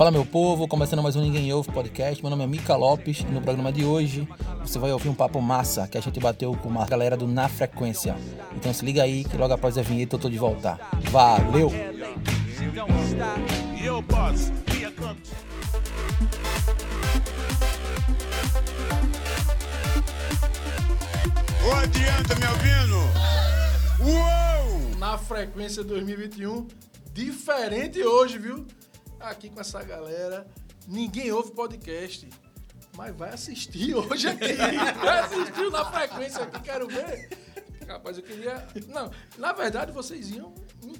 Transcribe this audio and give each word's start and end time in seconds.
Fala 0.00 0.10
meu 0.10 0.24
povo, 0.24 0.66
começando 0.66 1.02
mais 1.02 1.14
um 1.14 1.20
Ninguém 1.20 1.52
Ouve 1.52 1.70
podcast. 1.70 2.22
Meu 2.22 2.30
nome 2.30 2.42
é 2.42 2.46
Mica 2.46 2.74
Lopes 2.74 3.20
e 3.20 3.24
no 3.24 3.42
programa 3.42 3.70
de 3.70 3.84
hoje 3.84 4.26
você 4.62 4.78
vai 4.78 4.90
ouvir 4.90 5.10
um 5.10 5.14
papo 5.14 5.42
massa 5.42 5.86
que 5.86 5.98
a 5.98 6.00
gente 6.00 6.18
bateu 6.18 6.56
com 6.56 6.70
uma 6.70 6.86
galera 6.86 7.18
do 7.18 7.28
Na 7.28 7.50
Frequência. 7.50 8.16
Então 8.56 8.72
se 8.72 8.82
liga 8.82 9.02
aí 9.02 9.24
que 9.24 9.36
logo 9.36 9.52
após 9.52 9.76
a 9.76 9.82
vinheta 9.82 10.16
eu 10.16 10.18
tô 10.18 10.30
de 10.30 10.38
volta. 10.38 10.80
Valeu! 11.10 11.66
Ô, 21.62 21.72
adianta, 21.74 22.34
me 22.36 22.46
ouvindo? 22.46 22.96
Uou! 24.00 24.98
Na 24.98 25.18
frequência 25.18 25.84
2021, 25.84 26.66
diferente 27.12 28.02
hoje, 28.02 28.38
viu? 28.38 28.64
Aqui 29.20 29.50
com 29.50 29.60
essa 29.60 29.82
galera. 29.82 30.46
Ninguém 30.88 31.30
ouve 31.30 31.52
podcast, 31.52 32.28
mas 32.96 33.14
vai 33.14 33.30
assistir 33.34 33.94
hoje 33.94 34.28
aqui. 34.28 34.54
Vai 34.54 35.18
assistir 35.20 35.70
na 35.70 35.84
frequência 35.84 36.42
aqui, 36.42 36.60
quero 36.60 36.88
ver. 36.88 37.28
Rapaz, 37.86 38.16
eu 38.16 38.22
queria. 38.22 38.66
Não, 38.88 39.10
na 39.36 39.52
verdade 39.52 39.92
vocês 39.92 40.30
iam 40.30 40.54
Né? 40.82 40.94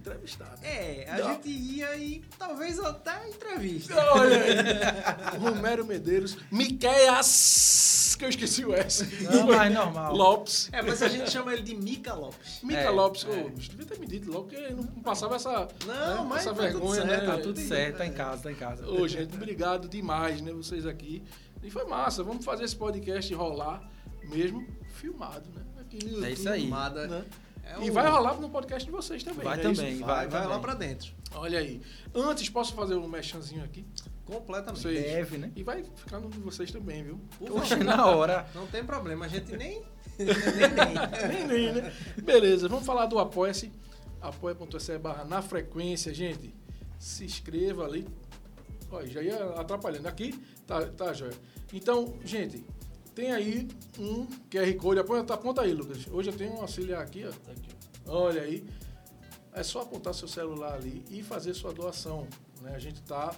É, 0.62 1.06
a 1.10 1.18
Não. 1.18 1.34
gente 1.34 1.48
ia 1.48 1.96
e 1.96 2.22
talvez 2.38 2.78
até 2.78 3.28
entrevista. 3.28 3.94
Olha 4.12 4.36
aí. 4.42 5.38
Romero 5.38 5.84
Medeiros, 5.84 6.36
Miqueias, 6.50 8.16
que 8.18 8.24
eu 8.24 8.28
esqueci 8.28 8.64
o 8.64 8.74
S. 8.74 9.04
Não, 9.24 9.46
mas 9.46 9.72
normal. 9.72 10.14
Lopes. 10.14 10.68
É, 10.72 10.82
mas 10.82 11.02
a 11.02 11.08
gente 11.08 11.30
chama 11.30 11.52
ele 11.52 11.62
de 11.62 11.74
Mica 11.74 12.14
Lopes. 12.14 12.60
Mica 12.62 12.80
É, 12.80 12.90
Lopes, 12.90 13.24
é. 13.24 13.48
devia 13.48 13.86
ter 13.86 13.98
me 13.98 14.06
dito 14.06 14.30
logo 14.30 14.48
que 14.48 14.56
não 14.70 14.84
passava 15.02 15.36
essa, 15.36 15.68
Não, 15.86 16.24
né, 16.24 16.26
mas 16.28 16.40
essa 16.46 16.54
tá 16.54 16.62
vergonha, 16.62 17.02
certo, 17.02 17.06
né? 17.26 17.26
tá 17.26 17.38
tudo 17.38 17.58
certo, 17.60 17.96
tá 17.98 18.06
em 18.06 18.12
casa, 18.12 18.42
tá 18.44 18.52
em 18.52 18.56
casa. 18.56 18.86
Ô, 18.88 19.06
gente, 19.08 19.34
obrigado 19.34 19.88
demais, 19.88 20.40
né? 20.40 20.52
Vocês 20.52 20.86
aqui. 20.86 21.22
E 21.62 21.70
foi 21.70 21.84
massa. 21.84 22.22
Vamos 22.22 22.44
fazer 22.44 22.64
esse 22.64 22.76
podcast 22.76 23.32
rolar 23.34 23.82
mesmo 24.24 24.66
filmado, 24.94 25.48
né? 25.54 25.62
Aqui 25.80 25.98
no 26.04 26.10
YouTube. 26.10 26.26
É 26.26 26.32
isso 26.32 26.48
aí. 26.48 26.60
Filmada. 26.62 27.06
né? 27.06 27.24
É 27.64 27.84
E 27.84 27.90
um- 27.90 27.92
vai 27.92 28.08
rolar 28.10 28.34
no 28.40 28.48
podcast 28.50 28.84
de 28.84 28.90
vocês 28.92 29.22
também. 29.22 29.44
Vai 29.44 29.56
né? 29.56 29.62
também. 29.62 29.92
Isso? 29.92 30.00
Vai, 30.04 30.26
vai 30.26 30.42
também. 30.42 30.48
lá 30.48 30.58
pra 30.60 30.74
dentro. 30.74 31.12
Olha 31.34 31.58
aí. 31.58 31.80
Antes, 32.14 32.48
posso 32.48 32.74
fazer 32.74 32.94
um 32.96 33.06
mechanzinho 33.08 33.62
aqui? 33.64 33.84
Completamente. 34.26 34.82
Vocês. 34.82 35.02
Deve, 35.04 35.38
né? 35.38 35.52
E 35.56 35.62
vai 35.62 35.82
ficar 35.96 36.18
no 36.20 36.28
de 36.28 36.38
vocês 36.38 36.70
também, 36.70 37.02
viu? 37.02 37.20
Favor. 37.38 37.84
na 37.84 38.06
hora. 38.06 38.46
Não 38.54 38.66
tem 38.66 38.84
problema, 38.84 39.24
a 39.26 39.28
gente 39.28 39.50
nem. 39.56 39.82
nem, 41.28 41.46
nem, 41.46 41.72
né? 41.72 41.92
Beleza, 42.22 42.68
vamos 42.68 42.84
falar 42.86 43.06
do 43.06 43.18
Apoia-se. 43.18 43.72
apoia.se 44.20 44.98
barra 44.98 45.24
na 45.24 45.40
frequência, 45.42 46.12
gente. 46.12 46.54
Se 46.98 47.24
inscreva 47.24 47.84
ali. 47.84 48.06
Olha, 48.90 49.06
já 49.08 49.22
ia 49.22 49.44
atrapalhando. 49.54 50.06
Aqui, 50.08 50.38
tá, 50.66 50.82
tá, 50.86 51.12
joia. 51.12 51.32
Então, 51.72 52.14
gente, 52.24 52.64
tem 53.20 53.32
aí 53.32 53.68
um 53.98 54.26
QR 54.50 54.74
Code. 54.78 55.00
Aponta, 55.00 55.34
aponta 55.34 55.60
aí, 55.60 55.74
Lucas. 55.74 56.06
Hoje 56.10 56.30
eu 56.30 56.36
tenho 56.36 56.54
um 56.54 56.62
auxiliar 56.62 57.02
aqui, 57.02 57.26
ó. 57.26 58.10
Olha 58.10 58.40
aí. 58.40 58.64
É 59.52 59.62
só 59.62 59.82
apontar 59.82 60.14
seu 60.14 60.26
celular 60.26 60.74
ali 60.74 61.04
e 61.10 61.22
fazer 61.22 61.52
sua 61.52 61.70
doação. 61.70 62.26
Né? 62.62 62.72
A 62.74 62.78
gente 62.78 63.02
está 63.02 63.34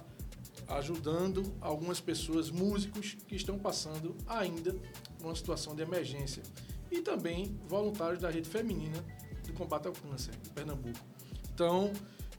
ajudando 0.69 1.43
algumas 1.59 1.99
pessoas, 1.99 2.49
músicos, 2.49 3.17
que 3.27 3.35
estão 3.35 3.59
passando 3.59 4.15
ainda 4.25 4.73
por 5.17 5.25
uma 5.25 5.35
situação 5.35 5.75
de 5.75 5.81
emergência. 5.81 6.41
E 6.89 7.01
também 7.01 7.59
voluntários 7.67 8.21
da 8.21 8.29
rede 8.29 8.47
feminina 8.47 9.03
do 9.45 9.51
combate 9.51 9.87
ao 9.87 9.93
câncer 9.93 10.33
de 10.41 10.49
Pernambuco. 10.51 10.99
Então, 11.53 11.91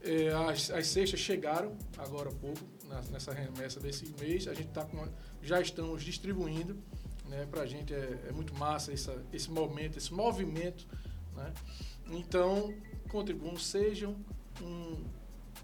eh, 0.03 0.33
as, 0.49 0.71
as 0.71 0.87
cestas 0.87 1.21
chegaram 1.21 1.77
agora 1.99 2.31
há 2.31 2.33
pouco, 2.33 2.61
nessa 3.11 3.35
remessa 3.35 3.81
desse 3.81 4.07
mês. 4.19 4.49
A 4.49 4.55
gente 4.55 4.69
tá 4.69 4.85
com, 4.85 5.07
já 5.43 5.61
estamos 5.61 6.03
distribuindo. 6.03 6.83
Né? 7.29 7.47
Para 7.51 7.63
a 7.63 7.67
gente 7.67 7.95
é, 7.95 8.27
é 8.29 8.33
muito 8.33 8.55
massa 8.55 8.93
essa, 8.93 9.23
esse 9.33 9.51
momento, 9.51 9.97
esse 9.97 10.13
movimento. 10.13 10.87
Né? 11.35 11.53
Então, 12.11 12.75
contribuam, 13.09 13.57
sejam 13.57 14.17
um 14.63 15.05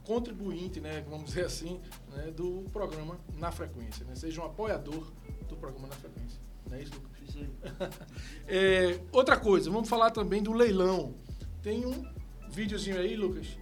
contribuinte, 0.04 0.80
né, 0.80 1.04
vamos 1.08 1.26
dizer 1.26 1.44
assim, 1.44 1.80
né, 2.08 2.30
do 2.30 2.64
programa 2.72 3.18
Na 3.34 3.52
Frequência. 3.52 4.04
Né? 4.04 4.14
Seja 4.14 4.40
um 4.40 4.44
apoiador 4.44 5.06
do 5.48 5.56
programa 5.56 5.88
Na 5.88 5.94
Frequência. 5.94 6.40
Não 6.68 6.76
é 6.76 6.82
isso, 6.82 6.94
Lucas? 6.94 7.10
É, 8.46 9.00
outra 9.12 9.38
coisa, 9.38 9.70
vamos 9.70 9.88
falar 9.88 10.10
também 10.10 10.42
do 10.42 10.52
leilão. 10.52 11.14
Tem 11.62 11.86
um 11.86 12.04
videozinho 12.50 12.98
aí, 12.98 13.14
Lucas. 13.16 13.56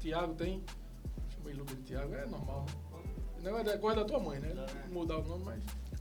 Tiago 0.00 0.34
tem. 0.34 0.62
Chamei 1.28 1.54
Lucas 1.54 1.76
de 1.76 1.82
Tiago, 1.84 2.14
é 2.14 2.26
normal, 2.26 2.66
né? 2.66 3.50
Não 3.50 3.58
é 3.58 3.78
coisa 3.78 4.00
da 4.00 4.04
tua 4.04 4.18
mãe, 4.18 4.40
né? 4.40 4.52
Mudar 4.90 5.18
o 5.18 5.22
nome, 5.22 5.44
mas. 5.44 5.62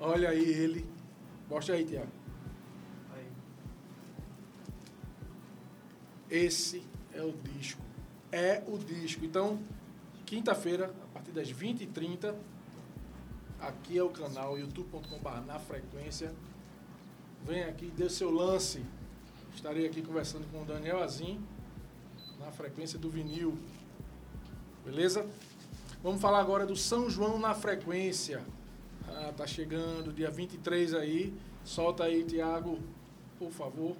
Olha 0.00 0.30
aí 0.30 0.42
ele. 0.42 0.86
Mostra 1.48 1.74
aí, 1.74 1.84
Tiago. 1.84 2.18
Esse 6.30 6.82
é 7.14 7.22
o 7.22 7.32
disco. 7.32 7.80
É 8.30 8.62
o 8.66 8.78
disco. 8.78 9.24
Então, 9.24 9.58
quinta-feira, 10.26 10.92
a 11.04 11.06
partir 11.14 11.32
das 11.32 11.50
20h30, 11.50 12.34
aqui 13.58 13.96
é 13.96 14.02
o 14.02 14.10
canal 14.10 14.58
youtube.com.br 14.58 15.40
na 15.46 15.58
frequência. 15.58 16.34
Vem 17.44 17.64
aqui, 17.64 17.86
dê 17.86 18.10
seu 18.10 18.30
lance. 18.30 18.84
Estarei 19.54 19.86
aqui 19.86 20.02
conversando 20.02 20.46
com 20.52 20.62
o 20.62 20.64
Daniel 20.66 21.02
Azim 21.02 21.42
na 22.38 22.52
frequência 22.52 22.98
do 22.98 23.08
vinil. 23.08 23.56
Beleza? 24.84 25.26
Vamos 26.02 26.20
falar 26.20 26.40
agora 26.40 26.66
do 26.66 26.76
São 26.76 27.08
João 27.08 27.38
na 27.38 27.54
frequência. 27.54 28.44
Tá 29.36 29.46
chegando, 29.46 30.12
dia 30.12 30.30
23 30.30 30.94
aí. 30.94 31.32
Solta 31.64 32.04
aí, 32.04 32.24
Tiago, 32.24 32.78
por 33.38 33.50
favor. 33.50 33.96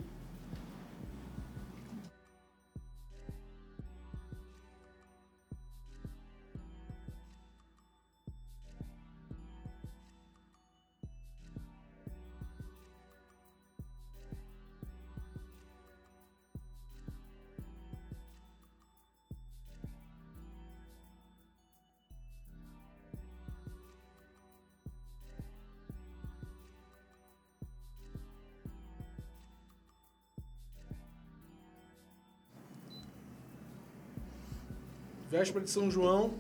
Véspera 35.39 35.65
de 35.65 35.71
São 35.71 35.89
João, 35.89 36.35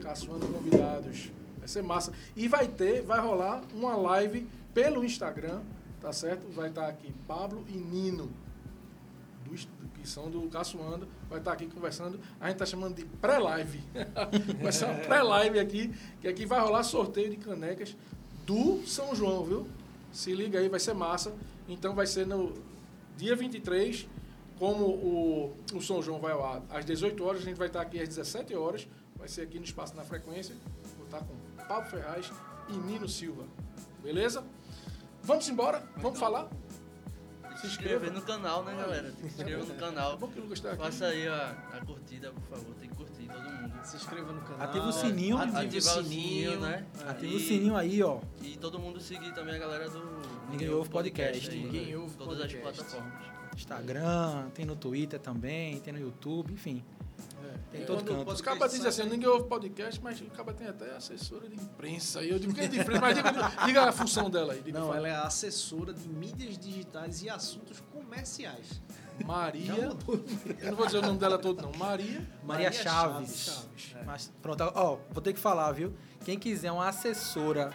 caçoando 0.00 0.46
convidados. 0.46 1.32
Vai 1.58 1.66
ser 1.66 1.82
massa. 1.82 2.12
E 2.36 2.46
vai 2.46 2.68
ter, 2.68 3.02
vai 3.02 3.18
rolar 3.18 3.60
uma 3.74 3.96
live 3.96 4.46
pelo 4.72 5.04
Instagram, 5.04 5.60
tá 6.00 6.12
certo? 6.12 6.46
Vai 6.52 6.68
estar 6.68 6.86
aqui 6.86 7.12
Pablo 7.26 7.64
e 7.68 7.72
Nino, 7.72 8.30
do, 9.44 9.56
que 9.94 10.08
são 10.08 10.30
do 10.30 10.42
Caçoando, 10.48 11.08
vai 11.28 11.40
estar 11.40 11.52
aqui 11.52 11.66
conversando. 11.66 12.20
A 12.40 12.46
gente 12.46 12.58
tá 12.58 12.66
chamando 12.66 12.94
de 12.94 13.04
pré-live. 13.04 13.82
vai 14.62 14.70
ser 14.70 14.84
uma 14.84 14.94
pré-live 14.94 15.58
aqui, 15.58 15.92
que 16.20 16.28
aqui 16.28 16.46
vai 16.46 16.60
rolar 16.60 16.84
sorteio 16.84 17.30
de 17.30 17.36
canecas 17.36 17.96
do 18.46 18.86
São 18.86 19.12
João, 19.12 19.44
viu? 19.44 19.66
Se 20.12 20.32
liga 20.32 20.60
aí, 20.60 20.68
vai 20.68 20.78
ser 20.78 20.94
massa. 20.94 21.34
Então 21.68 21.96
vai 21.96 22.06
ser 22.06 22.28
no 22.28 22.54
dia 23.16 23.34
23, 23.34 24.08
como 24.60 24.84
o, 24.84 25.56
o 25.74 25.80
São 25.80 26.00
João 26.02 26.20
vai 26.20 26.32
ao 26.32 26.44
ar 26.44 26.62
às 26.70 26.84
18 26.84 27.24
horas, 27.24 27.40
a 27.40 27.44
gente 27.44 27.56
vai 27.56 27.66
estar 27.66 27.80
aqui 27.80 27.98
às 28.00 28.08
17 28.10 28.54
horas. 28.54 28.86
Vai 29.16 29.26
ser 29.26 29.42
aqui 29.42 29.58
no 29.58 29.64
Espaço 29.64 29.96
na 29.96 30.04
Frequência. 30.04 30.54
Vou 30.96 31.06
estar 31.06 31.20
com 31.20 31.34
Pablo 31.66 31.90
Ferraz 31.90 32.30
e 32.68 32.72
Nino 32.74 33.08
Silva. 33.08 33.44
Beleza? 34.02 34.44
Vamos 35.22 35.48
embora? 35.48 35.82
Vamos 35.96 36.18
falar? 36.18 36.48
Se 37.60 37.66
inscrever 37.66 38.10
no 38.12 38.22
canal, 38.22 38.64
né, 38.64 38.74
galera? 38.74 39.12
Se 39.12 39.26
inscreva 39.26 39.64
no 39.64 39.72
É 39.74 39.76
canal. 39.76 40.16
bom 40.16 40.28
que 40.28 40.38
o 40.38 40.42
Lucas 40.42 40.58
está 40.58 40.70
aqui. 40.72 40.82
Faça 40.82 41.06
aí 41.06 41.28
a, 41.28 41.50
a 41.74 41.84
curtida, 41.84 42.30
por 42.32 42.42
favor. 42.42 42.74
Tem 42.80 42.88
que 42.88 42.96
curtir 42.96 43.28
todo 43.28 43.42
mundo. 43.42 43.84
Se 43.84 43.96
inscreva 43.96 44.32
no 44.32 44.40
canal. 44.42 44.60
Ativa 44.68 44.86
o 44.86 44.92
sininho. 44.92 45.36
Ativar 45.36 45.98
o 45.98 46.02
sininho, 46.04 46.60
né? 46.60 46.86
Ativa 47.06 47.32
E- 47.32 47.36
o 47.36 47.40
sininho 47.40 47.76
aí, 47.76 48.02
ó. 48.02 48.20
E 48.42 48.56
todo 48.56 48.78
mundo 48.78 48.98
seguir 49.00 49.34
também 49.34 49.56
a 49.56 49.58
galera 49.58 49.88
do 49.90 50.00
Ninguém 50.50 50.70
Ouve 50.70 50.88
Podcast. 50.88 51.50
aí, 51.50 51.62
Ninguém 51.64 51.96
Ouve 51.96 52.14
Todas 52.16 52.38
Podcast. 52.38 52.66
as 52.66 52.76
plataformas. 52.76 53.39
Instagram, 53.56 54.48
tem 54.54 54.64
no 54.64 54.76
Twitter 54.76 55.18
também, 55.20 55.78
tem 55.80 55.92
no 55.92 55.98
YouTube, 56.00 56.52
enfim. 56.52 56.84
Tem 57.70 57.82
É, 57.82 57.84
todo 57.84 58.04
quando 58.04 58.18
canto. 58.18 58.32
Os 58.32 58.40
cabas 58.40 58.72
dizem 58.72 58.88
assim, 58.88 59.04
ninguém 59.04 59.28
ouve 59.28 59.48
podcast, 59.48 60.00
mas 60.02 60.20
o 60.20 60.24
caba 60.26 60.52
tem 60.52 60.66
até 60.66 60.94
assessora 60.96 61.48
de 61.48 61.54
imprensa. 61.54 62.20
aí. 62.20 62.30
Eu 62.30 62.38
digo 62.38 62.52
que 62.52 62.60
é 62.60 62.66
de 62.68 62.80
imprensa, 62.80 63.00
mas 63.00 63.14
diga, 63.16 63.32
diga 63.64 63.88
a 63.88 63.92
função 63.92 64.28
dela 64.28 64.52
aí. 64.54 64.60
Diga 64.62 64.78
Não, 64.80 64.94
ela 64.94 65.08
é 65.08 65.14
assessora 65.14 65.92
de 65.92 66.08
mídias 66.08 66.58
digitais 66.58 67.22
e 67.22 67.30
assuntos 67.30 67.80
comerciais. 67.92 68.80
Maria. 69.24 69.72
Eu 69.74 70.70
não 70.70 70.76
vou 70.76 70.86
dizer 70.86 70.98
o 70.98 71.02
nome 71.02 71.18
dela 71.18 71.38
todo, 71.38 71.62
não. 71.62 71.72
Maria. 71.78 72.26
Maria, 72.42 72.72
Chaves. 72.72 73.44
Chaves. 73.76 73.94
É. 73.94 74.02
Mas 74.04 74.32
pronto, 74.42 74.62
ó, 74.74 74.98
vou 75.10 75.22
ter 75.22 75.32
que 75.32 75.40
falar, 75.40 75.70
viu? 75.72 75.94
Quem 76.24 76.38
quiser 76.38 76.72
uma 76.72 76.88
assessora 76.88 77.70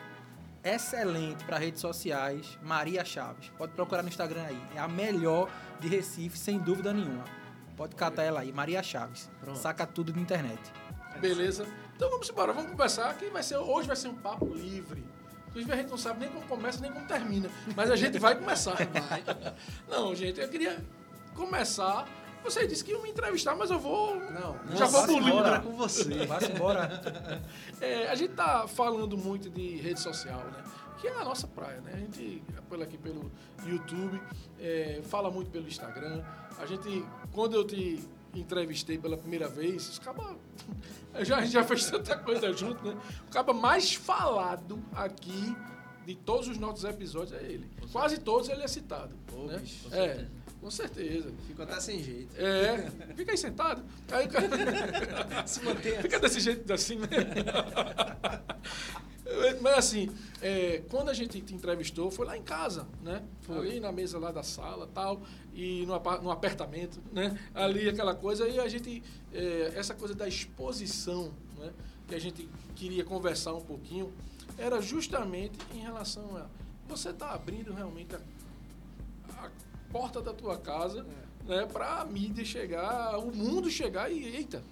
excelente 0.63 1.44
para 1.45 1.57
redes 1.57 1.80
sociais, 1.81 2.57
Maria 2.63 3.06
Chaves. 3.06 3.50
Pode 3.57 3.74
procurar 3.74 4.01
no 4.01 4.10
Instagram 4.10 4.44
aí. 4.44 4.60
É 4.75 4.80
a 4.80 4.88
melhor 4.88 5.50
de 5.80 5.88
Recife, 5.88 6.38
sem 6.38 6.57
dúvida 6.60 6.94
nenhuma. 6.94 7.24
Pode 7.75 7.95
catar 7.95 8.24
ela 8.24 8.39
aí, 8.42 8.51
Maria 8.51 8.81
Chaves. 8.81 9.30
Pronto. 9.42 9.60
Saca 9.60 9.86
tudo 9.86 10.13
na 10.13 10.22
internet. 10.22 10.62
Beleza. 11.19 11.66
Então 11.95 12.10
vamos 12.10 12.30
embora, 12.30 12.54
vamos 12.54 12.72
conversar. 12.72 13.13
Que 13.18 13.30
vai 13.30 13.44
ser, 13.44 13.57
hoje 13.57 13.88
vai 13.88 13.95
ser 13.95 14.07
um 14.07 14.16
papo 14.16 14.45
livre. 14.54 15.04
Inclusive 15.50 15.72
a 15.72 15.75
gente 15.77 15.89
não 15.89 15.98
sabe 15.98 16.19
nem 16.19 16.30
como 16.30 16.45
começa, 16.48 16.81
nem 16.81 16.92
como 16.92 17.06
termina. 17.07 17.50
Mas 17.75 17.89
a 17.89 17.95
gente 17.95 18.19
vai 18.19 18.36
começar. 18.36 18.75
Não, 19.88 20.13
gente, 20.13 20.39
eu 20.42 20.50
queria 20.50 20.83
começar. 21.33 22.06
Você 22.44 22.68
disse 22.68 22.83
que 22.83 22.92
ia 22.92 23.00
me 23.00 23.10
entrevistar, 23.10 23.56
mas 23.56 23.71
eu 23.71 23.80
vou. 23.80 24.19
Não, 24.31 24.60
Já 24.75 24.86
vou 24.86 25.04
pro 25.04 25.13
livro. 25.13 25.30
embora. 25.30 25.60
com 25.62 25.71
você. 25.78 26.25
Vá-se 26.25 26.51
embora. 26.51 27.42
É, 27.81 28.07
a 28.10 28.16
gente 28.16 28.33
tá 28.33 28.68
falando 28.68 29.18
muito 29.18 29.50
de 29.50 29.78
rede 29.78 30.00
social, 30.00 30.39
né? 30.39 30.63
Que 31.00 31.07
é 31.07 31.19
a 31.19 31.24
nossa 31.24 31.47
praia, 31.47 31.81
né? 31.81 31.92
A 31.94 31.97
gente, 31.97 32.44
pelo 32.69 32.83
aqui 32.83 32.97
pelo 32.97 33.31
YouTube, 33.65 34.21
é, 34.59 35.01
fala 35.03 35.30
muito 35.30 35.51
pelo 35.51 35.68
Instagram. 35.68 36.24
A 36.57 36.65
gente, 36.65 37.06
quando 37.31 37.56
eu 37.56 37.65
te 37.65 38.00
entrevistei 38.33 38.97
pela 38.97 39.18
primeira 39.18 39.47
vez, 39.47 39.89
os 39.89 40.00
caba, 40.00 40.36
já, 41.21 41.38
a 41.38 41.42
gente 41.42 41.53
já 41.53 41.63
fez 41.63 41.89
tanta 41.89 42.18
coisa 42.18 42.51
junto, 42.53 42.83
né? 42.86 42.97
O 43.27 43.31
caba 43.31 43.53
mais 43.53 43.94
falado 43.94 44.81
aqui 44.94 45.56
de 46.06 46.15
todos 46.15 46.47
os 46.47 46.57
nossos 46.57 46.83
episódios 46.83 47.33
é 47.33 47.44
ele. 47.44 47.69
Quase 47.92 48.19
todos 48.19 48.50
ele 48.50 48.63
é 48.63 48.68
citado. 48.68 49.13
Pô, 49.27 49.45
né? 49.45 49.57
bicho, 49.57 49.89
com 49.89 49.95
é, 49.95 50.07
certeza. 50.07 50.31
com 50.62 50.71
certeza. 50.71 51.33
Fico 51.47 51.62
até 51.63 51.80
sem 51.80 52.03
jeito. 52.03 52.36
É, 52.38 52.92
fica 53.15 53.31
aí 53.31 53.38
sentado. 53.38 53.83
Aí, 54.12 54.27
Se 55.47 55.63
mantenha. 55.63 56.01
Fica 56.01 56.19
desse 56.19 56.39
jeito 56.39 56.71
assim, 56.71 56.97
né? 56.97 57.07
Mas 59.62 59.77
assim, 59.77 60.10
é, 60.42 60.83
quando 60.89 61.10
a 61.10 61.13
gente 61.13 61.42
te 61.42 61.54
entrevistou, 61.54 62.12
foi 62.12 62.25
lá 62.25 62.38
em 62.38 62.44
casa, 62.44 62.88
né? 63.01 63.24
Foi 63.42 63.57
ali 63.57 63.80
na 63.80 63.92
mesa 63.92 64.19
lá 64.19 64.31
da 64.31 64.44
sala 64.44 64.88
tal, 64.94 65.22
e 65.54 65.86
no, 65.86 66.00
no 66.22 66.31
apertamento, 66.31 67.01
né? 67.12 67.38
Ali 67.54 67.89
aquela 67.89 68.13
coisa, 68.13 68.48
e 68.48 68.60
a 68.60 68.68
gente, 68.68 69.01
é, 69.33 69.74
essa 69.75 69.95
coisa 69.95 70.13
da 70.13 70.27
exposição, 70.27 71.33
né? 71.57 71.74
Que 72.07 72.13
a 72.13 72.19
gente 72.19 72.48
queria 72.75 73.04
conversar 73.04 73.54
um 73.54 73.62
pouquinho, 73.62 74.13
era 74.57 74.80
justamente 74.80 75.57
em 75.74 75.80
relação 75.80 76.38
a 76.38 76.45
você 76.88 77.12
tá 77.12 77.31
abrindo 77.31 77.74
realmente 77.74 78.16
a, 78.16 78.19
a 79.44 79.50
porta 79.92 80.21
da 80.21 80.33
tua 80.33 80.57
casa, 80.57 81.04
né? 81.45 81.66
Para 81.66 82.01
a 82.01 82.06
mídia 82.06 82.45
chegar, 82.45 83.18
o 83.18 83.36
mundo 83.36 83.71
chegar 83.71 84.12
e, 84.12 84.24
eita, 84.24 84.63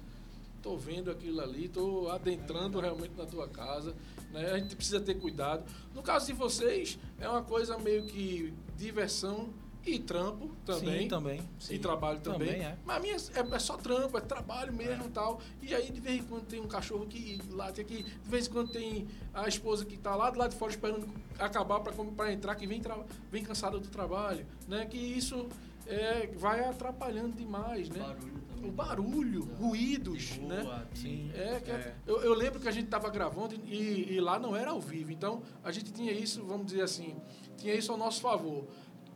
tô 0.62 0.78
vendo 0.78 1.12
aquilo 1.12 1.42
ali, 1.42 1.68
tô 1.68 2.10
adentrando 2.10 2.80
realmente 2.80 3.14
na 3.18 3.26
tua 3.26 3.48
casa, 3.48 3.96
né? 4.34 4.52
A 4.52 4.58
gente 4.58 4.76
precisa 4.76 5.00
ter 5.00 5.14
cuidado. 5.16 5.64
No 5.94 6.02
caso 6.02 6.26
de 6.28 6.34
vocês, 6.34 6.98
é 7.20 7.30
uma 7.30 7.44
coisa 7.44 7.78
meio 7.78 8.04
que 8.06 8.54
diversão 8.76 9.50
e 9.86 10.00
trampo 10.00 10.50
também. 10.66 11.02
Sim, 11.04 11.08
também. 11.10 11.42
E 11.70 11.78
trabalho 11.78 12.20
também. 12.22 12.48
Também 12.54 12.66
é. 12.66 12.78
Mas 12.86 12.96
a 12.98 13.00
minha 13.02 13.16
é, 13.16 13.56
é 13.56 13.60
só 13.60 13.76
trampo, 13.78 14.18
é 14.18 14.22
trabalho 14.22 14.72
mesmo 14.74 15.06
e 15.06 15.10
tal. 15.10 15.42
E 15.62 15.76
aí, 15.76 15.92
de 15.92 16.00
vez 16.00 16.20
em 16.20 16.24
quando, 16.24 16.46
tem 16.46 16.60
um 16.62 16.68
cachorro 16.68 17.06
que 17.06 17.42
late 17.50 17.82
aqui, 17.82 18.04
de 18.04 18.30
vez 18.30 18.48
em 18.48 18.50
quando 18.50 18.72
tem 18.72 19.08
a 19.34 19.48
esposa 19.48 19.84
que 19.86 19.98
tá 19.98 20.16
lá 20.16 20.30
do 20.30 20.40
lado 20.40 20.52
de 20.52 20.58
fora 20.58 20.72
esperando 20.72 21.06
acabar 21.38 21.82
para 21.82 22.32
entrar, 22.32 22.56
que 22.56 22.66
vem, 22.66 22.80
tra- 22.82 23.04
vem 23.30 23.44
cansada 23.44 23.78
do 23.78 23.88
trabalho, 23.90 24.46
né? 24.70 24.86
Que 24.86 24.98
isso 24.98 25.50
é, 25.86 26.28
vai 26.38 26.64
atrapalhando 26.64 27.36
demais, 27.36 27.90
né? 27.90 28.00
Barulho 28.00 28.43
barulho, 28.72 29.44
ruídos, 29.60 30.24
De 30.24 30.42
né? 30.42 30.86
Sim. 30.94 31.32
É, 31.34 31.60
que 31.60 31.72
É. 31.72 31.96
Eu, 32.06 32.22
eu 32.22 32.34
lembro 32.34 32.60
que 32.60 32.68
a 32.68 32.72
gente 32.72 32.86
estava 32.86 33.10
gravando 33.10 33.56
e, 33.66 34.14
e 34.14 34.20
lá 34.20 34.40
não 34.40 34.56
era 34.56 34.72
ao 34.72 34.80
vivo. 34.80 35.12
Então, 35.12 35.42
a 35.64 35.72
gente 35.72 35.92
tinha 35.92 36.12
isso, 36.12 36.44
vamos 36.44 36.68
dizer 36.68 36.82
assim, 36.82 37.16
tinha 37.58 37.74
isso 37.74 37.92
ao 37.92 37.98
nosso 37.98 38.22
favor. 38.22 38.66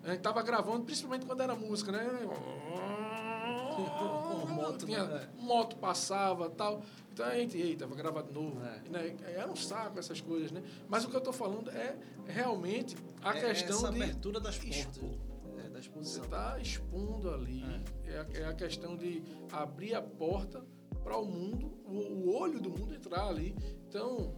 A 0.04 0.10
gente 0.10 0.20
estava 0.20 0.42
gravando, 0.42 0.86
principalmente 0.86 1.26
quando 1.26 1.42
era 1.42 1.56
música, 1.56 1.92
né? 1.92 2.08
moto, 4.48 4.86
tinha, 4.86 5.04
né? 5.04 5.28
moto 5.40 5.76
passava 5.78 6.50
tal. 6.50 6.82
Então 7.14 7.26
a 7.26 7.36
gente, 7.36 7.58
eita, 7.58 7.88
vai 7.88 7.98
gravar 7.98 8.22
de 8.22 8.32
novo. 8.32 8.60
É. 8.64 8.90
Né? 8.90 9.16
Era 9.36 9.52
um 9.52 9.56
saco 9.56 10.00
essas 10.00 10.22
coisas, 10.22 10.52
né? 10.52 10.62
Mas 10.88 11.04
o 11.04 11.10
que 11.10 11.16
eu 11.16 11.20
estou 11.20 11.34
falando 11.34 11.70
é 11.72 11.96
realmente 12.28 12.96
a 13.24 13.36
É 13.36 13.42
questão 13.42 13.78
essa 13.78 13.92
de 13.92 14.02
abertura 14.02 14.40
das 14.40 14.58
portas. 14.58 14.78
expor. 14.78 15.10
É, 15.78 15.80
da 15.80 15.82
Você 15.82 15.88
exposição. 15.90 16.24
está 16.24 16.60
expondo 16.60 17.30
ali. 17.30 17.64
É. 18.06 18.18
a, 18.20 18.40
é 18.42 18.46
a 18.46 18.54
questão 18.54 18.96
de 18.96 19.24
abrir 19.52 19.94
a 19.94 20.02
porta 20.02 20.64
para 21.04 21.18
o 21.18 21.26
mundo, 21.26 21.68
o, 21.86 22.30
olho 22.36 22.60
do 22.60 22.70
mundo 22.70 22.94
entrar 22.94 23.28
ali. 23.28 23.56
Então, 23.88 24.36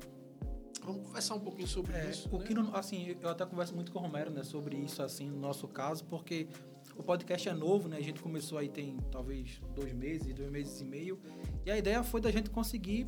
vamos 0.84 1.03
conversar 1.08 1.36
um 1.36 1.39
pouquinho 1.39 1.67
sobre 1.67 1.93
É, 1.93 2.10
isso. 2.10 2.29
o 2.31 2.38
né? 2.39 2.46
que 2.46 2.53
não- 2.53 2.75
assim, 2.75 3.15
eu 3.22 3.29
até 3.29 3.46
converso 3.46 3.74
muito 3.74 3.91
com 3.91 4.00
o 4.00 4.01
Romero, 4.01 4.29
né, 4.29 4.43
sobre 4.43 4.75
isso 4.77 5.01
assim, 5.01 5.29
no 5.29 5.39
nosso 5.39 5.67
caso, 5.67 6.03
porque 6.05 6.48
o 6.96 7.01
podcast 7.03 7.48
é 7.50 7.53
novo, 7.53 7.88
né? 7.88 7.98
A 7.98 8.01
gente 8.01 8.22
começou 8.22 8.58
aí 8.58 8.69
tem 8.69 8.98
talvez 9.12 9.60
dois 9.74 9.93
meses, 9.93 10.34
dois 10.34 10.51
meses 10.51 10.79
e 10.81 10.86
meio, 10.86 11.19
e 11.65 11.72
a 11.72 11.77
ideia 11.77 12.03
foi 12.03 12.19
da 12.22 12.29
gente 12.29 12.50
conseguir, 12.50 13.05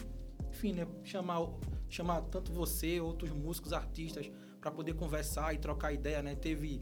enfim, 0.49 0.73
né, 0.73 0.87
chamar 1.03 1.47
chamar 1.89 2.21
tanto 2.21 2.53
você, 2.53 3.01
outros 3.01 3.31
músicos, 3.31 3.73
artistas 3.73 4.31
para 4.61 4.71
poder 4.71 4.93
conversar 4.93 5.53
e 5.53 5.57
trocar 5.57 5.91
ideia, 5.91 6.23
né? 6.23 6.35
Teve 6.35 6.81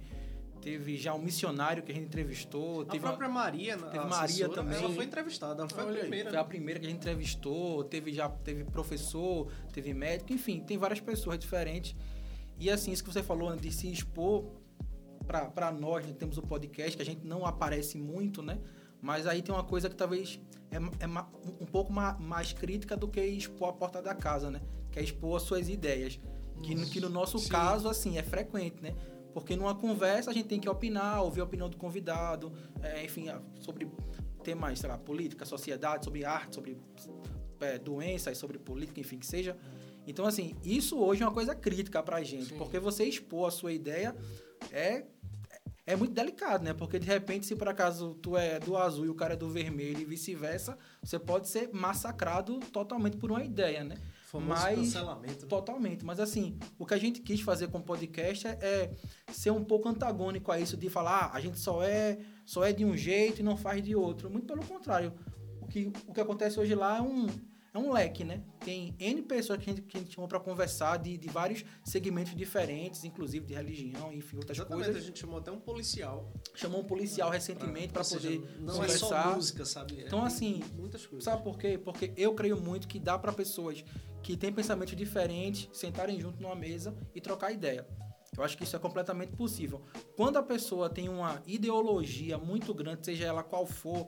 teve 0.62 0.98
já 0.98 1.14
um 1.14 1.20
missionário 1.20 1.82
que 1.84 1.92
a 1.92 1.96
gente 1.96 2.06
entrevistou, 2.08 2.82
A 2.82 2.86
teve 2.86 3.00
própria 3.00 3.30
Maria, 3.30 3.78
teve 3.78 3.98
a 3.98 4.06
Maria 4.06 4.26
assessora, 4.26 4.54
também. 4.54 4.78
ela 4.78 4.90
foi 4.94 5.06
entrevistada, 5.06 5.62
ela 5.62 5.70
foi 5.70 5.84
Olha 5.84 5.96
a 5.96 6.00
primeira. 6.02 6.30
Foi 6.30 6.40
a 6.40 6.44
primeira 6.44 6.80
que 6.80 6.86
a 6.86 6.90
gente 6.90 7.00
entrevistou, 7.00 7.84
teve 7.84 8.14
já 8.14 8.28
teve 8.30 8.64
professor, 8.66 9.52
teve 9.74 9.94
médico, 9.94 10.34
enfim, 10.34 10.60
tem 10.62 10.78
várias 10.78 11.00
pessoas 11.00 11.40
diferentes. 11.40 11.96
E 12.60 12.70
assim, 12.70 12.92
isso 12.92 13.04
que 13.04 13.12
você 13.12 13.24
falou 13.24 13.50
né, 13.52 13.56
de 13.56 13.72
se 13.72 13.90
expor 13.92 14.46
para 15.26 15.72
nós, 15.72 16.06
né, 16.06 16.14
temos 16.18 16.38
o 16.38 16.42
podcast, 16.42 16.96
que 16.96 17.02
a 17.04 17.06
gente 17.06 17.26
não 17.26 17.46
aparece 17.46 17.98
muito, 17.98 18.42
né? 18.42 18.60
Mas 19.02 19.28
aí 19.28 19.42
tem 19.42 19.54
uma 19.54 19.64
coisa 19.64 19.88
que 19.90 19.96
talvez 19.96 20.40
é, 20.72 20.76
é 20.76 21.08
um 21.62 21.66
pouco 21.66 21.94
ma- 21.94 22.18
mais 22.20 22.52
crítica 22.52 22.98
do 22.98 23.08
que 23.08 23.22
expor 23.22 23.70
a 23.70 23.74
porta 23.74 24.02
da 24.02 24.14
casa, 24.14 24.52
né? 24.52 24.60
Que 24.92 25.00
é 25.00 25.04
expor 25.04 25.38
as 25.38 25.44
suas 25.44 25.70
ideias. 25.70 26.20
Que, 26.62 26.76
no- 26.76 26.86
que 26.86 27.00
no 27.00 27.08
nosso 27.10 27.40
Sim. 27.40 27.48
caso, 27.50 27.88
assim, 27.88 28.18
é 28.18 28.24
frequente, 28.24 28.82
né? 28.82 28.94
Porque 29.34 29.56
numa 29.56 29.76
conversa 29.76 30.32
a 30.32 30.34
gente 30.34 30.48
tem 30.48 30.60
que 30.60 30.70
opinar, 30.70 31.24
ouvir 31.24 31.42
a 31.42 31.44
opinião 31.44 31.70
do 31.70 31.78
convidado, 31.78 32.52
é, 32.82 33.04
enfim, 33.04 33.28
sobre 33.60 33.88
temas, 34.44 34.80
sei 34.80 34.90
lá, 34.90 34.98
política, 34.98 35.46
sociedade, 35.46 36.06
sobre 36.06 36.26
arte, 36.26 36.56
sobre 36.56 36.78
é, 37.60 37.78
doenças, 37.78 38.38
sobre 38.38 38.58
política, 38.58 39.00
enfim, 39.00 39.18
que 39.18 39.26
seja. 39.26 39.58
Então, 40.08 40.26
assim, 40.26 40.56
isso 40.64 40.98
hoje 40.98 41.22
é 41.22 41.26
uma 41.26 41.34
coisa 41.34 41.54
crítica 41.54 42.02
pra 42.02 42.24
gente, 42.24 42.48
Sim. 42.48 42.58
porque 42.58 42.80
você 42.80 43.06
expor 43.06 43.48
a 43.48 43.52
sua 43.52 43.72
ideia 43.72 44.16
é, 44.72 45.06
é 45.86 45.96
muito 45.96 46.14
delicado, 46.14 46.64
né? 46.64 46.74
Porque 46.74 46.98
de 46.98 47.06
repente, 47.06 47.46
se 47.46 47.56
por 47.56 47.68
acaso 47.68 48.16
tu 48.16 48.36
é 48.36 48.60
do 48.60 48.76
azul 48.76 49.06
e 49.06 49.10
o 49.10 49.16
cara 49.16 49.34
é 49.34 49.38
do 49.38 49.50
vermelho 49.50 50.00
e 50.00 50.06
vice-versa, 50.06 50.78
você 51.04 51.20
pode 51.20 51.48
ser 51.48 51.70
massacrado 51.74 52.60
totalmente 52.72 53.18
por 53.18 53.32
uma 53.32 53.44
ideia, 53.44 53.84
né? 53.84 53.96
Famoso 54.32 54.62
Mas- 54.62 54.76
cancelamento. 54.76 55.42
né? 55.42 55.50
Totalmente. 55.50 56.06
Mas 56.06 56.20
assim, 56.20 56.56
o 56.78 56.86
que 56.86 56.94
a 56.94 56.98
gente 57.00 57.20
quis 57.22 57.42
fazer 57.42 57.68
com 57.68 57.80
o 57.80 57.84
podcast 57.84 58.46
é, 58.48 58.52
é 58.62 58.92
ser 59.32 59.50
um 59.50 59.64
pouco 59.64 59.90
antagônico 59.90 60.52
a 60.52 60.60
isso 60.60 60.78
de 60.78 60.88
falar, 60.88 61.26
ah, 61.26 61.32
a 61.36 61.40
gente 61.40 61.58
só 61.58 61.82
é, 61.82 62.20
só 62.46 62.64
é 62.64 62.72
de 62.72 62.86
um 62.86 62.96
jeito 62.96 63.40
e 63.40 63.44
não 63.44 63.58
faz 63.58 63.84
de 63.84 63.96
outro. 63.96 64.30
Muito 64.30 64.46
pelo 64.46 64.64
contrário. 64.64 65.14
O 65.60 65.68
que, 65.68 65.92
o 66.08 66.14
que 66.14 66.22
acontece 66.22 66.60
hoje 66.60 66.76
lá 66.76 66.98
é 66.98 67.02
um, 67.02 67.26
é 67.74 67.78
um 67.78 67.92
leque, 67.92 68.24
né? 68.24 68.42
Tem 68.60 68.96
N 69.00 69.22
pessoas 69.22 69.60
que 69.64 69.70
a 69.70 69.74
gente, 69.74 69.84
que 69.84 69.98
a 69.98 70.00
gente 70.00 70.14
chamou 70.14 70.28
para 70.28 70.40
conversar 70.40 70.98
de, 70.98 71.18
de 71.18 71.28
vários 71.30 71.64
segmentos 71.84 72.36
diferentes, 72.36 73.04
inclusive 73.04 73.46
de 73.46 73.54
religião, 73.54 74.12
enfim, 74.12 74.38
outras 74.38 74.58
Exatamente, 74.58 74.86
coisas. 74.86 75.04
a 75.04 75.06
gente 75.06 75.20
chamou 75.20 75.38
até 75.40 75.52
um 75.52 75.60
policial. 75.60 76.34
Chamou 76.56 76.82
um 76.82 76.86
policial 76.86 77.30
recentemente 77.30 77.94
para 77.94 78.04
poder 78.04 78.40
não 78.60 78.74
conversar. 78.74 78.96
é 78.96 79.24
só 79.24 79.36
música, 79.36 79.66
sabe? 79.66 80.02
É 80.02 80.08
Então, 80.08 80.24
assim, 80.24 80.64
muitas 80.76 81.06
coisas. 81.06 81.24
Sabe 81.24 81.44
por 81.44 81.58
quê? 81.58 81.78
Porque 81.78 82.12
eu 82.18 82.34
creio 82.34 82.60
muito 82.60 82.88
que 82.88 83.00
dá 83.00 83.18
para 83.18 83.32
pessoas 83.32 83.84
que 84.24 84.36
têm 84.36 84.52
pensamentos 84.52 84.96
diferentes 84.96 85.70
sentarem 85.72 86.20
junto 86.20 86.42
numa 86.42 86.56
mesa 86.56 86.96
e 87.14 87.22
trocar 87.22 87.52
ideia. 87.52 87.88
Eu 88.38 88.44
acho 88.44 88.58
que 88.58 88.64
isso 88.64 88.76
é 88.76 88.80
completamente 88.80 89.36
possível. 89.36 89.82
Quando 90.16 90.38
a 90.38 90.44
pessoa 90.44 90.90
tem 90.90 91.10
uma 91.10 91.42
ideologia 91.46 92.38
muito 92.38 92.74
grande, 92.74 93.06
seja 93.06 93.26
ela 93.26 93.44
qual 93.44 93.66
for, 93.66 94.08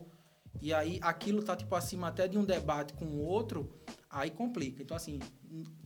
e 0.60 0.72
aí 0.72 0.98
aquilo 1.02 1.42
tá 1.42 1.56
tipo 1.56 1.74
acima 1.74 2.08
até 2.08 2.28
de 2.28 2.38
um 2.38 2.44
debate 2.44 2.92
com 2.94 3.04
o 3.06 3.20
outro, 3.24 3.72
aí 4.10 4.30
complica. 4.30 4.82
Então 4.82 4.96
assim, 4.96 5.18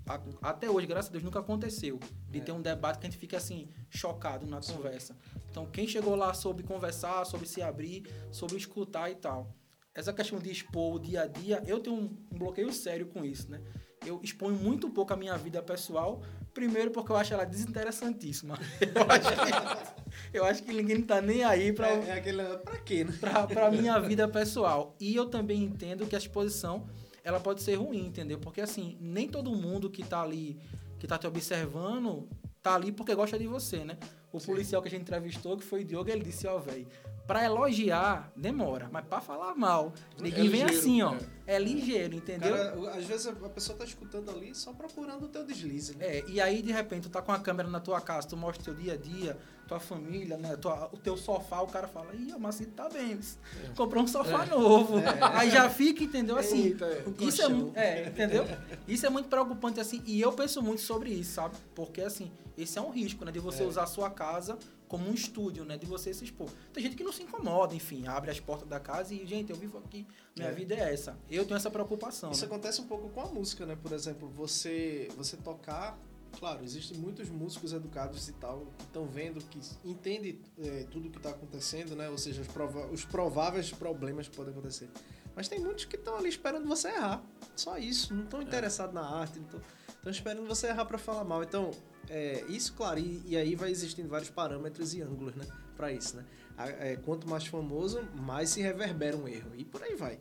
a- 0.07 0.21
até 0.43 0.71
hoje, 0.71 0.87
graças 0.87 1.09
a 1.09 1.13
Deus, 1.13 1.25
nunca 1.25 1.39
aconteceu 1.41 1.99
de 2.29 2.41
ter 2.41 2.53
um 2.53 2.61
debate 2.61 2.99
que 2.99 3.07
a 3.07 3.11
gente 3.11 3.19
fica 3.19 3.37
assim 3.37 3.69
chocado 3.89 4.47
na 4.47 4.61
conversa. 4.61 5.17
Então 5.51 5.67
quem 5.67 5.87
chegou 5.87 6.15
lá 6.15 6.33
soube 6.35 6.63
conversar, 6.63 7.25
soube 7.25 7.47
se 7.49 7.63
abrir, 7.63 8.07
soube 8.31 8.57
escutar 8.57 9.11
e 9.11 9.15
tal. 9.15 9.55
Essa 9.95 10.13
questão 10.13 10.39
de 10.39 10.51
expor 10.51 10.97
o 10.97 10.99
dia 10.99 11.23
a 11.23 11.27
dia, 11.27 11.63
eu 11.67 11.81
tenho 11.81 11.97
um, 11.97 12.27
um 12.31 12.39
bloqueio 12.39 12.71
sério 12.73 13.07
com 13.07 13.25
isso, 13.25 13.51
né? 13.51 13.63
Eu 14.05 14.21
exponho 14.23 14.55
muito 14.55 14.91
pouco 14.91 15.15
a 15.15 15.17
minha 15.17 15.37
vida 15.39 15.63
pessoal, 15.63 16.23
primeiro 16.57 16.91
porque 16.91 17.13
eu 17.13 17.17
acho 17.17 17.35
ela 17.35 17.45
desinteressantíssima. 17.45 18.59
Eu 18.97 19.07
acho 19.11 19.31
que, 19.31 20.39
eu 20.39 20.45
acho 20.45 20.63
que 20.63 20.73
ninguém 20.73 21.03
tá 21.03 21.21
nem 21.21 21.45
aí 21.45 21.71
pra, 21.73 21.89
É, 21.89 22.09
é 22.09 22.13
aquele. 22.13 22.43
Pra 22.59 22.79
quê, 22.79 23.05
né? 23.05 23.15
pra, 23.21 23.47
pra 23.47 23.71
minha 23.71 24.01
vida 24.01 24.27
pessoal. 24.27 24.97
E 24.99 25.15
eu 25.15 25.27
também 25.27 25.63
entendo 25.63 26.07
que 26.07 26.15
a 26.15 26.19
exposição, 26.19 26.87
ela 27.23 27.39
pode 27.39 27.61
ser 27.63 27.75
ruim, 27.75 28.07
entendeu? 28.07 28.39
Porque 28.39 28.63
assim, 28.63 28.97
nem 28.99 29.29
todo 29.29 29.55
mundo 29.55 29.91
que 29.91 30.03
tá 30.03 30.23
ali, 30.23 30.59
que 30.99 31.07
tá 31.07 31.19
te 31.19 31.27
observando, 31.27 32.27
tá 32.63 32.75
ali 32.75 32.91
porque 32.91 33.15
gosta 33.15 33.39
de 33.39 33.47
você, 33.47 33.85
né? 33.85 33.99
O 34.33 34.41
policial 34.41 34.81
que 34.81 34.89
a 34.89 34.91
gente 34.91 35.03
entrevistou, 35.03 35.57
que 35.59 35.65
foi 35.65 35.83
o 35.83 35.85
Diogo, 35.85 36.09
ele 36.11 36.25
disse, 36.25 36.47
ó, 36.47 36.59
velho, 36.59 36.87
pra 37.27 37.45
elogiar, 37.45 38.31
demora, 38.37 38.89
mas 38.93 39.05
pra 39.05 39.21
falar 39.21 39.55
mal, 39.57 39.93
ninguém 40.19 40.49
vem 40.49 40.65
ligeiro, 40.65 40.79
assim, 40.79 41.03
ó. 41.03 41.15
É, 41.47 41.59
ligeiro, 41.59 42.15
entendeu? 42.17 42.57
Cara, 42.57 42.79
o- 42.79 42.87
às 42.89 43.05
vezes 43.05 43.27
a 43.27 43.33
pessoa 43.49 43.77
tá 43.79 43.85
escutando 43.85 44.31
ali 44.31 44.55
só 44.55 44.73
procurando 44.73 45.25
o 45.25 45.29
teu 45.29 45.45
deslize, 45.45 45.97
né? 45.97 46.07
É, 46.19 46.25
e 46.29 46.41
aí 46.41 46.63
de 46.63 46.73
repente 46.73 47.03
tu 47.03 47.11
tá 47.11 47.21
com 47.23 47.33
a 47.33 47.39
câmera 47.39 47.69
na 47.69 47.81
tua 47.81 48.01
casa, 48.01 48.29
tu 48.29 48.37
mostra 48.37 48.63
o 48.63 48.65
teu 48.65 48.75
dia 48.75 48.95
a 48.95 48.97
dia, 48.97 49.37
tua 49.69 49.81
família, 49.81 50.37
né? 50.37 50.57
tua- 50.57 50.89
o 50.93 50.97
teu 50.97 51.17
sofá, 51.17 51.61
o 51.61 51.67
cara 51.67 51.89
fala, 51.89 52.15
ih, 52.15 52.31
a 52.33 52.39
Macito 52.39 52.71
tá 52.73 52.89
bem, 52.89 53.19
comprou 53.77 54.05
um 54.05 54.07
sofá 54.07 54.47
novo. 54.47 54.95
Aí 55.35 55.51
já 55.51 55.69
fica, 55.69 56.05
entendeu? 56.05 56.39
Assim, 56.39 56.67
Eita, 56.67 56.85
é. 56.87 57.05
isso 57.21 57.43
é, 57.75 57.81
é, 57.81 58.07
entendeu? 58.09 58.45
Isso 58.87 59.05
é 59.07 59.11
muito 59.11 59.29
preocupante, 59.29 59.81
assim, 59.81 60.03
e 60.07 60.21
eu 60.21 60.33
penso 60.33 60.63
muito 60.63 60.83
sobre 60.83 61.11
isso, 61.11 61.35
sabe? 61.35 61.57
Porque, 61.75 62.01
assim, 62.01 62.31
esse 62.57 62.79
é 62.79 62.81
um 62.83 62.91
risco, 62.91 63.25
né? 63.25 63.33
De 63.33 63.41
você 63.41 63.65
usar 63.65 63.83
a 63.85 63.87
sua 63.87 64.11
casa 64.11 64.57
como 64.89 65.09
um 65.09 65.13
estúdio, 65.15 65.65
né? 65.65 65.77
De 65.77 65.87
você 65.87 66.13
se 66.15 66.25
expor. 66.25 66.49
Tem 66.73 66.83
gente 66.83 66.97
que 66.97 67.03
não 67.05 67.13
se 67.13 67.23
incomoda, 67.23 67.75
enfim, 67.75 68.07
abre 68.07 68.31
as 68.31 68.39
portas 68.41 68.69
da 68.69 68.79
casa 68.81 69.15
e, 69.15 69.27
gente, 69.27 69.51
eu 69.51 69.57
vivo 69.57 69.79
aqui, 69.79 70.07
minha 70.37 70.49
É. 70.49 70.53
vida 70.53 70.75
é 70.75 70.93
essa. 70.93 71.19
Eu 71.31 71.45
tenho 71.45 71.57
essa 71.57 71.71
preocupação. 71.71 72.31
Isso 72.31 72.43
né? 72.43 72.47
acontece 72.47 72.81
um 72.81 72.87
pouco 72.87 73.09
com 73.09 73.21
a 73.21 73.27
música, 73.27 73.67
né? 73.67 73.77
Por 73.77 73.93
exemplo, 73.93 74.29
você, 74.29 75.09
você 75.17 75.37
tocar. 75.37 75.99
Claro, 76.39 76.63
existem 76.63 76.99
muitos 76.99 77.31
músicos 77.31 77.73
educados 77.73 78.29
e 78.29 78.33
tal 78.35 78.67
que 78.77 78.85
estão 78.85 79.07
vendo, 79.07 79.41
que 79.45 79.59
entendem 79.85 80.39
é, 80.59 80.85
tudo 80.91 81.09
que 81.09 81.17
está 81.17 81.31
acontecendo, 81.31 81.97
né? 81.97 82.11
Ou 82.11 82.19
seja, 82.19 82.43
os, 82.43 82.49
prova- 82.49 82.87
os 82.89 83.05
prováveis 83.07 83.71
problemas 83.73 84.29
que 84.29 84.37
podem 84.37 84.53
acontecer. 84.53 84.91
Mas 85.35 85.49
tem 85.49 85.59
muitos 85.61 85.87
que 85.87 85.97
estão 85.97 86.17
ali 86.17 86.29
esperando 86.29 86.67
você 86.69 86.89
errar. 86.89 87.23
Só 87.55 87.79
isso. 87.79 88.13
Não 88.15 88.25
estão 88.25 88.43
interessados 88.43 88.95
na 88.95 89.03
arte. 89.09 89.41
Estão 89.89 90.11
esperando 90.11 90.47
você 90.47 90.67
errar 90.69 90.85
para 90.85 90.99
falar 90.99 91.25
mal. 91.25 91.43
Então, 91.43 91.71
é, 92.09 92.45
isso, 92.49 92.73
claro. 92.75 92.99
E, 92.99 93.23
e 93.27 93.37
aí 93.37 93.55
vai 93.55 93.71
existindo 93.71 94.09
vários 94.09 94.31
parâmetros 94.31 94.95
e 94.95 95.03
ângulos, 95.03 95.35
né? 95.35 95.47
Para 95.77 95.93
isso, 95.93 96.17
né? 96.17 96.25
A- 96.57 96.69
é, 96.69 96.97
quanto 96.97 97.29
mais 97.29 97.47
famoso, 97.47 98.03
mais 98.15 98.51
se 98.51 98.61
reverbera 98.63 99.17
um 99.17 99.29
erro. 99.29 99.51
E 99.57 99.65
por 99.65 99.83
aí 99.83 99.95
vai. 99.95 100.19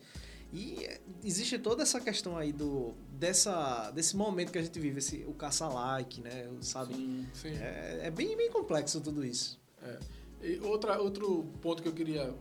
E 0.54 0.84
é, 0.86 1.00
existe 1.24 1.58
toda 1.60 1.84
essa 1.84 2.00
questão 2.00 2.38
aí 2.38 2.52
do 2.54 2.94
dessa 3.12 3.90
desse 3.92 4.16
momento 4.16 4.52
que 4.52 4.58
a 4.58 4.62
gente 4.62 4.80
vive, 4.80 5.00
esse, 5.00 5.24
o 5.28 5.34
caça-like, 5.34 6.22
né? 6.22 6.48
o- 6.50 6.64
Sabe? 6.64 6.94
Sim. 6.94 7.26
Sim. 7.34 7.56
É, 7.58 8.02
é 8.04 8.12
bem, 8.12 8.36
bem 8.38 8.50
complexo 8.52 9.00
tudo 9.02 9.24
isso. 9.26 9.60
É. 9.82 9.98
E 10.44 10.60
outra, 10.60 11.00
outro 11.00 11.46
ponto 11.62 11.82
que 11.82 11.88
eu 11.90 11.94
queria 11.94 12.34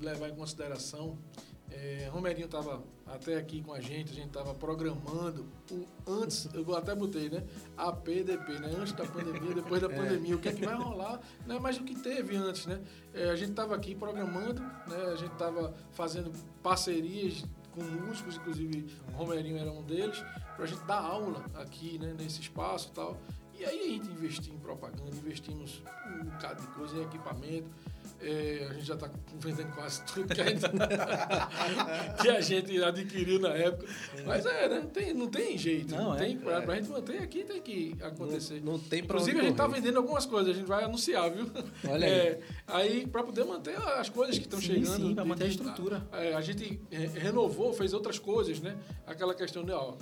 levar 0.00 0.28
em 0.28 0.34
consideração, 0.34 1.18
é, 1.70 2.08
Romerinho 2.10 2.46
estava 2.46 2.82
até 3.06 3.36
aqui 3.36 3.62
com 3.62 3.72
a 3.72 3.80
gente, 3.80 4.12
a 4.12 4.14
gente 4.14 4.28
estava 4.28 4.54
programando 4.54 5.46
o 5.70 5.86
antes, 6.06 6.48
eu 6.52 6.76
até 6.76 6.94
botei, 6.94 7.28
né? 7.28 7.42
APDP, 7.76 8.58
né? 8.58 8.70
Antes 8.78 8.92
da 8.92 9.04
pandemia, 9.04 9.54
depois 9.54 9.80
da 9.80 9.88
pandemia, 9.90 10.36
o 10.36 10.38
que 10.38 10.48
é 10.48 10.52
que 10.52 10.64
vai 10.64 10.74
rolar, 10.74 11.20
né? 11.46 11.58
Mas 11.60 11.78
o 11.78 11.84
que 11.84 11.94
teve 11.94 12.36
antes, 12.36 12.66
né? 12.66 12.80
É, 13.14 13.30
a 13.30 13.36
gente 13.36 13.50
estava 13.50 13.74
aqui 13.74 13.94
programando, 13.94 14.60
né? 14.60 15.12
A 15.12 15.16
gente 15.16 15.32
estava 15.32 15.74
fazendo 15.92 16.32
parcerias 16.62 17.44
com 17.72 17.82
músicos, 17.82 18.36
inclusive 18.36 18.86
o 19.12 19.16
Romerinho 19.16 19.58
era 19.58 19.70
um 19.70 19.82
deles, 19.82 20.18
para 20.56 20.64
a 20.64 20.66
gente 20.66 20.84
dar 20.84 21.00
aula 21.00 21.44
aqui, 21.54 21.98
né? 21.98 22.14
Nesse 22.18 22.40
espaço 22.40 22.88
e 22.88 22.92
tal. 22.92 23.16
E 23.60 23.64
aí 23.64 23.80
a 23.80 23.88
gente 23.88 24.10
investiu 24.10 24.54
em 24.54 24.58
propaganda, 24.58 25.14
investimos 25.14 25.82
um 26.06 26.24
bocado 26.24 26.62
de 26.62 26.68
coisa, 26.68 26.96
em 26.96 27.02
equipamento. 27.02 27.70
É, 28.22 28.66
a 28.68 28.74
gente 28.74 28.84
já 28.86 28.94
está 28.94 29.10
vendendo 29.38 29.72
quase 29.74 30.04
tudo 30.04 30.34
que 30.34 30.40
a, 30.40 30.44
gente, 30.44 30.60
que 32.20 32.28
a 32.28 32.40
gente 32.40 32.82
adquiriu 32.82 33.38
na 33.40 33.48
época. 33.50 33.86
Mas 34.26 34.44
é, 34.44 34.68
né? 34.68 34.80
Não 34.80 34.90
tem, 34.90 35.14
não 35.14 35.26
tem 35.28 35.56
jeito. 35.56 35.94
Não, 35.94 36.04
Não, 36.04 36.14
é. 36.14 36.18
tem, 36.18 36.36
pra, 36.38 36.60
pra 36.62 36.74
gente 36.76 36.90
manter 36.90 37.18
aqui 37.22 37.44
tem 37.44 37.60
que 37.62 37.96
acontecer. 38.02 38.60
Não, 38.62 38.72
não 38.72 38.78
tem 38.78 39.02
pra 39.02 39.16
Inclusive, 39.16 39.40
a 39.40 39.42
gente 39.44 39.56
tá 39.56 39.64
correr. 39.66 39.80
vendendo 39.80 39.96
algumas 39.96 40.26
coisas, 40.26 40.54
a 40.54 40.58
gente 40.58 40.66
vai 40.68 40.84
anunciar, 40.84 41.30
viu? 41.30 41.50
Olha 41.88 42.06
aí. 42.06 42.12
É, 42.12 42.40
aí, 42.66 43.06
para 43.06 43.22
poder 43.22 43.44
manter 43.44 43.76
as 43.76 44.08
coisas 44.10 44.36
que 44.38 44.44
estão 44.44 44.60
chegando. 44.60 44.96
sim, 44.96 45.14
pra 45.14 45.22
de- 45.22 45.28
manter 45.28 45.44
a 45.44 45.48
estrutura. 45.48 46.06
é, 46.12 46.34
a 46.34 46.40
gente 46.42 46.78
é, 46.90 46.98
renovou, 46.98 47.72
fez 47.72 47.94
outras 47.94 48.18
coisas, 48.18 48.60
né? 48.60 48.76
Aquela 49.06 49.34
questão 49.34 49.64
de, 49.64 49.72
ó, 49.72 49.94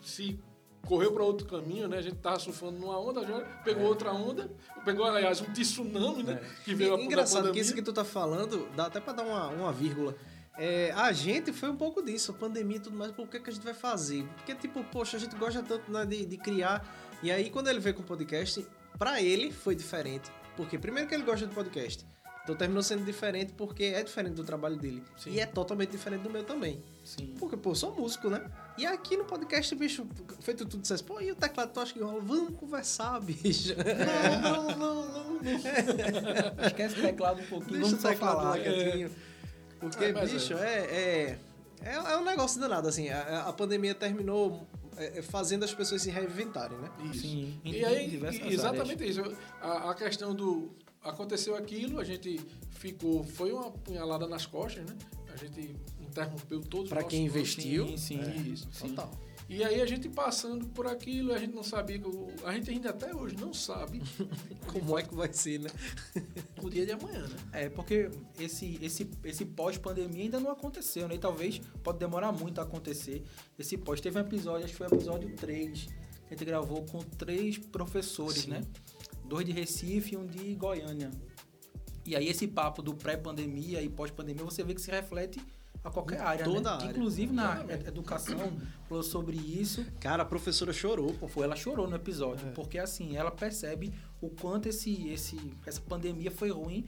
se 0.00 0.38
correu 0.86 1.12
para 1.12 1.22
outro 1.22 1.46
caminho, 1.46 1.88
né? 1.88 1.98
A 1.98 2.02
gente 2.02 2.16
tava 2.16 2.38
surfando 2.38 2.78
numa 2.78 2.98
onda, 2.98 3.24
já 3.26 3.40
pegou 3.64 3.84
É. 3.84 3.88
outra 3.88 4.12
onda, 4.12 4.50
pegou, 4.84 5.04
aliás, 5.04 5.40
um 5.40 5.52
tsunami, 5.52 6.22
né? 6.22 6.40
Que 6.64 6.74
veio 6.74 6.94
a 6.94 7.00
E, 7.00 7.04
engraçado 7.04 7.52
que 7.52 7.60
isso 7.60 7.74
que 7.74 7.82
tu 7.82 7.92
tá 7.92 8.04
falando, 8.04 8.68
dá 8.74 8.86
até 8.86 9.00
pra 9.00 9.12
dar 9.12 9.24
uma, 9.24 9.48
uma 9.48 9.72
vírgula. 9.72 10.14
É, 10.58 10.90
a 10.92 11.12
gente 11.12 11.52
foi 11.52 11.68
um 11.68 11.76
pouco 11.76 12.02
disso, 12.02 12.30
a 12.30 12.34
pandemia 12.34 12.78
e 12.78 12.80
tudo 12.80 12.96
mais, 12.96 13.12
por 13.12 13.28
que, 13.28 13.38
que 13.38 13.50
a 13.50 13.52
gente 13.52 13.62
vai 13.64 13.74
fazer? 13.74 14.26
Porque, 14.36 14.54
tipo, 14.54 14.82
poxa, 14.84 15.16
a 15.18 15.20
gente 15.20 15.36
gosta 15.36 15.62
tanto 15.62 15.90
né, 15.92 16.06
de, 16.06 16.24
de 16.24 16.36
criar. 16.38 16.82
E 17.22 17.30
aí, 17.30 17.50
quando 17.50 17.68
ele 17.68 17.78
veio 17.78 17.94
com 17.94 18.02
o 18.02 18.06
podcast, 18.06 18.66
pra 18.98 19.20
ele 19.20 19.52
foi 19.52 19.74
diferente. 19.74 20.30
Porque, 20.56 20.78
primeiro, 20.78 21.06
que 21.08 21.14
ele 21.14 21.24
gosta 21.24 21.46
de 21.46 21.54
podcast. 21.54 22.06
Então 22.42 22.54
terminou 22.54 22.80
sendo 22.80 23.04
diferente 23.04 23.52
porque 23.54 23.84
é 23.86 24.02
diferente 24.04 24.34
do 24.34 24.44
trabalho 24.44 24.76
dele. 24.76 25.02
Sim. 25.16 25.32
E 25.32 25.40
é 25.40 25.46
totalmente 25.46 25.90
diferente 25.90 26.22
do 26.22 26.30
meu 26.30 26.44
também. 26.44 26.80
Sim. 27.04 27.34
Porque, 27.40 27.56
pô, 27.56 27.70
eu 27.70 27.74
sou 27.74 27.92
músico, 27.92 28.30
né? 28.30 28.48
E 28.78 28.84
aqui 28.86 29.16
no 29.16 29.24
podcast, 29.24 29.74
bicho, 29.74 30.06
feito 30.40 30.66
tudo, 30.66 30.82
dissesse, 30.82 31.02
pô, 31.02 31.20
e 31.20 31.32
o 31.32 31.34
teclado 31.34 31.72
tu 31.72 31.80
acha 31.80 31.92
que 31.94 32.00
rola? 32.00 32.20
Vamos 32.20 32.58
conversar, 32.58 33.18
bicho. 33.22 33.74
Não, 34.42 34.76
não, 34.76 35.08
não, 35.08 35.34
não. 35.34 35.40
Esquece 36.66 36.98
o 36.98 37.02
teclado 37.02 37.40
um 37.40 37.46
pouquinho, 37.46 37.80
Deixa 37.80 37.86
vamos 37.86 37.98
o 37.98 38.02
só 38.02 38.08
teclado 38.10 38.36
falar. 38.36 38.50
lá 38.50 38.58
quietinho. 38.58 39.10
Porque, 39.80 40.04
É, 40.04 40.12
mas 40.12 40.32
bicho, 40.32 40.54
é, 40.54 40.74
é, 40.78 41.38
é, 41.82 41.94
é 41.94 42.16
um 42.18 42.24
negócio 42.24 42.60
danado, 42.60 42.88
assim. 42.88 43.08
A, 43.08 43.44
a 43.48 43.52
pandemia 43.52 43.94
terminou 43.94 44.66
é, 44.96 45.18
é, 45.18 45.22
fazendo 45.22 45.64
as 45.64 45.72
pessoas 45.74 46.02
se 46.02 46.10
reinventarem, 46.10 46.76
né? 46.78 46.90
Isso. 47.12 47.22
Sim, 47.22 47.60
E 47.64 47.84
aí, 47.84 48.16
e- 48.20 48.52
exatamente 48.52 49.08
isso. 49.08 49.22
A, 49.60 49.90
a 49.90 49.94
questão 49.94 50.34
do. 50.34 50.70
Aconteceu 51.02 51.54
aquilo, 51.54 52.00
a 52.00 52.04
gente 52.04 52.40
ficou. 52.72 53.22
Foi 53.24 53.52
uma 53.52 53.70
punhalada 53.70 54.26
nas 54.26 54.44
costas, 54.44 54.84
né? 54.84 54.96
A 55.36 55.44
gente 55.46 55.76
interrompeu 56.00 56.60
todos 56.62 56.88
Pra 56.88 57.02
os 57.02 57.06
quem 57.08 57.26
investiu. 57.26 57.86
Sim, 57.88 57.96
sim. 57.96 58.20
É, 58.20 58.36
isso. 58.36 58.68
Total. 58.78 59.10
E 59.48 59.62
aí 59.62 59.80
a 59.80 59.86
gente 59.86 60.08
passando 60.08 60.66
por 60.68 60.88
aquilo, 60.88 61.32
a 61.32 61.38
gente 61.38 61.54
não 61.54 61.62
sabia 61.62 62.00
que 62.00 62.08
o- 62.08 62.26
a 62.44 62.52
gente 62.52 62.68
ainda 62.68 62.90
até 62.90 63.14
hoje 63.14 63.36
não 63.36 63.54
sabe 63.54 64.02
Como 64.72 64.98
é 64.98 65.04
que 65.04 65.14
vai 65.14 65.32
ser, 65.32 65.60
né? 65.60 65.70
o 66.60 66.68
dia 66.68 66.84
de 66.84 66.90
amanhã, 66.90 67.28
né? 67.28 67.36
É, 67.52 67.68
porque 67.68 68.10
esse, 68.40 68.76
esse, 68.82 69.08
esse 69.22 69.44
pós-pandemia 69.44 70.24
ainda 70.24 70.40
não 70.40 70.50
aconteceu, 70.50 71.06
né? 71.06 71.14
E 71.14 71.18
talvez 71.18 71.60
pode 71.84 71.98
demorar 71.98 72.32
muito 72.32 72.60
a 72.60 72.64
acontecer. 72.64 73.22
Esse 73.56 73.76
pós. 73.78 74.00
Teve 74.00 74.18
um 74.18 74.22
episódio, 74.22 74.64
acho 74.64 74.72
que 74.72 74.78
foi 74.78 74.88
o 74.88 74.94
episódio 74.94 75.32
3, 75.36 75.82
que 75.84 75.88
a 76.26 76.30
gente 76.30 76.44
gravou 76.44 76.84
com 76.86 76.98
três 76.98 77.56
professores, 77.56 78.42
Sim. 78.42 78.50
né? 78.50 78.62
Dois 79.26 79.46
de 79.46 79.52
Recife 79.52 80.14
e 80.14 80.18
um 80.18 80.26
de 80.26 80.54
Goiânia. 80.56 81.10
E 82.06 82.14
aí 82.14 82.28
esse 82.28 82.46
papo 82.46 82.82
do 82.82 82.94
pré-pandemia 82.94 83.82
e 83.82 83.88
pós-pandemia, 83.88 84.44
você 84.44 84.62
vê 84.62 84.74
que 84.74 84.80
se 84.80 84.90
reflete 84.90 85.40
a 85.84 85.90
qualquer 85.90 86.20
área, 86.20 86.44
toda 86.44 86.60
né? 86.70 86.76
área. 86.84 86.90
Inclusive 86.90 87.32
na 87.32 87.62
ed- 87.68 87.86
educação 87.88 88.56
falou 88.88 89.02
sobre 89.04 89.36
isso. 89.36 89.84
Cara, 90.00 90.22
a 90.22 90.26
professora 90.26 90.72
chorou, 90.72 91.12
pô. 91.14 91.28
Pô, 91.28 91.44
ela 91.44 91.54
chorou 91.54 91.86
no 91.86 91.94
É. 91.94 91.96
episódio, 91.96 92.46
porque 92.54 92.78
assim, 92.78 93.16
ela 93.16 93.30
percebe 93.30 93.92
o 94.20 94.28
quanto 94.30 94.68
esse, 94.68 95.08
esse, 95.08 95.36
essa 95.64 95.80
pandemia 95.80 96.30
foi 96.30 96.50
ruim 96.50 96.86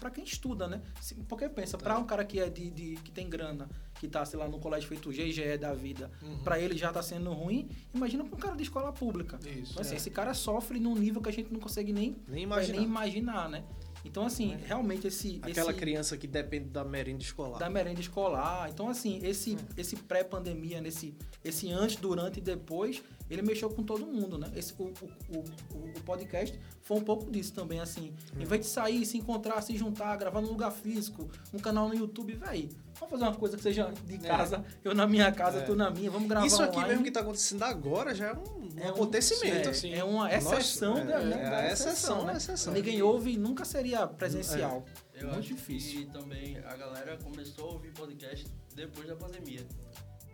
pra 0.00 0.10
quem 0.10 0.24
estuda, 0.24 0.66
né? 0.68 0.82
Porque 1.28 1.48
pensa, 1.48 1.78
pra 1.78 1.98
um 1.98 2.04
cara 2.04 2.24
que 2.24 2.38
é 2.40 2.50
de, 2.50 2.68
de- 2.70 2.96
que 2.96 3.10
tem 3.10 3.28
grana, 3.30 3.68
que 3.98 4.08
tá, 4.08 4.24
sei 4.26 4.38
lá, 4.38 4.46
no 4.48 4.58
colégio 4.58 4.88
feito 4.88 5.10
GGE 5.10 5.56
da 5.56 5.72
vida, 5.72 6.10
pra 6.42 6.58
ele 6.60 6.76
já 6.76 6.92
tá 6.92 7.02
sendo 7.02 7.32
ruim, 7.32 7.68
imagina 7.94 8.24
pra 8.24 8.34
um 8.36 8.38
cara 8.38 8.56
de 8.56 8.62
escola 8.64 8.92
pública. 8.92 9.38
Isso, 9.46 9.72
Então, 9.72 9.80
assim, 9.82 9.94
é. 9.94 9.96
esse 9.96 10.10
cara 10.10 10.34
sofre 10.34 10.78
num 10.78 10.94
nível 10.96 11.22
que 11.22 11.28
a 11.30 11.32
gente 11.32 11.50
não 11.52 11.60
consegue 11.60 11.92
nem, 11.94 12.16
Nem 12.28 12.40
é, 12.40 12.42
imaginar. 12.42 12.76
nem 12.78 12.86
imaginar, 12.86 13.48
né? 13.48 13.64
Então, 14.04 14.26
assim, 14.26 14.56
realmente 14.66 15.06
esse. 15.06 15.40
Aquela 15.42 15.70
esse, 15.70 15.80
criança 15.80 16.16
que 16.16 16.26
depende 16.26 16.68
da 16.68 16.84
merenda 16.84 17.22
escolar. 17.22 17.58
da 17.58 17.70
merenda 17.70 18.00
escolar. 18.00 18.68
Então, 18.68 18.88
assim, 18.88 19.18
esse, 19.22 19.54
É. 19.76 19.80
esse 19.80 19.96
pré-pandemia, 19.96 20.80
nesse, 20.80 21.14
esse 21.42 21.70
antes, 21.70 21.96
durante 21.96 22.38
e 22.38 22.42
depois, 22.42 23.02
ele 23.30 23.42
mexeu 23.42 23.70
com 23.70 23.82
todo 23.82 24.06
mundo, 24.06 24.36
né? 24.36 24.50
Esse, 24.54 24.74
o, 24.78 24.84
o, 24.84 25.38
o, 25.38 25.88
o 25.96 26.00
podcast 26.04 26.58
foi 26.82 26.98
um 26.98 27.02
pouco 27.02 27.30
disso 27.30 27.52
também, 27.54 27.80
assim. 27.80 28.12
É. 28.38 28.42
Em 28.42 28.44
vez 28.44 28.60
de 28.60 28.66
sair, 28.66 29.04
se 29.06 29.16
encontrar, 29.16 29.60
se 29.62 29.76
juntar, 29.76 30.14
gravar 30.16 30.40
num 30.40 30.48
lugar 30.48 30.70
físico, 30.70 31.28
um 31.52 31.58
canal 31.58 31.88
no 31.88 31.94
YouTube, 31.94 32.34
véi, 32.34 32.68
vamos 32.98 33.10
fazer 33.10 33.22
uma 33.24 33.34
coisa 33.34 33.56
que 33.56 33.62
seja 33.62 33.92
de 34.06 34.18
casa, 34.18 34.64
eu 34.82 34.94
na 34.94 35.06
minha 35.06 35.30
casa, 35.32 35.62
tu 35.62 35.74
na 35.74 35.90
minha, 35.90 36.10
vamos 36.10 36.28
gravar 36.28 36.44
É. 36.44 36.46
Isso 36.48 36.62
aqui 36.62 36.72
online. 36.76 36.88
mesmo 36.90 37.04
que 37.04 37.10
tá 37.10 37.20
acontecendo 37.20 37.62
agora 37.62 38.14
já 38.14 38.28
é 38.28 38.32
um, 38.32 38.38
um 38.38 38.68
É 38.78 38.86
um- 38.86 38.90
acontecimento. 38.90 39.68
É, 39.68 39.72
sim. 39.72 39.92
é 39.92 40.04
uma 40.04 40.32
exceção 40.34 40.94
Nossa, 40.94 41.04
da, 41.06 41.20
é, 41.20 41.24
né, 41.24 41.36
é 41.46 41.50
da 41.50 41.56
a 41.58 41.66
exceção, 41.72 41.92
exceção, 41.92 42.24
né? 42.24 42.36
exceção. 42.36 42.72
Ninguém 42.72 43.02
ouve 43.02 43.32
e 43.32 43.36
nunca 43.36 43.64
seria 43.64 44.06
presencial. 44.06 44.84
Eu 45.14 45.28
Muito 45.28 45.38
acho 45.40 45.48
difícil. 45.54 46.00
que 46.00 46.06
também 46.12 46.58
a 46.58 46.76
galera 46.76 47.16
começou 47.22 47.70
a 47.70 47.72
ouvir 47.74 47.92
podcast 47.92 48.46
depois 48.74 49.06
da 49.06 49.14
pandemia. 49.16 49.60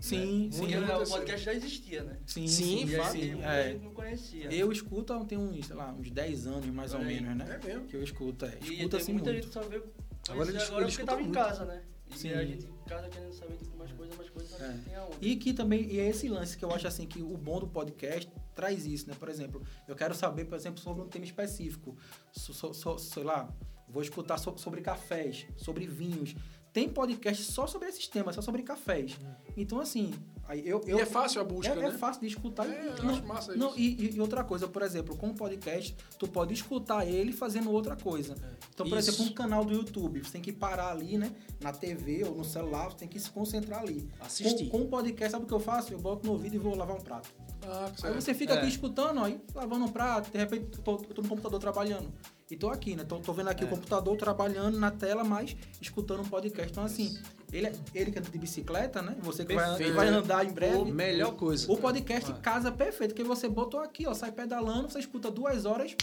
Sim, 0.01 0.49
sim. 0.51 0.61
Porque 0.61 0.77
o 0.79 1.07
podcast 1.11 1.45
já 1.45 1.53
existia, 1.53 2.03
né? 2.03 2.17
Sim, 2.27 2.49
Sim, 2.49 2.85
E 2.85 2.89
sim, 3.11 3.43
é. 3.43 3.73
gente 3.73 3.85
não 3.85 3.93
conhecia. 3.93 4.51
Eu 4.51 4.73
escuto 4.73 5.13
há 5.13 5.23
tem 5.27 5.37
uns, 5.37 5.67
sei 5.67 5.77
lá, 5.77 5.93
uns 5.93 6.11
10 6.11 6.47
anos 6.47 6.67
mais 6.69 6.95
ou 6.95 7.01
aí. 7.01 7.07
menos, 7.21 7.37
né? 7.37 7.59
É 7.63 7.67
mesmo. 7.67 7.85
Que 7.87 7.97
eu 7.97 8.03
escuto, 8.03 8.47
é. 8.47 8.55
E 8.63 8.77
Escuto 8.77 8.89
tem 8.89 9.01
assim 9.01 9.13
muita 9.13 9.31
muito. 9.31 9.45
gente 9.45 9.53
só 9.53 9.61
veio 9.61 9.85
Agora 10.31 10.49
agora 10.49 10.51
ele 10.51 10.69
porque 10.69 10.87
escuta 10.89 11.07
tava 11.07 11.21
em 11.21 11.25
muito. 11.25 11.35
casa, 11.39 11.65
né? 11.67 11.83
E 12.13 12.19
Sim. 12.19 12.33
a 12.33 12.45
gente 12.45 12.67
casa 12.87 13.09
querendo 13.09 13.33
saber 13.33 13.57
tipo, 13.57 13.77
mais 13.77 13.93
coisas, 13.93 14.17
mais 14.17 14.31
coisas, 14.31 14.61
É. 14.61 14.77
tem 14.85 14.95
aonde. 14.97 15.17
E 15.21 15.37
que 15.37 15.53
também, 15.53 15.85
e 15.91 16.01
é 16.01 16.09
esse 16.09 16.29
lance 16.29 16.57
que 16.57 16.65
eu 16.65 16.73
acho 16.73 16.87
assim 16.87 17.07
que 17.07 17.23
o 17.23 17.37
bom 17.37 17.61
do 17.61 17.69
podcast 17.69 18.31
traz 18.55 18.85
isso, 18.87 19.09
né? 19.09 19.15
Por 19.19 19.29
exemplo, 19.29 19.63
eu 19.87 19.95
quero 19.95 20.15
saber, 20.15 20.45
por 20.45 20.57
exemplo, 20.57 20.81
sobre 20.81 21.03
um 21.03 21.09
tema 21.09 21.25
específico. 21.25 21.97
So- 22.33 22.53
so- 22.53 22.75
so- 22.75 22.99
sei 22.99 23.23
lá, 23.23 23.49
vou 23.89 24.03
escutar 24.03 24.39
so- 24.39 24.57
sobre 24.59 24.81
cafés, 24.81 25.47
sobre 25.57 25.87
vinhos. 25.87 26.35
Tem 26.73 26.89
podcast 26.89 27.43
só 27.45 27.67
sobre 27.67 27.89
esses 27.89 28.07
temas, 28.07 28.35
só 28.35 28.43
sobre 28.43 28.63
cafés. 28.63 29.19
Então, 29.57 29.81
assim, 29.81 30.13
aí 30.45 30.63
eu, 30.67 30.81
E 30.87 30.91
eu 30.91 31.01
é 31.01 31.05
fácil 31.07 31.41
a 31.41 31.45
busca, 31.45 31.73
é, 31.73 31.75
né? 31.75 31.89
é 31.89 31.91
fácil 31.91 32.21
de 32.21 32.29
escutar. 32.29 32.65
É, 32.69 32.95
eu 32.97 33.03
não, 33.03 33.11
acho 33.11 33.27
massa 33.27 33.57
não, 33.57 33.69
isso. 33.71 33.79
e, 33.81 34.07
e- 34.07 34.17
e 34.17 34.21
outra 34.21 34.45
coisa, 34.45 34.69
por 34.69 34.81
exemplo, 34.83 35.17
com 35.17 35.31
o 35.31 35.35
podcast, 35.35 35.97
tu 36.17 36.29
pode 36.29 36.55
escutar 36.55 37.05
ele 37.09 37.33
fazendo 37.33 37.73
outra 37.73 37.97
coisa. 37.97 38.37
Então, 38.73 38.89
por 38.89 38.97
Isso. 38.99 39.11
exemplo, 39.11 39.33
um 39.33 39.35
canal 39.35 39.65
do 39.65 39.73
YouTube, 39.73 40.23
você 40.25 40.31
tem 40.31 40.41
que 40.41 40.53
parar 40.53 40.93
ali, 40.93 41.19
né? 41.19 41.33
Na 41.61 41.73
TV 41.73 42.23
ou 42.25 42.37
no 42.37 42.45
celular, 42.45 42.91
você 42.93 42.99
tem 42.99 43.09
que 43.09 43.19
se 43.19 43.29
concentrar 43.31 43.81
ali. 43.81 44.09
Assistir. 44.21 44.69
Com, 44.71 44.79
com 44.79 44.85
o 44.85 44.89
podcast, 44.89 45.33
sabe 45.33 45.45
o 45.45 45.49
que 45.49 45.55
eu 45.55 45.61
faço? 45.61 45.93
Eu 45.93 45.99
boto 45.99 46.25
no 46.25 46.33
ouvido 46.33 46.55
e 46.55 46.59
vou 46.59 46.77
lavar 46.77 46.97
um 46.97 47.01
prato. 47.01 47.29
Ah, 47.67 47.91
Aí 48.05 48.15
você 48.15 48.33
fica 48.35 48.55
É. 48.55 48.59
aqui 48.59 48.69
escutando, 48.69 49.21
aí 49.23 49.41
lavando 49.55 49.85
um 49.85 49.89
prato, 49.89 50.31
de 50.31 50.39
repente 50.39 50.69
eu 50.79 50.83
tô, 50.83 50.93
eu 50.93 51.15
tô 51.15 51.23
no 51.23 51.29
computador 51.29 51.61
trabalhando. 51.61 52.11
E 52.51 52.57
tô 52.57 52.69
aqui, 52.69 52.97
né? 52.97 53.05
Tô, 53.05 53.19
tô 53.21 53.33
vendo 53.33 53.49
aqui 53.49 53.65
o 53.65 53.69
computador 53.69 54.17
trabalhando 54.17 54.77
na 54.77 54.91
tela, 54.91 55.23
mas 55.23 55.57
escutando 55.81 56.21
um 56.23 56.29
podcast. 56.29 56.73
Então, 56.73 56.83
assim, 56.85 57.17
ele, 57.53 57.69
é- 57.69 57.73
ele 57.95 58.11
que 58.11 58.19
é 58.19 58.21
de 58.21 58.39
bicicleta, 58.39 59.01
né? 59.01 59.15
Você 59.21 59.45
que 59.45 59.55
vai, 59.55 59.93
vai 59.93 60.09
andar 60.09 60.45
em 60.45 60.51
breve. 60.53 60.91
Melhor 60.91 61.33
coisa. 61.37 61.71
O 61.71 61.77
podcast 61.77 62.33
casa 62.41 62.73
perfeito, 62.73 63.11
porque 63.15 63.23
você 63.23 63.49
botou 63.49 63.79
aqui, 63.79 64.05
ó, 64.09 64.15
sai 64.15 64.33
pedalando, 64.33 64.91
você 64.91 64.99
escuta 64.99 65.31
duas 65.31 65.65
horas 65.65 65.95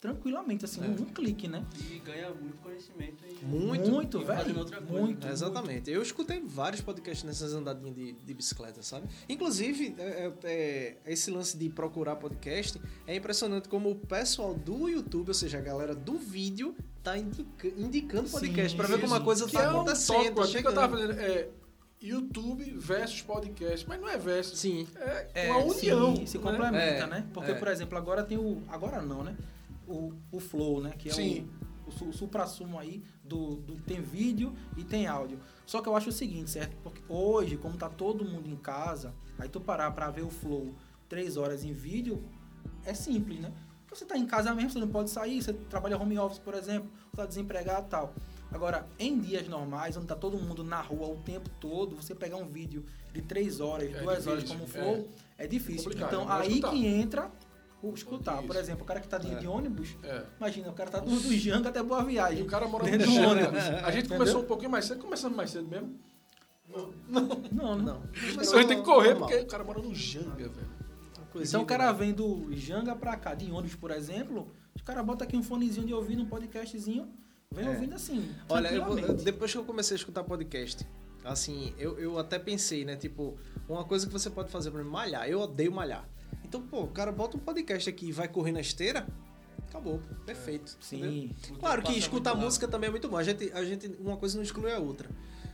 tranquilamente, 0.00 0.64
assim, 0.64 0.80
um, 0.80 0.92
um 0.92 1.04
clique, 1.04 1.46
né? 1.46 1.62
E 1.90 1.98
ganha 1.98 2.30
muito 2.30 2.56
conhecimento 2.62 3.22
e 3.28 3.44
Muito. 3.44 3.90
Muito, 3.90 4.20
e 4.20 4.24
velho. 4.24 4.58
outra 4.58 4.80
coisa. 4.80 5.02
Muito. 5.04 5.26
É, 5.26 5.30
Exatamente. 5.30 5.90
Eu 5.90 6.00
escutei 6.02 6.40
vários 6.40 6.80
podcasts 6.80 7.22
nessas 7.22 7.52
andadinhas 7.52 7.94
de, 7.94 8.12
de 8.12 8.34
bicicleta, 8.34 8.82
sabe? 8.82 9.06
Inclusive, 9.28 9.94
é, 9.98 10.02
é, 10.02 10.32
é, 10.44 10.96
esse 11.12 11.30
lance 11.30 11.56
de 11.56 11.68
procurar 11.68 12.16
podcast 12.16 12.80
é 13.06 13.14
impressionante 13.14 13.68
como 13.68 13.90
o 13.90 13.94
pessoal 13.94 14.54
do 14.54 14.88
YouTube, 14.88 15.28
ou 15.28 15.34
seja, 15.34 15.58
a 15.58 15.60
galera 15.60 15.94
do 15.94 16.14
vídeo, 16.16 16.74
tá 17.02 17.18
indica- 17.18 17.68
indicando 17.76 18.30
podcast 18.30 18.74
pra 18.76 18.86
ver 18.86 19.00
como 19.02 19.14
a 19.14 19.20
coisa 19.20 19.44
Que 19.46 19.52
tá 19.52 19.62
é 19.64 19.68
um 19.68 19.70
acontecendo. 19.82 20.16
tópico 20.16 20.40
aqui 20.42 20.62
que 20.62 20.66
eu 20.68 20.74
tava 20.74 20.96
falando, 20.96 21.12
é 21.20 21.48
YouTube 22.02 22.64
versus 22.78 23.20
podcast, 23.20 23.86
mas 23.86 24.00
não 24.00 24.08
é 24.08 24.16
versus. 24.16 24.58
Sim. 24.58 24.88
É, 24.96 25.28
É, 25.34 25.52
uma 25.52 25.64
união. 25.64 26.16
sim, 26.16 26.24
se 26.26 26.38
né? 26.38 26.42
complementa, 26.42 26.78
É, 26.78 27.06
né? 27.06 27.26
Porque, 27.34 27.50
é. 27.50 27.54
por 27.54 27.68
exemplo, 27.68 27.98
agora 27.98 28.22
tem 28.24 28.38
o. 28.38 28.62
Agora 28.68 29.02
não, 29.02 29.22
né? 29.22 29.36
O, 29.90 30.12
o 30.30 30.40
Flow, 30.40 30.80
né? 30.80 30.94
Que 30.96 31.08
é 31.08 31.12
Sim. 31.12 31.48
o, 31.86 32.04
o, 32.04 32.08
o 32.08 32.12
supra-sumo 32.12 32.78
aí 32.78 33.02
do, 33.24 33.56
do. 33.56 33.74
Tem 33.82 34.00
vídeo 34.00 34.54
e 34.76 34.84
tem 34.84 35.06
áudio. 35.06 35.38
Só 35.66 35.82
que 35.82 35.88
eu 35.88 35.96
acho 35.96 36.10
o 36.10 36.12
seguinte, 36.12 36.50
certo? 36.50 36.76
Porque 36.82 37.02
hoje, 37.08 37.56
como 37.56 37.76
tá 37.76 37.88
todo 37.88 38.24
mundo 38.24 38.48
em 38.48 38.56
casa, 38.56 39.12
aí 39.38 39.48
tu 39.48 39.60
parar 39.60 39.90
pra 39.90 40.10
ver 40.10 40.22
o 40.22 40.30
Flow 40.30 40.74
três 41.08 41.36
horas 41.36 41.64
em 41.64 41.72
vídeo, 41.72 42.22
é 42.84 42.94
simples, 42.94 43.40
né? 43.40 43.52
Porque 43.80 43.96
Você 43.96 44.04
tá 44.04 44.16
em 44.16 44.24
casa 44.24 44.54
mesmo, 44.54 44.70
você 44.70 44.78
não 44.78 44.88
pode 44.88 45.10
sair, 45.10 45.42
você 45.42 45.52
trabalha 45.52 45.98
home 45.98 46.16
office, 46.16 46.38
por 46.38 46.54
exemplo, 46.54 46.88
tá 47.14 47.26
desempregado 47.26 47.86
e 47.86 47.90
tal. 47.90 48.14
Agora, 48.52 48.86
em 48.98 49.18
dias 49.18 49.48
normais, 49.48 49.96
onde 49.96 50.06
tá 50.06 50.14
todo 50.14 50.38
mundo 50.38 50.62
na 50.62 50.80
rua 50.80 51.08
o 51.08 51.16
tempo 51.16 51.50
todo, 51.60 51.96
você 51.96 52.14
pegar 52.14 52.36
um 52.36 52.46
vídeo 52.46 52.84
de 53.12 53.20
três 53.22 53.58
horas, 53.60 53.92
É 53.92 54.00
duas 54.00 54.26
horas 54.28 54.44
difícil, 54.44 54.66
como 54.66 54.68
Flow, 54.68 55.08
é, 55.36 55.46
difícil. 55.46 55.84
Complicado, 55.84 56.14
então, 56.14 56.26
vai 56.26 56.46
aí 56.46 56.60
que 56.60 56.86
entra 56.86 57.30
o 57.82 57.92
escutar. 57.94 58.36
Por 58.42 58.50
Isso. 58.50 58.58
exemplo, 58.58 58.82
o 58.82 58.86
cara 58.86 59.00
que 59.00 59.08
tá 59.08 59.18
de, 59.18 59.30
É. 59.32 59.34
de 59.36 59.46
ônibus, 59.46 59.96
É. 60.02 60.22
imagina, 60.38 60.68
o 60.68 60.72
cara 60.74 60.90
tá 60.90 60.98
do, 61.00 61.10
do 61.10 61.32
Janga 61.36 61.68
até 61.70 61.82
Boa 61.82 62.02
E 62.02 62.06
Viagem. 62.06 62.42
o 62.42 62.46
cara 62.46 62.66
mora 62.68 62.84
no 62.84 62.90
dentro 62.90 63.06
do 63.06 63.12
Janga. 63.14 63.28
ônibus. 63.30 63.58
A 63.58 63.90
gente 63.90 64.06
Entendeu? 64.06 64.18
começou 64.18 64.40
um 64.42 64.44
pouquinho 64.46 64.70
mais 64.70 64.84
cedo. 64.84 65.00
Começamos 65.00 65.36
mais 65.36 65.50
cedo 65.50 65.66
mesmo? 65.68 65.98
Não, 67.08 67.34
não. 67.50 67.78
Não. 67.78 68.02
Mas 68.36 68.52
a 68.52 68.58
gente 68.58 68.68
tem 68.68 68.78
que 68.78 68.84
correr 68.84 69.10
Normal. 69.10 69.28
porque 69.28 69.42
o 69.42 69.46
cara 69.46 69.64
mora 69.64 69.80
no 69.80 69.94
Janga, 69.94 70.48
velho. 70.48 70.70
Então 71.36 71.62
o 71.62 71.66
cara 71.66 71.92
que- 71.92 71.98
vem 71.98 72.12
do 72.12 72.48
Janga 72.52 72.94
pra 72.94 73.16
cá, 73.16 73.34
de 73.34 73.50
ônibus, 73.50 73.74
por 73.76 73.90
exemplo, 73.90 74.52
os 74.74 74.82
caras 74.82 75.04
botam 75.04 75.26
aqui 75.26 75.36
um 75.36 75.42
fonezinho 75.42 75.86
de 75.86 75.94
ouvido, 75.94 76.22
um 76.22 76.26
podcastzinho, 76.26 77.08
vem 77.52 77.66
É. 77.66 77.70
ouvindo 77.70 77.94
assim. 77.94 78.28
Olha, 78.48 78.68
eu 78.68 79.14
depois 79.14 79.50
que 79.52 79.58
eu 79.58 79.64
comecei 79.64 79.94
a 79.94 79.98
escutar 79.98 80.22
podcast, 80.24 80.86
assim, 81.24 81.72
eu, 81.78 81.98
eu 81.98 82.18
até 82.18 82.38
pensei, 82.38 82.84
né? 82.84 82.96
Tipo, 82.96 83.36
uma 83.68 83.84
coisa 83.84 84.06
que 84.06 84.12
você 84.12 84.28
pode 84.30 84.50
fazer 84.50 84.70
pra 84.70 84.82
mim, 84.82 84.90
malhar. 84.90 85.28
Eu 85.28 85.40
odeio 85.40 85.70
malhar. 85.72 86.08
Então, 86.50 86.60
pô, 86.60 86.80
o 86.80 86.88
cara 86.88 87.12
bota 87.12 87.36
um 87.36 87.40
podcast 87.40 87.88
aqui 87.88 88.06
e 88.08 88.12
vai 88.12 88.26
correr 88.26 88.50
na 88.50 88.60
esteira, 88.60 89.06
acabou, 89.68 90.00
pô, 90.00 90.14
perfeito. 90.26 90.76
entendeu? 90.92 91.10
Sim. 91.12 91.54
Claro 91.60 91.80
que 91.80 91.96
escutar 91.96 92.34
muito 92.34 92.44
música 92.46 92.66
também 92.66 92.88
é 92.88 92.90
muito 92.90 93.08
bom. 93.08 93.16
A 93.16 93.22
gente, 93.22 93.52
a 93.52 93.64
gente, 93.64 93.86
uma 94.00 94.16
coisa 94.16 94.34
não 94.34 94.42
exclui 94.42 94.72
a 94.72 94.80
outra. 94.80 95.08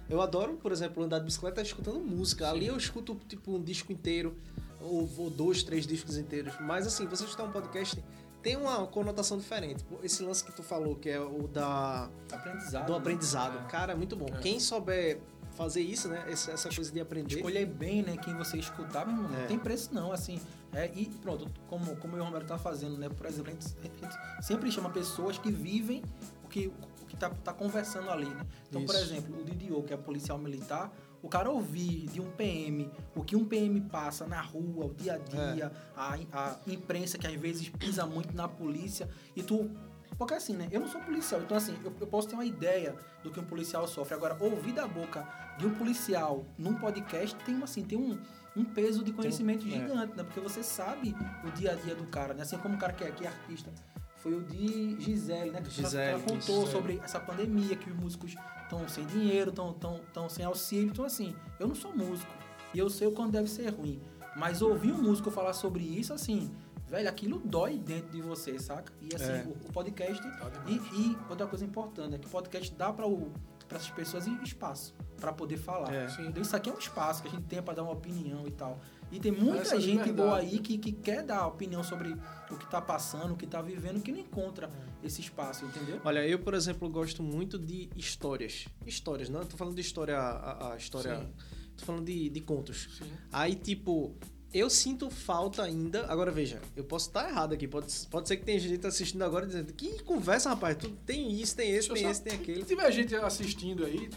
Eu 0.09 0.23
adoro, 0.23 0.55
por 0.55 0.73
exemplo, 0.73 1.03
andar 1.03 1.19
de 1.19 1.27
bicicleta 1.27 1.61
escutando 1.61 2.01
música. 2.01 2.49
Ali 2.49 2.69
eu 2.69 2.79
escuto, 2.79 3.15
tipo, 3.29 3.57
um 3.57 3.63
disco 3.63 3.93
inteiro, 3.93 4.39
ou, 4.81 5.07
ou 5.19 5.29
dois, 5.29 5.63
três 5.63 5.87
discos 5.87 6.17
inteiros. 6.17 6.55
Mas, 6.61 6.87
assim, 6.87 7.07
você 7.07 7.25
escutar 7.25 7.45
um 7.45 7.53
podcast 7.53 8.03
tem 8.43 8.57
uma 8.57 8.87
conotação 8.87 9.37
diferente. 9.37 9.85
Esse 10.03 10.23
lance 10.23 10.43
que 10.43 10.53
tu 10.53 10.63
falou, 10.63 10.97
que 10.97 11.11
é 11.11 11.21
o 11.21 11.47
da, 11.47 12.09
Aprendizado. 12.33 12.87
do 12.87 12.93
né? 12.93 12.99
aprendizado. 12.99 13.69
Cara, 13.69 13.93
é 13.93 13.97
muito 13.97 14.17
bom. 14.17 14.27
Quem 14.41 14.59
souber 14.59 15.21
fazer 15.57 15.81
isso, 15.81 16.09
né? 16.09 16.25
Essa, 16.29 16.53
essa 16.53 16.69
coisa 16.69 16.93
de 16.93 17.01
aprender. 17.01 17.37
Escolher 17.37 17.67
bem, 17.67 18.03
né, 18.03 18.17
quem 18.17 18.35
você 18.37 18.59
escutar, 18.59 19.07
irmão, 19.09 19.29
É. 19.35 19.41
não 19.41 19.47
tem 19.47 19.59
preço 19.59 19.95
não, 19.95 20.13
assim. 20.13 20.41
É, 20.73 20.91
e 20.95 21.07
pronto, 21.07 21.51
como, 21.67 21.97
como 21.97 22.17
o 22.17 22.23
Romero 22.23 22.45
tá 22.45 22.59
fazendo, 22.59 22.99
né? 22.99 23.09
Por 23.09 23.27
exemplo, 23.27 23.51
a 23.51 23.55
gente, 23.55 23.67
a 23.81 24.07
gente 24.07 24.47
sempre 24.47 24.71
chama 24.71 24.91
pessoas 24.91 25.39
que 25.39 25.51
vivem 25.51 26.03
o 26.45 26.49
que, 26.49 26.67
o 27.03 27.07
que 27.07 27.17
tá, 27.17 27.31
tá 27.31 27.53
conversando 27.53 28.11
ali, 28.11 28.27
né? 28.27 28.47
Então, 28.69 28.85
por 28.85 28.95
Isso. 28.95 29.05
exemplo, 29.05 29.41
o 29.41 29.45
Didio, 29.45 29.83
que 29.83 29.95
é 29.95 29.97
policial 29.97 30.39
militar, 30.39 30.93
o 31.23 31.29
cara 31.29 31.51
ouvir 31.51 32.07
de 32.09 32.21
um 32.21 32.31
PM 32.31 32.91
o 33.15 33.25
que 33.25 33.35
um 33.35 33.45
PM 33.45 33.81
passa 33.81 34.27
na 34.27 34.41
rua, 34.41 34.87
o 34.87 34.95
dia 34.95 35.15
a 35.15 35.19
dia, 35.19 35.73
a, 35.97 36.15
a 36.33 36.57
imprensa 36.67 37.17
que 37.17 37.27
às 37.27 37.35
vezes 37.35 37.69
pisa 37.71 38.05
muito 38.07 38.35
na 38.37 38.47
polícia, 38.47 39.09
e 39.35 39.43
tu. 39.43 39.71
Porque 40.19 40.35
assim, 40.35 40.55
né? 40.55 40.69
Eu 40.71 40.81
não 40.81 40.89
sou 40.89 41.01
policial, 41.01 41.41
então 41.43 41.57
assim, 41.57 41.77
eu, 41.85 41.93
eu 42.01 42.07
posso 42.07 42.29
ter 42.29 42.35
uma 42.35 42.45
ideia 42.45 42.95
do 43.23 43.31
que 43.31 43.39
um 43.39 43.45
policial 43.45 43.87
sofre. 43.87 44.15
Agora, 44.15 44.37
ouvir 44.41 44.73
da 44.73 44.87
boca 44.87 45.27
de 45.59 45.67
um 45.67 45.75
policial 45.75 46.45
num 46.59 46.75
podcast 46.75 47.37
tem, 47.45 47.63
assim, 47.63 47.83
tem 47.83 47.99
um, 47.99 48.19
um 48.57 48.65
peso 48.65 49.05
de 49.05 49.13
conhecimento 49.13 49.67
é. 49.67 49.71
gigante, 49.71 50.17
né? 50.17 50.25
Porque 50.25 50.41
você 50.41 50.63
sabe 50.63 51.15
o 51.45 51.51
dia 51.51 51.73
a 51.73 51.75
dia 51.75 51.95
do 51.95 52.05
cara, 52.07 52.33
né? 52.33 52.43
Assim 52.43 52.59
como 52.59 52.77
o 52.77 52.79
cara 52.79 52.93
que 52.93 53.05
é, 53.05 53.11
que 53.11 53.25
é 53.25 53.29
artista. 53.29 53.71
Foi 54.17 54.35
o 54.35 54.43
de 54.43 54.99
Gisele, 55.01 55.51
né? 55.51 55.61
Que 55.61 55.71
Gisele, 55.71 56.11
ela 56.13 56.21
contou 56.21 56.41
Gisele. 56.41 56.67
sobre 56.67 57.01
essa 57.05 57.21
pandemia, 57.21 57.77
que 57.77 57.91
os 57.91 57.97
músicos 57.97 58.35
estão 58.63 58.89
sem 58.89 59.05
dinheiro, 59.07 59.51
estão 59.51 59.73
tão, 59.75 60.01
tão 60.13 60.29
sem 60.29 60.45
auxílio. 60.45 60.89
Então, 60.89 61.05
assim, 61.05 61.37
eu 61.61 61.69
não 61.69 61.75
sou 61.75 61.95
músico. 61.95 62.33
E 62.75 62.79
eu 62.79 62.89
sei 62.89 63.07
o 63.07 63.13
quanto 63.13 63.33
deve 63.33 63.49
ser 63.49 63.69
ruim. 63.69 64.01
Mas 64.37 64.61
ouvir 64.61 64.93
um 64.93 65.01
músico 65.01 65.31
falar 65.31 65.53
sobre 65.53 65.83
isso, 65.83 66.13
assim, 66.13 66.51
velho, 66.89 67.09
aquilo 67.09 67.39
dói 67.39 67.79
dentro 67.79 68.11
de 68.11 68.21
você, 68.23 68.59
saca? 68.59 68.93
E 69.01 69.15
assim, 69.15 69.33
É. 69.33 69.45
o, 69.47 69.51
o 69.69 69.73
podcast. 69.73 70.23
Tá 70.23 70.51
E, 70.67 70.75
e 70.75 71.17
outra 71.29 71.47
coisa 71.47 71.65
importante 71.65 72.15
é 72.15 72.19
que 72.19 72.27
o 72.27 72.31
podcast 72.31 72.75
dá 72.75 72.93
para 72.93 73.07
o, 73.07 73.33
para 73.69 73.79
essas 73.79 73.91
pessoas 73.91 74.27
espaço 74.43 74.95
para 75.21 75.33
poder 75.33 75.57
falar. 75.57 75.93
É. 75.93 76.07
Então, 76.21 76.43
isso 76.43 76.55
aqui 76.55 76.71
é 76.71 76.73
um 76.73 76.79
espaço 76.79 77.23
que 77.23 77.29
a 77.29 77.31
gente 77.31 77.45
tem 77.45 77.63
para 77.63 77.75
dar 77.75 77.83
uma 77.83 77.93
opinião 77.93 78.47
e 78.47 78.51
tal. 78.51 78.81
E 79.11 79.21
tem 79.21 79.31
muita 79.31 79.63
Essa 79.63 79.81
gente 79.81 80.11
boa 80.13 80.39
aí 80.39 80.59
que, 80.59 80.79
que 80.79 80.93
quer 80.93 81.23
dar 81.23 81.47
opinião 81.47 81.83
sobre 81.83 82.17
o 82.51 82.57
que 82.57 82.69
tá 82.69 82.81
passando, 82.81 83.35
o 83.35 83.37
que 83.37 83.47
tá 83.47 83.63
vivendo, 83.63 84.03
que 84.03 84.11
não 84.11 84.19
encontra 84.19 84.69
esse 85.03 85.21
espaço, 85.21 85.65
entendeu? 85.65 86.01
Olha, 86.05 86.27
eu, 86.27 86.39
por 86.41 86.55
exemplo, 86.55 86.89
gosto 86.91 87.23
muito 87.23 87.59
de 87.59 87.89
histórias. 87.97 88.67
Histórias, 88.85 89.29
não? 89.29 89.41
Eu 89.41 89.47
tô 89.47 89.57
falando 89.57 89.75
de 89.77 89.81
história. 89.81 90.19
A, 90.19 90.73
a 90.73 90.77
história. 90.77 91.19
Sim. 91.21 91.33
Tô 91.77 91.85
falando 91.85 92.05
de, 92.05 92.29
de 92.31 92.41
contos. 92.41 92.89
Sim. 92.99 93.11
Aí, 93.33 93.55
tipo, 93.55 94.17
eu 94.59 94.71
sinto 94.71 95.11
falta 95.11 95.63
ainda. 95.63 96.07
Agora 96.07 96.31
veja, 96.31 96.61
eu 96.77 96.85
posso 96.85 97.09
estar 97.09 97.29
errado 97.29 97.53
aqui. 97.55 97.67
Pode, 97.69 97.87
pode 98.11 98.29
ser 98.29 98.37
que 98.37 98.45
tem 98.45 98.59
gente 98.59 98.87
assistindo 98.87 99.23
agora 99.23 99.47
dizendo: 99.47 99.73
Que 99.73 100.03
conversa, 100.03 100.49
rapaz? 100.51 100.77
Tu 100.77 100.89
tem 101.07 101.31
isso, 101.33 101.55
tem 101.57 101.71
esse, 101.71 101.89
eu 101.89 101.95
tem 101.95 102.05
só- 102.05 102.11
esse, 102.11 102.23
tem 102.23 102.35
aquele. 102.35 102.61
Se 102.61 102.67
tiver 102.69 102.91
gente 102.93 103.15
assistindo 103.15 103.85
aí, 103.85 104.09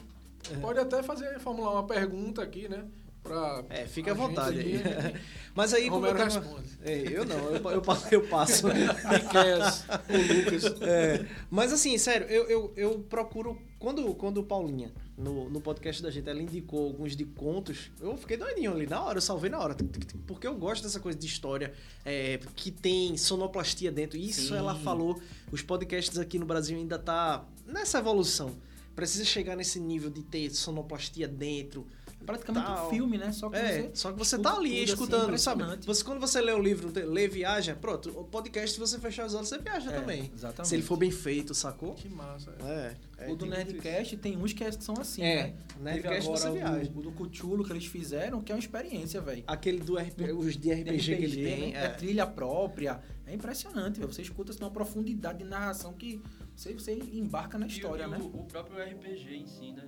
pode 0.62 0.80
até 0.80 1.02
fazer, 1.04 1.40
formular 1.40 1.74
uma 1.74 1.86
pergunta 1.88 2.42
aqui, 2.42 2.68
né? 2.68 2.86
Pra 3.22 3.64
É, 3.70 3.86
fica 3.86 4.12
à 4.12 4.14
vontade 4.14 4.60
aí. 4.60 4.76
aí. 4.78 5.16
Mas 5.54 5.74
aí, 5.74 5.90
como 5.90 6.06
eu 6.06 6.12
Romero 6.14 6.24
responde. 6.24 6.70
É, 6.82 7.04
eu 7.12 7.26
não, 7.26 7.38
eu, 7.50 7.56
eu, 7.56 7.84
eu 8.12 8.22
passo. 8.30 8.68
Miqueias, 9.12 9.84
o 10.08 10.34
Lucas. 10.34 10.82
É, 10.82 11.26
mas 11.50 11.74
assim, 11.74 11.98
sério, 11.98 12.28
eu, 12.28 12.48
eu, 12.48 12.74
eu 12.78 13.00
procuro. 13.10 13.60
Quando, 13.78 14.14
quando 14.16 14.42
Paulinha, 14.44 14.92
no, 15.20 15.50
no 15.50 15.60
podcast 15.60 16.02
da 16.02 16.10
gente, 16.10 16.30
ela 16.30 16.42
indicou 16.42 16.86
alguns 16.88 17.16
de 17.16 17.26
contos, 17.26 17.92
eu 18.00 18.16
fiquei 18.18 18.38
doidinho 18.38 18.72
ali 18.72 18.88
na 18.88 19.04
hora, 19.04 19.18
eu 19.18 19.22
salvei 19.22 19.50
na 19.50 19.60
hora. 19.60 19.76
Porque 20.26 20.48
eu 20.48 20.56
gosto 20.56 20.84
dessa 20.84 21.00
coisa 21.00 21.18
de 21.18 21.28
história 21.28 21.74
é, 22.06 22.40
que 22.56 22.72
tem 22.72 23.18
sonoplastia 23.18 23.92
dentro. 23.92 24.18
Isso 24.18 24.50
Sim. 24.50 24.56
ela 24.56 24.74
falou. 24.76 25.22
Os 25.52 25.62
podcasts 25.62 26.18
aqui 26.18 26.40
no 26.40 26.46
Brasil 26.46 26.78
ainda 26.78 26.98
tá 26.98 27.46
nessa 27.66 28.00
evolução. 28.00 28.56
Precisa 28.96 29.26
chegar 29.26 29.56
nesse 29.56 29.80
nível 29.80 30.10
de 30.10 30.24
ter 30.24 30.50
sonoplastia 30.52 31.28
dentro. 31.28 31.86
Praticamente 32.26 32.66
Tal. 32.68 32.88
um 32.88 32.90
filme, 32.90 33.18
né? 33.18 33.32
Só 33.32 33.50
que 33.50 33.56
É, 33.58 33.82
você 33.84 33.92
só 33.94 34.12
que 34.12 34.18
você 34.20 34.38
tá 34.38 34.54
ali 34.56 34.74
assim, 34.76 34.84
escutando, 34.94 35.20
sabe? 35.38 35.62
impressionante. 35.64 35.88
Você, 35.88 36.04
quando 36.04 36.20
você 36.20 36.40
lê 36.42 36.52
o 36.52 36.60
livro, 36.62 36.92
lê 37.12 37.28
viaja, 37.28 37.76
pronto, 37.76 38.10
o 38.10 38.24
podcast, 38.24 38.72
se 38.74 38.80
você 38.80 39.00
fechar 39.00 39.26
os 39.26 39.34
olhos, 39.34 39.48
você 39.50 39.58
viaja 39.58 39.90
É, 39.92 40.00
também. 40.00 40.32
exatamente. 40.36 40.68
Se 40.68 40.76
ele 40.76 40.84
for 40.84 40.98
bem 40.98 41.10
feito, 41.12 41.54
sacou? 41.56 41.94
Que 41.96 42.08
massa. 42.10 42.54
é. 42.62 42.96
É. 43.18 43.30
é 43.30 43.32
o 43.32 43.36
do 43.36 43.46
Nerdcast 43.46 44.16
tem 44.18 44.38
uns 44.38 44.54
que 44.54 44.72
são 44.74 44.96
assim, 45.00 45.24
É, 45.24 45.44
né? 45.48 45.56
Nerdcast 45.94 46.28
Teve 46.28 46.38
você 46.40 46.48
agora 46.48 46.72
viaja. 46.78 46.92
o, 46.94 47.00
o 47.00 47.02
do 47.02 47.12
Cuchulo 47.12 47.64
que 47.66 47.72
eles 47.72 47.86
fizeram, 47.86 48.42
que 48.42 48.52
é 48.52 48.56
uma 48.56 48.60
experiência, 48.60 49.20
velho. 49.22 49.44
Aquele 49.48 49.80
do 49.80 49.98
RPG, 49.98 50.32
os 50.34 50.56
de 50.58 50.72
RPG, 50.72 51.16
que 51.16 51.24
ele 51.24 51.44
tem. 51.44 51.72
né? 51.74 51.80
É 51.82 51.86
É. 51.86 51.90
trilha 51.90 52.28
própria. 52.28 53.00
É 53.26 53.34
impressionante, 53.34 54.00
velho. 54.00 54.12
Você 54.12 54.22
escuta 54.22 54.52
assim, 54.52 54.60
uma 54.64 54.72
profundidade 54.72 55.40
de 55.40 55.44
narração 55.46 55.94
que 55.94 56.22
você, 56.56 56.74
você 56.74 56.94
embarca 56.94 57.58
na 57.58 57.68
história, 57.68 58.04
e, 58.04 58.08
o- 58.08 58.10
né? 58.10 58.18
O, 58.22 58.44
próprio 58.46 58.78
RPG 58.82 59.36
em 59.36 59.46
si, 59.46 59.72
né? 59.72 59.84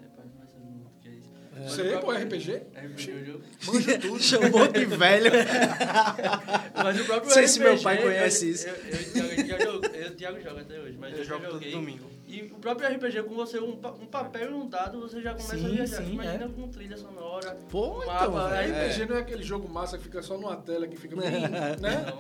É 1.56 1.68
Sei, 1.70 1.98
pô, 1.98 2.12
RPG? 2.12 2.62
RPG 2.76 3.12
é 3.12 3.26
jogo. 3.26 3.44
Manja 3.66 3.98
tudo. 4.00 4.22
Chamou 4.24 4.68
de 4.68 4.86
velho. 4.86 5.32
Mas 6.76 7.00
o 7.00 7.06
próprio 7.06 7.26
Não 7.28 7.34
sei 7.34 7.48
se 7.48 7.60
meu 7.60 7.72
RPG, 7.74 7.84
pai 7.84 7.98
conhece 8.02 8.46
eu- 8.48 8.52
isso. 8.52 8.68
Eu, 8.68 8.74
eu, 8.76 9.26
eu, 9.38 9.46
já 9.48 9.60
jogo- 9.60 9.86
eu, 9.88 10.08
o 10.08 10.12
Thiago 10.12 10.42
joga 10.42 10.62
até 10.62 10.80
hoje, 10.80 10.98
mas 11.00 11.12
eu, 11.14 11.18
Eu 11.20 11.24
jogo 11.26 11.46
todo 11.48 11.70
domingo. 11.72 12.11
E 12.32 12.44
o 12.44 12.56
próprio 12.60 12.88
RPG, 12.90 13.24
com 13.24 13.36
você, 13.36 13.60
um, 13.60 13.76
pa- 13.76 13.92
um 13.92 14.06
papel 14.06 14.52
e 14.52 14.54
um 14.54 14.70
dado, 14.70 15.02
você 15.02 15.22
já 15.22 15.32
começa 15.32 15.58
Sim, 15.58 15.66
a 15.66 15.70
viajar. 15.70 15.98
sim, 15.98 16.14
Imagina 16.14 16.46
é. 16.46 16.48
com 16.48 16.68
trilha 16.70 16.96
sonora, 16.96 17.58
Pô, 17.70 17.98
um 18.00 18.04
então, 18.04 18.32
mapa, 18.32 18.48
velho. 18.50 18.74
aí 18.76 18.88
RPG 18.90 19.06
não 19.06 19.18
é 19.18 19.20
aquele 19.20 19.44
jogo 19.44 19.68
massa 19.68 19.98
que 19.98 20.04
fica 20.06 20.22
só 20.22 20.38
numa 20.38 20.56
tela, 20.56 20.88
que 20.88 20.96
fica 20.96 21.14
bem, 21.20 21.30
Não, 21.30 21.50
né? 21.50 21.76
Não, 21.82 22.18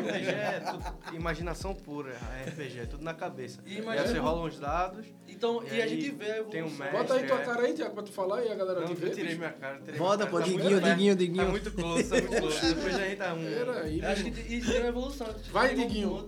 RPG 0.00 0.28
é 0.30 0.60
tudo 1.04 1.16
imaginação 1.16 1.74
pura. 1.74 2.16
A 2.22 2.48
RPG 2.48 2.80
é 2.80 2.86
tudo 2.86 3.04
na 3.04 3.12
cabeça. 3.12 3.60
E 3.66 3.72
E 3.72 3.76
aí 3.76 3.82
imagina- 3.82 4.08
você 4.08 4.18
rola 4.18 4.46
uns 4.46 4.58
dados. 4.58 5.04
Então, 5.28 5.62
e, 5.70 5.74
E 5.76 5.82
a 5.82 5.86
gente 5.86 6.10
vê 6.10 6.30
a 6.38 6.44
tem 6.44 6.62
um 6.62 6.70
mestre. 6.70 6.90
Bota 6.90 7.14
aí 7.14 7.26
tua 7.26 7.40
é. 7.40 7.44
cara 7.44 7.60
aí, 7.62 7.74
Tiago, 7.74 7.94
pra 7.94 8.02
tu 8.02 8.12
falar 8.12 8.42
e 8.42 8.50
a 8.50 8.54
galera 8.54 8.80
Não, 8.80 8.86
te 8.86 8.92
eu 8.92 8.96
ver. 8.96 9.10
tirei 9.14 9.34
minha 9.36 9.52
cara. 9.52 9.78
tirei 9.84 9.98
Bota, 9.98 10.16
minha 10.24 10.30
pô. 10.30 10.38
Tá 10.38 10.44
Diguinho. 10.46 10.80
Diguinho, 10.80 11.14
Diguinho. 11.16 11.44
Tá 11.44 11.50
muito 11.50 11.70
close, 11.72 12.04
tá 12.08 12.16
muito 12.16 12.36
close. 12.40 12.66
Depois 12.74 12.94
a 12.96 12.98
gente 13.00 13.16
tá 13.16 13.34
um... 13.34 13.44
Peraí, 13.44 14.04
Acho 14.04 14.24
que 14.24 14.54
isso 14.54 14.70
tem 14.72 14.80
uma 14.80 14.88
evolução. 14.88 15.26
Vai, 15.52 15.74
Diguinho. 15.74 16.26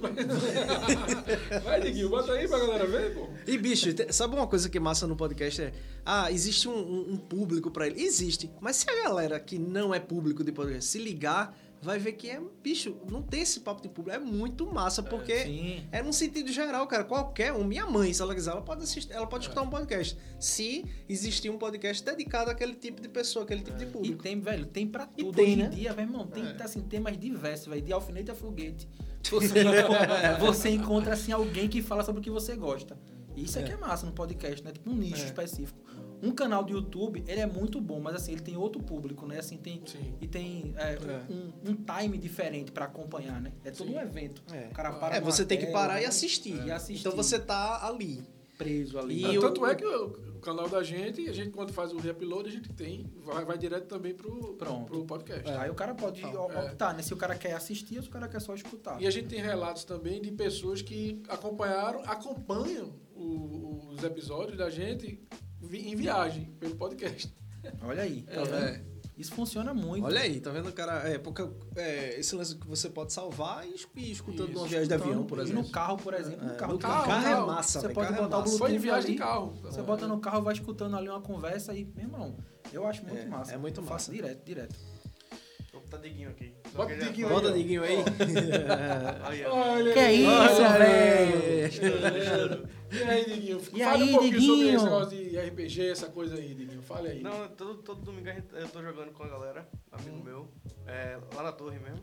Vai, 1.64 1.80
Diguinho, 1.80 2.08
bota 2.10 2.32
aí 2.32 2.46
pra 2.50 2.58
galera 2.58 2.86
ver, 2.86 3.14
pô. 3.14 3.28
E, 3.46 3.56
bicho, 3.56 3.88
sabe 4.10 4.34
uma 4.36 4.46
coisa 4.46 4.68
que 4.68 4.76
é 4.78 4.80
massa 4.80 5.06
no 5.06 5.16
podcast? 5.16 5.62
É, 5.62 5.72
ah, 6.04 6.30
existe 6.30 6.68
um, 6.68 6.72
um- 6.76 7.12
um 7.12 7.16
público 7.16 7.70
pra 7.70 7.86
ele. 7.86 8.02
Existe. 8.02 8.50
Mas 8.60 8.76
se 8.76 8.90
a 8.90 9.02
galera 9.04 9.38
que 9.40 9.58
não 9.58 9.94
é 9.94 10.00
público 10.00 10.44
de 10.44 10.52
podcast 10.52 10.84
se 10.90 10.98
ligar, 10.98 11.56
vai 11.82 11.98
ver 11.98 12.12
que 12.12 12.28
é, 12.28 12.38
bicho, 12.62 12.94
não 13.10 13.22
tem 13.22 13.40
esse 13.40 13.60
papo 13.60 13.80
de 13.80 13.88
público. 13.88 14.14
É 14.14 14.18
muito 14.20 14.66
massa, 14.66 15.02
porque 15.02 15.44
Sim. 15.44 15.82
é 15.90 16.02
num 16.02 16.12
sentido 16.12 16.52
geral, 16.52 16.86
cara. 16.86 17.04
Qualquer 17.04 17.52
um, 17.54 17.64
minha 17.64 17.86
mãe, 17.86 18.12
se 18.12 18.20
ela 18.20 18.34
quiser, 18.34 18.50
ela 18.50 18.60
pode 18.62 18.82
assistir, 18.82 19.10
ela 19.12 19.26
pode 19.26 19.44
escutar 19.44 19.62
um 19.62 19.70
podcast. 19.70 20.16
Se 20.38 20.84
existir 21.08 21.48
um 21.50 21.56
podcast 21.56 22.04
dedicado 22.04 22.50
àquele 22.50 22.74
tipo 22.74 23.00
de 23.00 23.08
pessoa, 23.08 23.44
aquele 23.44 23.62
tipo 23.62 23.78
de 23.78 23.84
E 23.84 23.88
público. 23.88 24.22
tem, 24.22 24.38
velho, 24.38 24.66
tem 24.66 24.86
pra 24.86 25.08
E 25.16 25.24
tudo. 25.24 25.34
tem, 25.36 25.46
Hoje 25.46 25.56
né? 25.56 25.66
em 25.66 25.70
dia, 25.70 25.92
velho, 25.94 26.08
irmão, 26.08 26.26
tem 26.26 26.44
É. 26.44 26.62
assim, 26.62 26.82
temas 26.82 27.18
diversos, 27.18 27.66
velho. 27.68 27.80
De 27.82 27.92
alfinete 27.92 28.30
a 28.30 28.34
foguete. 28.34 28.86
Você 29.28 29.60
encontra, 29.62 30.36
você 30.40 30.70
encontra, 30.70 31.12
assim, 31.14 31.32
alguém 31.32 31.68
que 31.68 31.82
fala 31.82 32.02
sobre 32.04 32.20
o 32.20 32.22
que 32.22 32.30
você 32.30 32.56
gosta. 32.56 32.96
Isso 33.36 33.58
aqui 33.58 33.72
é, 33.72 33.76
massa 33.76 34.04
no 34.06 34.12
podcast, 34.12 34.62
né? 34.64 34.72
Tipo 34.72 34.90
um 34.90 34.94
nicho 34.94 35.22
É. 35.22 35.26
específico. 35.26 35.78
Um 36.22 36.32
canal 36.32 36.62
do 36.62 36.72
YouTube, 36.72 37.24
ele 37.26 37.40
é 37.40 37.46
muito 37.46 37.80
bom, 37.80 37.98
mas 38.00 38.14
assim, 38.14 38.32
ele 38.32 38.42
tem 38.42 38.54
outro 38.56 38.82
público, 38.82 39.26
né? 39.26 39.38
Assim, 39.38 39.56
tem. 39.56 39.80
Sim. 39.86 40.14
E 40.20 40.26
tem 40.26 40.74
é, 40.76 40.92
É. 40.94 41.32
Um, 41.32 41.70
um 41.70 41.74
time 41.74 42.18
diferente 42.18 42.70
pra 42.72 42.84
acompanhar, 42.84 43.40
né? 43.40 43.52
É 43.64 43.70
todo 43.70 43.88
Sim. 43.88 43.94
um 43.96 44.00
evento. 44.00 44.42
É. 44.52 44.66
O 44.66 44.74
cara 44.74 44.92
para 44.92 45.16
É, 45.16 45.20
você 45.20 45.46
tem 45.46 45.58
que 45.58 45.66
parar 45.68 45.98
e 45.98 46.02
né? 46.02 46.08
assistir. 46.08 46.62
E 46.66 46.70
assistir. 46.70 47.00
Então 47.06 47.16
você 47.16 47.38
tá 47.38 47.86
ali. 47.86 48.22
Preso 48.64 48.98
ali. 48.98 49.22
E 49.22 49.36
Ah, 49.36 49.40
Tanto 49.40 49.64
é 49.66 49.74
que 49.74 49.84
o, 49.84 50.06
o 50.36 50.40
canal 50.40 50.68
da 50.68 50.82
gente, 50.82 51.26
a 51.28 51.32
gente 51.32 51.50
quando 51.50 51.72
faz 51.72 51.92
o 51.92 51.98
reupload, 51.98 52.48
a 52.48 52.52
gente 52.52 52.68
tem, 52.72 53.10
vai, 53.24 53.44
vai 53.44 53.56
direto 53.56 53.86
também 53.86 54.14
pro, 54.14 54.54
Pronto. 54.54 54.86
pro 54.92 55.04
podcast. 55.04 55.50
Aí 55.52 55.70
o 55.70 55.74
cara 55.74 55.94
pode 55.94 56.20
Então, 56.24 56.50
é. 56.52 56.64
optar, 56.66 56.94
né? 56.94 57.02
Se 57.02 57.14
o 57.14 57.16
cara 57.16 57.34
quer 57.34 57.52
assistir 57.54 57.96
ou 57.96 58.02
se 58.02 58.08
o 58.08 58.12
cara 58.12 58.28
quer 58.28 58.40
só 58.40 58.54
escutar. 58.54 59.00
E 59.00 59.06
a 59.06 59.10
gente 59.10 59.28
tem 59.28 59.40
relatos 59.40 59.84
também 59.84 60.20
de 60.20 60.30
pessoas 60.32 60.82
que 60.82 61.22
acompanharam, 61.28 62.00
acompanham 62.06 62.92
o- 63.14 63.88
os 63.92 64.02
episódios 64.04 64.56
da 64.58 64.68
gente 64.70 65.18
em 65.72 65.94
viagem 65.96 66.46
pelo 66.60 66.76
podcast. 66.76 67.32
Olha 67.82 68.02
aí, 68.02 68.22
tá 68.22 68.40
É. 68.40 68.44
vendo? 68.44 68.89
Isso 69.20 69.32
funciona 69.34 69.74
muito. 69.74 70.04
Olha 70.06 70.20
aí, 70.22 70.40
tá 70.40 70.50
vendo, 70.50 70.72
cara? 70.72 71.06
É, 71.08 71.18
porque, 71.18 71.46
é, 71.76 72.18
esse 72.18 72.34
lance 72.34 72.56
que 72.56 72.66
você 72.66 72.88
pode 72.88 73.12
salvar 73.12 73.66
e, 73.66 73.74
e 73.96 74.10
escutando 74.12 74.50
numa 74.52 74.66
viagem 74.66 74.88
de 74.88 74.94
avião, 74.94 75.24
por 75.24 75.38
e 75.38 75.42
exemplo. 75.42 75.62
no 75.62 75.68
carro, 75.70 75.96
por 75.98 76.14
exemplo. 76.14 76.46
no 76.46 76.52
É, 76.52 76.56
carro, 76.56 76.72
no 76.72 76.78
tem- 76.78 76.88
carro, 76.90 77.06
carro 77.06 77.26
é 77.26 77.30
carro. 77.32 77.46
massa, 77.46 77.80
Você 77.80 77.86
velho, 77.88 77.94
pode 77.94 78.08
carro 78.08 78.18
é 78.20 78.24
botar 78.24 78.36
o 78.36 78.40
massa. 78.40 78.58
Foi 78.58 78.70
em 78.70 78.78
Bluetooth 78.78 78.82
viagem 78.82 79.04
ali, 79.10 79.12
de 79.12 79.18
carro. 79.22 79.52
Você 79.62 79.82
bota 79.82 80.08
no 80.08 80.18
carro, 80.20 80.42
vai 80.42 80.54
escutando 80.54 80.96
ali 80.96 81.08
uma 81.10 81.20
conversa 81.20 81.74
e, 81.74 81.84
meu 81.84 82.04
irmão, 82.06 82.36
eu 82.72 82.86
acho 82.86 83.04
muito 83.04 83.20
É, 83.20 83.26
massa. 83.26 83.52
é 83.52 83.58
muito 83.58 83.80
Eu 83.80 83.84
faço 83.84 84.10
massa. 84.10 84.12
direto, 84.12 84.42
direto. 84.44 84.74
Botar 85.90 86.02
Diguinho 86.02 86.30
aqui. 86.30 86.52
Só 86.70 86.78
Bota 86.78 86.94
já 86.94 87.06
Diguinho 87.06 87.26
foi. 87.28 87.36
Bota 87.36 87.48
ó. 87.48 87.52
Diguinho 87.52 87.82
aí. 87.82 87.96
Aí. 89.24 89.44
Olha 89.46 89.92
Que 89.92 89.98
aí. 89.98 90.24
isso, 90.24 91.82
velho? 91.98 92.68
E 92.92 93.02
aí, 93.02 93.24
Diguinho? 93.24 93.58
E 93.58 93.82
Fale 93.82 94.02
aí, 94.04 94.10
um 94.10 94.12
pouquinho 94.12 94.40
sobre 94.40 94.68
esse 94.68 94.84
negócio 94.84 95.18
de 95.18 95.38
RPG, 95.38 95.88
essa 95.90 96.06
coisa 96.08 96.36
aí, 96.36 96.54
Diguinho. 96.54 96.82
Fale 96.82 97.08
aí. 97.08 97.22
Não, 97.22 97.48
todo, 97.48 97.82
todo 97.82 98.02
domingo 98.02 98.28
eu 98.52 98.68
tô 98.68 98.82
jogando 98.82 99.12
com 99.12 99.24
a 99.24 99.28
galera, 99.28 99.68
amigo 99.90 100.22
meu, 100.22 100.48
é, 100.86 101.18
lá 101.34 101.42
na 101.42 101.52
torre 101.52 101.78
mesmo. 101.80 102.02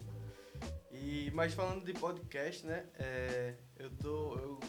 E, 0.92 1.32
mas 1.34 1.54
falando 1.54 1.86
de 1.86 1.94
podcast, 1.94 2.66
né? 2.66 2.86
é, 3.00 3.54
eu 3.78 3.90
tô. 3.92 4.34
Eu, 4.36 4.60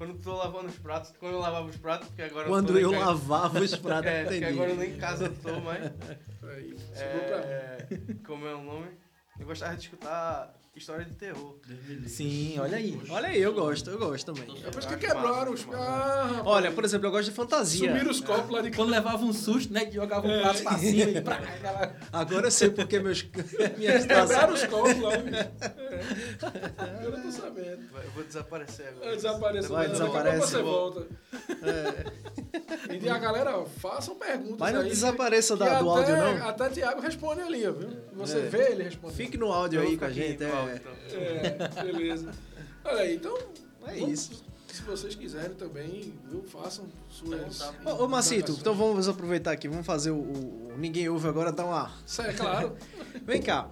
quando 0.00 0.14
eu 0.14 0.18
tô 0.22 0.34
lavando 0.34 0.68
os 0.68 0.78
pratos, 0.78 1.12
quando 1.20 1.34
eu 1.34 1.40
lavava 1.40 1.66
os 1.68 1.76
pratos, 1.76 2.08
porque 2.08 2.22
agora 2.22 2.48
Quando 2.48 2.78
eu 2.78 2.90
casa- 2.90 3.04
lavava 3.04 3.60
os 3.60 3.76
pratos, 3.76 4.06
É, 4.10 4.22
porque 4.24 4.44
agora 4.46 4.70
eu 4.70 4.76
nem 4.76 4.92
em 4.94 4.96
casa 4.96 5.26
eu 5.26 5.34
tô 5.36 5.60
mais. 5.60 5.84
Aí, 5.84 6.74
segurou 6.94 7.26
pra 7.28 7.36
mim. 7.36 7.44
É, 7.44 7.86
como 8.26 8.46
é 8.46 8.54
o 8.54 8.62
nome? 8.62 8.88
Eu 9.38 9.44
gostava 9.44 9.76
de 9.76 9.82
escutar 9.84 10.54
história 10.78 11.04
de 11.04 11.12
terror. 11.14 11.56
Sim, 12.06 12.58
olha 12.58 12.76
aí. 12.78 12.98
Olha 13.10 13.28
aí, 13.28 13.40
eu 13.40 13.52
gosto, 13.52 13.90
eu 13.90 13.98
gosto 13.98 14.32
também. 14.32 14.56
É 14.64 14.70
por 14.70 14.78
isso 14.78 14.88
que 14.88 14.96
quebraram 14.96 15.52
os. 15.52 15.66
Ah. 15.74 16.42
Olha, 16.44 16.70
por 16.70 16.84
exemplo, 16.84 17.06
eu 17.06 17.10
gosto 17.10 17.28
de 17.28 17.34
fantasia. 17.34 17.88
Sumiram 17.88 18.10
os 18.10 18.20
copos 18.20 18.50
lá 18.50 18.62
de 18.62 18.70
Quando 18.70 18.88
levava 18.90 19.22
um 19.24 19.32
susto, 19.32 19.72
né? 19.72 19.84
Que 19.84 19.94
jogava 19.94 20.26
um 20.26 20.40
prato 20.40 20.62
pra 20.62 20.78
cima 20.78 21.10
e 21.10 21.20
pra. 21.20 21.40
Agora 22.12 22.46
eu 22.46 22.50
sei 22.50 22.70
porque 22.70 22.98
meus, 22.98 23.22
minhas 23.76 24.06
Quebraram 24.06 24.54
os 24.54 24.64
copos 24.64 24.98
lá, 25.00 25.16
bicho. 25.18 25.50
É. 25.90 26.72
Agora 26.78 27.16
eu 27.16 27.22
tô 27.22 27.32
sabendo. 27.32 27.82
Eu 28.02 28.10
vou 28.12 28.24
desaparecer 28.24 28.86
agora. 28.88 29.06
Vai 29.06 29.16
desaparecer. 29.16 29.70
Vai, 29.70 29.88
desaparece. 29.88 30.40
você 30.40 30.62
volta. 30.62 31.06
E 33.02 33.08
a 33.08 33.18
galera, 33.18 33.64
façam 33.78 34.14
perguntas 34.14 34.56
Mas 34.58 34.72
não 34.74 34.80
aí. 34.82 34.88
desapareça 34.88 35.54
que 35.54 35.60
da- 35.60 35.80
do 35.82 35.90
até- 35.90 36.12
áudio, 36.12 36.38
não. 36.38 36.48
Até 36.48 36.68
Thiago 36.70 37.00
responde 37.00 37.40
ali, 37.40 37.66
ó, 37.66 37.72
viu? 37.72 37.90
Você 38.14 38.38
É. 38.38 38.42
vê 38.42 38.72
ele 38.72 38.84
respondendo. 38.84 39.16
Fique 39.16 39.36
no 39.36 39.52
áudio 39.52 39.80
Eu 39.82 39.88
aí 39.88 39.96
com 39.96 40.04
a 40.04 40.08
aqui 40.08 40.16
gente. 40.16 40.44
no 40.44 40.52
É, 40.68 40.76
então. 40.76 40.92
É, 41.20 41.82
beleza. 41.84 42.30
Olha 42.84 43.00
aí, 43.00 43.16
então. 43.16 43.36
é 43.86 43.94
vamos- 43.98 44.10
isso. 44.10 44.50
Se 44.72 44.82
vocês 44.82 45.16
quiserem 45.16 45.56
também, 45.56 46.14
viu? 46.30 46.44
Façam 46.44 46.86
suas. 47.08 47.60
Ô, 47.84 48.04
ô 48.04 48.08
Macito, 48.08 48.52
então 48.52 48.72
vamos 48.74 49.08
aproveitar 49.08 49.50
aqui, 49.52 49.66
vamos 49.68 49.84
fazer 49.84 50.12
o, 50.12 50.16
o- 50.18 50.72
Ninguém 50.78 51.08
Ouve 51.08 51.26
agora, 51.28 51.50
dar 51.50 51.64
uma... 51.66 51.92
Isso 52.06 52.22
é 52.22 52.32
claro. 52.32 52.76
Vem 53.26 53.42
cá, 53.42 53.68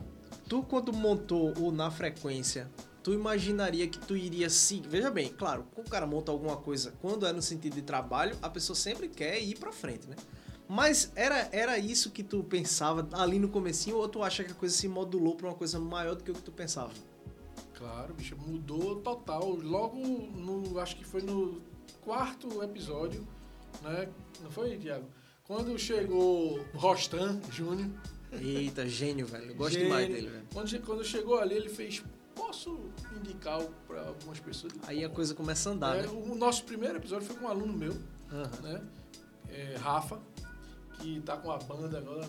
tu 0.49 0.63
quando 0.65 0.93
montou 0.93 1.57
o 1.59 1.71
Na 1.71 1.89
Frequência, 1.91 2.69
tu 3.03 3.13
imaginaria 3.15 3.87
que 3.87 3.99
tu 3.99 4.17
iria 4.17 4.51
sim. 4.51 4.83
Veja 4.89 5.09
bem, 5.11 5.29
claro, 5.29 5.65
quando 5.73 5.87
o 5.87 5.91
cara 5.91 6.05
monta 6.05 6.33
alguma 6.33 6.57
coisa, 6.57 6.93
quando 7.01 7.25
é 7.27 7.33
no 7.33 7.41
sentido 7.41 7.75
de 7.77 7.83
trabalho, 7.83 8.37
a 8.43 8.51
pessoa 8.51 8.75
sempre 8.75 9.09
quer 9.09 9.41
ir 9.41 9.57
pra 9.57 9.71
frente, 9.71 10.09
né? 10.09 10.17
Mas 10.69 11.11
era, 11.17 11.49
era 11.51 11.79
isso 11.79 12.11
que 12.11 12.23
tu 12.23 12.45
pensava 12.45 13.09
ali 13.13 13.39
no 13.39 13.49
comecinho 13.49 13.97
ou 13.97 14.07
tu 14.09 14.23
acha 14.23 14.45
que 14.45 14.53
a 14.53 14.55
coisa 14.55 14.75
se 14.75 14.87
modulou 14.87 15.35
pra 15.35 15.49
uma 15.49 15.55
coisa 15.55 15.79
maior 15.81 16.15
do 16.15 16.23
que 16.23 16.31
o 16.31 16.35
que 16.35 16.43
tu 16.43 16.53
pensava? 16.53 16.93
Claro, 17.75 18.13
bicho, 18.13 18.37
mudou 18.37 18.97
total. 18.97 19.49
Logo 19.55 19.97
no. 19.97 20.79
Acho 20.79 20.97
que 20.97 21.05
foi 21.05 21.23
no 21.23 21.61
quarto 22.03 22.63
episódio, 22.63 23.27
né? 23.83 24.09
Não 24.43 24.51
foi, 24.51 24.77
Thiago? 24.77 25.07
Quando 25.45 25.79
chegou 25.79 26.61
Rostan 26.75 27.41
Júnior. 27.51 27.89
Eita, 28.33 28.87
gênio, 28.87 29.27
velho. 29.27 29.53
Eu 29.53 29.55
gosto 29.55 29.73
gênio, 29.73 29.87
demais 29.89 30.09
dele, 30.09 30.29
velho. 30.29 30.47
Quando, 30.53 30.81
quando 30.85 31.05
chegou 31.05 31.39
ali, 31.39 31.55
ele 31.55 31.71
fez. 31.71 32.03
Posso 32.35 32.79
indicar 33.17 33.61
para 33.87 34.01
algumas 34.09 34.39
pessoas? 34.39 34.73
Aí 34.87 35.03
a 35.05 35.09
coisa 35.09 35.35
começa 35.35 35.71
a 35.71 35.73
andar, 35.73 35.97
É, 35.97 36.03
né? 36.03 36.09
O 36.09 36.35
nosso 36.35 36.65
primeiro 36.65 36.97
episódio 36.99 37.27
foi 37.27 37.37
com 37.37 37.47
um 37.47 37.49
aluno 37.49 37.73
meu, 37.73 37.97
Aham. 38.31 38.61
né? 38.63 38.83
É, 39.49 39.77
Rafa, 39.79 40.21
que 40.99 41.21
tá 41.21 41.37
com 41.37 41.51
a 41.51 41.59
banda 41.59 41.99
agora, 41.99 42.29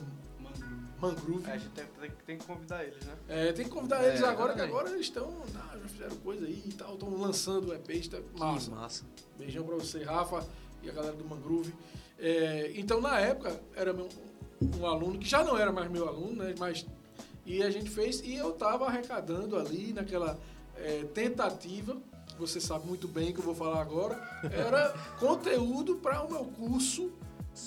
Mangroove. 0.99 1.49
É, 1.49 1.53
a 1.53 1.58
gente 1.58 1.71
tem, 1.71 1.86
tem, 1.99 2.12
tem 2.25 2.38
que 2.38 2.45
convidar 2.45 2.84
eles, 2.84 3.05
né? 3.05 3.13
É, 3.27 3.53
tem 3.53 3.65
que 3.65 3.71
convidar 3.71 4.03
É, 4.03 4.10
eles 4.10 4.23
agora, 4.23 4.53
que 4.53 4.62
agora 4.62 4.89
eles 4.89 5.01
estão. 5.01 5.41
ah, 5.55 5.77
já 5.82 5.88
fizeram 5.88 6.15
coisa 6.17 6.45
aí 6.45 6.62
e 6.65 6.73
tal, 6.73 6.93
estão 6.93 7.15
lançando 7.15 7.69
o 7.69 7.73
EP, 7.73 7.89
está 7.91 8.17
Que 8.17 8.39
massa. 8.39 8.71
massa. 8.71 9.05
Beijão 9.38 9.63
pra 9.65 9.75
você, 9.75 10.03
Rafa, 10.03 10.45
e 10.84 10.89
a 10.89 10.93
galera 10.93 11.15
do 11.15 11.23
Mangroove. 11.25 11.73
É, 12.17 12.73
então, 12.75 12.99
na 12.99 13.17
época, 13.19 13.60
era 13.75 13.93
meu- 13.93 14.10
um 14.77 14.86
aluno 14.86 15.17
que 15.17 15.27
já 15.27 15.41
não 15.43 15.58
era 15.58 15.71
mais 15.71 15.89
meu 15.89 16.05
aluno, 16.08 16.43
né? 16.43 16.53
Mas, 16.60 16.86
e 17.45 17.63
a 17.63 17.69
gente 17.69 17.89
fez, 17.89 18.19
e 18.21 18.36
eu 18.36 18.51
tava 18.51 18.86
arrecadando 18.88 19.58
ali 19.58 19.93
naquela 19.93 20.38
é, 20.75 21.03
tentativa, 21.13 21.95
você 22.38 22.60
sabe 22.60 22.86
muito 22.88 23.08
bem 23.08 23.32
que 23.34 23.39
eu 23.39 23.43
vou 23.43 23.55
falar 23.55 23.82
agora, 23.82 24.15
era 24.51 24.89
conteúdo 25.19 25.95
para 25.95 26.23
o 26.25 26.29
meu 26.29 26.43
curso 26.45 27.10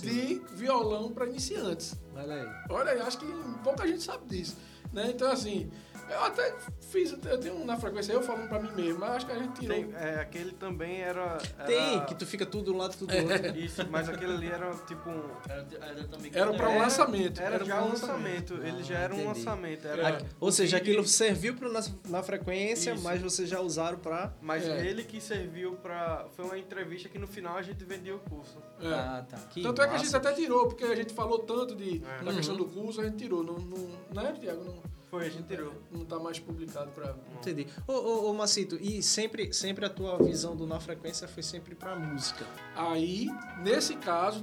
de 0.01 0.41
violão 0.55 1.13
para 1.13 1.27
iniciantes. 1.27 1.95
Olha 2.15 2.35
aí. 2.35 2.49
Olha, 2.71 2.91
eu 2.91 3.03
acho 3.05 3.19
que 3.19 3.27
pouca 3.63 3.87
gente 3.87 4.03
sabe 4.03 4.27
disso. 4.27 4.57
Né? 4.93 5.11
Então, 5.15 5.31
assim, 5.31 5.71
eu 6.11 6.21
até 6.25 6.55
fiz, 6.91 7.13
eu 7.25 7.39
tenho 7.39 7.55
um 7.55 7.65
na 7.65 7.79
frequência 7.79 8.13
eu 8.13 8.23
falando 8.23 8.47
pra 8.49 8.61
mim 8.61 8.71
mesmo, 8.73 9.01
mas 9.01 9.11
acho 9.13 9.27
que 9.27 9.33
a 9.33 9.39
gente 9.39 9.59
tirou. 9.61 9.75
Tem, 9.75 9.95
é, 9.95 10.21
aquele 10.21 10.53
também 10.53 11.01
era, 11.01 11.39
era- 11.59 11.65
Tem, 11.67 12.05
que 12.05 12.15
tu 12.15 12.27
fica 12.27 12.45
tudo 12.45 12.75
um 12.75 12.77
lado, 12.77 12.95
tudo 12.99 13.11
do 13.15 13.17
outro. 13.33 13.57
Isso, 13.59 13.87
mas 13.91 14.09
aquele 14.11 14.33
ali 14.35 14.49
era 14.49 14.71
tipo 14.87 15.09
um. 15.09 15.23
Era, 15.49 15.67
era 15.81 16.05
também 16.09 16.31
Era 16.35 16.53
pra 16.53 16.69
um 16.69 16.73
Era- 16.73 16.83
lançamento. 16.83 17.41
Era, 17.41 17.65
já 17.65 17.77
pra 17.77 17.85
um 17.85 17.89
lançamento. 17.89 18.55
Ele 18.63 18.83
já 18.83 18.99
era 18.99 19.15
um 19.15 19.17
Ah, 19.17 19.21
entendi. 19.23 19.39
lançamento. 19.39 19.89
Era, 19.89 20.09
É. 20.11 20.19
Ou 20.39 20.53
seja, 20.53 20.77
aquilo 20.77 21.07
serviu 21.07 21.55
pro, 21.57 21.73
na, 21.73 21.81
na 22.09 22.23
frequência, 22.23 22.93
Isso. 22.93 23.03
mas 23.03 23.23
vocês 23.23 23.49
já 23.49 23.61
usaram 23.61 23.99
pra. 23.99 24.35
Mas 24.43 24.67
É. 24.67 24.87
ele 24.87 25.05
que 25.05 25.19
serviu 25.21 25.77
pra. 25.77 26.27
Foi 26.37 26.45
uma 26.45 26.59
entrevista 26.59 27.09
que 27.09 27.19
no 27.19 27.27
final 27.27 27.57
a 27.57 27.63
gente 27.63 27.83
vendia 27.85 28.15
o 28.15 28.19
curso. 28.19 28.59
É. 28.83 28.89
Ah, 28.89 29.25
tá. 29.31 29.39
Que 29.49 29.63
Tanto 29.63 29.81
é 29.81 29.87
que 29.89 29.95
a 29.95 29.97
gente 29.99 30.13
massa. 30.13 30.17
até 30.19 30.33
tirou, 30.35 30.67
porque 30.69 30.85
a 30.85 30.95
gente 30.95 31.15
falou 31.15 31.39
tanto 31.39 31.75
de, 31.75 32.03
É. 32.21 32.25
da 32.25 32.35
questão 32.35 32.55
do 32.55 32.67
curso, 32.67 33.01
a 33.01 33.05
gente 33.05 33.17
tirou. 33.17 33.43
Não, 33.43 33.55
não, 33.57 33.89
né, 34.13 34.35
Tiago? 34.39 34.63
Não, 34.65 34.82
Foi, 35.13 35.27
a 35.27 35.29
gente 35.29 35.47
tirou. 35.47 35.75
não 35.91 36.07
tá 36.07 36.19
mais 36.19 36.39
publicado 36.39 36.91
pra. 36.93 37.15
Entendi. 37.39 37.67
Ô, 37.87 37.93
ô, 37.93 38.31
ô, 38.31 38.33
Macito, 38.33 38.79
e 38.81 39.03
sempre, 39.03 39.53
sempre 39.53 39.85
a 39.85 39.91
tua 39.91 40.17
visão 40.17 40.57
do 40.57 40.67
Na 40.67 40.81
Frequência 40.81 41.29
foi 41.29 41.43
sempre 41.43 41.75
pra 41.75 41.95
música. 41.95 42.47
Aí, 42.75 43.29
nesse 43.63 43.95
caso, 43.97 44.41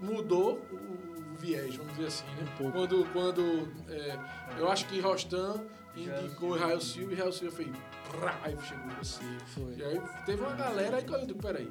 mudou 0.00 0.54
o, 0.72 1.36
viés, 1.36 1.76
vamos 1.76 1.92
dizer 1.92 2.06
assim, 2.06 2.24
né? 2.24 2.50
Um 2.50 2.56
pouco. 2.56 2.72
Quando, 2.72 3.12
quando 3.12 3.68
é, 3.90 4.18
eu 4.58 4.70
acho 4.70 4.88
que 4.88 4.98
Rostan 4.98 5.62
indicou 5.94 6.56
Israel 6.56 6.80
Silva 6.80 7.10
e 7.10 7.12
Israel 7.12 7.32
Silva 7.32 7.56
fez. 7.56 7.68
Aí 8.42 8.56
chegou 8.62 8.88
você. 8.98 9.22
Foi. 9.48 9.74
E 9.76 9.84
aí 9.84 10.00
teve 10.24 10.40
uma 10.40 10.54
galera 10.54 10.96
aí 10.96 11.04
que 11.04 11.12
eu 11.12 11.26
digo, 11.26 11.38
peraí. 11.38 11.70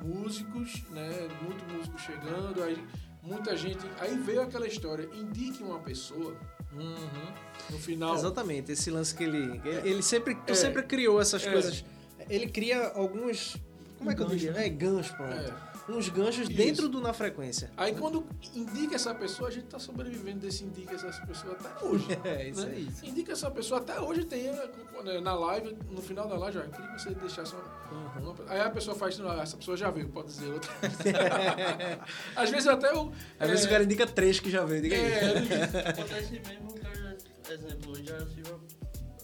Músicos, 0.00 0.82
né? 0.88 1.28
Muito 1.42 1.62
músico 1.74 1.98
chegando, 1.98 2.62
aí 2.62 2.82
muita 3.22 3.54
gente. 3.54 3.86
Aí 3.98 4.16
veio 4.16 4.40
aquela 4.40 4.66
história, 4.66 5.06
indique 5.12 5.62
uma 5.62 5.78
pessoa 5.80 6.34
Uhum. 6.72 7.32
no 7.70 7.78
final. 7.78 8.14
Exatamente, 8.14 8.72
esse 8.72 8.90
lance 8.90 9.14
que 9.14 9.24
ele. 9.24 9.60
Ele, 9.64 9.88
ele 9.90 10.02
sempre. 10.02 10.34
Tu 10.34 10.52
É. 10.52 10.54
sempre 10.54 10.82
criou 10.82 11.20
essas 11.20 11.44
É. 11.46 11.50
coisas. 11.52 11.84
Ele 12.28 12.46
cria 12.46 12.88
alguns. 12.94 13.56
Como 13.98 14.10
é 14.10 14.14
que 14.14 14.22
eu 14.22 14.26
Gancho, 14.26 14.38
diria? 14.38 14.52
né? 14.54 14.66
É, 14.66 14.68
ganchos, 14.68 15.10
pronto. 15.12 15.52
É. 15.90 15.96
Uns 15.96 16.08
ganchos 16.08 16.48
Isso. 16.48 16.56
dentro 16.56 16.88
do 16.88 17.00
Na 17.00 17.12
Frequência. 17.12 17.70
Aí 17.76 17.94
quando 17.94 18.24
indica 18.54 18.94
essa 18.96 19.14
pessoa, 19.14 19.48
a 19.48 19.52
gente 19.52 19.66
tá 19.66 19.78
sobrevivendo 19.78 20.40
desse 20.40 20.64
indica 20.64 20.94
essa 20.94 21.10
pessoa 21.26 21.54
até 21.58 21.84
hoje. 21.84 22.06
É, 22.24 22.48
isso 22.48 22.66
né? 22.66 22.72
aí. 22.76 22.88
Indica 23.02 23.32
essa 23.32 23.50
pessoa 23.50 23.80
até 23.80 24.00
hoje 24.00 24.24
tem 24.24 24.44
né, 24.52 25.20
na 25.22 25.34
live, 25.34 25.76
no 25.90 26.00
final 26.02 26.28
da 26.28 26.36
live, 26.36 26.58
ó, 26.58 26.60
eu 26.62 26.68
queria 26.70 26.86
que 26.94 27.02
você 27.02 27.10
deixasse 27.14 27.54
uma, 27.54 27.80
Uhum. 27.90 28.30
uma- 28.30 28.36
Aí 28.52 28.60
a 28.60 28.70
pessoa 28.70 28.94
faz, 28.96 29.18
"Ah, 29.20 29.40
essa 29.42 29.56
pessoa 29.56 29.76
já 29.76 29.90
veio, 29.90 30.08
pode 30.10 30.28
dizer 30.28 30.52
outra. 30.52 30.70
Às 32.36 32.50
vezes 32.50 32.68
até 32.68 32.90
eu. 32.92 33.12
Às 33.38 33.48
vezes 33.50 33.64
é, 33.64 33.68
o 33.68 33.70
cara 33.70 33.84
indica 33.84 34.06
três 34.06 34.38
que 34.38 34.50
já 34.50 34.64
veio. 34.64 34.82
Diga 34.82 34.94
aí. 34.96 35.02
é, 35.02 35.88
Acontece 35.90 36.32
mesmo, 36.32 36.70
o 36.70 36.80
cara, 36.80 37.16
exemplo, 37.50 37.92
hoje 37.92 38.04
já 38.04 38.18
Silva, 38.26 38.60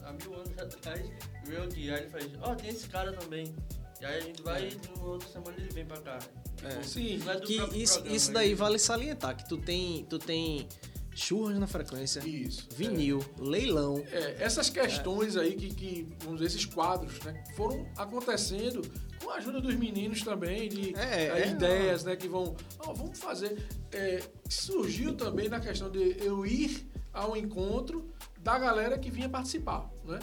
há 0.04 0.12
mil 0.12 0.34
anos 0.34 0.58
atrás, 0.58 1.08
veio 1.44 1.62
aqui, 1.62 1.90
aí 1.90 2.00
ele 2.00 2.10
faz, 2.10 2.28
ó, 2.42 2.54
tem 2.54 2.70
esse 2.70 2.88
cara 2.88 3.12
também. 3.12 3.54
E 4.00 4.04
aí 4.04 4.18
a 4.18 4.20
gente 4.20 4.42
vai 4.42 4.68
e 4.68 4.98
no 4.98 5.06
outro 5.06 5.28
semana 5.28 5.54
ele 5.58 5.68
vem 5.72 5.84
pra 5.86 5.98
cá. 6.00 6.18
Tipo, 6.18 6.84
Sim. 6.84 7.20
é 7.28 7.40
Que 7.40 7.54
isso, 7.78 7.94
programa, 7.94 8.16
isso 8.16 8.32
daí 8.32 8.48
ele- 8.48 8.54
vale 8.54 8.78
salientar, 8.78 9.36
que 9.36 9.48
tu 9.48 9.56
tem, 9.56 10.04
tu 10.04 10.18
tem 10.18 10.66
churras 11.14 11.58
na 11.58 11.66
frequência, 11.66 12.20
Isso. 12.26 12.68
vinil, 12.74 13.24
leilão. 13.38 14.04
É, 14.12 14.36
essas 14.38 14.68
questões 14.68 15.34
aí 15.36 15.54
que, 15.54 15.72
que, 15.74 16.08
vamos 16.20 16.40
dizer, 16.40 16.46
esses 16.58 16.66
quadros, 16.66 17.18
né, 17.20 17.42
foram 17.56 17.88
acontecendo 17.96 18.82
com 19.22 19.30
a 19.30 19.36
ajuda 19.36 19.58
dos 19.62 19.74
meninos 19.76 20.20
também, 20.22 20.68
de 20.68 20.94
É, 20.94 21.28
é, 21.44 21.48
ideias, 21.48 22.04
né, 22.04 22.16
que 22.16 22.28
vão, 22.28 22.54
ó, 22.80 22.92
vamos 22.92 23.18
fazer. 23.18 23.66
É, 23.92 24.22
surgiu 24.46 25.14
também 25.14 25.48
na 25.48 25.58
questão 25.58 25.90
de 25.90 26.16
eu 26.22 26.44
ir 26.44 26.86
ao 27.14 27.34
encontro 27.34 28.10
da 28.46 28.56
galera 28.60 28.96
que 28.96 29.10
vinha 29.10 29.28
participar, 29.28 29.90
né? 30.04 30.20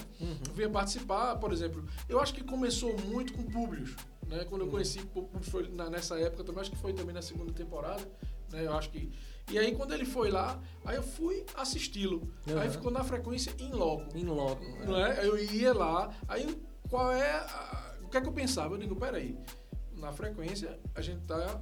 Vinha 0.56 0.70
participar, 0.70 1.36
por 1.36 1.52
exemplo, 1.52 1.86
eu 2.08 2.22
acho 2.22 2.34
que 2.34 2.42
começou 2.42 2.98
muito 3.02 3.34
com 3.34 3.44
Publius, 3.44 3.98
né? 4.26 4.46
Quando 4.46 4.62
eu 4.62 4.70
conheci 4.70 5.02
Publius 5.06 5.50
foi 5.50 5.68
na- 5.70 5.90
nessa 5.90 6.18
época 6.18 6.42
também, 6.46 6.62
acho 6.62 6.72
que 6.72 6.78
foi 6.78 6.94
também 6.94 7.14
na 7.14 7.22
segunda 7.22 7.52
temporada, 7.52 8.02
né? 8.50 8.66
Eu 8.66 8.74
acho 8.78 8.90
que 8.92 9.12
e 9.52 9.60
aí 9.60 9.76
quando 9.76 9.94
ele 9.94 10.06
foi 10.06 10.32
lá, 10.32 10.58
aí 10.86 10.96
eu 10.96 11.04
fui 11.04 11.46
assisti-lo. 11.54 12.32
Aí 12.48 12.54
Aham. 12.54 12.70
ficou 12.70 12.90
na 12.92 13.04
frequência 13.04 13.54
in 13.60 13.72
loco. 13.74 14.18
Em 14.18 14.24
logo. 14.24 14.62
Não 14.86 15.06
é? 15.06 15.28
Eu 15.28 15.38
ia 15.38 15.74
lá, 15.74 16.10
aí 16.30 16.58
qual 16.90 17.12
é. 17.12 17.30
a- 17.30 17.96
o 18.04 18.08
que 18.08 18.16
é 18.16 18.22
que 18.22 18.28
eu 18.30 18.32
pensava? 18.32 18.74
Eu 18.76 18.78
digo, 18.80 18.96
peraí, 18.96 19.38
na 19.98 20.14
frequência 20.14 20.80
a 20.96 21.02
gente 21.02 21.26
tá 21.26 21.60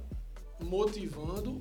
motivando, 0.60 1.58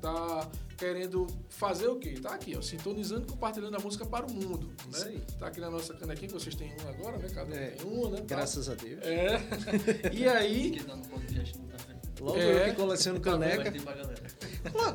tá 0.00 0.48
querendo 0.84 1.26
fazer 1.48 1.88
o 1.88 1.96
quê? 1.96 2.14
Tá 2.20 2.34
aqui, 2.34 2.54
ó, 2.54 2.60
sintonizando 2.60 3.22
e 3.26 3.30
compartilhando 3.30 3.74
a 3.74 3.80
música 3.80 4.04
para 4.04 4.26
o 4.26 4.30
mundo. 4.30 4.66
Né? 4.66 4.74
Isso 4.92 5.06
aí. 5.06 5.22
Tá 5.38 5.46
aqui 5.46 5.58
na 5.58 5.70
nossa 5.70 5.94
canequinha, 5.94 6.28
que 6.28 6.34
vocês 6.34 6.54
têm 6.54 6.74
uma 6.80 6.90
agora, 6.90 7.16
né? 7.16 7.28
Cada 7.34 7.50
um 7.50 7.54
É. 7.54 7.66
tem 7.68 7.86
uma, 7.86 8.10
né? 8.10 8.16
Tá? 8.18 8.24
Graças 8.36 8.68
a 8.68 8.74
Deus. 8.74 9.00
É. 9.02 9.40
E 10.12 10.28
aí. 10.28 10.78
Tá 10.82 10.94
não 10.94 11.02
tá? 11.02 11.94
Logo 12.20 12.38
É. 12.38 12.68
eu 12.68 12.70
que 12.70 12.76
coleciono 12.80 13.18
caneca. 13.20 13.72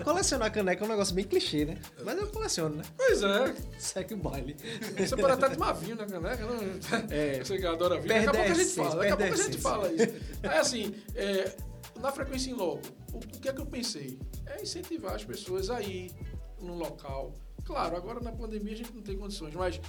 Colecionar 0.03 0.51
caneca 0.51 0.83
é 0.83 0.85
um 0.85 0.89
negócio 0.89 1.13
bem 1.13 1.25
clichê, 1.25 1.65
né? 1.65 1.77
Mas 2.03 2.17
eu 2.17 2.27
coleciono, 2.27 2.75
né? 2.75 2.83
Pois 2.95 3.21
é, 3.21 3.55
Segue 3.77 4.13
o 4.13 4.17
baile. 4.17 4.55
você 4.97 5.17
pode 5.17 5.33
até 5.33 5.49
tomar 5.49 5.73
vinho 5.73 5.95
na 5.95 6.05
caneca, 6.05 6.45
né? 6.45 6.79
É. 7.09 7.43
Você 7.43 7.57
que 7.57 7.65
adora 7.65 7.95
vinho. 7.95 8.07
Perde 8.07 8.25
Daqui 8.27 8.37
a 8.37 8.41
pouco 8.43 8.51
a 8.51 8.63
gente 8.63 8.75
fala, 8.75 8.95
daqui 8.95 9.11
a 9.11 9.17
pouco 9.17 9.33
a 9.33 9.37
gente 9.43 9.57
fala 9.57 9.91
isso. 9.91 10.13
Aí 10.43 10.57
assim, 10.57 10.95
é, 11.15 11.51
na 11.99 12.11
frequência 12.11 12.49
em 12.49 12.53
logo, 12.53 12.81
o, 13.13 13.17
o 13.17 13.19
que 13.19 13.49
é 13.49 13.53
que 13.53 13.61
eu 13.61 13.65
pensei? 13.65 14.17
É 14.49 14.61
incentivar 14.61 15.15
as 15.15 15.23
pessoas 15.23 15.69
a 15.69 15.81
ir 15.81 16.11
no 16.59 16.75
local. 16.75 17.33
Claro, 17.63 17.95
agora 17.95 18.19
na 18.19 18.31
pandemia 18.31 18.73
a 18.73 18.77
gente 18.77 18.91
não 18.93 19.01
tem 19.01 19.17
condições, 19.17 19.53
mas 19.53 19.79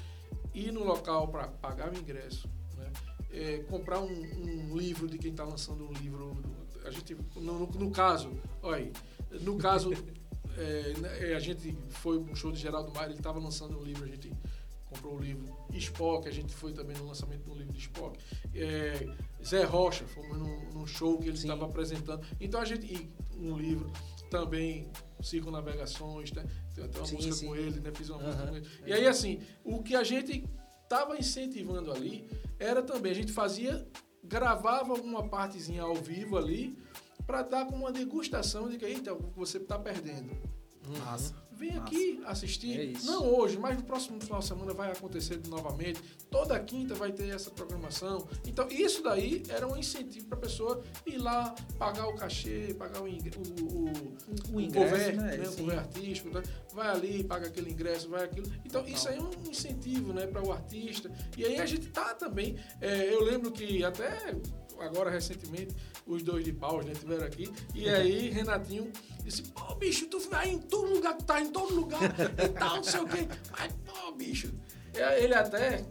ir 0.54 0.70
no 0.72 0.84
local 0.84 1.28
para 1.28 1.48
pagar 1.48 1.92
o 1.92 1.96
ingresso, 1.98 2.48
né? 2.76 2.90
É, 3.32 3.58
comprar 3.68 4.00
um, 4.00 4.10
um 4.10 4.76
livro 4.76 5.08
de 5.08 5.16
quem 5.18 5.30
está 5.30 5.44
lançando 5.44 5.84
um 5.88 5.92
livro. 5.92 6.36
A 6.84 6.90
gente, 6.90 7.16
no, 7.36 7.60
no- 7.60 7.66
no 7.66 7.90
caso, 7.90 8.30
olha 8.62 8.76
aí, 8.78 8.92
no 9.42 9.56
caso, 9.56 9.92
é, 10.56 10.94
né, 10.98 11.34
a 11.34 11.40
gente 11.40 11.76
foi 11.90 12.18
um 12.18 12.34
show 12.34 12.50
de 12.50 12.58
Geraldo 12.58 12.92
Maia, 12.92 13.06
ele 13.06 13.14
estava 13.14 13.38
lançando 13.38 13.78
um 13.78 13.82
livro, 13.84 14.04
a 14.04 14.08
gente 14.08 14.32
comprou 14.86 15.14
o 15.16 15.20
livro 15.20 15.48
Spock, 15.74 16.26
a 16.28 16.32
gente 16.32 16.52
foi 16.52 16.72
também 16.72 16.96
no 16.96 17.06
lançamento 17.06 17.44
do 17.44 17.54
livro 17.54 17.72
de 17.72 17.78
Spock. 17.78 18.18
É, 18.54 19.06
Zé 19.44 19.62
Rocha, 19.62 20.04
fomos 20.06 20.36
num, 20.36 20.70
num 20.72 20.86
show 20.86 21.16
que 21.18 21.28
ele 21.28 21.36
estava 21.38 21.64
apresentando. 21.66 22.26
Então 22.40 22.60
a 22.60 22.64
gente, 22.64 22.86
e 22.92 23.08
um 23.38 23.56
livro 23.56 23.90
também, 24.30 24.90
Circunnavegações, 25.22 26.32
né? 26.32 26.46
tem 26.74 26.84
até 26.84 26.98
uma 26.98 27.06
Sim, 27.06 27.16
música 27.16 27.34
sim. 27.34 27.46
com 27.46 27.56
ele, 27.56 27.80
né? 27.80 27.90
Fiz 27.94 28.08
uma 28.08 28.22
música 28.22 28.46
com 28.46 28.56
ele. 28.56 28.66
E 28.86 28.92
aí, 28.92 29.06
assim, 29.06 29.40
o 29.62 29.82
que 29.82 29.94
a 29.94 30.02
gente 30.02 30.44
estava 30.82 31.18
incentivando 31.18 31.92
ali 31.92 32.26
era 32.58 32.82
também, 32.82 33.12
a 33.12 33.14
gente 33.14 33.32
fazia, 33.32 33.86
gravava 34.24 34.94
uma 34.94 35.28
partezinha 35.28 35.82
ao 35.82 35.94
vivo 35.94 36.38
ali, 36.38 36.78
para 37.26 37.42
dar 37.42 37.66
como 37.66 37.84
uma 37.84 37.92
degustação 37.92 38.68
de 38.68 38.78
que, 38.78 38.84
eita, 38.84 39.14
você 39.36 39.58
está 39.58 39.78
perdendo. 39.78 40.30
Massa. 41.04 41.34
Vem 41.60 41.72
Massa. 41.72 41.82
aqui 41.82 42.20
assistir. 42.24 42.96
É. 42.96 43.04
Não 43.04 43.22
hoje, 43.34 43.58
mas 43.58 43.76
no 43.76 43.82
próximo 43.84 44.18
final 44.20 44.40
de 44.40 44.46
semana 44.46 44.72
vai 44.72 44.90
acontecer 44.90 45.38
novamente. 45.46 46.00
Toda 46.30 46.58
quinta 46.58 46.94
vai 46.94 47.12
ter 47.12 47.28
essa 47.34 47.50
programação. 47.50 48.26
Então, 48.46 48.66
isso 48.70 49.02
daí 49.02 49.42
era 49.48 49.68
um 49.68 49.76
incentivo 49.76 50.26
para 50.26 50.38
a 50.38 50.40
pessoa 50.40 50.82
ir 51.06 51.18
lá, 51.18 51.54
pagar 51.78 52.08
o 52.08 52.14
cachê, 52.14 52.74
pagar 52.78 53.02
o, 53.02 53.06
ingre- 53.08 53.36
o, 53.36 53.74
o, 54.52 54.56
O 54.56 54.60
ingresso, 54.60 54.90
cover, 54.90 55.16
né? 55.16 55.36
O 55.48 55.56
cover 55.56 55.78
artístico, 55.78 56.30
né? 56.30 56.42
vai 56.72 56.88
ali, 56.88 57.24
paga 57.24 57.46
aquele 57.48 57.70
ingresso, 57.70 58.08
vai 58.08 58.24
aquilo. 58.24 58.50
Então, 58.64 58.86
isso 58.86 59.08
aí 59.08 59.18
é 59.18 59.20
um 59.20 59.30
incentivo 59.50 60.12
né, 60.14 60.26
para 60.26 60.42
o 60.42 60.50
artista. 60.50 61.10
E 61.36 61.44
aí 61.44 61.60
a 61.60 61.66
gente 61.66 61.88
tá 61.88 62.14
também. 62.14 62.56
é, 62.80 63.12
eu 63.12 63.22
lembro 63.22 63.50
que 63.52 63.84
até 63.84 64.34
agora 64.82 65.10
recentemente 65.10 65.74
os 66.06 66.22
dois 66.22 66.44
de 66.44 66.52
paus 66.52 66.84
né, 66.84 66.92
tiveram 66.92 67.24
aqui. 67.24 67.52
E 67.74 67.88
aí 67.88 68.30
Renatinho 68.30 68.90
disse: 69.22 69.42
pô, 69.42 69.74
bicho, 69.74 70.06
tu 70.06 70.18
vai 70.30 70.48
em 70.50 70.58
todo 70.58 70.92
lugar, 70.92 71.16
tu 71.16 71.24
tá 71.24 71.40
em 71.40 71.50
todo 71.50 71.74
lugar 71.74 72.02
e 72.02 72.48
tal, 72.48 72.76
não 72.76 72.84
sei 72.84 73.00
o 73.00 73.06
quê. 73.06 73.28
Mas, 73.52 73.72
pô, 73.84 74.12
bicho. 74.12 74.52
É, 74.94 75.22
Ele 75.22 75.34
até. 75.34 75.84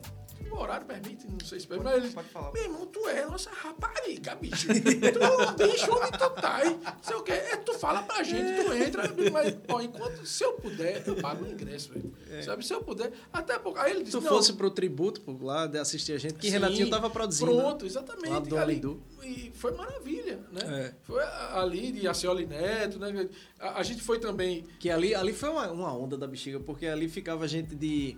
O 0.51 0.57
horário 0.57 0.85
permite, 0.85 1.27
não 1.27 1.39
sei 1.39 1.59
se 1.59 1.67
permite, 1.67 1.85
mas 1.85 2.03
ele 2.03 2.13
Pode 2.13 2.29
falar. 2.29 2.51
meu 2.51 2.63
irmão, 2.63 2.85
tu 2.85 3.07
é 3.07 3.25
nossa 3.25 3.49
rapariga, 3.51 4.35
bicho. 4.35 4.67
Tu, 4.67 5.63
bicho, 5.63 5.91
onde 5.91 6.11
tu 6.17 6.29
tá? 6.41 6.59
Sei 7.01 7.15
o 7.15 7.23
quê. 7.23 7.31
É, 7.33 7.55
tu 7.57 7.73
fala 7.73 8.03
pra 8.03 8.23
gente, 8.23 8.63
tu 8.63 8.73
entra. 8.73 9.03
Mas, 9.31 9.55
ó, 9.67 9.81
enquanto, 9.81 10.25
se 10.25 10.43
eu 10.43 10.53
puder, 10.53 11.03
eu 11.07 11.15
pago 11.15 11.45
o 11.45 11.47
ingresso, 11.47 11.93
velho. 11.93 12.13
Sabe, 12.43 12.65
se 12.65 12.73
eu 12.73 12.83
puder. 12.83 13.11
Até 13.31 13.57
pouco. 13.59 13.79
Aí 13.79 13.91
ele 13.91 13.99
disse, 13.99 14.11
Se 14.11 14.17
tu 14.17 14.23
não, 14.23 14.29
fosse 14.29 14.53
pro 14.53 14.69
tributo, 14.69 15.21
pô, 15.21 15.37
lá 15.41 15.67
de 15.67 15.77
assistir 15.77 16.13
a 16.13 16.17
gente, 16.17 16.35
que 16.35 16.47
Sim, 16.47 16.53
Renatinho 16.53 16.89
tava 16.89 17.09
produzindo. 17.09 17.51
Pronto, 17.55 17.85
exatamente. 17.85 18.29
Lá 18.29 18.39
do 18.39 18.57
ali. 18.57 18.81
E 19.23 19.51
foi 19.53 19.71
maravilha, 19.73 20.39
né? 20.51 20.61
É. 20.65 20.93
Foi 21.03 21.23
ali 21.23 21.91
de 21.91 22.07
Acioli 22.07 22.45
Neto, 22.45 22.97
né? 22.99 23.29
A, 23.59 23.79
a 23.79 23.83
gente 23.83 24.01
foi 24.01 24.19
também... 24.19 24.65
Que 24.79 24.89
ali, 24.89 25.13
ali 25.13 25.33
foi 25.33 25.49
uma, 25.49 25.69
uma 25.71 25.93
onda 25.93 26.17
da 26.17 26.25
bexiga, 26.27 26.59
porque 26.59 26.85
ali 26.87 27.07
ficava 27.07 27.47
gente 27.47 27.75
de. 27.75 28.17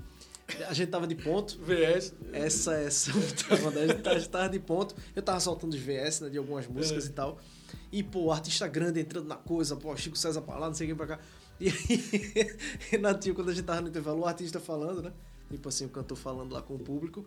A 0.67 0.73
gente 0.73 0.89
tava 0.89 1.05
de 1.07 1.15
ponto. 1.15 1.57
VS. 1.59 2.13
Essa, 2.33 2.73
essa. 2.75 3.11
A 3.11 3.13
gente 3.19 3.43
tava- 3.45 3.79
a 4.11 4.19
gente 4.19 4.29
tava 4.29 4.49
de 4.49 4.59
ponto. 4.59 4.95
Eu 5.15 5.21
tava 5.21 5.39
soltando 5.39 5.73
os 5.73 5.79
VS, 5.79 6.21
né, 6.21 6.29
de 6.29 6.37
algumas 6.37 6.67
músicas 6.67 7.05
É. 7.05 7.09
e 7.09 7.11
tal. 7.13 7.39
E, 7.91 8.03
pô, 8.03 8.31
artista 8.31 8.67
grande 8.67 8.99
entrando 8.99 9.27
na 9.27 9.35
coisa, 9.35 9.75
pô, 9.75 9.95
Chico 9.95 10.17
César 10.17 10.41
pra 10.41 10.57
lá, 10.57 10.67
não 10.67 10.73
sei 10.73 10.87
quem 10.87 10.95
pra 10.95 11.07
cá. 11.07 11.19
E 11.59 11.67
aí, 11.69 12.55
Renatinho, 12.91 13.35
quando 13.35 13.49
a 13.49 13.53
gente 13.53 13.65
tava 13.65 13.81
no 13.81 13.89
intervalo, 13.89 14.19
o 14.21 14.25
artista 14.25 14.59
falando, 14.59 15.01
né? 15.03 15.11
Tipo 15.49 15.69
assim, 15.69 15.85
o 15.85 15.89
cantor 15.89 16.17
falando 16.17 16.53
lá 16.53 16.61
com 16.61 16.75
o 16.75 16.79
público. 16.79 17.25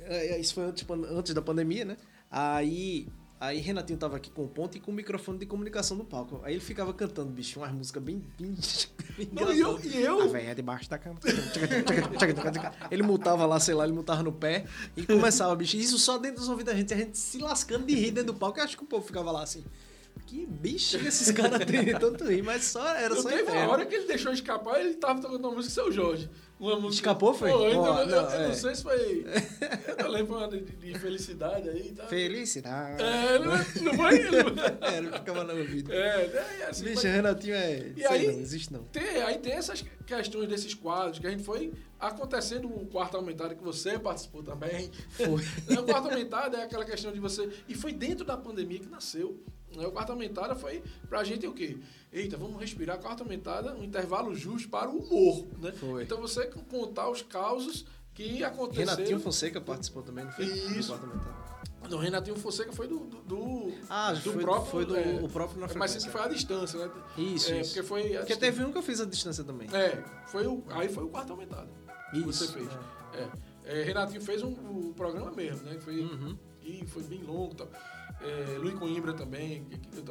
É, 0.00 0.38
Isso 0.38 0.54
foi 0.54 0.64
antes, 0.64 0.84
antes 1.10 1.34
da 1.34 1.42
pandemia, 1.42 1.84
né? 1.84 1.96
Aí, 2.30 3.08
aí 3.40 3.58
Renatinho 3.58 3.98
tava 3.98 4.16
aqui 4.16 4.30
com 4.30 4.44
o 4.44 4.48
ponto 4.48 4.76
e 4.76 4.80
com 4.80 4.90
o 4.90 4.94
microfone 4.94 5.38
de 5.38 5.46
comunicação 5.46 5.96
no 5.96 6.04
palco. 6.04 6.40
Aí 6.44 6.54
ele 6.54 6.60
ficava 6.60 6.92
cantando, 6.94 7.30
bicho, 7.30 7.60
umas 7.60 7.72
músicas 7.72 8.02
bem. 8.02 8.22
bem, 8.38 8.56
bem 9.16 9.28
Não, 9.32 9.52
e 9.52 9.60
eu- 9.60 9.80
e 9.82 10.02
eu- 10.02 10.22
A 10.22 10.26
velha 10.26 10.54
debaixo 10.54 10.88
da 10.90 10.98
cama. 10.98 11.18
Ele 12.90 13.02
mutava 13.02 13.46
lá, 13.46 13.58
sei 13.60 13.74
lá, 13.74 13.84
ele 13.84 13.92
mutava 13.92 14.22
no 14.22 14.32
pé 14.32 14.64
e 14.96 15.04
começava, 15.06 15.54
bicho. 15.56 15.76
Isso 15.76 15.98
só 15.98 16.18
dentro 16.18 16.38
dos 16.40 16.48
ouvidos 16.48 16.72
da 16.72 16.78
gente, 16.78 16.92
a 16.92 16.96
gente 16.96 17.16
se 17.18 17.38
lascando 17.38 17.86
de 17.86 17.94
rir 17.94 18.10
dentro 18.10 18.32
do 18.32 18.38
palco. 18.38 18.58
Eu 18.58 18.64
acho 18.64 18.76
que 18.76 18.82
o 18.82 18.86
povo 18.86 19.04
ficava 19.06 19.30
lá 19.30 19.42
assim. 19.42 19.64
Que 20.26 20.44
bicho 20.46 20.98
que 20.98 21.06
esses 21.06 21.30
caras 21.30 21.64
têm 21.64 21.96
tanto 21.98 22.24
rir, 22.24 22.42
mas 22.42 22.64
só 22.64 22.86
era 22.96 23.14
Eu 23.14 23.22
só 23.22 23.28
teve 23.28 23.50
uma 23.50 23.68
hora 23.68 23.86
que 23.86 23.94
ele 23.94 24.06
deixou 24.06 24.32
escapar, 24.32 24.80
ele 24.80 24.94
tava 24.94 25.20
tocando 25.20 25.46
uma 25.46 25.54
música 25.54 25.72
Seu 25.74 25.92
Jorge. 25.92 26.28
Uma 26.58 26.76
música... 26.76 27.08
Escapou, 27.10 27.34
foi? 27.34 27.50
Pô, 27.50 27.68
então, 27.68 28.00
eu, 28.00 28.06
não, 28.06 28.20
eu 28.20 28.30
é. 28.30 28.48
não 28.48 28.54
sei 28.54 28.74
se 28.74 28.82
foi... 28.82 29.26
Eu 29.86 30.04
não 30.04 30.10
lembro 30.10 30.36
uma 30.36 30.48
de, 30.48 30.60
de 30.60 30.98
felicidade 30.98 31.68
aí 31.68 31.92
tal. 31.92 32.08
Felicidade. 32.08 33.02
É, 33.02 33.38
não, 33.38 33.46
não 33.46 33.94
foi? 33.94 34.16
É, 34.80 34.98
ele 34.98 35.12
ficava 35.12 35.44
no 35.44 35.58
ouvido. 35.58 35.92
É, 35.92 36.26
é 36.60 36.66
assim, 36.68 36.84
Bicho, 36.84 36.96
mas- 36.96 37.04
Renatinho 37.04 37.54
é. 37.54 37.92
E 37.96 38.06
aí- 38.06 38.26
não, 38.26 38.40
existe 38.40 38.72
não. 38.72 38.84
Tem, 38.84 39.22
aí 39.22 39.38
tem 39.38 39.52
essas 39.52 39.84
questões 40.06 40.48
desses 40.48 40.74
quadros 40.74 41.18
que 41.18 41.26
a 41.26 41.30
gente 41.30 41.42
foi 41.42 41.72
acontecendo 41.98 42.68
o 42.68 42.86
quarto 42.86 43.16
aumentado 43.16 43.54
que 43.54 43.62
você 43.62 43.98
participou 43.98 44.42
também. 44.42 44.90
Foi. 45.10 45.42
o 45.76 45.82
quarto 45.84 46.08
aumentado 46.08 46.56
é 46.56 46.62
aquela 46.62 46.84
questão 46.84 47.12
de 47.12 47.20
você. 47.20 47.48
E 47.68 47.74
foi 47.74 47.92
dentro 47.92 48.24
da 48.24 48.36
pandemia 48.36 48.78
que 48.78 48.88
nasceu. 48.88 49.38
Né? 49.76 49.86
O 49.86 49.92
quarto 49.92 50.10
aumentada 50.10 50.54
foi 50.56 50.82
pra 51.08 51.22
gente 51.24 51.46
o 51.46 51.52
quê? 51.52 51.78
Eita, 52.12 52.36
vamos 52.36 52.58
respirar. 52.60 52.98
Quarto 52.98 53.22
aumentada, 53.22 53.74
um 53.74 53.84
intervalo 53.84 54.34
justo 54.34 54.68
para 54.68 54.88
o 54.90 54.98
humor. 54.98 55.46
Né? 55.58 55.72
Foi. 55.72 56.02
Então 56.02 56.20
você 56.20 56.46
contar 56.68 57.08
os 57.10 57.22
causos 57.22 57.84
que 58.14 58.42
aconteceram. 58.42 58.92
Renatinho 58.96 59.20
Fonseca 59.20 59.60
participou 59.60 60.02
também, 60.02 60.24
não 60.24 60.32
foi? 60.32 60.44
Isso. 60.46 60.92
Do 60.92 60.98
quarto 60.98 61.04
aumentado. 61.06 61.46
Do 61.88 61.98
Renatinho 61.98 62.36
Fonseca 62.36 62.72
foi 62.72 62.88
do. 62.88 62.98
do, 63.00 63.20
do 63.22 63.72
Ah, 63.88 64.12
do 64.12 64.32
foi, 64.32 64.42
próprio. 64.42 64.70
foi 64.72 64.84
do 64.86 64.96
é, 64.96 65.20
o 65.22 65.28
próprio 65.28 65.60
na 65.60 65.66
mas 65.74 65.92
frequência. 65.92 66.10
foi 66.10 66.20
à 66.22 66.28
distância, 66.28 66.78
né? 66.84 66.90
Isso, 67.16 67.52
é, 67.52 67.60
isso. 67.60 67.70
Porque 67.74 67.86
foi. 67.86 68.02
Porque 68.02 68.16
distância. 68.18 68.36
teve 68.38 68.64
um 68.64 68.72
que 68.72 68.78
eu 68.78 68.82
fiz 68.82 69.00
a 69.00 69.04
distância 69.04 69.44
também. 69.44 69.68
É, 69.72 70.02
foi 70.26 70.46
o, 70.48 70.64
aí 70.70 70.88
foi 70.88 71.04
o 71.04 71.08
quarto 71.08 71.30
aumentado. 71.32 71.68
que 72.10 72.18
Isso, 72.18 72.32
Você 72.46 72.48
fez. 72.54 72.68
É. 73.14 73.28
É, 73.80 73.82
Renatinho 73.84 74.20
fez 74.20 74.42
um, 74.42 74.48
o 74.52 74.94
programa 74.96 75.30
mesmo, 75.30 75.64
né? 75.64 75.78
Foi, 75.78 76.00
Uhum. 76.00 76.36
E 76.62 76.84
foi 76.86 77.02
bem 77.04 77.22
longo 77.22 77.52
e 77.52 77.56
tal. 77.56 77.68
É, 78.20 78.58
Luiz 78.58 78.74
Coimbra 78.78 79.12
também, 79.12 79.66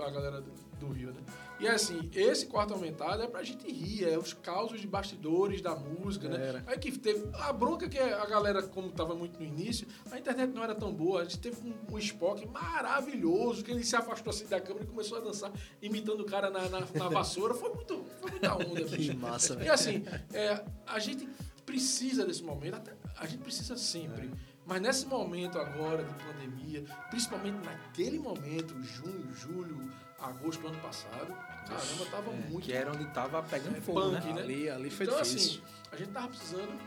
a 0.06 0.10
galera 0.12 0.41
do, 0.80 0.88
Rio, 0.91 1.12
né? 1.12 1.22
E 1.60 1.68
assim, 1.68 2.10
esse 2.13 2.46
quarto 2.46 2.74
aumentado 2.74 3.24
é 3.24 3.28
pra 3.28 3.41
gente 3.41 3.65
rir, 3.72 4.04
é 4.08 4.18
os 4.18 4.34
causos 4.34 4.80
de 4.80 4.86
bastidores 4.88 5.62
da 5.62 5.74
música, 5.76 6.30
né? 6.30 6.63
Aí 6.68 6.78
que 6.78 6.91
teve. 6.91 7.28
A 7.34 7.52
bronca 7.52 7.88
que 7.89 7.98
a 7.98 8.26
galera, 8.26 8.62
como 8.62 8.91
tava 8.91 9.15
muito 9.15 9.39
no 9.39 9.46
início, 9.46 9.88
a 10.12 10.20
internet 10.20 10.54
não 10.54 10.63
era 10.63 10.76
tão 10.76 10.94
boa. 10.94 11.22
A 11.22 11.24
gente 11.24 11.39
teve 11.39 11.58
um, 11.68 11.96
um 11.96 11.98
Spock 11.98 12.46
maravilhoso, 12.48 13.63
que 13.63 13.72
ele 13.72 13.84
se 13.84 13.96
afastou 13.96 14.32
assim 14.32 14.46
da 14.46 14.60
câmera 14.62 14.86
e 14.86 14.88
começou 14.88 15.18
a 15.18 15.22
dançar, 15.22 15.52
imitando 15.82 16.20
o 16.22 16.26
cara 16.26 16.50
na, 16.50 16.70
na, 16.70 16.82
na 16.82 17.10
vassoura. 17.10 17.54
Foi 17.54 17.70
muito. 17.74 18.06
Foi 18.22 18.32
muita 18.32 18.54
onda, 18.56 18.84
Que 18.86 18.98
bicho. 18.98 19.18
massa, 19.18 19.58
E 19.63 19.70
assim, 19.70 20.04
é, 20.34 20.63
a 20.86 21.00
gente 21.00 21.28
precisa 21.65 22.26
desse 22.26 22.44
momento, 22.44 22.76
até- 22.76 22.94
a 23.18 23.26
gente 23.26 23.41
precisa 23.41 23.76
sempre. 23.78 24.30
Mas 24.65 24.82
nesse 24.82 25.06
momento 25.06 25.60
agora 25.60 26.04
de 26.04 26.13
pandemia, 26.23 26.84
principalmente 27.10 27.58
naquele 27.65 28.17
momento, 28.19 28.73
junho, 28.82 29.32
julho, 29.34 29.91
agosto 30.19 30.62
do 30.62 30.67
ano 30.69 30.80
passado, 30.80 31.28
caramba, 31.67 32.06
tava 32.10 32.32
muito 32.32 32.60
Que 32.63 32.73
era 32.73 32.91
onde 32.91 33.06
tava 33.13 33.43
pegando 33.43 33.78
É, 33.78 33.82
fogo, 33.82 34.01
punk, 34.01 34.25
né? 34.28 34.34
né? 34.34 34.41
Ali, 34.41 34.69
ali 34.69 34.89
foi 34.89 35.06
então, 35.06 35.21
difícil. 35.21 35.62
assim, 35.63 35.75
a 35.91 35.95
gente 35.97 36.10
tava 36.12 36.28
precisando 36.30 36.80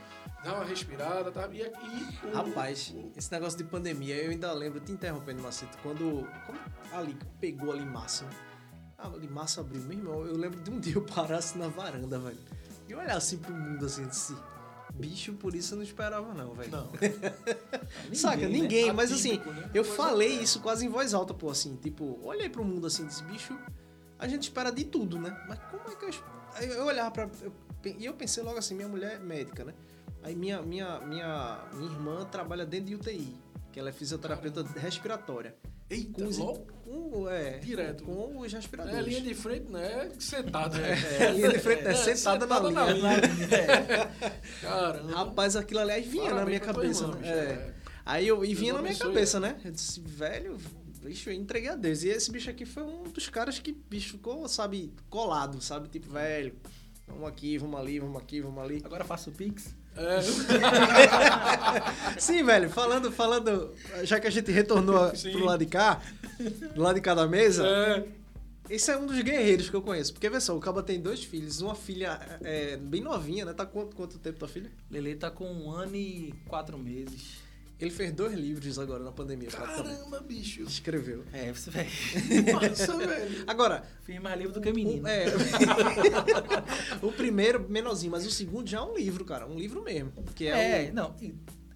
dar 0.43 0.55
uma 0.55 0.65
respirada, 0.65 1.31
tá? 1.31 1.49
E, 1.53 1.61
e 1.63 2.27
o- 2.27 2.35
Rapaz, 2.35 2.93
o- 2.97 3.13
esse 3.17 3.31
negócio 3.31 3.57
de 3.59 3.65
pandemia, 3.65 4.17
eu 4.17 4.31
ainda 4.33 4.53
lembro, 4.53 4.81
te 4.81 4.91
interrompendo, 4.91 5.41
Macito, 5.43 5.79
quando, 5.83 6.27
quando 6.47 6.61
ali 6.93 7.17
pegou 7.41 7.71
ali 7.73 7.85
massa, 7.87 8.25
né? 8.25 8.31
Ah, 8.99 9.07
ali 9.07 9.29
massa 9.29 9.61
abriu, 9.61 9.81
meu 9.83 9.97
irmão, 9.99 10.27
eu 10.27 10.37
lembro 10.37 10.61
de 10.61 10.71
um 10.71 10.81
dia 10.81 10.95
eu 10.97 11.03
parasse 11.03 11.57
na 11.57 11.69
varanda, 11.69 12.19
velho, 12.19 12.39
e 12.89 12.95
olhar 12.95 13.17
assim 13.17 13.39
pro 13.39 13.53
mundo 13.55 13.87
assim, 13.87 14.03
eu 14.03 14.09
disse, 14.09 14.35
bicho, 14.99 15.33
por 15.35 15.55
isso 15.55 15.75
eu 15.75 15.77
não 15.77 15.85
esperava 15.85 16.35
não, 16.35 16.55
velho. 16.55 16.71
Não. 16.71 16.91
Saca, 18.15 18.37
Ninguém, 18.37 18.49
né? 18.53 18.59
ninguém, 18.61 18.93
mas 18.93 19.13
assim, 19.13 19.35
Atípico, 19.35 19.53
né? 19.53 19.71
eu 19.73 19.85
falei 19.85 20.39
é. 20.39 20.43
isso 20.43 20.61
quase 20.61 20.85
em 20.85 20.89
voz 20.89 21.15
alta, 21.15 21.33
pô, 21.33 21.51
assim, 21.51 21.77
tipo, 21.77 22.19
olhei 22.23 22.49
pro 22.49 22.65
mundo 22.65 22.87
assim, 22.87 23.07
disse, 23.07 23.23
bicho, 23.25 23.59
a 24.19 24.27
gente 24.27 24.43
espera 24.43 24.71
de 24.71 24.85
tudo, 24.85 25.19
né? 25.19 25.37
Mas 25.49 25.59
como 25.71 25.83
é 25.91 25.95
que 25.95 26.05
eu. 26.05 26.25
Aí 26.55 26.69
eu 26.69 26.85
olhava 26.85 27.11
pra. 27.11 27.31
eu 27.41 27.53
e 27.85 28.05
eu 28.05 28.15
pensei 28.15 28.43
logo 28.43 28.59
assim, 28.59 28.75
minha 28.75 28.89
mulher 28.89 29.15
é 29.15 29.19
médica, 29.19 29.65
né? 29.65 29.75
Aí 30.23 30.35
minha, 30.35 30.61
minha, 30.61 31.01
minha, 31.01 31.65
minha 31.73 31.91
irmã 31.91 32.25
trabalha 32.25 32.67
dentro 32.67 32.87
de 32.87 32.95
UTI, 32.97 33.37
que 33.73 33.79
ela 33.79 33.91
é 33.91 33.93
fisioterapeuta 33.93 34.65
respiratória. 34.79 35.57
Eita, 35.89 36.25
os, 36.25 36.39
logo, 36.39 36.67
com, 36.89 37.29
é, 37.29 37.59
Direto. 37.59 38.03
com 38.03 38.39
os 38.39 38.53
é 38.53 38.57
respiradores. 38.57 39.07
linha 39.07 39.21
de 39.21 39.35
frente, 39.35 39.71
né? 39.71 40.11
Sentada. 40.19 40.79
É, 40.79 41.27
a 41.27 41.31
linha 41.33 41.51
de 41.51 41.59
frente, 41.59 41.83
né? 41.85 41.95
sentada, 41.95 42.47
na 42.47 42.61
linha. 42.61 43.21
Caramba. 44.63 45.13
Rapaz, 45.13 45.55
aquilo 45.55 45.81
aliás 45.81 46.07
vinha 46.07 46.25
na 46.25 46.31
Parabéns 46.31 46.49
minha 46.49 46.61
pra 46.61 46.73
tua 46.73 46.83
cabeça, 46.83 47.05
irmã, 47.05 47.17
né? 47.17 47.29
É. 47.29 47.33
é. 47.33 47.75
Aí 48.07 48.27
eu 48.27 48.43
e 48.43 48.55
vinha 48.55 48.73
na 48.73 48.81
minha 48.81 48.97
cabeça, 48.97 49.39
né? 49.39 49.61
Eu 49.63 49.71
disse, 49.71 50.01
velho, 50.01 50.57
bicho, 51.03 51.29
eu 51.29 51.35
entreguei 51.35 51.69
a 51.69 51.77
Deus. 51.77 52.03
E 52.03 52.09
esse 52.09 52.31
bicho 52.33 52.49
aqui 52.49 52.65
foi 52.65 52.83
um 52.83 53.03
dos 53.05 53.29
caras 53.29 53.59
que, 53.59 53.73
bicho, 53.73 54.13
ficou, 54.13 54.49
sabe, 54.49 54.95
colado, 55.11 55.61
sabe? 55.61 55.89
Tipo, 55.89 56.11
velho, 56.13 56.55
vamos 57.07 57.29
aqui, 57.29 57.59
vamos 57.59 57.79
ali, 57.79 57.99
vamos 57.99 58.17
aqui, 58.17 58.41
vamos 58.41 58.65
ali. 58.65 58.81
Agora 58.83 59.05
faço 59.05 59.29
o 59.29 59.33
Pix. 59.35 59.77
É, 59.99 60.21
Sim, 62.21 62.45
velho, 62.45 62.71
falando, 62.71 63.11
falando, 63.11 63.75
já 64.05 64.21
que 64.21 64.29
a 64.29 64.31
gente 64.31 64.53
retornou 64.53 65.15
Sim. 65.15 65.33
pro 65.33 65.45
lado 65.45 65.59
de 65.59 65.67
cá, 65.67 66.01
do 66.75 66.81
lado 66.83 66.95
de 66.97 67.01
cá 67.01 67.15
da 67.15 67.27
mesa, 67.27 67.67
é, 67.67 68.05
esse 68.71 68.91
é 68.91 68.97
um 68.97 69.07
dos 69.07 69.21
guerreiros 69.23 69.69
que 69.71 69.77
eu 69.77 69.83
conheço. 69.83 70.13
Porque, 70.13 70.29
vê 70.29 70.41
só, 70.41 70.57
o 70.57 70.61
Caba 70.61 70.83
tem 70.83 71.01
dois 71.01 71.25
filhos, 71.25 71.61
uma 71.61 71.75
filha 71.75 72.19
é, 72.43 72.77
bem 72.77 73.01
novinha, 73.03 73.45
né? 73.45 73.53
Tá 73.53 73.65
quanto, 73.67 73.97
quanto 73.97 74.19
tempo 74.19 74.39
tua 74.39 74.49
filha? 74.49 74.71
Lele 74.91 75.15
tá 75.15 75.31
com 75.31 75.51
um 75.51 75.71
ano 75.71 75.97
e 75.97 76.35
quatro 76.47 76.77
meses. 76.79 77.47
Ele 77.81 77.91
fez 77.93 78.13
dois 78.13 78.35
livros 78.35 78.77
agora 78.77 79.05
na 79.05 79.13
pandemia, 79.13 79.49
caramba, 79.51 80.19
bicho. 80.19 80.63
Escreveu. 80.63 81.23
É, 81.33 81.53
você 81.53 81.71
vai. 81.71 81.87
Nossa, 82.53 82.97
velho. 82.97 83.45
Agora, 83.47 83.85
Fiz 84.03 84.19
mais 84.21 84.37
livro 84.37 84.53
do 84.55 84.61
que 84.61 84.73
menino. 84.73 85.05
O, 85.05 85.07
é, 85.07 85.27
o 87.01 87.13
primeiro, 87.13 87.65
menorzinho, 87.69 88.11
mas 88.11 88.27
o 88.27 88.31
segundo 88.33 88.69
já 88.69 88.79
é 88.79 88.83
um 88.83 88.97
livro, 88.97 89.25
cara. 89.25 89.47
Um 89.47 89.57
livro 89.57 89.81
mesmo. 89.81 90.13
Que 90.35 90.49
é, 90.49 90.87
É, 90.87 90.91
o- 90.91 90.95
não. 90.95 91.15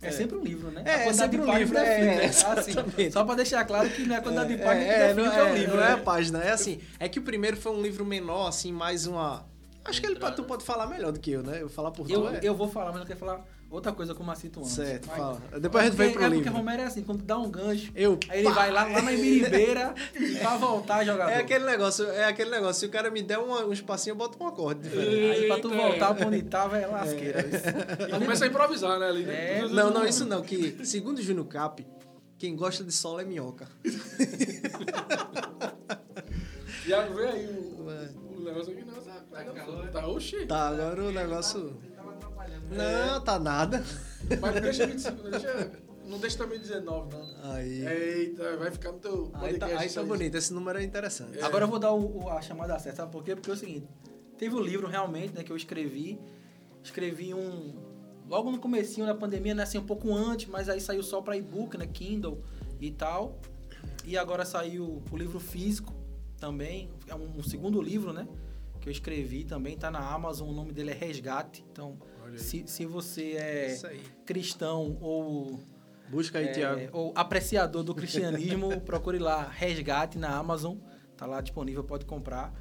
É, 0.03 0.09
É. 0.09 0.11
sempre 0.11 0.37
um 0.37 0.43
livro, 0.43 0.71
né? 0.71 0.83
É, 0.85 0.91
A 0.95 1.05
é 1.07 1.13
sempre 1.13 1.41
um 1.41 1.57
livro, 1.59 1.75
define, 1.75 2.07
é, 2.09 2.17
né? 2.17 2.25
exatamente. 2.25 2.79
Assim, 2.81 3.11
só 3.11 3.25
pra 3.25 3.35
deixar 3.37 3.65
claro 3.65 3.89
que 3.89 4.03
não 4.05 4.15
é 4.15 4.19
a 4.19 4.23
quantidade 4.23 4.49
de 4.57 4.61
É, 4.61 4.65
páginas 4.65 4.89
é, 4.89 5.09
que 5.09 5.15
define 5.15 5.37
é 5.37 5.43
o 5.43 5.47
é, 5.47 5.55
livro. 5.55 5.77
não 5.77 5.83
é 5.85 5.93
a 5.93 5.97
né? 5.97 6.03
página. 6.03 6.39
É 6.43 6.51
assim, 6.53 6.81
é 6.99 7.09
que 7.09 7.19
o 7.19 7.23
primeiro 7.23 7.57
foi 7.57 7.73
um 7.73 7.81
livro 7.81 8.05
menor, 8.05 8.49
assim, 8.49 8.73
mais 8.73 9.07
uma. 9.07 9.45
Acho 9.85 10.01
que 10.01 10.07
ele, 10.07 10.17
pode- 10.19 10.37
tu 10.37 10.45
pode 10.45 10.65
falar 10.65 10.87
melhor 10.87 11.13
do 11.13 11.19
que 11.21 11.31
eu, 11.31 11.43
né? 11.43 11.59
Eu 11.63 11.69
falar 11.69 11.91
por 11.93 12.07
tu 12.07 12.13
Eu, 12.13 12.29
é... 12.29 12.41
eu 12.43 12.55
vou 12.55 12.69
falar, 12.69 12.91
mas 12.93 13.01
eu 13.01 13.07
quero 13.07 13.19
falar 13.19 13.45
outra 13.73 13.93
coisa 13.93 14.15
com 14.15 14.23
o 14.23 14.27
Macito 14.27 14.61
antes. 14.61 14.73
Certo, 14.73 15.07
Vai. 15.07 15.19
fala. 15.19 15.41
Depois 15.61 15.85
a 15.85 15.87
gente 15.89 15.97
vem 15.97 16.13
pro 16.13 16.23
É 16.23 16.29
livro. 16.29 16.45
porque 16.45 16.57
Romero 16.57 16.83
é 16.83 16.85
assim, 16.85 17.03
quando 17.03 17.23
dá 17.23 17.39
um 17.39 17.51
gancho, 17.51 17.91
Eu, 17.95 18.19
aí 18.29 18.41
ele 18.41 18.51
vai 18.51 18.71
lá, 18.71 18.85
lá 18.85 19.03
na 19.03 19.11
Miribeira 19.13 19.95
pra 20.41 20.57
voltar 20.57 21.05
jogador. 21.05 21.31
É 21.33 21.37
aquele 21.39 21.65
negócio, 21.65 22.05
é 22.11 22.25
aquele 22.27 22.51
negócio. 22.51 22.81
Se 22.81 22.87
o 22.87 22.91
cara 22.91 23.11
me 23.11 23.23
der 23.23 23.39
uma- 23.39 23.65
um 23.65 23.73
espacinho, 23.73 24.13
eu 24.13 24.17
boto 24.19 24.43
um 24.43 24.47
acorde 24.47 24.81
diferente. 24.83 25.41
Aí 25.43 25.47
pra 25.49 25.59
tu 25.59 25.71
voltar 25.71 26.15
pra 26.15 26.27
onde 26.27 26.43
tava 26.43 26.79
é 26.79 26.87
lasqueira. 26.87 27.43
E 28.09 28.13
começa 28.19 28.45
a 28.45 28.49
improvisar, 28.49 28.99
né, 28.99 29.09
ali, 29.09 29.25
né? 29.25 29.59
É. 29.61 29.69
Não, 29.69 29.91
não, 29.91 30.05
isso 30.07 30.25
não. 30.25 30.43
Que, 30.43 30.85
segundo 30.85 31.19
o 31.19 31.23
Júnior 31.23 31.47
Cap, 31.47 31.85
quem 32.39 32.55
gosta 32.57 32.83
de 32.85 32.93
solo 32.93 33.21
é 33.21 33.25
minhoca. 33.25 33.67
Tiago, 36.85 37.15
vê 37.15 37.27
aí 37.27 37.47
o, 37.47 38.37
o 38.37 38.41
negócio 38.45 38.73
aqui. 38.73 38.85
Não, 38.85 38.95
tá, 38.95 39.21
tá, 39.31 39.65
fogo. 39.65 39.87
tá 39.93 40.07
oxi. 40.09 40.47
Tá, 40.47 40.69
agora 40.69 41.05
o 41.05 41.13
negócio... 41.13 41.77
Não, 42.77 43.21
tá 43.21 43.39
nada. 43.39 43.85
Mas 44.41 44.55
não 44.55 44.61
deixa 44.61 44.87
25, 44.87 45.23
não 45.23 45.31
deixa, 45.31 45.73
não 46.07 46.19
deixa 46.19 46.39
também 46.39 46.59
19, 46.59 47.09
não. 47.17 47.53
Aí, 47.53 47.87
Eita, 47.87 48.57
vai 48.57 48.71
ficar 48.71 48.93
no 48.93 48.99
teu 48.99 49.31
aí, 49.35 49.59
tá, 49.59 49.67
aí 49.67 49.89
tá 49.91 50.03
bonito. 50.03 50.37
Esse 50.37 50.53
número 50.53 50.79
é 50.79 50.83
interessante. 50.85 51.41
Agora 51.41 51.65
eu 51.65 51.69
vou 51.69 51.79
dar 51.79 51.93
o- 51.93 52.25
o- 52.25 52.29
a 52.31 52.41
chamada 52.41 52.79
certa, 52.79 52.99
sabe 52.99 53.13
por 53.13 53.23
quê? 53.25 53.35
Porque 53.35 53.51
é 53.51 53.55
o 53.55 53.57
seguinte, 53.57 53.87
teve 54.39 54.55
o 54.55 54.61
livro 54.61 54.87
realmente, 54.87 55.35
né, 55.35 55.43
que 55.43 55.51
eu 55.53 55.57
escrevi, 55.57 56.19
escrevi 56.83 57.35
um, 57.35 57.75
logo 58.29 58.51
no 58.51 58.59
comecinho 58.59 59.07
da 59.07 59.15
pandemia, 59.15 59.55
né, 59.55 59.63
assim, 59.65 59.79
um 59.79 59.85
pouco 59.87 60.13
antes, 60.15 60.47
mas 60.49 60.69
aí 60.69 60.81
saiu 60.81 61.03
só 61.03 61.21
para 61.21 61.37
e-book, 61.37 61.77
né, 61.77 61.87
Kindle 61.87 62.43
e 62.81 62.91
tal, 62.91 63.39
e 64.05 64.17
agora 64.17 64.45
saiu 64.45 65.03
o 65.11 65.17
livro 65.17 65.39
físico 65.39 65.93
também, 66.39 66.91
é 67.07 67.15
um, 67.15 67.39
um 67.39 67.43
segundo 67.43 67.81
livro, 67.81 68.13
né, 68.13 68.27
que 68.81 68.89
eu 68.89 68.93
escrevi 68.93 69.45
também, 69.45 69.77
tá 69.77 69.91
na 69.91 70.01
Amazon, 70.01 70.49
o 70.49 70.53
nome 70.53 70.73
dele 70.73 70.91
é 70.91 70.95
Resgate, 70.95 71.65
então. 71.71 71.97
Se, 72.39 72.65
se 72.67 72.87
você 72.87 73.33
é 73.33 73.79
aí. 73.85 74.01
cristão 74.25 74.97
ou 75.01 75.61
Busca 76.09 76.39
aí, 76.39 76.47
é, 76.47 76.53
Thiago. 76.53 76.81
ou 76.93 77.13
apreciador 77.15 77.83
do 77.83 77.95
cristianismo, 77.95 78.81
procure 78.83 79.19
lá 79.19 79.49
Resgate 79.49 80.19
na 80.19 80.37
Amazon, 80.37 80.77
tá 81.17 81.25
lá 81.27 81.41
disponível, 81.41 81.83
pode 81.83 82.05
comprar. 82.05 82.53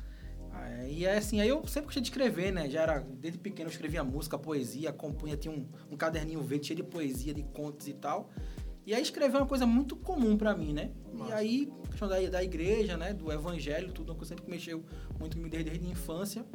É, 0.54 0.90
e 0.90 1.06
é 1.06 1.18
assim, 1.18 1.42
aí 1.42 1.50
eu 1.50 1.66
sempre 1.66 1.86
gostei 1.86 2.02
de 2.02 2.10
escrever, 2.10 2.52
né? 2.52 2.70
Já 2.70 2.82
era, 2.82 3.00
desde 3.00 3.40
pequeno 3.40 3.70
eu 3.70 3.72
escrevia 3.72 4.04
música, 4.04 4.38
poesia, 4.38 4.92
compunha, 4.94 5.36
tinha 5.36 5.54
um, 5.54 5.68
um 5.90 5.98
caderninho 5.98 6.42
verde 6.42 6.68
cheio 6.68 6.78
de 6.78 6.84
poesia, 6.84 7.34
de 7.34 7.44
contos 7.44 7.88
e 7.88 7.94
tal. 7.94 8.30
E 8.86 8.94
aí 8.94 9.02
escrever 9.02 9.36
é 9.36 9.40
uma 9.40 9.46
coisa 9.46 9.66
muito 9.66 9.96
comum 9.96 10.38
pra 10.38 10.56
mim, 10.56 10.74
né? 10.74 10.92
E 11.14 11.18
Massa. 11.18 11.36
aí, 11.36 11.72
questão 11.90 12.08
da, 12.08 12.20
da 12.30 12.44
igreja, 12.44 12.98
né? 12.98 13.14
Do 13.14 13.32
evangelho, 13.32 13.92
tudo, 13.92 14.10
uma 14.10 14.16
coisa 14.16 14.30
sempre 14.30 14.46
que 14.46 14.50
mexeu 14.50 14.84
muito 15.20 15.38
comigo 15.38 15.52
desde, 15.52 15.70
desde 15.70 15.88
a 15.88 15.92
infância. 15.92 16.46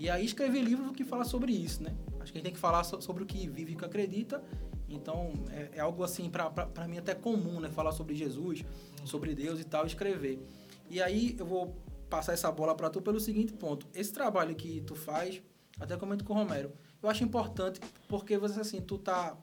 E 0.00 0.08
aí 0.08 0.24
escrever 0.24 0.62
livros 0.62 0.92
que 0.92 1.04
fala 1.04 1.26
sobre 1.26 1.52
isso, 1.52 1.82
né? 1.82 1.94
Acho 2.20 2.32
que 2.32 2.38
a 2.38 2.40
gente 2.40 2.44
tem 2.44 2.54
que 2.54 2.58
falar 2.58 2.82
so- 2.84 3.02
sobre 3.02 3.22
o 3.22 3.26
que 3.26 3.46
vive 3.46 3.72
e 3.72 3.74
o 3.74 3.78
que 3.78 3.84
acredita. 3.84 4.42
Então, 4.88 5.34
é, 5.50 5.72
é 5.74 5.80
algo 5.80 6.02
assim, 6.02 6.30
pra 6.30 6.88
mim 6.88 6.96
até 6.96 7.14
comum, 7.14 7.60
né? 7.60 7.68
Falar 7.68 7.92
sobre 7.92 8.14
Jesus, 8.14 8.64
sobre 9.04 9.34
Deus 9.34 9.60
e 9.60 9.64
tal, 9.64 9.84
escrever. 9.84 10.42
E 10.88 11.02
aí 11.02 11.36
eu 11.38 11.44
vou 11.44 11.76
passar 12.08 12.32
essa 12.32 12.50
bola 12.50 12.74
pra 12.74 12.88
tu 12.88 13.02
pelo 13.02 13.20
seguinte 13.20 13.52
ponto. 13.52 13.86
Esse 13.94 14.10
trabalho 14.10 14.54
que 14.54 14.80
tu 14.80 14.94
faz, 14.94 15.42
até 15.78 15.98
comento 15.98 16.24
com 16.24 16.32
o 16.32 16.36
Romero, 16.36 16.72
eu 17.02 17.08
acho 17.10 17.22
importante 17.22 17.78
porque 18.08 18.38
você, 18.38 18.58
assim, 18.58 18.80
tu 18.80 18.96
tá... 18.96 19.36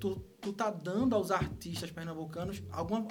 Tu, 0.00 0.16
tu 0.40 0.52
tá 0.52 0.70
dando 0.70 1.14
aos 1.14 1.30
artistas 1.30 1.90
pernambucanos 1.90 2.62
alguma 2.70 3.06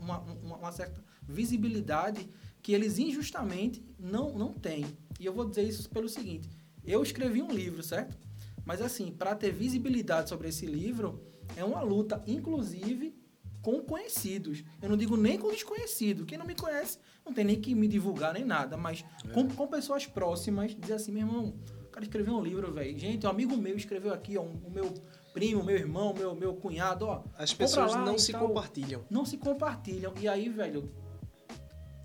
uma, 0.00 0.18
uma, 0.18 0.56
uma 0.56 0.72
certa 0.72 1.02
visibilidade 1.22 2.28
que 2.60 2.72
eles 2.72 2.98
injustamente 2.98 3.84
não, 3.98 4.36
não 4.36 4.52
têm. 4.52 4.84
E 5.24 5.26
eu 5.26 5.32
vou 5.32 5.48
dizer 5.48 5.62
isso 5.62 5.88
pelo 5.88 6.08
seguinte: 6.08 6.48
eu 6.84 7.02
escrevi 7.02 7.42
um 7.42 7.50
livro, 7.50 7.82
certo? 7.82 8.16
Mas 8.64 8.80
assim, 8.80 9.10
para 9.10 9.34
ter 9.34 9.50
visibilidade 9.52 10.28
sobre 10.28 10.48
esse 10.48 10.66
livro, 10.66 11.22
é 11.56 11.64
uma 11.64 11.80
luta, 11.82 12.22
inclusive 12.26 13.14
com 13.62 13.80
conhecidos. 13.82 14.62
Eu 14.82 14.90
não 14.90 14.96
digo 14.96 15.16
nem 15.16 15.38
com 15.38 15.48
desconhecido. 15.50 16.26
Quem 16.26 16.36
não 16.36 16.44
me 16.46 16.54
conhece 16.54 16.98
não 17.24 17.32
tem 17.32 17.44
nem 17.44 17.58
que 17.58 17.74
me 17.74 17.88
divulgar 17.88 18.34
nem 18.34 18.44
nada, 18.44 18.76
mas 18.76 19.02
com, 19.32 19.48
com 19.48 19.66
pessoas 19.66 20.06
próximas, 20.06 20.74
dizer 20.78 20.94
assim, 20.94 21.10
meu 21.12 21.26
irmão, 21.26 21.54
o 21.82 21.88
cara 21.90 22.04
escreveu 22.04 22.34
um 22.34 22.42
livro, 22.42 22.70
velho. 22.72 22.98
Gente, 22.98 23.26
um 23.26 23.30
amigo 23.30 23.56
meu 23.56 23.74
escreveu 23.76 24.12
aqui, 24.12 24.36
ó, 24.36 24.42
um- 24.42 24.60
o 24.66 24.70
meu 24.70 24.92
primo, 25.32 25.64
meu 25.64 25.76
irmão, 25.76 26.12
meu, 26.12 26.34
meu 26.34 26.54
cunhado, 26.54 27.06
ó. 27.06 27.24
As 27.38 27.54
pessoas 27.54 27.92
não 28.04 28.18
se 28.18 28.32
tal 28.32 28.46
compartilham. 28.48 29.02
não 29.10 29.24
se 29.24 29.38
compartilham. 29.38 30.12
E 30.20 30.28
aí, 30.28 30.48
velho, 30.50 30.90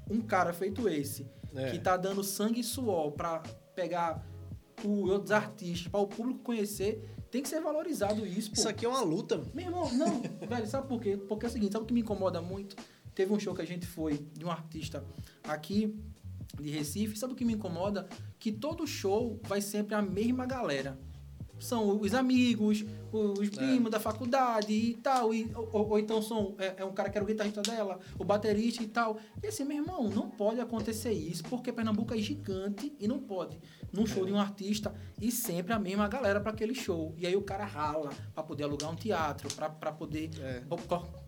um 0.10 0.22
cara 0.22 0.54
feito 0.54 0.88
esse, 0.88 1.28
É. 1.56 1.72
que 1.72 1.80
tá 1.80 1.98
dando 1.98 2.24
sangue 2.24 2.60
e 2.60 2.64
suor 2.64 3.12
pra 3.12 3.42
pegar 3.76 4.26
o, 4.84 5.10
outros 5.10 5.32
artistas, 5.32 5.88
para 5.88 6.00
o 6.00 6.08
público 6.08 6.40
conhecer, 6.40 7.10
tem 7.32 7.42
que 7.42 7.50
ser 7.50 7.62
valorizado 7.62 8.26
isso, 8.26 8.50
pô. 8.52 8.58
Isso 8.58 8.70
aqui 8.70 8.86
é 8.86 8.90
uma 8.90 9.02
luta. 9.02 9.42
Meu 9.54 9.66
irmão, 9.66 9.92
não, 9.94 10.22
velho, 10.48 10.68
sabe 10.68 10.88
por 10.88 11.02
quê? 11.02 11.18
Porque 11.18 11.46
é 11.46 11.50
o 11.50 11.52
seguinte, 11.52 11.74
sabe 11.74 11.84
o 11.84 11.88
que 11.88 11.94
me 11.94 12.02
incomoda 12.02 12.42
muito? 12.42 12.76
Teve 13.14 13.34
um 13.34 13.40
show 13.40 13.54
que 13.54 13.62
a 13.62 13.66
gente 13.66 13.86
foi 13.86 14.18
de 14.34 14.46
um 14.46 14.52
artista 14.52 15.04
aqui 15.44 15.96
de 16.60 16.70
Recife, 16.70 17.18
sabe 17.18 17.34
o 17.34 17.36
que 17.36 17.46
me 17.46 17.54
incomoda? 17.54 18.08
Que 18.40 18.52
todo 18.52 18.86
show 18.88 19.40
vai 19.44 19.62
sempre 19.62 19.96
a 19.96 20.02
mesma 20.02 20.46
galera. 20.46 20.98
São 21.60 22.00
os 22.00 22.14
amigos, 22.14 22.86
os 23.12 23.50
primos 23.50 23.92
da 23.92 24.00
faculdade 24.00 24.74
e 24.74 24.94
tal. 24.96 25.34
E, 25.34 25.52
ou, 25.54 25.70
ou- 25.74 25.90
ou 25.90 26.00
então 26.00 26.22
são, 26.22 26.56
é, 26.58 26.76
é 26.78 26.86
um 26.86 26.94
cara 26.94 27.10
que 27.10 27.18
era 27.18 27.24
o 27.24 27.28
guitarrista 27.28 27.62
dela, 27.62 28.00
o 28.18 28.24
baterista 28.24 28.82
e 28.82 28.88
tal. 28.88 29.18
E 29.44 29.48
assim, 29.48 29.64
meu 29.66 29.78
irmão, 29.78 30.10
não 30.10 30.30
pode 30.30 30.60
acontecer 30.62 31.12
isso, 31.12 31.44
porque 31.44 31.72
Pernambuco 31.72 32.14
é 32.14 32.18
gigante 32.18 32.96
e 33.00 33.08
não 33.08 33.20
pode, 33.20 33.60
num 33.92 34.06
show 34.06 34.26
de 34.26 34.32
um 34.32 34.40
artista, 34.40 34.94
e 35.22 35.32
sempre 35.32 35.74
a 35.74 35.80
mesma 35.80 36.08
galera 36.08 36.40
para 36.40 36.52
aquele 36.52 36.74
show. 36.74 37.14
E 37.18 37.28
aí 37.28 37.36
o 37.36 37.42
cara 37.42 37.66
rala 37.66 38.10
para 38.34 38.44
poder 38.44 38.64
alugar 38.64 38.90
um 38.92 38.96
teatro, 38.96 39.54
para 39.56 39.92
poder 39.92 40.30
É. 40.42 40.64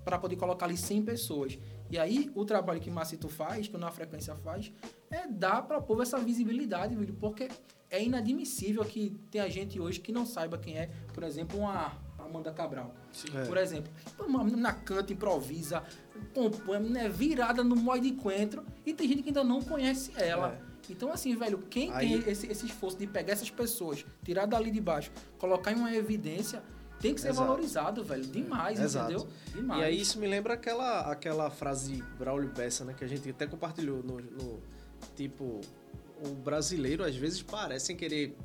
para 0.03 0.17
poder 0.17 0.35
colocar 0.35 0.65
ali 0.65 0.77
100 0.77 1.03
pessoas. 1.03 1.59
E 1.89 1.97
aí, 1.97 2.31
o 2.33 2.45
trabalho 2.45 2.79
que 2.79 2.89
Macito 2.89 3.27
faz, 3.27 3.67
que 3.67 3.75
o 3.75 3.79
Na 3.79 3.91
Frequência 3.91 4.33
faz, 4.35 4.71
é 5.11 5.27
dar 5.27 5.61
para 5.63 5.77
o 5.77 5.81
povo 5.83 6.01
essa 6.01 6.17
visibilidade, 6.17 6.95
porque 7.19 7.49
é 7.91 8.01
inadmissível 8.03 8.83
que 8.85 9.11
tenha 9.29 9.47
gente 9.49 9.79
hoje 9.79 9.99
que 9.99 10.11
não 10.11 10.25
saiba 10.25 10.57
quem 10.57 10.77
é, 10.77 10.89
por 11.13 11.23
exemplo, 11.23 11.59
uma 11.59 11.91
Amanda 12.17 12.51
Cabral. 12.53 12.95
É. 13.35 13.45
Por 13.45 13.57
exemplo, 13.57 13.91
uma 14.19 14.43
menina 14.43 14.71
canta, 14.73 15.11
improvisa, 15.11 15.83
compõe, 16.33 16.79
né, 16.79 17.09
virada 17.09 17.63
no 17.63 17.75
modo 17.75 17.99
de 18.01 18.09
encontro, 18.09 18.63
e 18.85 18.93
tem 18.93 19.07
gente 19.07 19.21
que 19.23 19.29
ainda 19.29 19.43
não 19.43 19.61
conhece 19.61 20.11
ela. 20.15 20.53
É. 20.67 20.71
Então, 20.89 21.11
assim, 21.11 21.35
velho, 21.35 21.57
quem 21.69 21.91
Aí- 21.91 22.21
tem 22.21 22.31
esse, 22.31 22.47
esse 22.47 22.65
esforço 22.65 22.97
de 22.97 23.05
pegar 23.07 23.33
essas 23.33 23.49
pessoas, 23.49 24.05
tirar 24.23 24.45
dali 24.45 24.71
de 24.71 24.81
baixo, 24.81 25.11
colocar 25.37 25.71
em 25.71 25.75
uma 25.75 25.93
evidência, 25.93 26.63
tem 26.99 27.13
que 27.13 27.19
ser 27.21 27.29
Exato. 27.29 27.47
valorizado, 27.47 28.03
velho. 28.03 28.23
Demais, 28.25 28.79
Exato. 28.79 29.11
entendeu? 29.11 29.27
Demais. 29.53 29.81
E 29.81 29.83
aí 29.83 29.99
isso 29.99 30.19
me 30.19 30.27
lembra 30.27 30.53
aquela, 30.53 31.11
aquela 31.11 31.49
frase 31.49 31.95
de 31.95 32.01
Braulio 32.17 32.49
Bessa, 32.49 32.85
né? 32.85 32.93
Que 32.97 33.03
a 33.03 33.07
gente 33.07 33.29
até 33.29 33.45
compartilhou 33.47 34.01
no, 34.03 34.19
no- 34.21 34.59
Tipo, 35.15 35.61
o 36.25 36.29
brasileiro 36.35 37.03
às 37.03 37.15
vezes 37.15 37.41
parece 37.41 37.93
querer 37.95 38.35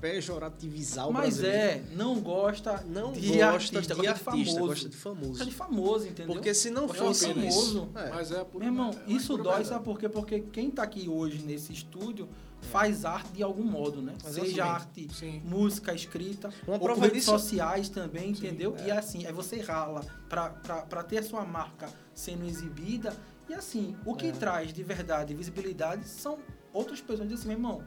pejorativizar 0.00 1.08
o 1.08 1.12
Mas 1.12 1.38
brasileiro. 1.38 1.58
é, 1.58 1.82
não 1.96 2.20
gosta 2.20 2.82
Não 2.86 3.12
de 3.12 3.28
gosta 3.38 3.46
artista, 3.46 3.80
de 3.80 3.94
gosta 3.94 4.10
artista, 4.30 4.30
de 4.36 4.44
famoso. 4.54 4.66
gosta 4.68 4.88
de 4.88 4.96
famoso. 4.96 5.28
Gosta 5.30 5.44
de 5.44 5.50
famoso, 5.54 6.06
entendeu? 6.08 6.34
Porque 6.34 6.54
se 6.54 6.70
não 6.70 6.86
Gosta 6.86 7.02
de 7.02 7.08
fosse 7.08 7.34
famoso. 7.34 7.88
É. 7.96 8.10
Mas 8.10 8.30
é 8.32 8.44
por 8.44 8.58
Meu 8.60 8.68
irmão, 8.68 8.90
é 9.06 9.10
isso 9.12 9.36
por 9.36 9.42
dói, 9.42 9.52
verdade. 9.54 9.68
sabe 9.68 9.84
por 9.84 9.98
quê? 9.98 10.08
Porque 10.08 10.40
quem 10.40 10.70
tá 10.70 10.84
aqui 10.84 11.08
hoje 11.08 11.42
nesse 11.42 11.72
estúdio 11.72 12.28
faz 12.60 13.04
arte 13.04 13.32
de 13.32 13.42
algum 13.42 13.64
modo, 13.64 14.00
né? 14.00 14.14
Exatamente. 14.20 14.50
Seja 14.50 14.64
arte, 14.64 15.08
Sim. 15.14 15.42
música, 15.44 15.92
escrita, 15.94 16.50
Uma 16.66 16.76
ou 16.80 16.94
redes 16.94 17.12
disso- 17.24 17.30
sociais 17.32 17.88
também, 17.88 18.30
entendeu? 18.30 18.76
E 18.86 18.90
assim, 18.90 19.26
é 19.26 19.32
você 19.32 19.60
rala 19.60 20.04
pra 20.28 21.02
ter 21.02 21.18
a 21.18 21.22
sua 21.22 21.44
marca 21.44 21.88
sendo 22.14 22.44
exibida. 22.46 23.12
E 23.48 23.54
assim, 23.54 23.96
o 24.04 24.14
que 24.14 24.26
É. 24.26 24.32
traz 24.32 24.72
de 24.72 24.82
verdade 24.82 25.34
visibilidade 25.34 26.06
são 26.06 26.38
outras 26.72 27.00
pessoas 27.00 27.28
dizem 27.28 27.34
assim, 27.38 27.48
meu 27.48 27.56
irmão, 27.56 27.82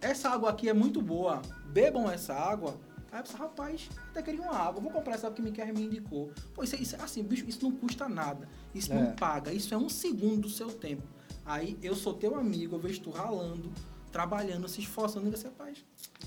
essa 0.00 0.28
água 0.30 0.50
aqui 0.50 0.68
é 0.68 0.74
muito 0.74 1.00
boa, 1.00 1.40
bebam 1.72 2.10
essa 2.10 2.34
água. 2.34 2.76
Aí 3.12 3.20
eu 3.20 3.22
pensei, 3.24 3.38
rapaz, 3.38 3.88
até 4.10 4.22
queria 4.22 4.42
uma 4.42 4.56
água, 4.56 4.80
vou 4.80 4.90
comprar 4.90 5.14
essa 5.14 5.26
água 5.28 5.36
que 5.36 5.42
me 5.42 5.52
quer 5.52 5.72
me 5.72 5.84
indicou. 5.84 6.30
Pô, 6.52 6.62
isso, 6.64 6.74
é- 6.74 6.78
isso 6.80 6.96
é 6.96 7.00
assim, 7.00 7.22
bicho, 7.22 7.44
isso 7.48 7.62
não 7.62 7.70
custa 7.72 8.08
nada. 8.08 8.48
Isso 8.74 8.92
É. 8.92 8.96
não 8.96 9.12
paga, 9.14 9.52
isso 9.52 9.72
é 9.72 9.76
um 9.76 9.88
segundo 9.88 10.42
do 10.42 10.48
seu 10.50 10.68
tempo. 10.72 11.02
Aí 11.46 11.78
eu 11.82 11.94
sou 11.94 12.14
teu 12.14 12.34
amigo, 12.34 12.74
eu 12.76 12.80
vejo 12.80 13.00
tu 13.00 13.10
ralando, 13.10 13.70
trabalhando, 14.10 14.66
se 14.68 14.80
esforçando, 14.80 15.28
e 15.28 15.30
você, 15.30 15.46
rapaz, 15.46 15.78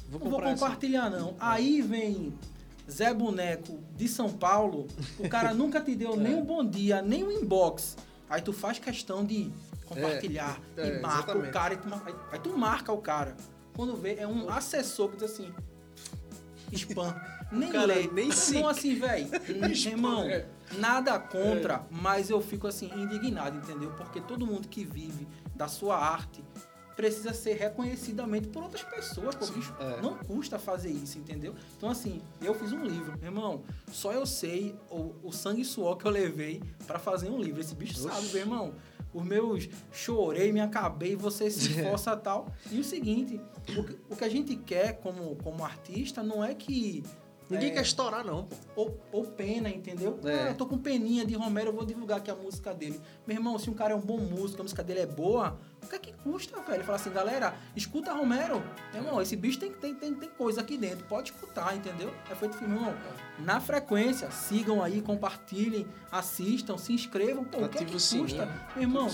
Vou 0.10 0.14
não 0.14 0.20
vou 0.20 0.30
comprar 0.32 0.52
essa. 0.52 0.64
compartilhar 0.64 1.10
não. 1.10 1.36
Aí 1.40 1.82
vem 1.82 2.34
Zé 2.90 3.14
Boneco 3.14 3.80
de 3.98 4.08
São 4.08 4.30
Paulo, 4.32 4.88
o 5.20 5.28
cara 5.28 5.54
nunca 5.54 5.82
te 5.82 5.94
deu 5.96 6.16
nem 6.16 6.36
um 6.36 6.46
bom 6.46 6.64
dia, 6.64 7.02
nem 7.02 7.24
um 7.24 7.32
inbox. 7.32 7.98
Aí 8.30 8.42
tu 8.42 8.54
faz 8.54 8.80
questão 8.80 9.26
de 9.26 9.52
compartilhar 9.88 10.60
É, 10.76 10.82
é, 10.82 10.98
e 10.98 11.02
marca 11.02 11.32
exatamente. 11.32 11.50
o 11.50 11.54
cara. 11.54 11.74
E 11.74 11.78
tu, 11.78 11.94
aí, 12.06 12.16
aí 12.34 12.40
tu 12.40 12.58
marca 12.58 12.92
o 12.92 12.98
cara. 13.02 13.36
Quando 13.76 13.96
vê, 13.96 14.16
é 14.16 14.28
um 14.28 14.50
assessor 14.50 15.10
que 15.10 15.18
diz 15.18 15.32
assim, 15.32 15.54
spam. 16.72 17.16
Nem 17.50 17.72
cara 17.72 17.86
lê. 17.86 18.08
nem 18.12 18.30
se- 18.30 18.58
Então 18.58 18.68
assim, 18.70 18.96
velho, 18.96 19.30
irmão, 19.88 20.24
é. 20.30 20.46
nada 20.78 21.18
contra, 21.18 21.86
mas 21.90 22.30
eu 22.30 22.42
fico 22.42 22.68
assim, 22.68 22.92
indignado, 22.94 23.56
entendeu? 23.58 23.90
Porque 23.92 24.20
todo 24.20 24.46
mundo 24.46 24.68
que 24.68 24.84
vive 24.84 25.26
da 25.56 25.70
sua 25.70 25.98
arte 25.98 26.44
precisa 26.94 27.34
ser 27.34 27.54
reconhecidamente 27.54 28.48
por 28.50 28.64
outras 28.64 28.84
pessoas. 28.84 29.34
Pô, 29.36 29.46
bicho, 29.48 29.74
É. 29.80 30.02
não 30.02 30.16
custa 30.16 30.60
fazer 30.60 30.90
isso, 30.90 31.18
entendeu? 31.20 31.56
Então, 31.78 31.90
assim, 31.90 32.22
eu 32.42 32.54
fiz 32.54 32.74
um 32.74 32.84
livro, 32.84 33.14
meu 33.18 33.28
irmão. 33.32 33.64
Só 33.94 34.12
eu 34.12 34.26
sei 34.26 34.76
o, 34.90 35.14
o 35.24 35.32
sangue 35.32 35.62
e 35.62 35.66
suor 35.66 35.96
que 35.96 36.06
eu 36.06 36.12
levei 36.12 36.62
pra 36.86 37.00
fazer 37.00 37.30
um 37.30 37.40
livro. 37.40 37.62
Esse 37.62 37.76
bicho 37.76 37.98
sabe, 38.00 38.28
meu 38.28 38.38
irmão. 38.42 38.74
Os 39.18 39.26
meus 39.26 39.68
chorei, 39.92 40.52
me 40.52 40.60
acabei, 40.62 41.16
você 41.16 41.50
se 41.50 41.72
esforça 41.82 42.14
e 42.14 42.18
tal. 42.18 42.48
E 42.72 42.80
o 42.80 42.84
seguinte, 42.84 43.42
o, 43.78 43.84
que- 43.84 43.98
o 44.10 44.16
que 44.16 44.24
a 44.24 44.30
gente 44.30 44.56
quer 44.56 45.00
como, 45.00 45.36
como 45.38 45.64
artista 45.66 46.22
não 46.24 46.44
é 46.44 46.54
que. 46.54 47.04
Ninguém 47.50 47.70
é, 47.70 47.74
quer 47.74 47.82
estourar, 47.82 48.26
não, 48.26 48.48
ou, 48.76 49.00
ou 49.12 49.24
pena, 49.26 49.70
entendeu? 49.70 50.20
É. 50.26 50.32
Ah, 50.32 50.50
eu 50.50 50.56
tô 50.56 50.66
com 50.66 50.78
peninha 50.78 51.26
de 51.26 51.34
Romero, 51.36 51.70
eu 51.70 51.74
vou 51.74 51.86
divulgar 51.86 52.18
aqui 52.18 52.30
a 52.30 52.36
música 52.36 52.74
dele. 52.74 53.00
Meu 53.26 53.38
irmão, 53.38 53.58
se 53.58 53.70
um 53.70 53.74
cara 53.74 53.94
é 53.94 53.96
um 53.96 54.02
bom 54.02 54.18
músico, 54.18 54.62
a 54.62 54.64
música 54.64 54.84
dele 54.84 55.02
é 55.02 55.06
boa, 55.06 55.58
o 55.84 55.88
que 55.88 55.96
é 55.96 56.00
que 56.00 56.14
custa, 56.14 56.62
velho? 56.62 56.84
Fala 56.84 56.98
assim, 56.98 57.12
galera, 57.12 57.56
escuta 57.76 58.14
Romero. 58.14 58.62
Meu 58.94 59.04
irmão, 59.04 59.22
esse 59.22 59.36
bicho 59.36 59.60
tem, 59.60 59.72
tem, 59.72 59.96
tem, 59.96 60.14
tem 60.14 60.30
coisa 60.30 60.62
aqui 60.62 60.78
dentro, 60.78 61.06
pode 61.06 61.32
escutar, 61.32 61.76
entendeu? 61.76 62.14
É 62.30 62.36
feito 62.36 62.58
filme, 62.58 62.76
irmão. 62.76 62.94
Na 63.40 63.62
frequência, 63.62 64.30
sigam 64.30 64.84
aí, 64.84 65.02
compartilhem, 65.02 65.88
assistam, 66.12 66.78
se 66.78 66.92
inscrevam. 66.92 67.46
Pô, 67.46 67.64
o 67.64 67.70
que 67.70 67.78
é 67.78 67.86
que 67.86 68.00
sininho. 68.00 68.28
custa? 68.28 68.46
Meu 68.76 68.84
irmão, 68.84 69.10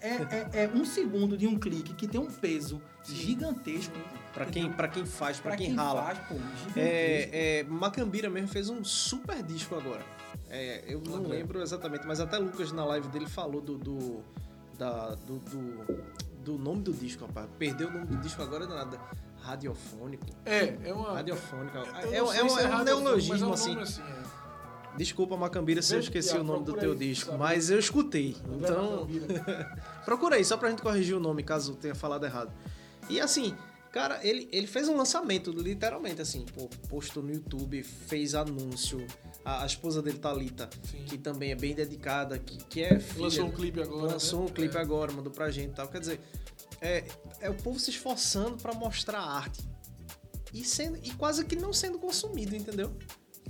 é, 0.00 0.14
é, 0.14 0.64
é 0.64 0.70
um 0.74 0.84
segundo 0.84 1.36
de 1.36 1.46
um 1.46 1.58
clique 1.58 1.92
que 1.92 2.08
tem 2.08 2.20
um 2.20 2.30
peso 2.30 2.80
gigantesco. 3.04 3.94
Pra 4.34 4.46
quem, 4.46 4.70
pra 4.72 4.88
quem 4.88 5.06
faz, 5.06 5.38
pra, 5.38 5.50
Pra 5.50 5.56
quem, 5.58 5.68
quem 5.68 5.76
rala. 5.76 6.02
faz, 6.02 6.18
pô. 6.28 6.34
É, 6.76 7.60
é, 7.60 7.62
Macambira 7.64 8.28
mesmo 8.28 8.48
fez 8.48 8.68
um 8.68 8.82
super 8.84 9.40
disco 9.42 9.76
agora. 9.76 10.04
É, 10.50 10.82
eu 10.88 11.00
não 11.00 11.22
lembro 11.22 11.62
exatamente, 11.62 12.04
mas 12.06 12.20
até 12.20 12.36
Lucas 12.38 12.72
na 12.72 12.84
live 12.84 13.08
dele 13.08 13.26
falou 13.28 13.60
do. 13.60 13.78
do, 13.78 14.22
da- 14.76 15.14
do, 15.14 15.38
do, 15.38 16.04
do 16.44 16.58
nome 16.58 16.82
do 16.82 16.92
disco, 16.92 17.24
rapaz. 17.26 17.48
Perdeu 17.58 17.88
o 17.88 17.92
nome 17.92 18.06
do 18.06 18.16
disco 18.16 18.42
agora 18.42 18.66
nada. 18.66 18.98
Radiofônico. 19.40 20.26
É, 20.44 20.76
é 20.88 20.92
uma. 20.92 21.12
Radiofônico. 21.14 21.76
É, 21.78 21.80
é, 21.80 22.08
sei 22.08 22.18
é 22.18 22.22
um, 22.44 22.58
é 22.58 22.76
um 22.76 22.84
neologismo 22.84 23.50
é 23.50 23.54
assim. 23.54 23.78
assim 23.78 24.02
é. 24.02 24.44
Desculpa, 24.96 25.36
Macambira, 25.36 25.82
se 25.82 25.94
eu 25.94 26.00
esqueci 26.00 26.36
o 26.36 26.44
nome 26.44 26.64
do 26.64 26.74
teu 26.74 26.94
disco, 26.94 27.26
sabe? 27.30 27.38
mas 27.38 27.68
eu 27.70 27.78
escutei. 27.78 28.36
Então. 28.52 29.08
Procura 30.04 30.36
aí, 30.36 30.44
só 30.44 30.56
pra 30.56 30.70
gente 30.70 30.82
corrigir 30.82 31.16
o 31.16 31.20
nome, 31.20 31.42
caso 31.42 31.74
tenha 31.74 31.94
falado 31.94 32.24
errado. 32.24 32.52
E 33.08 33.20
assim, 33.20 33.56
cara, 33.94 34.18
ele, 34.26 34.48
ele 34.50 34.66
fez 34.66 34.88
um 34.88 34.96
lançamento, 34.96 35.52
literalmente, 35.52 36.20
assim, 36.20 36.44
pô, 36.52 36.68
postou 36.88 37.22
no 37.22 37.32
YouTube, 37.32 37.80
fez 37.84 38.34
anúncio. 38.34 39.06
A, 39.44 39.62
a 39.62 39.66
esposa 39.66 40.02
dele, 40.02 40.18
Thalita, 40.18 40.68
Sim. 40.82 41.04
que 41.04 41.16
também 41.16 41.52
é 41.52 41.54
bem 41.54 41.76
dedicada, 41.76 42.36
que, 42.36 42.56
que 42.64 42.82
é 42.82 42.98
filha. 42.98 43.22
Lançou 43.22 43.46
um 43.46 43.52
clipe 43.52 43.80
agora. 43.80 44.12
Lançou 44.12 44.40
né? 44.40 44.46
um 44.46 44.48
clipe 44.52 44.76
É. 44.76 44.80
agora, 44.80 45.12
mandou 45.12 45.32
pra 45.32 45.48
gente 45.52 45.70
e 45.70 45.74
tal. 45.74 45.86
Quer 45.86 46.00
dizer, 46.00 46.20
é, 46.80 47.04
é 47.40 47.48
o 47.48 47.54
povo 47.54 47.78
se 47.78 47.90
esforçando 47.90 48.56
pra 48.56 48.74
mostrar 48.74 49.20
a 49.20 49.30
arte. 49.30 49.62
E, 50.52 50.64
sendo, 50.64 50.98
e 51.00 51.12
quase 51.12 51.44
que 51.44 51.54
não 51.54 51.72
sendo 51.72 51.96
consumido, 51.96 52.56
entendeu? 52.56 52.90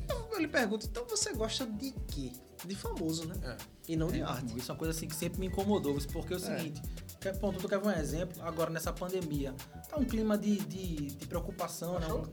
Eu, 0.06 0.28
eu 0.30 0.38
lhe 0.38 0.48
pergunto, 0.48 0.86
então 0.86 1.06
você 1.08 1.32
gosta 1.32 1.64
de 1.64 1.90
quê? 2.08 2.32
De 2.66 2.74
famoso, 2.74 3.26
né? 3.26 3.34
É. 3.42 3.56
E 3.88 3.96
não 3.96 4.08
de 4.08 4.20
É, 4.20 4.24
arte. 4.24 4.58
Isso 4.58 4.70
é 4.70 4.74
uma 4.74 4.78
coisa 4.78 4.90
assim 4.94 5.08
que 5.08 5.16
sempre 5.16 5.40
me 5.40 5.46
incomodou, 5.46 5.96
porque 6.12 6.34
é 6.34 6.36
o 6.36 6.40
seguinte, 6.40 6.82
quer, 6.82 7.03
ponto, 7.32 7.58
tu 7.58 7.68
quer 7.68 7.80
ver 7.80 7.86
um 7.86 7.92
exemplo? 7.92 8.42
Agora 8.42 8.70
nessa 8.70 8.92
pandemia, 8.92 9.54
tá 9.88 9.96
um 9.96 10.04
clima 10.04 10.36
de, 10.36 10.58
de, 10.58 10.96
de 11.06 11.26
preocupação, 11.26 11.98
né? 11.98 12.06
Achou? 12.06 12.28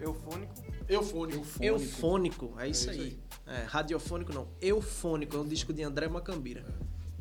Eufônico. 0.00 0.54
Eufônico. 0.88 1.46
Eufônico, 1.60 2.54
é 2.58 2.68
isso, 2.68 2.90
É 2.90 2.94
isso 2.94 3.02
aí. 3.02 3.18
É, 3.46 3.62
radiofônico 3.62 4.32
não, 4.32 4.48
eufônico, 4.60 5.36
é 5.36 5.40
um 5.40 5.46
disco 5.46 5.72
de 5.72 5.82
André 5.82 6.08
Macambira. 6.08 6.64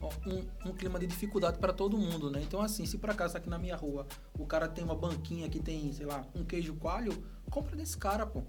Ó, 0.02 0.10
Um, 0.26 0.70
um 0.70 0.74
clima 0.74 1.00
de 1.00 1.08
dificuldade 1.08 1.58
para 1.60 1.72
todo 1.72 1.98
mundo, 1.98 2.30
né? 2.30 2.42
Então 2.42 2.62
assim, 2.62 2.86
se 2.86 2.98
por 2.98 3.10
acaso 3.12 3.38
aqui 3.38 3.50
na 3.50 3.58
minha 3.60 3.76
rua 3.76 4.06
o 4.38 4.46
cara 4.46 4.68
tem 4.68 4.84
uma 4.84 4.96
banquinha 4.96 5.48
que 5.50 5.60
tem, 5.60 5.92
sei 5.94 6.06
lá, 6.06 6.26
um 6.36 6.44
queijo 6.44 6.74
coalho, 6.76 7.14
compra 7.50 7.76
desse 7.76 7.96
cara, 7.98 8.26
pô. 8.26 8.44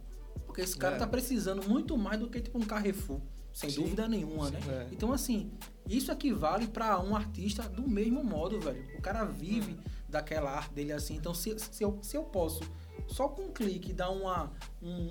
Porque 0.46 0.60
esse 0.62 0.76
cara 0.76 0.96
É. 0.96 0.98
tá 0.98 1.06
precisando 1.06 1.66
muito 1.68 1.96
mais 1.96 2.18
do 2.18 2.28
que 2.28 2.40
tipo 2.40 2.58
um 2.58 2.62
Carrefour, 2.62 3.20
sem 3.56 3.70
Sim. 3.70 3.80
dúvida 3.82 4.06
nenhuma, 4.06 4.50
né? 4.50 4.60
É. 4.68 4.88
Então 4.92 5.10
assim, 5.14 5.50
isso 5.88 6.12
equivale 6.12 6.66
para 6.66 7.00
um 7.00 7.16
artista 7.16 7.62
do 7.62 7.88
mesmo 7.88 8.22
modo, 8.22 8.60
velho. 8.60 8.84
O 8.98 9.00
cara 9.00 9.24
vive 9.24 9.72
Hum. 9.72 9.78
daquela 10.10 10.50
arte 10.50 10.74
dele 10.74 10.92
assim. 10.92 11.16
Então 11.16 11.32
se, 11.32 11.58
se, 11.58 11.82
eu, 11.82 11.98
se 12.02 12.14
eu 12.18 12.22
posso 12.24 12.62
só 13.08 13.28
com 13.28 13.44
um 13.46 13.50
clique 13.52 13.94
dar 13.94 14.10
uma 14.10 14.52
um, 14.82 15.08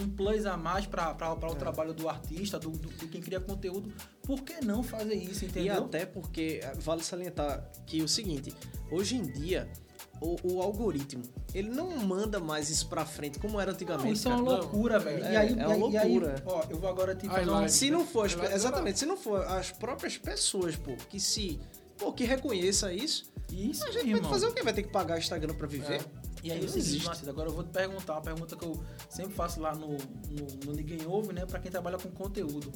um 0.00 0.08
plus 0.10 0.44
a 0.44 0.56
mais 0.56 0.86
para 0.86 1.16
É. 1.20 1.46
o 1.46 1.54
trabalho 1.54 1.94
do 1.94 2.08
artista, 2.08 2.58
do, 2.58 2.70
do, 2.70 2.88
de 2.88 3.06
quem 3.06 3.20
cria 3.20 3.38
conteúdo, 3.40 3.92
por 4.24 4.42
que 4.42 4.60
não 4.64 4.82
fazer 4.82 5.14
isso, 5.14 5.44
E 5.44 5.48
entendeu? 5.48 5.84
até 5.84 6.04
porque 6.04 6.58
eh, 6.64 6.72
vale 6.80 7.02
salientar 7.04 7.70
que 7.86 8.02
o 8.02 8.08
seguinte, 8.08 8.52
hoje 8.90 9.14
em 9.14 9.22
dia 9.22 9.70
o, 10.20 10.36
o 10.54 10.62
algoritmo, 10.62 11.22
ele 11.54 11.68
não 11.70 11.96
manda 11.98 12.40
mais 12.40 12.70
isso 12.70 12.88
pra 12.88 13.04
frente 13.04 13.38
como 13.38 13.60
era 13.60 13.72
antigamente. 13.72 14.06
Não, 14.06 14.12
isso 14.12 14.28
é 14.28 14.30
cara. 14.30 14.42
uma 14.42 14.52
Não, 14.52 14.58
loucura, 14.60 14.98
velho. 14.98 15.24
é, 15.24 15.32
e 15.32 15.36
aí, 15.36 15.58
é 15.58 15.66
uma 15.66 15.88
e 15.90 15.96
aí- 15.98 16.08
loucura. 16.18 16.42
ó, 16.46 16.64
eu 16.70 16.78
vou 16.78 16.88
agora 16.88 17.14
te 17.14 17.26
fazer 17.28 17.48
uma... 17.50 17.68
Se 17.68 17.90
não 17.90 18.06
for, 18.06 18.26
exatamente, 18.52 18.98
se 18.98 19.06
não 19.06 19.16
for 19.16 19.42
as 19.44 19.70
próprias 19.70 20.16
pessoas, 20.16 20.76
pô, 20.76 20.94
que 21.08 21.20
se, 21.20 21.60
pô, 21.98 22.12
que 22.12 22.24
reconheça 22.24 22.92
isso, 22.92 23.30
Isso, 23.52 23.84
a 23.86 23.90
gente 23.92 24.06
irmão. 24.08 24.22
vai 24.22 24.30
fazer 24.30 24.46
o 24.46 24.52
quê? 24.52 24.62
Vai 24.62 24.72
ter 24.72 24.82
que 24.82 24.90
pagar 24.90 25.18
Instagram 25.18 25.54
pra 25.54 25.66
viver? 25.66 26.00
E 26.42 26.50
aí, 26.52 26.58
Não 26.58 26.64
existe. 26.76 27.08
Agora 27.28 27.48
eu 27.48 27.54
vou 27.54 27.64
te 27.64 27.70
perguntar 27.70 28.14
uma 28.14 28.20
pergunta 28.20 28.54
que 28.54 28.64
eu 28.64 28.78
sempre 29.08 29.32
faço 29.34 29.60
lá 29.60 29.74
no, 29.74 29.88
no, 29.96 30.46
no 30.66 30.72
Ninguém 30.74 31.06
Ouve, 31.06 31.32
né? 31.32 31.46
Pra 31.46 31.58
quem 31.58 31.70
trabalha 31.70 31.96
com 31.98 32.10
conteúdo. 32.10 32.70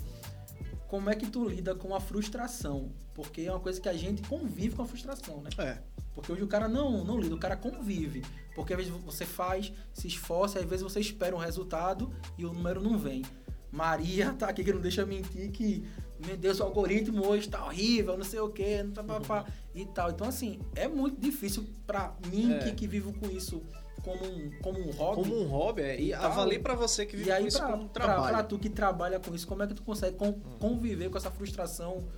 Como 0.89 1.11
é 1.11 1.14
que 1.14 1.26
tu 1.26 1.47
lida 1.47 1.74
com 1.74 1.95
a 1.95 2.01
frustração? 2.01 2.91
Porque 3.12 3.43
é 3.43 3.51
uma 3.51 3.61
coisa 3.61 3.78
que 3.78 3.89
a 3.89 3.93
gente 3.93 4.22
convive 4.26 4.74
com 4.74 4.82
a 4.82 4.86
frustração, 4.86 5.43
né? 5.43 5.51
É. 5.59 5.78
Porque 6.20 6.32
hoje 6.32 6.42
o 6.42 6.48
cara 6.48 6.66
não, 6.68 7.04
não 7.04 7.18
lida, 7.18 7.34
o 7.34 7.38
cara 7.38 7.56
convive. 7.56 8.22
Porque 8.54 8.72
às 8.72 8.78
vezes 8.78 8.92
você 9.04 9.24
faz, 9.24 9.72
se 9.92 10.08
esforça, 10.08 10.58
às 10.58 10.64
vezes 10.64 10.82
você 10.82 10.98
espera 10.98 11.34
um 11.34 11.38
resultado 11.38 12.12
e 12.36 12.44
o 12.44 12.52
número 12.52 12.82
não 12.82 12.98
vem. 12.98 13.22
Maria 13.70 14.32
tá 14.38 14.48
aqui 14.48 14.64
que 14.64 14.72
não 14.72 14.80
deixa 14.80 15.06
mentir 15.06 15.50
que, 15.52 15.84
meu 16.26 16.36
Deus, 16.36 16.58
o 16.58 16.64
algoritmo 16.64 17.24
hoje 17.26 17.48
tá 17.48 17.64
horrível, 17.64 18.16
não 18.16 18.24
sei 18.24 18.40
o 18.40 18.48
quê, 18.48 18.82
não 18.82 18.92
tá, 18.92 19.04
pá, 19.04 19.20
pá, 19.20 19.44
e 19.74 19.84
tal. 19.86 20.10
Então, 20.10 20.26
assim, 20.26 20.58
é 20.74 20.88
muito 20.88 21.20
difícil 21.20 21.64
pra 21.86 22.14
mim 22.30 22.52
É. 22.54 22.58
que, 22.58 22.72
que 22.72 22.86
vivo 22.88 23.12
com 23.12 23.26
isso 23.30 23.62
como 24.02 24.24
um, 24.24 24.50
como 24.62 24.78
um 24.80 24.90
hobby. 24.90 25.22
Como 25.22 25.40
um 25.42 25.46
hobby, 25.48 25.82
é, 25.82 26.00
e 26.00 26.08
E 26.08 26.10
tal. 26.12 26.24
avalie 26.32 26.58
pra 26.58 26.74
você 26.74 27.04
que 27.06 27.16
vive 27.16 27.28
e 27.28 27.32
aí, 27.32 27.42
com 27.42 27.48
isso 27.48 27.58
pra, 27.58 27.68
como 27.70 27.82
um 27.84 27.88
pra, 27.88 28.04
trabalho. 28.04 28.34
pra 28.36 28.42
tu 28.44 28.58
que 28.58 28.70
trabalha 28.70 29.20
com 29.20 29.34
isso, 29.34 29.46
como 29.46 29.62
é 29.62 29.66
que 29.66 29.74
tu 29.74 29.82
consegue 29.82 30.16
con- 30.16 30.40
conviver 30.58 31.10
com 31.10 31.18
essa 31.18 31.30
frustração, 31.30 32.08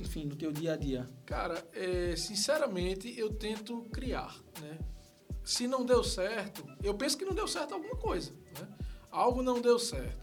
enfim, 0.00 0.24
no 0.26 0.36
teu 0.36 0.50
dia 0.52 0.72
a 0.74 0.76
dia? 0.76 1.08
Cara, 1.26 1.62
é, 1.72 2.14
sinceramente, 2.16 3.12
eu 3.18 3.30
tento 3.32 3.82
criar, 3.92 4.34
né? 4.60 4.78
Se 5.44 5.66
não 5.66 5.84
deu 5.84 6.04
certo, 6.04 6.64
eu 6.82 6.94
penso 6.94 7.16
que 7.16 7.24
não 7.24 7.34
deu 7.34 7.48
certo 7.48 7.74
alguma 7.74 7.96
coisa, 7.96 8.32
né? 8.58 8.68
Algo 9.10 9.42
não 9.42 9.60
deu 9.60 9.78
certo, 9.78 10.20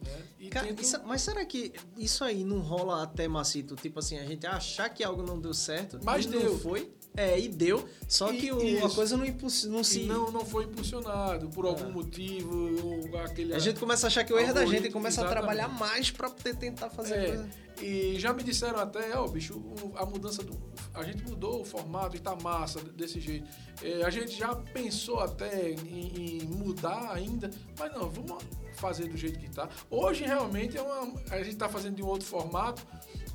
né? 0.00 0.22
E 0.38 0.48
Cara, 0.48 0.66
tento... 0.68 0.80
isso- 0.82 1.00
mas 1.04 1.20
será 1.22 1.44
que 1.44 1.72
isso 1.96 2.24
aí 2.24 2.44
não 2.44 2.60
rola 2.60 3.02
até 3.02 3.28
macito? 3.28 3.74
Tipo 3.76 3.98
assim, 3.98 4.18
a 4.18 4.24
gente 4.24 4.46
achar 4.46 4.88
que 4.88 5.04
algo 5.04 5.22
não 5.22 5.38
deu 5.40 5.52
certo, 5.52 5.98
Mas 6.02 6.24
e 6.24 6.28
deu. 6.28 6.52
não 6.52 6.58
foi? 6.58 6.92
É, 7.14 7.38
e 7.38 7.46
deu, 7.48 7.86
só 8.08 8.32
E- 8.32 8.38
que 8.38 8.50
o- 8.52 8.86
a 8.86 8.90
coisa 8.90 9.16
não, 9.18 9.24
impulsi- 9.26 9.68
não 9.68 9.84
se... 9.84 10.04
não, 10.04 10.30
não 10.32 10.46
foi 10.46 10.64
impulsionado 10.64 11.48
por 11.50 11.66
algum 11.66 11.84
Ah. 11.86 11.90
motivo, 11.90 13.16
aquele... 13.18 13.54
A 13.54 13.58
gente 13.58 13.78
começa 13.78 14.06
a 14.06 14.08
achar 14.08 14.24
que 14.24 14.32
o 14.32 14.38
erro 14.38 14.50
é 14.50 14.54
da 14.54 14.64
gente 14.64 14.88
e 14.88 14.90
começa 14.90 15.20
a 15.20 15.24
exatamente. 15.24 15.46
trabalhar 15.54 15.68
mais 15.68 16.10
pra 16.10 16.30
poder 16.30 16.56
tentar 16.56 16.88
fazer 16.88 17.14
a 17.14 17.16
É, 17.18 17.26
coisa. 17.26 17.48
e 17.82 18.18
já 18.18 18.32
me 18.32 18.42
disseram 18.42 18.78
até, 18.78 19.14
ó, 19.16 19.26
bicho, 19.28 19.54
o- 19.58 19.92
a 19.96 20.06
mudança 20.06 20.42
do. 20.42 20.58
A 20.94 21.02
gente 21.02 21.22
mudou 21.24 21.60
o 21.60 21.64
formato 21.66 22.16
e 22.16 22.18
tá 22.18 22.34
massa 22.36 22.80
desse 22.80 23.20
jeito. 23.20 23.46
É, 23.82 24.02
a 24.04 24.10
gente 24.10 24.32
já 24.38 24.54
pensou 24.54 25.20
até 25.20 25.70
em, 25.72 26.38
em 26.40 26.46
mudar 26.46 27.12
ainda, 27.12 27.50
mas 27.78 27.92
não, 27.92 28.08
vamos 28.08 28.42
fazer 28.76 29.06
do 29.08 29.16
jeito 29.18 29.38
que 29.38 29.50
tá. 29.50 29.68
Hoje 29.90 30.24
realmente 30.24 30.78
é 30.78 30.82
uma. 30.82 31.12
A 31.30 31.42
gente 31.42 31.56
tá 31.56 31.68
fazendo 31.68 31.96
de 31.96 32.02
um 32.02 32.06
outro 32.06 32.26
formato, 32.26 32.82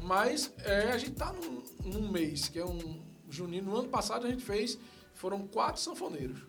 mas 0.02 0.52
é, 0.64 0.92
a 0.92 0.98
gente 0.98 1.12
tá 1.12 1.32
num, 1.34 1.64
num 1.92 2.12
mês, 2.12 2.48
que 2.50 2.58
é 2.60 2.66
um 2.66 3.06
junino. 3.30 3.72
No 3.72 3.78
ano 3.78 3.90
passado 3.90 4.26
a 4.26 4.30
gente 4.30 4.44
fez. 4.44 4.78
Foram 5.14 5.48
quatro 5.48 5.82
sanfoneiros 5.82 6.44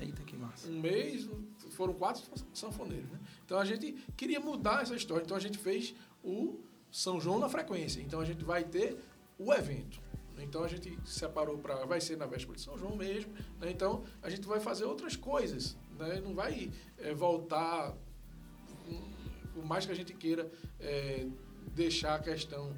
Eita, 0.00 0.22
que 0.22 0.36
massa. 0.36 0.68
um 0.68 0.78
mês, 0.80 1.28
foram 1.70 1.92
quatro 1.94 2.22
sanfoneiros. 2.54 3.10
Né? 3.10 3.18
Então 3.44 3.58
a 3.58 3.64
gente 3.64 3.92
queria 4.16 4.38
mudar 4.38 4.82
essa 4.82 4.94
história. 4.94 5.24
Então 5.24 5.36
a 5.36 5.40
gente 5.40 5.58
fez 5.58 5.92
o 6.22 6.60
São 6.92 7.20
João 7.20 7.38
na 7.40 7.48
frequência. 7.48 8.00
Então 8.00 8.20
a 8.20 8.24
gente 8.24 8.44
vai 8.44 8.62
ter 8.62 8.96
o 9.38 9.52
evento. 9.52 10.00
Então 10.38 10.62
a 10.62 10.68
gente 10.68 10.96
separou 11.04 11.58
para. 11.58 11.84
Vai 11.86 12.00
ser 12.00 12.16
na 12.16 12.26
véspera 12.26 12.56
de 12.56 12.62
São 12.62 12.78
João 12.78 12.94
mesmo. 12.94 13.32
né? 13.58 13.70
Então 13.70 14.04
a 14.22 14.28
gente 14.30 14.46
vai 14.46 14.60
fazer 14.60 14.84
outras 14.84 15.16
coisas. 15.16 15.76
Né? 15.98 16.20
Não 16.20 16.34
vai 16.34 16.70
eh, 16.98 17.14
voltar. 17.14 17.92
hum, 18.88 19.02
Por 19.54 19.64
mais 19.64 19.84
que 19.86 19.92
a 19.92 19.94
gente 19.96 20.12
queira 20.14 20.48
eh, 20.78 21.26
deixar 21.74 22.14
a 22.16 22.18
questão. 22.20 22.72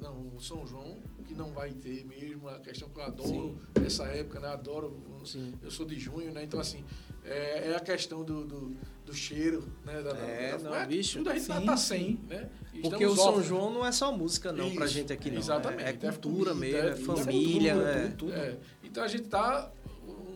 Não, 0.00 0.36
o 0.36 0.40
São 0.40 0.66
João, 0.66 0.98
que 1.26 1.34
não 1.34 1.52
vai 1.52 1.72
ter 1.72 2.04
mesmo, 2.04 2.48
a 2.48 2.58
questão 2.60 2.88
que 2.88 2.98
eu 2.98 3.04
adoro 3.04 3.58
essa 3.84 4.04
época, 4.04 4.40
né? 4.40 4.48
Adoro. 4.48 4.96
Sim. 5.24 5.54
Eu 5.62 5.70
sou 5.70 5.84
de 5.84 5.98
junho, 5.98 6.32
né? 6.32 6.44
Então, 6.44 6.60
assim, 6.60 6.84
é, 7.24 7.70
é 7.70 7.76
a 7.76 7.80
questão 7.80 8.24
do, 8.24 8.44
do, 8.44 8.76
do 9.04 9.14
cheiro, 9.14 9.68
né? 9.84 10.00
Da, 10.02 10.10
É, 10.16 10.56
da, 10.56 10.70
não, 10.70 10.86
bicho. 10.86 11.18
Tudo 11.18 11.30
a 11.30 11.34
gente 11.34 11.44
Sim, 11.44 11.66
tá 11.66 11.76
sim. 11.76 11.86
sem, 11.86 12.20
né? 12.28 12.48
Porque 12.82 13.04
o 13.04 13.16
São. 13.16 13.42
João 13.42 13.72
não 13.72 13.84
é 13.84 13.90
só 13.90 14.12
música, 14.12 14.52
não, 14.52 14.70
pra 14.74 14.84
Isso, 14.86 14.94
gente 14.94 15.12
aqui, 15.12 15.30
não. 15.30 15.38
Exatamente. 15.38 15.82
É, 15.82 15.88
é 15.88 15.92
cultura 15.92 16.52
comida, 16.52 16.82
mesmo, 16.82 16.88
é 16.88 17.14
isso, 17.14 17.24
família, 17.24 17.74
tudo, 17.74 17.86
é. 17.86 18.02
tudo, 18.02 18.16
tudo. 18.16 18.32
É. 18.34 18.58
Então, 18.84 19.02
a 19.02 19.08
gente 19.08 19.24
está 19.24 19.72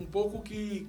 um 0.01 0.07
pouco 0.07 0.43
que 0.43 0.89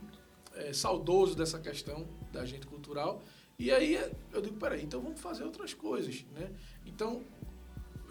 é, 0.56 0.74
saudoso 0.74 1.36
dessa 1.36 1.60
questão 1.60 2.08
da 2.32 2.42
agente 2.42 2.66
cultural. 2.68 3.22
E 3.58 3.72
aí 3.72 4.00
eu 4.34 4.42
digo, 4.42 4.58
peraí, 4.58 4.84
então 4.84 5.00
vamos 5.00 5.22
fazer 5.22 5.44
outras 5.44 5.74
coisas, 5.74 6.26
né? 6.36 6.50
Então, 6.86 7.22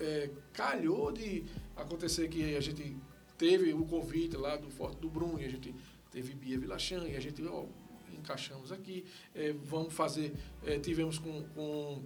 é, 0.02 0.30
calhou 0.52 1.12
de 1.12 1.44
acontecer 1.76 2.28
que 2.28 2.56
a 2.56 2.60
gente 2.60 2.96
teve 3.38 3.72
o 3.72 3.84
convite 3.84 4.36
lá 4.36 4.56
do 4.56 4.70
Forte 4.70 4.98
do 5.00 5.08
Brum, 5.08 5.38
e 5.38 5.44
a 5.44 5.48
gente 5.48 5.74
teve 6.10 6.34
Bia 6.34 6.58
Vilachan, 6.58 7.04
e 7.08 7.16
a 7.16 7.20
gente 7.20 7.42
ó, 7.46 7.64
encaixamos 8.12 8.70
aqui. 8.70 9.04
É, 9.34 9.52
vamos 9.52 9.92
fazer, 9.92 10.34
é, 10.64 10.78
tivemos 10.78 11.18
com, 11.18 11.42
com 11.54 12.02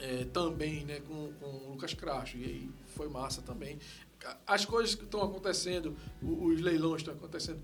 é, 0.00 0.24
também 0.24 0.84
né, 0.84 1.00
com, 1.00 1.32
com 1.34 1.46
o 1.46 1.70
Lucas 1.70 1.94
Cracho, 1.94 2.36
e 2.36 2.44
aí 2.44 2.70
foi 2.88 3.08
massa 3.08 3.42
também. 3.42 3.78
As 4.46 4.64
coisas 4.64 4.94
que 4.94 5.04
estão 5.04 5.22
acontecendo, 5.22 5.96
os 6.22 6.60
leilões 6.60 7.02
estão 7.02 7.14
acontecendo, 7.14 7.62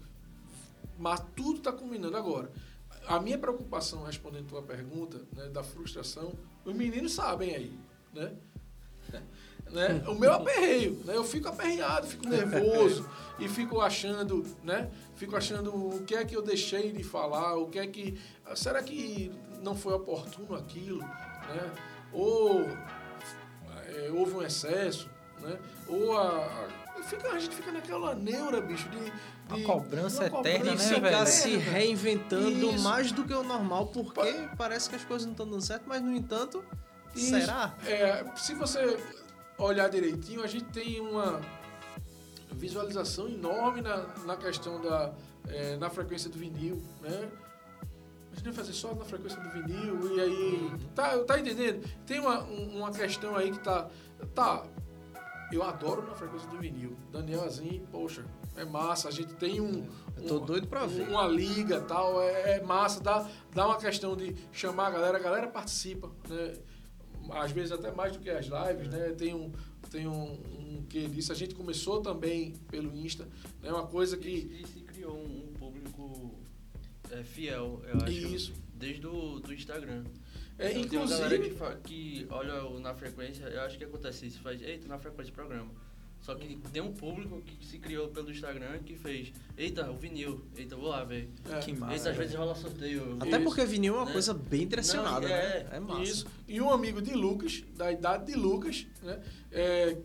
mas 0.98 1.22
tudo 1.36 1.58
está 1.58 1.72
culminando 1.72 2.16
agora. 2.16 2.50
A 3.06 3.20
minha 3.20 3.38
preocupação, 3.38 4.02
respondendo 4.02 4.46
a 4.46 4.48
tua 4.48 4.62
pergunta, 4.62 5.22
né, 5.32 5.48
da 5.48 5.62
frustração, 5.62 6.32
os 6.64 6.74
meninos 6.74 7.12
sabem 7.12 7.54
aí, 7.54 7.78
né? 8.12 8.36
né? 9.70 10.02
O 10.06 10.14
meu 10.14 10.32
aperreio, 10.32 11.00
né? 11.04 11.14
Eu 11.16 11.24
fico 11.24 11.48
aperreado, 11.48 12.06
fico 12.06 12.28
nervoso 12.28 13.08
e 13.38 13.48
fico 13.48 13.80
achando, 13.80 14.44
né? 14.62 14.90
Fico 15.16 15.36
achando 15.36 15.74
o 15.74 16.04
que 16.04 16.14
é 16.14 16.24
que 16.24 16.36
eu 16.36 16.42
deixei 16.42 16.92
de 16.92 17.02
falar, 17.02 17.56
o 17.56 17.68
que 17.68 17.78
é 17.78 17.86
que 17.86 18.18
será 18.54 18.82
que 18.82 19.32
não 19.62 19.74
foi 19.74 19.94
oportuno 19.94 20.56
aquilo, 20.56 21.00
né? 21.00 21.72
Ou 22.12 22.64
é, 23.86 24.10
houve 24.12 24.34
um 24.34 24.42
excesso, 24.42 25.08
né? 25.40 25.58
Ou 25.86 26.16
a, 26.16 26.46
a, 26.96 27.02
fica, 27.02 27.28
a 27.30 27.38
gente 27.38 27.54
fica 27.54 27.72
naquela 27.72 28.14
neura, 28.14 28.60
bicho, 28.60 28.88
de, 28.88 28.98
de 28.98 29.64
a 29.64 29.66
cobrança 29.66 30.26
eterna, 30.26 30.70
cobrança 30.70 30.88
né, 30.88 30.94
ficar 30.94 31.24
velho? 31.24 31.26
se 31.26 31.56
reinventando 31.56 32.70
Isso. 32.74 32.84
mais 32.84 33.12
do 33.12 33.24
que 33.24 33.32
o 33.32 33.42
normal, 33.42 33.86
porque 33.86 34.48
parece 34.56 34.88
que 34.88 34.96
as 34.96 35.04
coisas 35.04 35.26
não 35.26 35.32
estão 35.32 35.48
dando 35.48 35.62
certo, 35.62 35.84
mas 35.86 36.02
no 36.02 36.14
entanto, 36.14 36.64
Isso. 37.14 37.30
será? 37.30 37.74
É, 37.86 38.24
se 38.36 38.54
você 38.54 38.98
olhar 39.58 39.88
direitinho, 39.88 40.42
a 40.42 40.46
gente 40.46 40.66
tem 40.66 41.00
uma 41.00 41.40
visualização 42.52 43.28
enorme 43.28 43.80
na, 43.80 44.06
na 44.24 44.36
questão 44.36 44.80
da 44.80 45.12
é, 45.48 45.76
na 45.76 45.88
frequência 45.90 46.28
do 46.30 46.38
vinil, 46.38 46.82
né? 47.00 47.28
A 48.32 48.34
gente 48.36 48.44
vai 48.44 48.52
fazer 48.52 48.72
só 48.72 48.94
na 48.94 49.04
frequência 49.04 49.40
do 49.40 49.50
vinil 49.50 50.16
e 50.16 50.20
aí 50.20 50.70
tá, 50.94 51.18
tá 51.24 51.38
entendendo? 51.40 51.84
Tem 52.06 52.20
uma, 52.20 52.42
um- 52.44 52.78
uma 52.78 52.90
questão 52.92 53.34
aí 53.36 53.50
que 53.50 53.58
tá 53.60 53.88
tá 54.34 54.64
eu 55.50 55.62
adoro 55.62 56.02
na 56.06 56.14
frequência 56.14 56.46
do 56.50 56.58
vinil. 56.58 56.94
Daniel 57.10 57.42
Azim, 57.44 57.82
poxa, 57.90 58.22
é 58.54 58.66
massa. 58.66 59.08
A 59.08 59.10
gente 59.10 59.32
tem 59.34 59.60
um. 59.62 59.88
Eu 60.18 60.26
tô 60.26 60.36
um- 60.36 60.44
doido 60.44 60.66
pra 60.68 60.84
um- 60.84 60.88
ver. 60.88 61.08
Uma 61.08 61.26
liga 61.26 61.80
tal, 61.80 62.20
é, 62.22 62.58
é 62.58 62.62
massa. 62.62 63.00
Dá, 63.00 63.26
dá 63.54 63.66
uma 63.66 63.78
questão 63.78 64.14
de 64.14 64.36
chamar 64.52 64.88
a 64.88 64.90
galera, 64.90 65.16
a 65.16 65.20
galera 65.20 65.46
participa, 65.48 66.10
né? 66.28 66.52
Às 67.30 67.52
vezes 67.52 67.72
até 67.72 67.90
mais 67.92 68.12
do 68.12 68.18
que 68.18 68.30
as 68.30 68.46
lives, 68.46 68.88
né? 68.88 69.14
Tem 69.16 69.34
um, 69.34 69.52
tem 69.90 70.06
um, 70.06 70.32
um 70.32 70.86
que 70.88 71.06
disso. 71.08 71.32
A 71.32 71.34
gente 71.34 71.54
começou 71.54 72.00
também 72.00 72.52
pelo 72.70 72.94
Insta, 72.96 73.28
né? 73.62 73.70
Uma 73.70 73.86
coisa 73.86 74.16
que. 74.16 74.28
E, 74.28 74.62
e 74.62 74.66
se 74.66 74.80
criou 74.80 75.16
um, 75.16 75.48
um 75.48 75.52
público 75.54 76.34
é, 77.10 77.22
fiel, 77.22 77.82
eu 77.86 77.96
acho. 78.02 78.10
Isso. 78.10 78.52
Desde 78.74 79.06
o 79.06 79.40
do 79.40 79.52
Instagram. 79.52 80.04
É, 80.58 80.72
Então, 80.72 80.88
tem 80.88 80.98
uma 80.98 81.06
galera 81.08 81.38
que, 81.38 81.48
inclusive. 81.48 81.80
que 81.84 82.26
olha 82.30 82.80
na 82.80 82.94
frequência, 82.94 83.44
eu 83.44 83.60
acho 83.62 83.78
que 83.78 83.84
acontece 83.84 84.26
isso, 84.26 84.40
faz, 84.40 84.60
eita, 84.60 84.88
na 84.88 84.98
frequência 84.98 85.32
programa. 85.32 85.70
Só 86.28 86.34
que 86.34 86.58
tem 86.74 86.82
um 86.82 86.92
público 86.92 87.40
que 87.40 87.64
se 87.64 87.78
criou 87.78 88.08
pelo 88.08 88.30
Instagram 88.30 88.80
que 88.84 88.94
fez, 88.94 89.32
eita, 89.56 89.90
o 89.90 89.96
vinil, 89.96 90.44
eita, 90.54 90.76
vou 90.76 90.88
lá 90.90 91.02
ver. 91.02 91.30
é, 91.50 91.58
Que 91.60 91.72
massa. 91.72 91.94
Eita, 91.94 92.10
às 92.10 92.16
vezes 92.18 92.34
rola 92.34 92.54
sorteio. 92.54 93.16
Até 93.18 93.30
Isso. 93.30 93.44
porque 93.44 93.64
vinil 93.64 93.94
é 93.94 93.96
uma 93.96 94.04
Né? 94.04 94.12
coisa 94.12 94.34
bem 94.34 94.66
direcionada, 94.68 95.20
Não, 95.22 95.28
né? 95.34 95.66
é, 95.72 95.76
É 95.76 95.80
massa. 95.80 96.02
Isso. 96.02 96.26
E 96.46 96.60
um 96.60 96.68
amigo 96.70 97.00
de 97.00 97.14
Lucas, 97.14 97.64
da 97.74 97.90
idade 97.90 98.26
de 98.26 98.34
Lucas, 98.38 98.86
né? 99.02 99.22
é, 99.50 99.96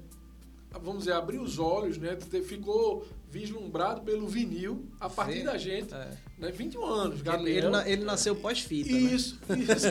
vamos 0.72 1.00
dizer, 1.00 1.12
abriu 1.12 1.42
os 1.42 1.60
olhos, 1.60 1.98
né? 1.98 2.18
Ficou 2.48 3.06
vislumbrado 3.30 4.00
pelo 4.04 4.26
vinil 4.26 4.88
a 5.02 5.10
partir 5.10 5.40
Vê. 5.40 5.44
da 5.44 5.58
gente, 5.58 5.94
É. 5.94 6.10
né? 6.38 6.52
21 6.52 6.86
anos, 6.86 7.16
Ele, 7.16 7.24
Gabriel. 7.24 7.58
ele 7.58 7.70
na- 7.70 7.90
ele 7.90 8.06
nasceu 8.06 8.34
pós-fita, 8.34 8.90
né? 8.94 8.98
Isso, 8.98 9.38
isso. 9.60 9.88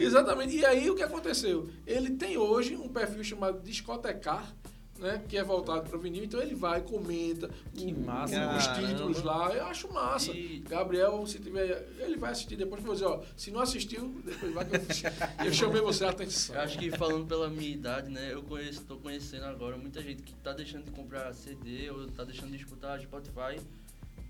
exatamente. 0.00 0.56
E 0.56 0.64
aí 0.64 0.90
o 0.90 0.96
que 0.96 1.02
aconteceu? 1.04 1.68
Ele 1.86 2.10
tem 2.10 2.36
hoje 2.36 2.74
um 2.74 2.88
perfil 2.88 3.22
chamado 3.22 3.62
Discotecar, 3.62 4.52
né? 4.98 5.22
Que 5.28 5.36
é 5.38 5.44
voltado 5.44 5.88
para 5.88 5.96
o 5.96 6.00
vinil, 6.00 6.24
então 6.24 6.40
ele 6.40 6.54
vai, 6.54 6.80
comenta 6.80 7.48
Que 7.74 7.92
o- 7.92 7.98
massa. 8.00 8.56
os 8.56 8.66
Caramba. 8.66 8.88
títulos 8.88 9.22
lá. 9.22 9.52
Eu 9.52 9.64
acho 9.66 9.92
massa. 9.92 10.32
E- 10.32 10.60
Gabriel, 10.68 11.26
se 11.26 11.38
tiver. 11.38 11.86
Ele 11.98 12.16
vai 12.16 12.32
assistir 12.32 12.56
depois 12.56 12.82
dizer, 12.82 13.04
ó, 13.06 13.20
se 13.36 13.50
não 13.50 13.60
assistiu, 13.60 14.20
depois 14.24 14.52
vai 14.52 14.64
que 14.64 14.76
eu, 14.76 14.80
eu 15.46 15.52
chamei 15.52 15.80
você 15.82 16.04
a 16.04 16.10
atenção. 16.10 16.54
Eu 16.56 16.62
acho 16.62 16.78
que 16.78 16.90
falando 16.90 17.26
pela 17.26 17.48
minha 17.48 17.70
idade, 17.70 18.10
né, 18.10 18.32
eu 18.32 18.42
conheço, 18.42 18.82
tô 18.84 18.96
conhecendo 18.96 19.44
agora 19.44 19.76
muita 19.76 20.00
gente 20.02 20.22
que 20.22 20.32
tá 20.34 20.52
deixando 20.52 20.84
de 20.84 20.90
comprar 20.90 21.32
CD 21.34 21.90
ou 21.90 22.06
tá 22.08 22.24
deixando 22.24 22.50
de 22.50 22.56
escutar 22.56 23.00
Spotify 23.00 23.60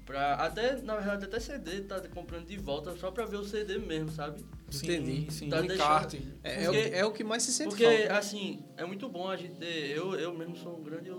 pra 0.06 0.34
até, 0.36 0.80
na 0.80 0.94
verdade, 0.96 1.24
até 1.26 1.38
CD 1.40 1.82
tá 1.82 2.00
comprando 2.14 2.46
de 2.46 2.56
volta 2.56 2.96
só 2.96 3.10
pra 3.10 3.26
ver 3.26 3.36
o 3.36 3.44
CD 3.44 3.76
mesmo, 3.78 4.10
sabe? 4.12 4.42
Entendi. 4.72 5.30
Sim, 5.30 5.48
Tá 5.50 5.60
um 5.60 5.66
deixando-. 5.66 6.18
É, 6.42 6.64
é 6.64 6.70
o, 6.70 6.72
Porque- 6.72 6.90
é 6.94 7.04
o 7.06 7.12
que 7.12 7.24
mais 7.24 7.42
se 7.42 7.52
sente 7.52 7.70
Porque, 7.70 7.84
falta. 7.84 8.16
assim, 8.18 8.64
é 8.76 8.86
muito 8.86 9.08
bom 9.08 9.28
a 9.28 9.36
gente 9.36 9.56
ter. 9.56 9.90
Eu, 9.96 10.14
eu 10.14 10.32
mesmo 10.32 10.56
sou 10.56 10.78
um 10.78 10.82
grande 10.82 11.10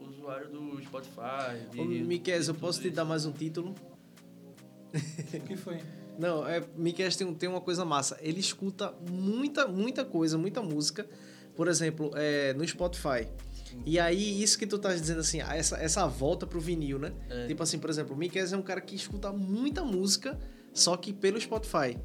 usuário 0.00 0.48
do 0.50 0.80
Spotify. 0.84 1.66
De, 1.70 1.80
Ô, 1.80 1.84
Miquel, 1.84 2.40
eu 2.42 2.54
posso 2.54 2.80
te 2.80 2.86
isso. 2.88 2.96
dar 2.96 3.04
mais 3.04 3.24
um 3.26 3.32
título? 3.32 3.74
O 5.34 5.40
que 5.40 5.56
foi? 5.56 5.78
Não, 6.18 6.46
é, 6.46 6.62
Miquel 6.76 7.10
tem, 7.16 7.34
tem 7.34 7.48
uma 7.48 7.60
coisa 7.60 7.84
massa. 7.84 8.16
Ele 8.20 8.38
escuta 8.40 8.94
muita, 9.10 9.66
muita 9.66 10.04
coisa, 10.04 10.38
muita 10.38 10.62
música. 10.62 11.06
Por 11.56 11.66
exemplo, 11.68 12.10
é, 12.14 12.52
no 12.54 12.66
Spotify. 12.66 13.26
E 13.84 13.98
aí, 13.98 14.42
isso 14.42 14.58
que 14.58 14.66
tu 14.66 14.78
tá 14.78 14.94
dizendo 14.94 15.20
assim, 15.20 15.40
ah, 15.40 15.56
essa, 15.56 15.76
essa 15.76 16.06
volta 16.06 16.46
pro 16.46 16.60
vinil, 16.60 16.98
né? 16.98 17.12
É. 17.28 17.46
Tipo 17.46 17.62
assim, 17.62 17.78
por 17.78 17.90
exemplo, 17.90 18.14
o 18.14 18.18
Miquel 18.18 18.44
é 18.44 18.56
um 18.56 18.62
cara 18.62 18.80
que 18.80 18.94
escuta 18.94 19.32
muita 19.32 19.84
música, 19.84 20.38
só 20.72 20.96
que 20.96 21.12
pelo 21.12 21.40
Spotify. 21.40 21.98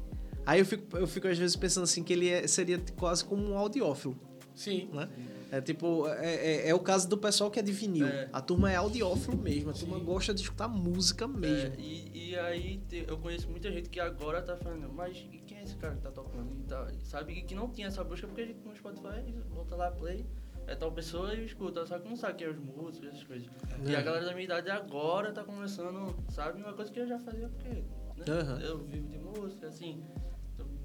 Aí 0.46 0.60
eu 0.60 0.66
fico, 0.66 0.96
eu 0.96 1.06
fico 1.06 1.28
às 1.28 1.38
vezes 1.38 1.56
pensando 1.56 1.84
assim, 1.84 2.02
que 2.02 2.12
ele 2.12 2.28
é- 2.28 2.46
seria 2.46 2.80
quase 2.98 3.24
como 3.24 3.42
um 3.42 3.56
audiófilo, 3.58 4.16
Sim. 4.54 4.88
né? 4.92 5.08
É 5.52 5.60
tipo, 5.60 6.06
é, 6.06 6.34
é, 6.34 6.68
é 6.68 6.74
o 6.74 6.78
caso 6.78 7.08
do 7.08 7.18
pessoal 7.18 7.50
que 7.50 7.58
é 7.58 7.62
de 7.62 7.72
vinil. 7.72 8.06
É. 8.06 8.28
A 8.32 8.40
turma 8.40 8.70
é 8.70 8.76
audiófilo 8.76 9.36
mesmo, 9.36 9.70
a 9.70 9.72
turma 9.72 9.98
Sim. 9.98 10.04
gosta 10.04 10.32
de 10.32 10.42
escutar 10.42 10.68
música 10.68 11.26
mesmo. 11.26 11.74
É, 11.74 11.80
e, 11.80 12.30
e 12.30 12.38
aí 12.38 12.80
eu 13.08 13.18
conheço 13.18 13.48
muita 13.50 13.70
gente 13.72 13.88
que 13.88 13.98
agora 13.98 14.40
tá 14.40 14.56
falando, 14.56 14.88
mas 14.92 15.16
quem 15.46 15.58
é 15.58 15.64
esse 15.64 15.74
cara 15.74 15.96
que 15.96 16.02
tá 16.02 16.10
tocando? 16.12 16.54
E 16.56 16.62
tá, 16.62 16.86
sabe? 17.02 17.32
E 17.32 17.42
que 17.42 17.54
não 17.54 17.68
tinha 17.68 17.88
essa 17.88 18.04
busca 18.04 18.28
porque 18.28 18.42
a 18.42 18.46
gente 18.46 18.60
no 18.64 18.74
Spotify 18.76 19.34
volta 19.52 19.74
lá, 19.74 19.90
play, 19.90 20.24
é 20.70 20.76
tal 20.76 20.92
pessoa 20.92 21.34
e 21.34 21.44
escuta, 21.44 21.84
só 21.84 21.98
que 21.98 22.08
não 22.08 22.16
sabe 22.16 22.38
quem 22.38 22.46
é 22.46 22.50
os 22.50 22.58
músicos, 22.58 23.08
essas 23.08 23.24
coisas. 23.24 23.48
E 23.84 23.96
a 23.96 24.00
galera 24.00 24.24
da 24.24 24.30
minha 24.30 24.44
idade 24.44 24.70
agora 24.70 25.32
tá 25.32 25.42
começando, 25.42 26.16
sabe? 26.30 26.62
Uma 26.62 26.72
coisa 26.72 26.92
que 26.92 27.00
eu 27.00 27.08
já 27.08 27.18
fazia 27.18 27.48
porque 27.48 27.68
né? 27.68 28.24
Aham. 28.28 28.60
eu 28.60 28.78
vivo 28.78 29.08
de 29.08 29.18
música, 29.18 29.66
assim, 29.66 30.04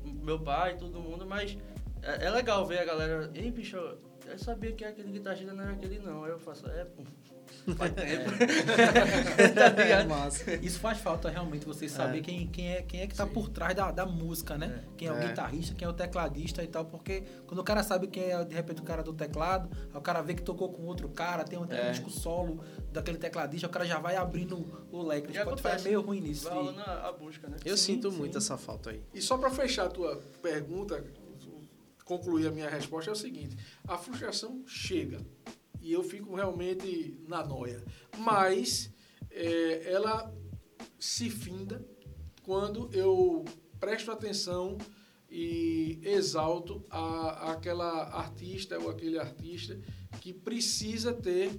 meu 0.04 0.40
pai, 0.40 0.76
todo 0.76 1.00
mundo, 1.00 1.24
mas 1.28 1.56
é, 2.02 2.26
é 2.26 2.30
legal 2.32 2.66
ver 2.66 2.80
a 2.80 2.86
galera, 2.86 3.30
ei 3.36 3.52
bicho, 3.52 3.78
eu 3.78 4.40
sabia 4.40 4.72
que 4.72 4.84
aquele 4.84 5.12
guitarrista 5.12 5.54
não 5.54 5.64
era 5.64 5.74
aquele 5.74 6.00
não. 6.00 6.24
Aí 6.24 6.32
eu 6.32 6.40
faço, 6.40 6.68
é, 6.68 6.84
pô. 6.84 7.04
Faz 7.78 7.92
tempo. 7.94 8.30
tá 9.56 10.06
massa. 10.08 10.54
Isso 10.56 10.80
faz 10.80 11.00
falta 11.00 11.30
realmente 11.30 11.66
você 11.66 11.88
saber 11.90 12.22
quem, 12.22 12.48
quem, 12.48 12.68
é, 12.74 12.82
quem 12.82 13.02
é 13.02 13.08
que 13.08 13.16
tá 13.16 13.26
por 13.26 13.50
trás 13.50 13.76
da, 13.76 13.92
da 13.92 14.06
música, 14.06 14.58
né? 14.58 14.84
Quem 14.98 15.08
é 15.08 15.12
o 15.12 15.18
É. 15.18 15.28
guitarrista, 15.28 15.74
quem 15.76 15.86
é 15.86 15.90
o 15.90 15.94
tecladista 15.94 16.64
e 16.64 16.68
tal, 16.68 16.86
porque 16.86 17.24
quando 17.48 17.60
o 17.60 17.64
cara 17.64 17.82
sabe 17.84 18.08
quem 18.08 18.24
é, 18.32 18.44
de 18.44 18.54
repente, 18.54 18.82
o 18.82 18.84
cara 18.84 19.02
do 19.04 19.14
teclado, 19.14 19.70
aí 19.92 19.98
o 19.98 20.02
cara 20.02 20.22
vê 20.22 20.34
que 20.34 20.42
tocou 20.42 20.70
com 20.72 20.84
outro 20.84 21.10
cara, 21.10 21.44
tem 21.44 21.58
um, 21.58 21.66
tem 21.66 21.80
um 21.80 21.84
É. 21.84 21.92
disco 21.92 22.10
solo 22.10 22.64
daquele 22.92 23.18
tecladista, 23.18 23.68
o 23.68 23.70
cara 23.70 23.86
já 23.86 24.00
vai 24.00 24.16
abrindo 24.16 24.86
o 24.92 25.02
leque. 25.02 25.32
O 25.32 25.42
Spotify 25.42 25.68
é 25.70 25.82
meio 25.82 26.02
ruim 26.02 26.22
nisso. 26.22 26.50
Vai 26.50 26.64
e- 26.64 26.80
a 26.80 27.12
busca, 27.12 27.48
né? 27.48 27.58
Eu 27.66 27.78
Sim, 27.78 27.96
sinto 27.96 28.12
sim. 28.12 28.18
muito 28.18 28.38
essa 28.38 28.58
falta 28.58 28.92
aí. 28.92 29.02
E 29.14 29.22
só 29.22 29.38
para 29.38 29.50
fechar 29.50 29.86
a 29.86 29.90
tua 29.90 30.18
pergunta, 30.42 31.04
concluir 32.04 32.48
a 32.48 32.52
minha 32.52 32.70
resposta 32.70 33.10
é 33.10 33.14
o 33.14 33.16
seguinte: 33.16 33.58
a 33.88 33.98
frustração 33.98 34.62
chega 34.68 35.20
e 35.86 35.94
eu 35.94 36.02
fico 36.02 36.34
realmente 36.34 37.16
na 37.28 37.46
noia, 37.46 37.84
mas 38.18 38.92
é, 39.30 39.92
ela 39.94 40.34
se 40.98 41.30
finda 41.30 41.86
quando 42.42 42.90
eu 42.92 43.46
presto 43.80 44.10
atenção 44.10 44.80
e 45.30 46.00
exalto 46.02 46.84
a, 46.90 47.52
aquela 47.52 48.06
artista 48.18 48.80
ou 48.80 48.90
aquele 48.90 49.20
artista 49.20 49.80
que 50.22 50.34
precisa 50.34 51.14
ter 51.14 51.52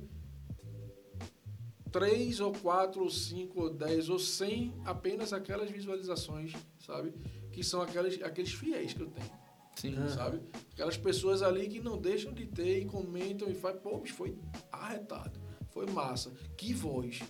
três 1.92 2.40
ou 2.40 2.52
quatro 2.52 3.04
ou 3.04 3.10
cinco 3.10 3.62
ou 3.62 3.70
dez 3.70 4.08
ou 4.08 4.18
cem 4.18 4.74
apenas 4.84 5.32
aquelas 5.32 5.70
visualizações, 5.70 6.52
sabe? 6.80 7.14
Que 7.52 7.62
são 7.62 7.80
aquelas, 7.80 8.20
aqueles 8.22 8.52
fiéis 8.52 8.92
que 8.92 9.02
eu 9.02 9.08
tenho, 9.08 9.30
Sim. 9.76 9.94
sabe? 10.08 10.40
Aquelas 10.72 10.96
pessoas 10.96 11.42
ali 11.42 11.68
que 11.68 11.80
não 11.80 11.98
deixam 11.98 12.32
de 12.32 12.46
ter 12.46 12.80
e 12.80 12.84
comentam 12.86 13.48
e 13.48 13.54
fazem, 13.54 13.80
pô, 13.80 13.98
bicho, 13.98 14.14
foi 14.14 14.36
arretado, 14.72 15.38
foi 15.70 15.86
massa, 15.86 16.32
que 16.56 16.72
voz. 16.74 17.20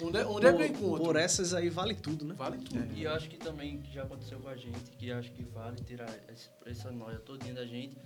Onde 0.00 0.18
é, 0.18 0.26
onde 0.26 0.46
é 0.46 0.52
que 0.52 0.62
eu 0.62 0.68
por, 0.68 0.76
encontro? 0.76 1.04
por 1.04 1.16
essas 1.16 1.54
aí 1.54 1.70
vale 1.70 1.94
tudo, 1.94 2.24
né? 2.26 2.34
Vale 2.34 2.58
tudo. 2.58 2.92
E 2.94 3.04
eu 3.04 3.12
acho 3.12 3.30
que 3.30 3.38
também 3.38 3.80
que 3.80 3.90
já 3.94 4.02
aconteceu 4.02 4.38
com 4.38 4.48
a 4.50 4.56
gente, 4.56 4.90
que 4.98 5.10
acho 5.10 5.32
que 5.32 5.42
vale 5.42 5.76
tirar 5.82 6.10
esse- 6.30 6.50
essa 6.66 6.90
noia 6.92 7.18
todinha 7.18 7.54
da 7.54 7.64
gente. 7.64 7.96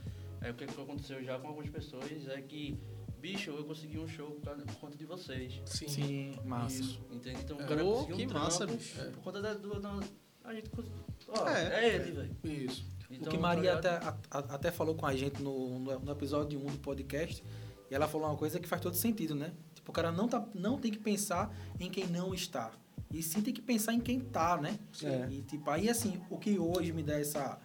É 0.41 0.51
o 0.51 0.55
que 0.55 0.67
que 0.67 0.81
aconteceu 0.81 1.23
já 1.25 1.37
com 1.41 1.49
algumas 1.49 1.69
pessoas, 1.69 2.05
é 2.29 2.41
que, 2.43 2.79
bicho, 3.19 3.51
eu 3.51 3.65
consegui 3.65 3.99
um 3.99 4.07
show 4.07 4.31
por 4.41 4.55
por 4.57 4.75
conta 4.77 4.97
de 4.97 5.05
vocês. 5.05 5.61
Sim. 5.67 5.89
Sim, 5.89 6.37
massa. 6.45 6.81
Isso, 6.81 7.01
entende? 7.11 7.41
Então 7.43 7.57
o 7.57 7.61
É. 7.63 7.67
cara 7.67 7.83
conseguiu 7.83 8.17
que 8.17 8.27
um 8.29 8.31
massa, 8.39 8.67
bicho. 8.69 8.97
Por 9.11 9.23
conta 9.25 9.43
da, 9.43 9.55
do, 9.55 9.81
da, 9.81 10.01
a 10.45 10.55
gente 10.55 10.71
cons- 10.71 10.87
ó, 11.29 11.49
É. 11.49 11.87
é, 11.89 11.95
ele, 11.97 12.13
velho. 12.13 12.37
Isso. 12.45 12.87
O 13.11 13.15
Então, 13.15 13.31
que 13.33 13.37
tá 13.39 13.43
Maria 13.43 13.75
ligado? 13.75 13.87
até, 13.87 14.07
a- 14.07 14.17
a- 14.31 14.55
até 14.55 14.71
falou 14.71 14.95
com 14.95 15.05
a 15.07 15.15
gente 15.17 15.43
no, 15.43 15.79
no, 15.81 15.99
no 15.99 16.13
episódio 16.13 16.59
1 16.61 16.67
do 16.73 16.79
podcast, 16.79 17.43
e 17.91 17.95
ela 17.95 18.07
falou 18.07 18.29
uma 18.29 18.37
coisa 18.37 18.61
que 18.61 18.69
faz 18.69 18.81
todo 18.81 18.95
sentido, 18.97 19.35
né? 19.35 19.53
Tipo, 19.75 19.91
o 19.91 19.95
cara 19.95 20.13
não, 20.13 20.29
tá, 20.29 20.47
não 20.55 20.79
tem 20.79 20.93
que 20.93 20.99
pensar 20.99 21.53
em 21.81 21.91
quem 21.91 22.07
não 22.07 22.33
está. 22.33 22.71
E 23.13 23.21
sim 23.23 23.43
tem 23.43 23.53
que 23.53 23.61
pensar 23.61 23.93
em 23.93 24.01
quem 24.01 24.21
tá, 24.21 24.57
né? 24.57 24.79
É. 25.03 25.29
E 25.31 25.43
tipo, 25.43 25.69
aí 25.71 25.89
assim, 25.91 26.21
o 26.31 26.39
que 26.39 26.57
hoje 26.59 26.93
me 26.93 27.03
dá 27.03 27.19
essa, 27.19 27.59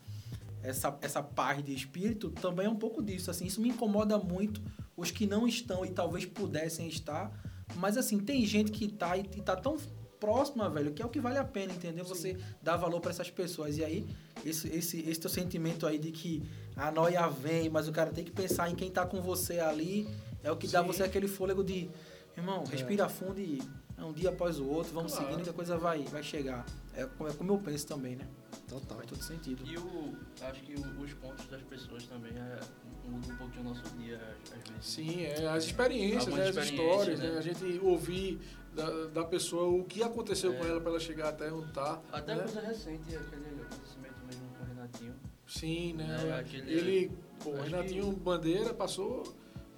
essa, 0.64 0.98
essa 1.02 1.22
paz 1.22 1.64
de 1.64 1.72
espírito 1.76 2.32
também 2.32 2.66
é 2.66 2.70
um 2.70 2.76
pouco 2.76 3.04
disso. 3.04 3.30
Assim, 3.30 3.46
isso 3.46 3.62
me 3.62 3.70
incomoda 3.70 4.18
muito 4.18 4.60
os 4.98 5.12
que 5.12 5.28
não 5.28 5.48
estão 5.48 5.86
e 5.86 5.92
talvez 5.92 6.26
pudessem 6.26 6.88
estar. 6.88 7.32
Mas 7.76 7.96
assim, 7.98 8.18
tem 8.18 8.44
gente 8.46 8.72
que 8.72 8.88
tá 8.88 9.16
e, 9.16 9.22
e 9.22 9.42
tá 9.42 9.56
tão 9.56 9.78
próxima, 10.20 10.70
velho, 10.70 10.92
que 10.94 11.02
é 11.02 11.06
o 11.06 11.10
que 11.10 11.20
vale 11.20 11.38
a 11.38 11.44
pena, 11.44 11.74
entendeu? 11.74 12.04
Você 12.06 12.38
dar 12.62 12.78
valor 12.78 13.00
para 13.02 13.12
essas 13.12 13.30
pessoas. 13.30 13.78
E 13.78 13.84
aí, 13.84 14.06
esse, 14.46 14.68
esse, 14.70 15.00
esse 15.10 15.20
teu 15.20 15.30
sentimento 15.30 15.86
aí 15.86 15.98
de 15.98 16.12
que 16.12 16.44
a 16.76 16.92
noia 16.92 17.28
vem, 17.28 17.70
mas 17.70 17.88
o 17.88 17.92
cara 17.92 18.12
tem 18.12 18.24
que 18.24 18.32
pensar 18.32 18.70
em 18.70 18.76
quem 18.76 18.90
tá 18.92 19.06
com 19.06 19.22
você 19.22 19.60
ali, 19.60 20.08
é 20.44 20.52
o 20.52 20.56
que 20.58 20.68
dá 20.68 20.82
Sim. 20.82 20.88
você 20.88 21.04
aquele 21.04 21.28
fôlego 21.28 21.64
de, 21.64 21.90
irmão, 22.38 22.64
respira 22.66 23.08
fundo 23.10 23.40
e 23.40 23.62
é 23.98 24.04
um 24.04 24.12
dia 24.14 24.30
após 24.30 24.60
o 24.60 24.66
outro, 24.68 24.94
vamos 24.94 25.12
Claro. 25.14 25.28
seguindo 25.28 25.44
que 25.44 25.50
a 25.50 25.54
coisa 25.54 25.78
vai, 25.78 26.04
vai 26.04 26.22
chegar. 26.24 26.66
É, 26.94 27.02
é 27.04 27.34
como 27.38 27.52
eu 27.54 27.58
penso 27.58 27.88
também, 27.88 28.16
né? 28.16 28.28
Total. 28.68 28.98
Faz 28.98 29.10
todo 29.10 29.22
sentido. 29.24 29.64
E 29.66 29.78
o, 29.78 30.14
acho 30.42 30.62
que 30.64 30.74
o- 30.74 31.02
os 31.02 31.14
pontos 31.14 31.46
das 31.48 31.62
pessoas 31.64 32.04
também 32.06 32.32
é, 32.34 32.60
mudam 33.08 33.34
um 33.34 33.38
pouquinho 33.38 33.62
o 33.62 33.70
nosso 33.70 33.84
dia, 33.98 34.20
às 34.46 34.70
vezes. 34.70 34.86
Sim, 34.86 35.24
é, 35.24 35.48
as 35.48 35.66
experiências, 35.66 36.34
né, 36.34 36.48
as 36.50 36.56
histórias, 36.58 37.20
né? 37.20 37.32
né? 37.32 37.38
A 37.38 37.42
gente 37.42 37.80
ouvir 37.84 38.40
da, 38.76 39.06
da 39.08 39.24
pessoa 39.24 39.68
o 39.82 39.84
que 39.86 40.04
aconteceu 40.04 40.54
É. 40.54 40.58
com 40.58 40.66
ela 40.66 40.80
para 40.82 40.92
ela 40.92 41.00
chegar 41.00 41.30
até 41.30 41.52
onde 41.52 41.72
tá. 41.72 42.02
Até 42.12 42.36
né? 42.36 42.44
coisa 42.44 42.62
recente, 42.62 43.16
aquele 43.16 43.62
acontecimento 43.62 44.16
mesmo 44.28 44.48
com 44.58 44.64
o 44.64 44.68
Renatinho. 44.68 45.14
Sim, 45.48 45.94
né? 45.94 46.28
É, 46.30 46.40
aquele- 46.40 46.72
Ele, 46.74 47.12
pô, 47.44 47.54
acho 47.54 47.64
Renatinho 47.64 48.12
Bandeira 48.12 48.74
passou 48.74 49.24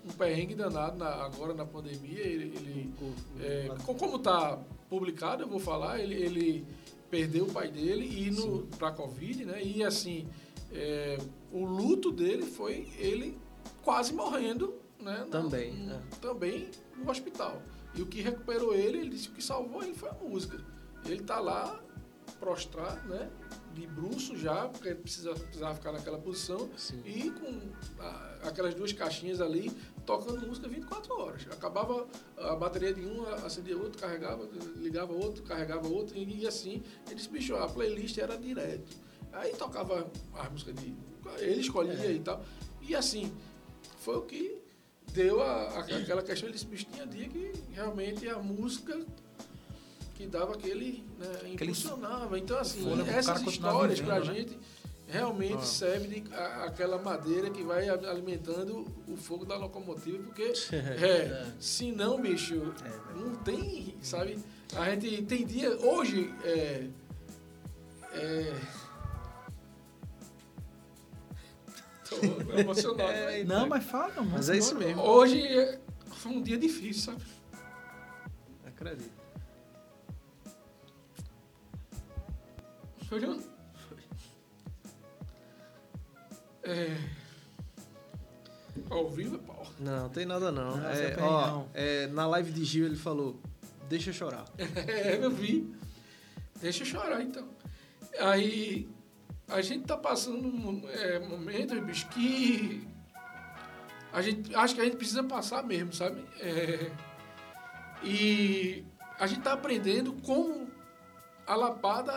um 0.06 0.10
perrengue 0.10 0.56
danado 0.56 0.98
na- 0.98 1.14
agora 1.26 1.54
na 1.54 1.66
pandemia. 1.66 2.20
Ele, 2.22 2.46
ele, 2.56 2.94
é, 3.40 3.70
co- 3.86 3.94
como 3.96 4.18
tá 4.20 4.58
publicado, 4.90 5.44
eu 5.44 5.48
vou 5.48 5.60
falar, 5.60 6.00
ele, 6.00 6.16
ele 6.16 6.66
perdeu 7.12 7.46
o 7.46 7.52
pai 7.52 7.70
dele 7.70 8.06
e 8.28 8.32
no 8.32 8.64
para 8.78 8.92
Covid, 8.92 9.46
né? 9.46 9.62
E 9.64 9.84
assim, 9.84 10.28
é, 10.72 11.18
o 11.52 11.64
luto 11.66 12.12
dele 12.12 12.44
foi 12.44 12.88
ele 12.98 13.38
quase 13.84 14.14
morrendo, 14.14 14.74
né? 15.00 15.28
Também, 15.30 15.74
no- 15.74 15.94
é. 15.94 16.00
Também 16.22 16.70
no 16.98 17.10
hospital. 17.12 17.62
E 17.98 18.02
o 18.02 18.06
que 18.06 18.22
recuperou 18.22 18.74
ele, 18.74 19.00
ele 19.00 19.10
disse 19.10 19.28
que 19.28 19.34
o 19.34 19.36
que 19.38 19.44
salvou 19.44 19.84
ele 19.84 19.94
foi 19.96 20.10
a 20.10 20.14
música. 20.14 20.58
Ele 21.06 21.24
tá 21.24 21.40
lá 21.40 21.82
prostrado, 22.40 23.08
né? 23.08 23.30
De 23.74 23.86
bruço 23.88 24.36
já, 24.38 24.68
porque 24.68 24.90
ele 24.90 25.00
precisa, 25.00 25.34
precisava 25.34 25.76
ficar 25.76 25.92
naquela 25.92 26.18
posição. 26.18 26.70
Sim. 26.78 27.02
E 27.06 27.30
com 27.32 27.60
a- 28.02 28.38
aquelas 28.50 28.74
duas 28.74 28.92
caixinhas 28.92 29.40
ali, 29.40 29.72
tocando 30.06 30.46
música 30.48 30.68
24 30.68 31.14
horas. 31.20 31.48
Acabava 31.52 32.08
a 32.38 32.56
bateria 32.56 32.94
de 32.94 33.06
um, 33.06 33.24
acendia 33.46 33.78
outro, 33.78 34.00
carregava, 34.00 34.48
ligava 34.78 35.14
outro, 35.14 35.44
carregava 35.44 35.88
outro, 35.88 36.18
e, 36.18 36.42
e 36.42 36.48
assim. 36.48 36.84
Ele 37.06 37.16
disse, 37.16 37.30
bicho, 37.30 37.56
a 37.56 37.68
playlist 37.68 38.18
era 38.18 38.38
direto. 38.38 38.96
Aí 39.34 39.54
tocava 39.54 40.10
as 40.34 40.52
músicas 40.52 40.76
de. 40.76 40.96
Ele 41.40 41.62
escolhia 41.62 42.12
e 42.12 42.20
tal. 42.20 42.44
E 42.82 42.96
assim, 42.96 43.32
foi 44.00 44.16
o 44.18 44.22
que 44.22 44.58
deu 45.14 45.42
a, 45.42 45.52
a- 45.70 45.80
aquela 45.80 46.22
questão. 46.22 46.48
Ele 46.48 46.54
disse, 46.54 46.66
bicho, 46.66 46.86
tinha 46.92 47.06
dia 47.06 47.28
que 47.28 47.52
realmente 47.74 48.28
a 48.30 48.38
música 48.40 49.00
que 50.16 50.26
dava 50.28 50.54
aquele. 50.54 51.04
Né, 51.20 51.52
impulsionava. 51.54 52.38
Então, 52.40 52.58
assim, 52.60 52.84
fôlego 52.84 53.10
essas 53.10 53.42
histórias 53.42 54.00
pra 54.00 54.20
vivendo, 54.20 54.34
né? 54.34 54.40
gente 54.42 54.60
realmente 55.10 55.56
Ah. 55.56 55.62
serve 55.62 56.08
de 56.22 56.34
a- 56.34 56.66
aquela 56.66 56.98
madeira 57.02 57.50
que 57.50 57.64
vai 57.64 57.88
a- 57.88 57.94
alimentando 57.94 58.86
o 59.08 59.16
fogo 59.16 59.46
da 59.46 59.56
locomotiva, 59.58 60.22
porque 60.24 60.52
é, 60.76 61.46
se 61.60 61.92
não, 61.92 62.20
bicho, 62.22 62.74
É, 62.84 63.16
não 63.18 63.36
tem, 63.38 63.96
sabe? 64.02 64.38
A 64.76 64.90
gente 64.92 65.22
tem 65.24 65.46
dia, 65.46 65.70
hoje, 65.78 66.34
é, 66.44 66.88
é, 68.14 68.54
tô 72.10 72.16
emocionado. 72.60 73.12
É, 73.12 73.38
né? 73.40 73.44
Não, 73.44 73.68
mas 73.68 73.84
fala, 73.84 74.14
mano. 74.16 74.32
Mas 74.32 74.50
é 74.50 74.58
isso 74.58 74.76
mesmo. 74.76 75.02
Hoje 75.02 75.42
foi 76.12 76.32
um 76.32 76.42
dia 76.42 76.58
difícil, 76.58 77.14
sabe? 77.14 77.24
Acredito. 78.66 79.12
Foi 83.08 83.20
não? 83.20 83.42
É, 86.64 86.98
ao 88.90 89.10
vivo 89.10 89.36
é 89.36 89.40
pau. 89.40 89.66
Não, 89.80 90.10
tem 90.10 90.26
nada 90.26 90.52
não. 90.52 90.76
Não, 90.76 90.90
É, 90.90 91.16
ó, 91.20 91.48
não. 91.48 91.70
é, 91.74 92.08
na 92.08 92.28
live 92.28 92.52
de 92.52 92.66
Gil 92.66 92.86
ele 92.86 92.98
falou, 92.98 93.40
deixa 93.88 94.10
eu 94.10 94.14
chorar. 94.14 94.46
É, 94.88 95.16
eu 95.24 95.32
vi. 95.32 95.74
Deixa 96.62 96.82
eu 96.84 96.88
chorar, 96.88 97.22
então. 97.22 97.48
Aí, 98.20 98.90
a 99.48 99.62
gente 99.62 99.86
tá 99.86 99.96
passando 99.96 100.48
um 100.48 100.90
é, 100.90 101.20
momento, 101.20 101.80
bicho, 101.82 102.08
que 102.10 102.88
a 104.12 104.22
gente, 104.22 104.54
acho 104.56 104.76
que 104.76 104.82
a 104.82 104.84
gente 104.84 104.98
precisa 104.98 105.24
passar 105.24 105.64
mesmo, 105.64 105.94
sabe? 105.94 106.26
É, 106.40 106.92
e 108.04 108.86
a 109.20 109.26
gente 109.26 109.42
tá 109.42 109.54
aprendendo 109.54 110.14
como 110.22 110.70
a 111.46 111.56
lapada 111.56 112.14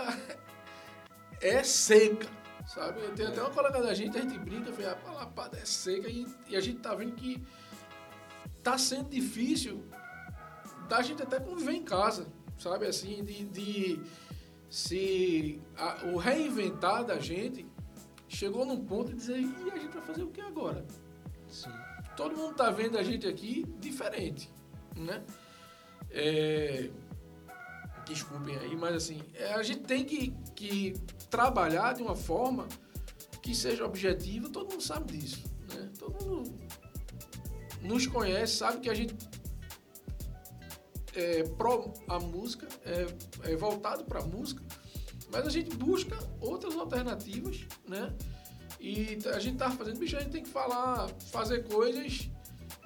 é 1.41 1.63
seca, 1.63 2.29
sabe? 2.67 3.01
Tem 3.15 3.27
até 3.27 3.41
uma 3.41 3.51
colega 3.51 3.81
da 3.81 3.95
gente, 3.95 4.19
a 4.19 4.23
gente 4.23 4.39
brinca, 4.39 4.73
fala, 4.73 4.99
a 5.07 5.13
lapada 5.13 5.57
é 5.59 5.65
seca 5.65 6.09
e, 6.09 6.27
e 6.49 6.57
a 6.57 6.61
gente 6.61 6.81
tá 6.81 6.95
vendo 6.95 7.13
que 7.13 7.43
tá 8.63 8.77
sendo 8.77 9.09
difícil 9.09 9.85
da 10.89 11.01
gente 11.01 11.23
até 11.23 11.39
conviver 11.39 11.73
em 11.73 11.85
casa, 11.85 12.27
sabe? 12.59 12.87
Assim, 12.87 13.23
de, 13.25 13.45
de 13.45 14.03
se 14.71 15.61
a- 15.77 16.07
o 16.07 16.17
reinventar 16.17 17.05
da 17.05 17.19
gente 17.19 17.67
chegou 18.29 18.65
num 18.65 18.85
ponto 18.85 19.11
de 19.11 19.17
dizer, 19.17 19.41
e 19.41 19.71
a 19.71 19.77
gente 19.77 19.93
vai 19.93 20.03
fazer 20.07 20.23
o 20.23 20.29
que 20.29 20.41
agora? 20.41 20.87
Sim. 21.49 21.71
Todo 22.17 22.37
mundo 22.37 22.55
tá 22.55 22.71
vendo 22.71 22.97
a 22.97 23.03
gente 23.03 23.27
aqui 23.27 23.65
diferente, 23.81 24.49
né? 24.97 25.23
É, 26.11 26.89
desculpem 28.07 28.57
aí, 28.59 28.77
mas 28.77 28.95
assim, 28.95 29.21
é, 29.35 29.53
a 29.55 29.63
gente 29.63 29.83
tem 29.83 30.05
que, 30.05 30.31
que 30.55 30.95
trabalhar 31.29 31.95
de 31.95 32.03
uma 32.03 32.15
forma 32.17 32.67
que 33.43 33.55
seja 33.55 33.85
objetiva, 33.85 34.49
todo 34.49 34.71
mundo 34.71 34.83
sabe 34.83 35.17
disso, 35.17 35.43
né? 35.75 35.91
Todo 35.99 36.25
mundo 36.25 36.55
nos 37.83 38.07
conhece, 38.07 38.57
sabe 38.57 38.81
que 38.81 38.91
a 38.91 38.95
gente 38.95 39.15
é 41.15 41.43
pró 41.43 41.93
a 42.09 42.19
música, 42.19 42.67
é, 42.85 43.53
é 43.53 43.57
voltado 43.57 44.05
para 44.05 44.21
a 44.21 44.25
música, 44.25 44.63
mas 45.33 45.47
a 45.47 45.51
gente 45.51 45.75
busca 45.77 46.17
outras 46.41 46.75
alternativas, 46.77 47.61
né? 47.89 48.13
E 48.81 49.19
a 49.35 49.39
gente 49.39 49.59
tá 49.59 49.71
fazendo, 49.71 49.99
bicho, 49.99 50.17
a 50.17 50.21
gente 50.21 50.33
tem 50.33 50.43
que 50.43 50.49
falar, 50.49 51.09
fazer 51.31 51.65
coisas, 51.69 52.31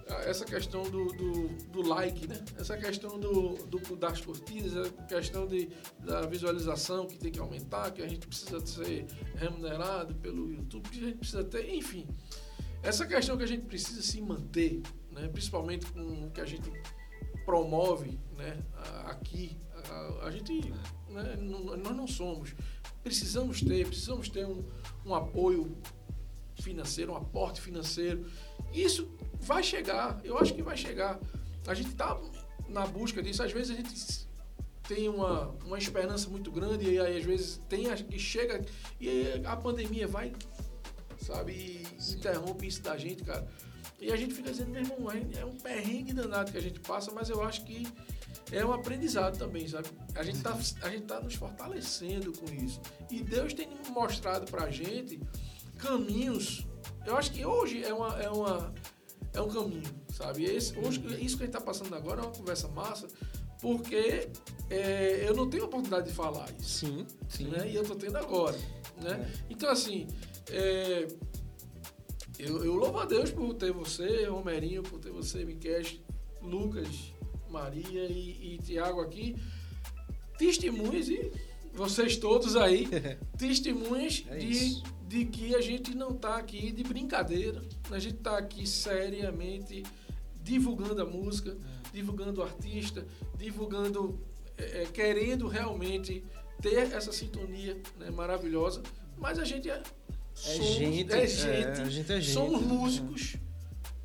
ah, 0.09 0.23
essa 0.27 0.45
questão 0.45 0.83
do, 0.83 1.07
do, 1.13 1.49
do 1.71 1.83
like, 1.89 2.27
né? 2.27 2.43
Essa 2.59 2.77
questão 2.77 3.19
do, 3.19 3.55
do- 3.67 3.97
das 3.97 4.21
curtidas, 4.21 4.75
a 4.77 4.91
questão 5.05 5.47
de, 5.47 5.69
da 6.01 6.23
visualização 6.23 7.07
que 7.07 7.17
tem 7.17 7.31
que 7.31 7.39
aumentar, 7.39 7.93
que 7.93 8.03
a 8.03 8.09
gente 8.09 8.27
precisa 8.27 8.65
ser 8.67 9.07
remunerado 9.37 10.15
pelo 10.17 10.51
YouTube, 10.53 10.89
que 10.91 10.99
a 10.99 11.05
gente 11.09 11.19
precisa 11.19 11.45
ter, 11.45 11.73
enfim. 11.75 12.07
Essa 12.83 13.07
questão 13.07 13.37
que 13.39 13.45
a 13.45 13.49
gente 13.49 13.65
precisa 13.65 14.03
se 14.03 14.21
manter, 14.21 14.83
né? 15.13 15.29
principalmente 15.29 15.87
com 15.87 16.27
o 16.27 16.31
que 16.31 16.41
a 16.41 16.45
gente 16.45 16.71
promove 17.45 18.19
né? 18.37 18.63
aqui, 19.07 19.57
a, 19.91 20.27
a 20.27 20.31
gente, 20.31 20.73
né? 21.11 21.37
nós 21.37 21.97
não 21.97 22.07
somos. 22.07 22.55
Precisamos 23.03 23.61
ter, 23.61 23.87
precisamos 23.87 24.29
ter 24.29 24.47
um, 24.47 24.65
um 25.05 25.15
apoio 25.15 25.77
financeiro, 26.61 27.13
um 27.13 27.17
aporte 27.17 27.61
financeiro. 27.61 28.27
Isso 28.73 29.09
vai 29.41 29.63
chegar, 29.63 30.21
eu 30.25 30.39
acho 30.39 30.55
que 30.55 30.63
vai 30.63 30.77
chegar. 30.77 31.21
A 31.67 31.75
gente 31.75 31.91
está 31.91 32.19
na 32.69 32.87
busca 32.87 33.23
disso, 33.23 33.43
às 33.43 33.53
vezes 33.53 33.71
a 33.71 33.75
gente 33.75 34.25
tem 34.89 35.09
uma, 35.09 35.49
uma 35.65 35.79
esperança 35.79 36.29
muito 36.29 36.51
grande 36.51 36.91
e 36.91 36.99
aí 36.99 37.19
às 37.19 37.25
vezes 37.25 37.61
tem 37.69 37.91
a, 37.91 37.97
que 37.97 38.19
chega 38.19 38.63
e 39.01 39.09
aí 39.09 39.43
a 39.45 39.57
pandemia 39.57 40.07
vai, 40.07 40.33
sabe, 41.19 41.53
e 41.53 42.13
interrompe 42.13 42.67
isso 42.67 42.83
da 42.83 42.97
gente, 42.97 43.23
cara. 43.23 43.47
E 44.01 44.13
a 44.13 44.17
gente 44.17 44.35
fica 44.35 44.51
dizendo, 44.51 44.71
meu 44.71 44.83
irmão, 44.83 45.11
é 45.11 45.41
é 45.41 45.45
um 45.45 45.57
perrengue 45.57 46.13
danado 46.13 46.53
que 46.53 46.59
a 46.59 46.61
gente 46.61 46.81
passa, 46.81 47.11
mas 47.13 47.31
eu 47.31 47.43
acho 47.43 47.65
que 47.65 47.87
é 48.53 48.65
um 48.65 48.73
aprendizado 48.73 49.39
também, 49.39 49.67
sabe? 49.67 49.89
A 50.15 50.23
gente 50.23 50.43
tá, 50.43 50.57
a 50.83 50.91
gente 50.91 51.05
tá 51.05 51.21
nos 51.21 51.35
fortalecendo 51.35 52.33
com 52.33 52.53
isso. 52.53 52.81
E 53.11 53.23
Deus 53.23 53.55
tem 53.55 53.69
mostrado 53.91 54.51
pra 54.51 54.71
gente 54.71 55.21
caminhos. 55.79 56.67
Eu 57.07 57.17
acho 57.17 57.33
que 57.33 57.45
hoje 57.45 57.83
é 57.83 57.93
uma, 57.93 58.23
é 58.23 58.29
uma 58.29 58.75
é 59.33 59.41
um 59.41 59.49
caminho, 59.49 59.83
sabe? 60.13 60.45
Esse, 60.45 60.79
hoje, 60.79 61.01
isso 61.21 61.37
que 61.37 61.43
a 61.43 61.47
gente 61.47 61.55
tá 61.55 61.61
passando 61.61 61.95
agora 61.95 62.21
é 62.21 62.25
uma 62.25 62.33
conversa 62.33 62.69
massa, 62.69 63.09
porque 63.61 64.29
é, 64.71 65.29
eu 65.29 65.35
não 65.35 65.51
tenho 65.51 65.65
oportunidade 65.65 66.09
de 66.09 66.15
falar 66.15 66.47
isso. 66.59 66.87
Sim, 66.87 67.07
sim. 67.29 67.49
Né? 67.49 67.69
E 67.71 67.75
eu 67.75 67.83
tô 67.83 67.95
tendo 67.97 68.17
agora, 68.17 68.57
né? 69.03 69.29
É. 69.29 69.45
Então, 69.51 69.69
assim, 69.69 70.07
é, 70.51 71.09
eu, 72.39 72.65
eu 72.65 72.75
louvo 72.75 72.99
a 72.99 73.05
Deus 73.05 73.31
por 73.31 73.55
ter 73.55 73.73
você, 73.73 74.25
Romerinho, 74.27 74.83
por 74.83 74.99
ter 74.99 75.11
você, 75.11 75.45
Miquel, 75.45 75.83
Lucas, 76.43 77.13
Maria 77.49 78.05
e, 78.07 78.55
e 78.55 78.59
Tiago 78.59 79.01
aqui. 79.01 79.37
Testemunhas 80.39 81.09
e 81.09 81.31
vocês 81.73 82.17
todos 82.17 82.57
aí, 82.57 82.89
testemunhas 83.39 84.25
É 84.29 84.37
de, 84.39 84.83
de 85.07 85.25
que 85.27 85.55
a 85.55 85.61
gente 85.61 85.95
não 85.95 86.13
tá 86.13 86.37
aqui 86.37 86.73
de 86.73 86.83
brincadeira, 86.83 87.63
a 87.91 87.99
gente 87.99 88.17
tá 88.19 88.39
aqui 88.39 88.67
seriamente 88.67 89.83
divulgando 90.43 91.01
a 91.03 91.07
música, 91.07 91.51
É. 91.51 91.91
divulgando 91.93 92.41
o 92.41 92.45
artista, 92.45 93.07
divulgando, 93.37 94.21
é, 94.59 94.83
é, 94.83 94.87
querendo 94.87 95.47
realmente 95.47 96.25
ter 96.61 96.93
essa 96.93 97.13
sintonia 97.13 97.81
né, 97.99 98.11
maravilhosa, 98.11 98.83
mas 99.17 99.39
a 99.39 99.45
gente 99.45 99.69
é, 100.47 100.51
É 100.51 100.57
somos- 100.57 100.67
gente, 100.75 101.13
é 101.13 101.23
é, 101.23 101.27
gente, 101.27 101.81
a 101.81 101.85
gente 101.91 102.13
é 102.13 102.21
gente. 102.21 102.33
somos 102.35 102.63
músicos, 102.63 103.37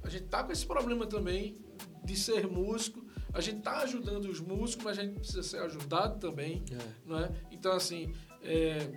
a 0.03 0.09
gente 0.09 0.25
tá 0.25 0.43
com 0.43 0.51
esse 0.51 0.65
problema 0.65 1.05
também 1.07 1.57
de 2.03 2.15
ser 2.15 2.47
músico, 2.47 3.03
a 3.33 3.41
gente 3.41 3.61
tá 3.61 3.79
ajudando 3.79 4.25
os 4.25 4.39
músicos, 4.39 4.83
mas 4.85 4.97
a 4.99 5.03
gente 5.03 5.15
precisa 5.19 5.43
ser 5.43 5.57
ajudado 5.59 6.19
também, 6.19 6.63
É. 6.71 6.77
não 7.05 7.19
é? 7.19 7.29
Então 7.51 7.71
assim, 7.73 8.13
é, 8.43 8.89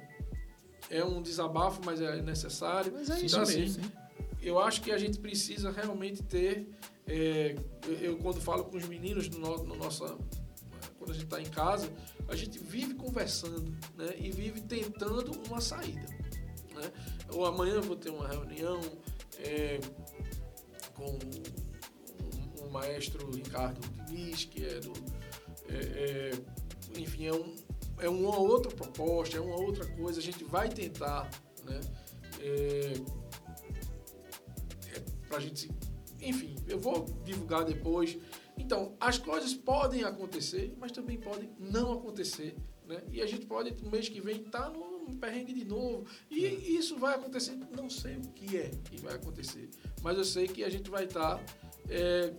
é 0.91 1.05
um 1.05 1.21
desabafo, 1.23 1.81
mas 1.85 2.01
é 2.01 2.21
necessário. 2.23 2.93
Mas 2.93 3.09
é 3.11 3.15
então, 3.15 3.27
isso 3.27 3.41
assim, 3.41 3.61
mesmo. 3.61 3.93
eu 4.41 4.59
acho 4.59 4.81
que 4.83 4.91
a 4.91 4.99
gente 4.99 5.19
precisa 5.19 5.71
realmente 5.71 6.23
ter. 6.23 6.69
é, 7.07 7.57
eu, 7.87 7.95
eu, 7.95 8.19
quando 8.19 8.41
falo 8.41 8.65
com 8.65 8.77
os 8.77 8.87
meninos 8.87 9.29
no, 9.29 9.39
no- 9.41 9.65
no 9.65 9.77
nossa, 9.77 10.17
quando 10.99 11.11
a 11.11 11.15
gente 11.15 11.25
está 11.25 11.41
em 11.41 11.47
casa, 11.47 11.91
a 12.29 12.37
gente 12.37 12.59
vive 12.61 12.95
conversando, 12.95 13.75
né? 13.97 14.15
E 14.19 14.31
vive 14.31 14.61
tentando 14.61 15.33
uma 15.49 15.61
saída, 15.61 16.07
né? 16.73 16.93
Ou 17.35 17.47
amanhã 17.47 17.81
vou 17.81 17.97
ter 17.97 18.11
uma 18.11 18.29
reunião 18.29 18.81
é, 19.39 19.81
com 20.95 21.19
o, 22.65 22.71
maestro 22.71 23.31
Ricardo 23.31 23.81
Diniz, 24.07 24.47
que 24.47 24.65
é 24.65 24.81
do, 24.81 24.93
é, 25.69 25.75
é, 25.75 26.99
enfim, 26.99 27.27
é 27.27 27.33
um 27.35 27.55
é 28.03 28.09
uma 28.09 28.37
outra 28.37 28.71
proposta, 28.73 29.37
é 29.37 29.41
uma 29.41 29.57
outra 29.57 29.87
coisa. 29.87 30.19
A 30.19 30.23
gente 30.23 30.45
vai 30.45 30.69
tentar, 30.69 31.31
né? 31.65 31.81
É, 32.41 32.93
pra 35.29 35.39
gente. 35.39 35.71
Enfim, 36.21 36.57
eu 36.69 36.79
vou 36.79 37.05
divulgar 37.25 37.65
depois. 37.65 38.19
Então, 38.59 38.95
as 39.01 39.19
coisas 39.19 39.55
podem 39.55 40.05
acontecer, 40.05 40.75
mas 40.79 40.93
também 40.93 41.19
podem 41.19 41.51
não 41.59 41.93
acontecer. 41.93 42.55
Né? 42.87 43.03
E 43.11 43.23
a 43.23 43.27
gente 43.27 43.47
pode, 43.47 43.73
no 43.83 43.91
mês 43.91 44.09
que 44.09 44.21
vem, 44.21 44.43
estar 44.43 44.71
num 45.03 45.17
perrengue 45.17 45.53
de 45.53 45.65
novo. 45.65 46.07
E 46.31 46.77
isso 46.77 46.99
vai 46.99 47.15
acontecer. 47.15 47.57
Não 47.77 47.89
sei 47.91 48.17
o 48.17 48.21
que 48.33 48.57
é 48.57 48.71
que 48.85 49.01
vai 49.01 49.15
acontecer. 49.15 49.69
Mas 50.03 50.17
eu 50.17 50.25
sei 50.25 50.47
que 50.49 50.65
a 50.65 50.71
gente 50.71 50.91
vai 50.91 51.05
estar 51.05 51.43
é, 51.89 52.33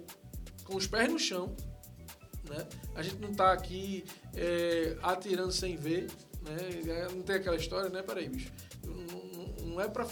com 0.64 0.76
os 0.76 0.88
pés 0.88 1.12
no 1.12 1.20
chão. 1.20 1.56
Né? 2.50 2.68
A 2.96 3.02
gente 3.02 3.18
não 3.18 3.32
está 3.32 3.54
aqui 3.54 4.04
é, 4.36 4.98
atirando 5.02 5.52
sem 5.52 5.76
ver. 5.78 6.08
Né? 6.42 6.92
É, 6.92 7.08
Não 7.14 7.22
tem 7.22 7.38
aquela 7.38 7.56
história, 7.56 7.90
né? 7.90 8.02
Peraí, 8.02 8.28
bicho. 8.30 8.52
Não, 8.86 9.66
não- 9.68 9.82
é 9.82 9.88
para 9.88 10.06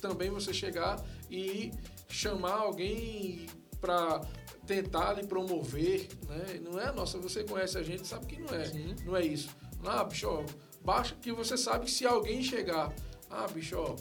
também 0.00 0.30
você 0.30 0.54
chegar 0.54 1.04
e 1.30 1.70
chamar 2.08 2.52
alguém 2.54 3.46
para 3.80 4.20
tentar 4.66 5.14
lhe 5.14 5.26
promover, 5.26 6.08
né? 6.28 6.60
Não 6.62 6.80
é 6.80 6.90
nossa, 6.92 7.18
você 7.18 7.42
conhece 7.44 7.76
a 7.76 7.82
gente, 7.82 8.06
sabe 8.06 8.26
que 8.26 8.40
não 8.40 8.54
é. 8.54 8.64
Sim. 8.64 8.94
Não 9.04 9.16
é 9.16 9.26
isso. 9.26 9.50
Ah, 9.84 10.04
bicho, 10.04 10.28
ó, 10.28 10.44
basta 10.84 11.14
que 11.20 11.32
você 11.32 11.56
sabe 11.56 11.84
que 11.86 11.90
se 11.90 12.06
alguém 12.06 12.42
chegar, 12.42 12.94
ah, 13.30 13.46
bicho, 13.48 13.76
ó, 13.78 13.96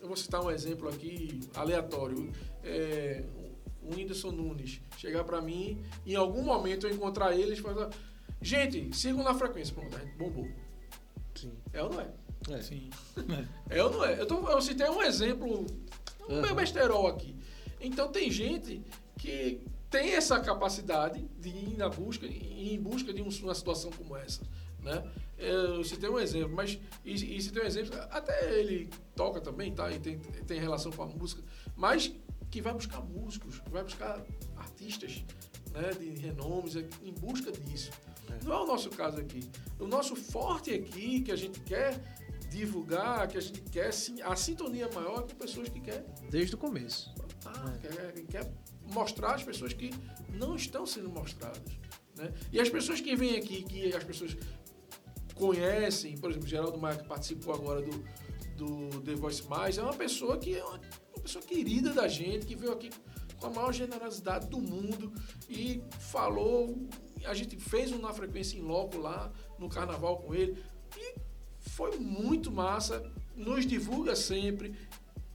eu 0.00 0.08
vou 0.08 0.16
citar 0.16 0.42
um 0.44 0.50
exemplo 0.50 0.88
aqui 0.88 1.40
aleatório. 1.54 2.30
É, 2.62 3.24
o 3.82 3.94
Whindersson 3.94 4.32
Nunes 4.32 4.80
chegar 4.98 5.22
para 5.24 5.40
mim, 5.40 5.80
em 6.04 6.16
algum 6.16 6.42
momento 6.42 6.86
eu 6.86 6.94
encontrar 6.94 7.36
ele 7.36 7.52
e 7.54 7.56
falar, 7.56 7.90
gente, 8.42 8.94
sigam 8.96 9.22
na 9.22 9.34
frequência. 9.34 9.74
Pronto, 9.74 9.96
a 9.96 10.00
gente 10.00 10.16
bombou. 10.16 10.48
Sim. 11.34 11.52
É 11.72 11.82
ou 11.82 11.90
não 11.90 12.00
é? 12.00 12.08
É. 12.50 12.60
Sim. 12.62 12.90
É 13.70 13.82
ou 13.82 13.90
não 13.90 14.04
é? 14.04 14.20
Eu, 14.20 14.26
tô, 14.26 14.48
eu 14.50 14.60
citei 14.60 14.88
um 14.88 15.02
exemplo, 15.02 15.66
um 16.28 16.34
Uhum. 16.34 16.54
besterol 16.54 17.06
aqui. 17.06 17.36
Então 17.80 18.08
tem 18.10 18.30
gente 18.30 18.82
que 19.18 19.60
tem 19.88 20.14
essa 20.14 20.40
capacidade 20.40 21.22
de 21.38 21.48
ir 21.48 21.76
na 21.76 21.88
busca, 21.88 22.26
ir 22.26 22.74
em 22.74 22.80
busca 22.80 23.12
de 23.12 23.22
um- 23.22 23.28
uma 23.44 23.54
situação 23.54 23.90
como 23.92 24.16
essa. 24.16 24.42
Né? 24.86 25.12
Eu 25.36 25.84
citei 25.84 26.08
um 26.08 26.18
exemplo, 26.18 26.54
mas 26.54 26.78
e, 27.04 27.12
e 27.12 27.42
citei 27.42 27.62
um 27.62 27.66
exemplo, 27.66 27.94
até 28.10 28.58
ele 28.58 28.88
toca 29.14 29.40
também, 29.40 29.74
tá? 29.74 29.90
E 29.90 29.98
tem, 29.98 30.18
tem 30.18 30.60
relação 30.60 30.90
com 30.92 31.02
a 31.02 31.06
música, 31.06 31.42
mas 31.74 32.14
que 32.50 32.62
vai 32.62 32.72
buscar 32.72 33.00
músicos, 33.02 33.60
vai 33.68 33.82
buscar 33.82 34.24
artistas 34.56 35.24
né, 35.72 35.90
de 35.92 36.20
renomes 36.20 36.76
em 36.76 37.12
busca 37.12 37.50
disso. 37.52 37.90
Não 38.44 38.52
é 38.52 38.62
o 38.62 38.66
nosso 38.66 38.88
caso 38.90 39.18
aqui. 39.18 39.48
O 39.78 39.86
nosso 39.86 40.14
forte 40.16 40.72
aqui, 40.72 41.20
que 41.20 41.32
a 41.32 41.36
gente 41.36 41.60
quer 41.60 42.00
divulgar, 42.50 43.26
que 43.28 43.36
a 43.36 43.40
gente 43.40 43.60
quer 43.62 43.92
sim, 43.92 44.22
a 44.22 44.34
sintonia 44.36 44.88
maior 44.94 45.18
é 45.18 45.22
com 45.22 45.34
pessoas 45.34 45.68
que 45.68 45.80
querem 45.80 46.04
Desde 46.30 46.54
o 46.54 46.58
começo. 46.58 47.12
ah, 47.44 47.74
quer, 47.80 48.12
quer 48.26 48.52
mostrar 48.92 49.34
as 49.34 49.42
pessoas 49.42 49.72
que 49.72 49.90
não 50.30 50.54
estão 50.54 50.86
sendo 50.86 51.10
mostradas. 51.10 51.72
Né? 52.16 52.32
E 52.52 52.60
as 52.60 52.70
pessoas 52.70 53.00
que 53.00 53.14
vêm 53.14 53.36
aqui, 53.36 53.62
que 53.64 53.94
as 53.94 54.04
pessoas 54.04 54.36
conhecem, 55.36 56.16
por 56.18 56.30
exemplo, 56.30 56.48
Geraldo 56.48 56.78
Maia, 56.78 56.96
que 56.96 57.06
participou 57.06 57.54
agora 57.54 57.80
do, 57.82 58.04
do 58.56 59.00
The 59.02 59.14
Voice 59.14 59.46
Mais, 59.48 59.78
é 59.78 59.82
uma 59.82 59.94
pessoa 59.94 60.36
que 60.38 60.56
é 60.56 60.64
uma, 60.64 60.80
uma 61.14 61.22
pessoa 61.22 61.44
querida 61.44 61.92
da 61.92 62.08
gente, 62.08 62.46
que 62.46 62.56
veio 62.56 62.72
aqui 62.72 62.90
com 63.38 63.46
a 63.46 63.50
maior 63.50 63.72
generosidade 63.72 64.48
do 64.48 64.58
mundo 64.58 65.12
e 65.48 65.82
falou. 66.00 66.76
A 67.26 67.34
gente 67.34 67.56
fez 67.58 67.92
um 67.92 67.98
na 67.98 68.12
frequência 68.12 68.56
em 68.56 68.62
loco 68.62 68.98
lá 68.98 69.32
no 69.58 69.68
carnaval 69.68 70.18
com 70.18 70.34
ele 70.34 70.62
e 70.96 71.14
foi 71.60 71.98
muito 71.98 72.50
massa, 72.50 73.02
nos 73.34 73.66
divulga 73.66 74.14
sempre. 74.16 74.74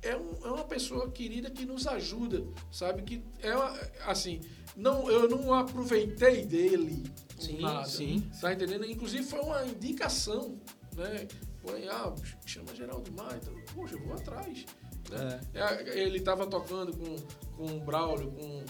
É, 0.02 0.16
um- 0.18 0.34
é 0.44 0.48
uma 0.48 0.64
pessoa 0.64 1.12
querida 1.12 1.52
que 1.52 1.64
nos 1.64 1.86
ajuda, 1.86 2.44
sabe? 2.72 3.04
Que 3.04 3.24
é 3.40 3.56
uma- 3.56 3.78
assim, 4.08 4.42
não, 4.76 5.10
eu 5.10 5.30
não 5.30 5.54
aproveitei 5.54 6.46
dele 6.46 7.04
Sim, 7.40 7.60
nada. 7.60 7.86
sim. 7.88 8.30
Tá 8.40 8.54
entendendo? 8.54 8.86
Inclusive 8.86 9.24
foi 9.24 9.40
uma 9.40 9.66
indicação, 9.66 10.60
né? 10.96 11.28
Foi, 11.62 11.88
ah, 11.88 12.14
chama 12.46 12.74
Geraldo 12.76 13.12
Maia, 13.12 13.40
então, 13.42 13.54
poxa, 13.76 13.96
eu 13.96 14.04
vou 14.04 14.14
atrás. 14.14 14.66
Né? 15.10 15.40
É, 15.54 16.00
Ele 16.00 16.18
estava 16.18 16.48
tocando 16.48 16.96
com, 16.96 17.16
com 17.58 17.78
o 17.78 17.80
Braulio, 17.82 18.32
com, 18.32 18.64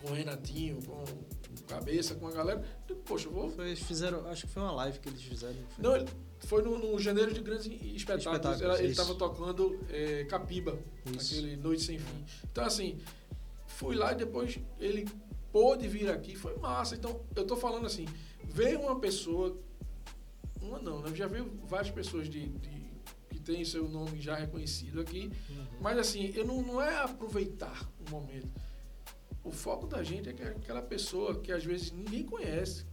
com 0.00 0.10
o 0.10 0.14
Renatinho, 0.14 0.82
com 0.82 0.92
o 1.02 1.62
Cabeça, 1.66 2.14
com 2.14 2.26
a 2.28 2.32
galera. 2.32 2.64
Eu, 2.88 2.96
Poxa, 2.96 3.28
eu 3.28 3.32
vou 3.32 3.50
Foi, 3.50 3.74
fizeram, 3.76 4.26
acho 4.28 4.46
que 4.46 4.52
foi 4.52 4.62
uma 4.62 4.72
live 4.72 4.98
que 4.98 5.08
eles 5.08 5.22
fizeram. 5.22 5.54
não 5.54 5.62
foi? 5.68 5.82
não, 5.84 5.96
ele 5.96 6.08
foi 6.40 6.62
no, 6.62 6.78
no 6.78 6.98
Janeiro 6.98 7.32
de 7.34 7.40
Grandes 7.40 7.66
Espetáculos. 7.66 8.26
Espetáculos, 8.36 8.80
ele 8.80 8.88
estava 8.90 9.14
tocando 9.14 9.78
é, 9.90 10.24
Capiba, 10.24 10.78
Isso. 11.06 11.34
aquele 11.34 11.56
Noite 11.56 11.82
Sem 11.82 11.98
Fim. 11.98 12.24
Então, 12.50 12.64
assim, 12.64 12.98
fui 13.80 13.94
lá 13.96 14.12
e 14.12 14.14
depois 14.16 14.58
ele 14.78 15.08
pôde 15.50 15.88
vir 15.88 16.10
aqui, 16.10 16.36
foi 16.36 16.54
massa. 16.58 16.94
Então, 16.94 17.24
eu 17.34 17.46
tô 17.46 17.56
falando 17.56 17.86
assim, 17.86 18.06
veio 18.44 18.78
uma 18.82 19.00
pessoa, 19.00 19.58
uma 20.60 20.78
não, 20.78 21.00
né? 21.00 21.10
Já 21.14 21.26
veio 21.26 21.50
várias 21.66 21.90
pessoas 21.90 22.28
de, 22.28 22.46
de- 22.46 22.90
que 23.30 23.40
tem 23.40 23.64
seu 23.64 23.88
nome 23.88 24.20
já 24.20 24.34
reconhecido 24.36 25.00
aqui, 25.00 25.30
Uhum. 25.48 25.66
mas 25.80 25.96
assim, 25.98 26.30
eu 26.36 26.44
não, 26.44 26.60
não 26.60 26.80
é 26.82 26.94
aproveitar 26.98 27.88
o 28.06 28.10
momento. 28.10 28.50
O 29.42 29.50
foco 29.50 29.86
da 29.86 30.02
gente 30.02 30.28
é 30.28 30.34
que 30.34 30.42
aquela 30.42 30.82
pessoa 30.82 31.40
que 31.40 31.50
às 31.50 31.64
vezes 31.64 31.90
ninguém 31.90 32.24
conhece, 32.24 32.84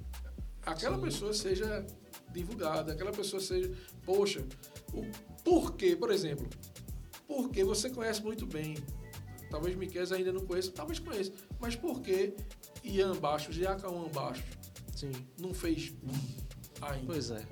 aquela 0.65 0.95
Sim. 0.95 1.01
pessoa 1.03 1.33
seja 1.33 1.85
divulgada, 2.31 2.93
aquela 2.93 3.11
pessoa 3.11 3.41
seja, 3.41 3.69
poxa, 4.05 4.45
o 4.93 5.01
porquê, 5.43 5.97
por 5.97 6.11
exemplo, 6.11 6.47
porque 7.27 7.61
você 7.65 7.89
conhece 7.89 8.23
muito 8.23 8.45
bem, 8.45 8.75
talvez 9.49 9.75
Miquel 9.75 10.03
ainda 10.13 10.31
não 10.31 10.41
conheça, 10.45 10.71
talvez 10.71 10.99
conheça, 10.99 11.31
mas 11.59 11.75
por 11.75 12.01
que 12.01 12.33
Ian 12.83 13.15
Baixos, 13.17 13.55
Jacauã 13.55 14.07
Baixos, 14.09 14.43
Sim. 14.95 15.11
não 15.39 15.53
fez 15.53 15.93
ainda? 16.81 17.05
Pois 17.05 17.31
é. 17.31 17.45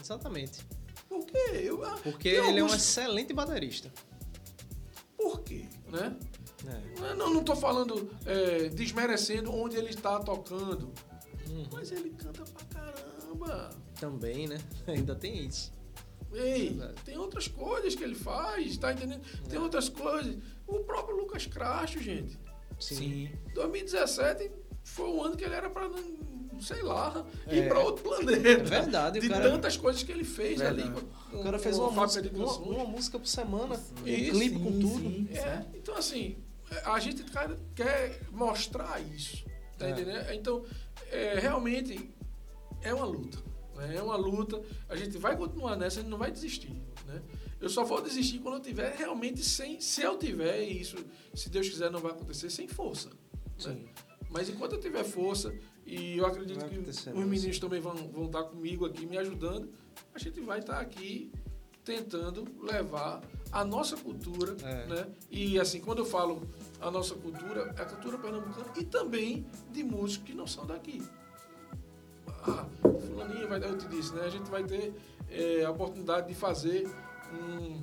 Exatamente. 0.00 0.64
Por 1.08 1.24
quê? 1.26 1.36
Eu, 1.54 1.84
ah, 1.84 1.98
Porque 2.02 2.28
ele 2.28 2.38
é 2.38 2.62
um 2.62 2.66
alguns- 2.66 2.74
excelente 2.74 3.32
baterista. 3.32 3.92
Por 5.16 5.40
quê, 5.42 5.66
né? 5.90 6.16
É. 6.66 7.14
Não, 7.14 7.32
não 7.32 7.42
tô 7.42 7.56
falando 7.56 8.10
é, 8.26 8.68
desmerecendo 8.68 9.52
onde 9.52 9.76
ele 9.76 9.90
está 9.90 10.18
tocando. 10.20 10.92
Mas 11.72 11.90
ele 11.90 12.10
canta 12.10 12.44
pra 12.44 12.64
caramba. 12.66 13.70
Também, 13.98 14.46
né? 14.46 14.58
Ainda 14.86 15.14
tem 15.14 15.46
isso. 15.46 15.72
Ei, 16.32 16.68
Verdade. 16.70 16.94
tem 17.04 17.18
outras 17.18 17.48
coisas 17.48 17.94
que 17.94 18.04
ele 18.04 18.14
faz, 18.14 18.76
tá 18.78 18.92
entendendo? 18.92 19.22
Tem 19.48 19.58
outras 19.58 19.88
coisas. 19.88 20.36
O 20.66 20.80
próprio 20.80 21.16
Lucas 21.16 21.46
Cracho, 21.46 21.98
gente. 22.00 22.38
Sim. 22.78 23.30
2017 23.54 24.50
foi 24.84 25.08
o 25.08 25.22
ano 25.22 25.36
que 25.36 25.44
ele 25.44 25.54
era 25.54 25.68
pra, 25.68 25.88
não 25.88 26.60
sei 26.60 26.82
lá, 26.82 27.26
ir 27.50 27.58
É. 27.60 27.68
pra 27.68 27.80
outro 27.80 28.02
planeta. 28.04 28.48
É 28.48 28.56
verdade, 28.56 29.20
De 29.20 29.28
cara- 29.28 29.50
tantas 29.50 29.76
coisas 29.76 30.02
que 30.02 30.12
ele 30.12 30.24
fez 30.24 30.60
ali. 30.60 30.82
Verdade. 30.82 31.06
com- 31.30 31.36
O 31.38 31.42
cara 31.42 31.58
fez 31.58 31.78
uma 31.78 31.92
fábrica 31.92 32.22
música, 32.36 32.62
de 32.62 32.68
uma, 32.70 32.76
uma 32.76 32.84
música 32.84 33.18
por 33.18 33.26
semana, 33.28 33.74
um 34.02 34.06
Isso, 34.08 34.30
clipe 34.32 34.58
com 34.58 34.72
sim, 34.72 34.80
tudo. 34.80 34.98
sim. 35.00 35.28
É, 35.32 35.64
então 35.74 35.94
assim, 35.96 36.36
a 36.84 36.98
gente 37.00 37.22
cara, 37.24 37.56
quer 37.74 38.20
mostrar 38.32 39.00
isso, 39.00 39.44
tá 39.78 39.86
É. 39.86 39.90
entendendo? 39.90 40.30
Então, 40.32 40.64
é, 41.10 41.38
realmente 41.38 42.10
é 42.82 42.92
uma 42.94 43.04
luta, 43.06 43.38
né? 43.88 43.96
é 43.96 44.02
uma 44.02 44.16
luta. 44.16 44.60
A 44.88 44.96
gente 44.96 45.16
vai 45.18 45.36
continuar 45.36 45.76
nessa, 45.76 45.98
a 46.00 46.02
gente 46.02 46.10
não 46.10 46.18
vai 46.18 46.30
desistir, 46.30 46.72
né? 47.06 47.22
Eu 47.60 47.68
só 47.68 47.84
vou 47.84 48.00
desistir 48.00 48.38
quando 48.38 48.54
eu 48.54 48.60
tiver 48.60 48.94
realmente 48.96 49.42
sem, 49.42 49.80
se 49.80 50.00
eu 50.02 50.16
tiver 50.18 50.62
e 50.62 50.80
isso, 50.80 50.96
se 51.34 51.50
Deus 51.50 51.68
quiser, 51.68 51.90
não 51.90 52.00
vai 52.00 52.12
acontecer 52.12 52.48
sem 52.50 52.66
força. 52.66 53.10
né? 53.66 53.76
Mas 54.30 54.48
enquanto 54.48 54.72
eu 54.74 54.80
tiver 54.80 55.04
força 55.04 55.52
e 55.84 56.16
eu 56.16 56.24
acredito 56.24 56.64
que 56.66 56.78
os 56.78 57.24
meninos 57.26 57.58
também 57.58 57.80
vão, 57.80 57.94
vão 58.08 58.26
estar 58.26 58.44
comigo 58.44 58.86
aqui 58.86 59.04
me 59.04 59.18
ajudando, 59.18 59.68
a 60.14 60.18
gente 60.18 60.40
vai 60.40 60.60
estar 60.60 60.78
aqui 60.80 61.30
tentando 61.84 62.44
levar 62.62 63.20
a 63.50 63.64
nossa 63.64 63.96
cultura, 63.96 64.56
É. 64.62 64.86
né? 64.86 65.08
E 65.30 65.58
assim, 65.58 65.80
quando 65.80 65.98
eu 65.98 66.04
falo 66.04 66.48
a 66.80 66.90
nossa 66.90 67.14
cultura, 67.14 67.74
é 67.76 67.82
a 67.82 67.84
cultura 67.84 68.16
pernambucana 68.18 68.72
e 68.78 68.84
também 68.84 69.44
de 69.72 69.82
músicos 69.82 70.26
que 70.28 70.34
não 70.34 70.46
são 70.46 70.64
daqui. 70.66 71.02
Ah, 72.46 72.66
fulaninho 73.06 73.48
vai, 73.48 73.62
eu 73.62 73.76
te 73.76 73.86
disse, 73.88 74.14
né? 74.14 74.22
A 74.24 74.30
gente 74.30 74.50
vai 74.50 74.64
ter 74.64 74.94
é, 75.28 75.64
a 75.64 75.70
oportunidade 75.70 76.28
de 76.28 76.34
fazer 76.34 76.88
um, 77.32 77.82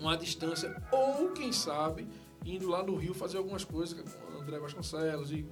uma 0.00 0.16
distância 0.16 0.80
ou 0.90 1.30
quem 1.32 1.52
sabe 1.52 2.08
indo 2.44 2.68
lá 2.68 2.82
no 2.82 2.96
Rio 2.96 3.12
fazer 3.12 3.38
algumas 3.38 3.64
coisas 3.64 3.98
com 4.00 4.36
o 4.36 4.40
André 4.40 4.58
Vasconcelos 4.58 5.32
e 5.32 5.46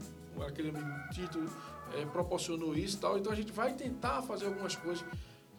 aquele 0.47 0.71
amigo 0.71 0.89
Tito 1.13 1.45
é, 1.93 2.05
proporcionou 2.07 2.75
isso 2.75 2.97
e 2.97 3.01
tal. 3.01 3.19
Então 3.19 3.33
a 3.33 3.37
gente 3.37 3.53
vai 3.53 3.75
tentar 3.75 4.23
fazer 4.23 4.47
algumas 4.47 4.77
coisas. 4.77 5.05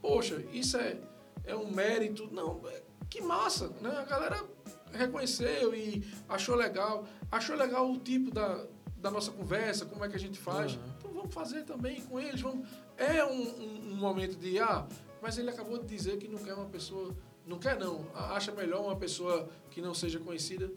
Poxa, 0.01 0.43
isso 0.53 0.77
é, 0.77 0.97
é 1.43 1.55
um 1.55 1.71
mérito. 1.71 2.29
Não, 2.31 2.61
é- 2.67 2.83
que 3.09 3.21
massa, 3.21 3.69
né? 3.81 3.89
A 3.97 4.03
galera 4.03 4.43
reconheceu 4.91 5.75
e 5.75 6.03
achou 6.27 6.55
legal. 6.55 7.05
Achou 7.31 7.55
legal 7.55 7.89
o 7.89 7.99
tipo 7.99 8.31
da, 8.31 8.65
da 8.97 9.11
nossa 9.11 9.31
conversa, 9.31 9.85
como 9.85 10.03
é 10.03 10.09
que 10.09 10.15
a 10.15 10.19
gente 10.19 10.39
faz. 10.39 10.75
Uhum. 10.75 10.94
Vamos 11.25 11.33
fazer 11.33 11.63
também 11.63 12.01
com 12.01 12.19
eles. 12.19 12.39
Vamos... 12.41 12.67
É 12.97 13.25
um, 13.25 13.41
um- 13.41 13.91
um 13.93 13.95
momento 13.95 14.37
de, 14.37 14.59
ah, 14.59 14.85
mas 15.21 15.37
ele 15.37 15.49
acabou 15.49 15.79
de 15.79 15.87
dizer 15.87 16.17
que 16.17 16.27
não 16.27 16.37
quer 16.37 16.53
uma 16.53 16.65
pessoa. 16.67 17.15
Não 17.45 17.57
quer 17.59 17.77
não, 17.79 18.05
acha 18.13 18.51
melhor 18.51 18.81
uma 18.85 18.95
pessoa 18.95 19.49
que 19.71 19.81
não 19.81 19.93
seja 19.93 20.19
conhecida. 20.19 20.71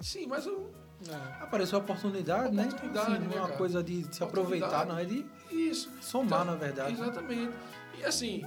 Sim, 0.00 0.26
mas 0.26 0.46
eu, 0.46 0.70
Apareceu 1.40 1.78
a 1.78 1.82
oportunidade, 1.82 2.54
né? 2.54 2.64
Oportunidade, 2.66 3.12
Assim, 3.12 3.20
não 3.22 3.28
né, 3.30 3.36
é 3.36 3.38
uma 3.38 3.46
cara? 3.46 3.58
coisa 3.58 3.82
de 3.82 4.14
se 4.14 4.22
aproveitar, 4.22 4.84
não 4.86 4.98
é 4.98 5.04
de 5.06 5.26
isso. 5.50 5.90
somar, 6.02 6.42
Então, 6.42 6.44
na 6.44 6.54
verdade. 6.56 6.92
Exatamente. 6.92 7.52
E 7.98 8.04
assim, 8.04 8.42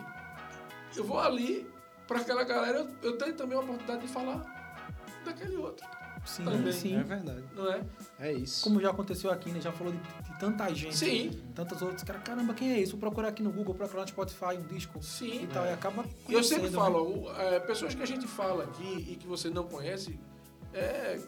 eu 0.95 1.03
vou 1.03 1.19
ali, 1.19 1.67
para 2.07 2.19
aquela 2.19 2.43
galera, 2.43 2.79
eu, 2.79 2.95
eu 3.01 3.17
tenho 3.17 3.33
também 3.35 3.57
a 3.57 3.61
oportunidade 3.61 4.01
de 4.01 4.07
falar 4.07 4.43
daquele 5.25 5.55
outro, 5.57 5.85
Sim, 6.25 6.45
também. 6.45 6.71
sim. 6.71 6.95
É 6.97 7.03
verdade. 7.03 7.43
não 7.55 7.71
é? 7.71 7.83
É 8.19 8.31
isso. 8.33 8.63
Como 8.63 8.79
já 8.81 8.89
aconteceu 8.91 9.29
aqui, 9.31 9.51
né? 9.51 9.59
Já 9.59 9.71
falou 9.71 9.91
de, 9.93 9.99
de 9.99 10.39
tanta 10.39 10.73
gente. 10.73 10.95
Sim. 10.97 11.31
Tantas 11.53 11.81
outras. 11.81 12.03
Cara, 12.03 12.19
caramba, 12.19 12.53
quem 12.53 12.71
é 12.71 12.79
isso? 12.79 12.91
Vou 12.93 12.99
procurar 13.01 13.27
aqui 13.29 13.43
no 13.43 13.51
Google, 13.51 13.75
procurar 13.75 14.03
no 14.03 14.07
Spotify 14.07 14.57
um 14.57 14.63
disco 14.67 15.01
Sim. 15.03 15.43
e 15.43 15.47
tal. 15.47 15.65
E 15.65 15.69
acaba. 15.71 16.05
E 16.29 16.33
eu 16.33 16.43
sempre 16.43 16.69
falo, 16.71 17.09
né? 17.09 17.29
o- 17.29 17.41
é, 17.41 17.59
pessoas 17.59 17.93
que 17.93 18.01
a 18.01 18.05
gente 18.07 18.25
fala 18.27 18.63
aqui 18.63 19.07
e 19.11 19.15
que 19.15 19.27
você 19.27 19.49
não 19.49 19.65
conhece, 19.65 20.17
é 20.73 21.19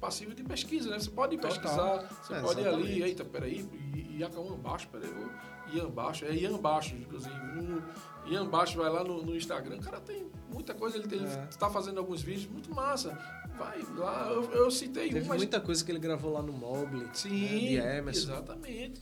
passível 0.00 0.34
de 0.34 0.42
pesquisa, 0.42 0.90
né? 0.90 0.98
Você 0.98 1.10
pode 1.10 1.36
Total. 1.36 1.50
pesquisar, 1.60 2.08
você 2.22 2.34
É, 2.34 2.40
pode 2.40 2.60
ir 2.60 2.66
ali, 2.66 2.74
exatamente. 2.74 3.02
eita, 3.02 3.24
peraí, 3.24 3.60
I- 3.94 4.16
Iacauã 4.18 4.56
Baixo, 4.58 4.88
peraí, 4.88 5.08
vou- 5.10 5.30
Ian 5.74 5.90
Baixo, 5.90 6.24
é 6.24 6.34
Ian 6.34 6.58
Baixo, 6.58 6.94
inclusive. 6.94 7.34
O 7.34 8.28
Ian 8.28 8.46
Baixo 8.48 8.78
vai 8.78 8.90
lá 8.90 9.02
no, 9.04 9.22
no 9.24 9.36
Instagram, 9.36 9.76
o 9.76 9.80
cara 9.82 10.00
tem 10.00 10.26
muita 10.52 10.72
coisa, 10.74 10.96
ele 10.98 11.24
É. 11.24 11.46
está 11.50 11.68
fazendo 11.68 11.98
alguns 11.98 12.22
vídeos, 12.22 12.46
muito 12.50 12.72
massa. 12.74 13.10
Vai 13.58 13.82
lá, 13.96 14.30
eu, 14.32 14.50
eu 14.52 14.70
citei 14.70 15.08
Teve 15.10 15.26
um, 15.26 15.28
mas 15.28 15.38
muita 15.38 15.60
coisa 15.60 15.84
que 15.84 15.92
ele 15.92 15.98
gravou 15.98 16.32
lá 16.32 16.42
no 16.42 16.52
Mobile. 16.52 17.08
Sim, 17.12 17.76
né, 17.78 17.98
Emerson. 17.98 18.32
exatamente. 18.32 19.00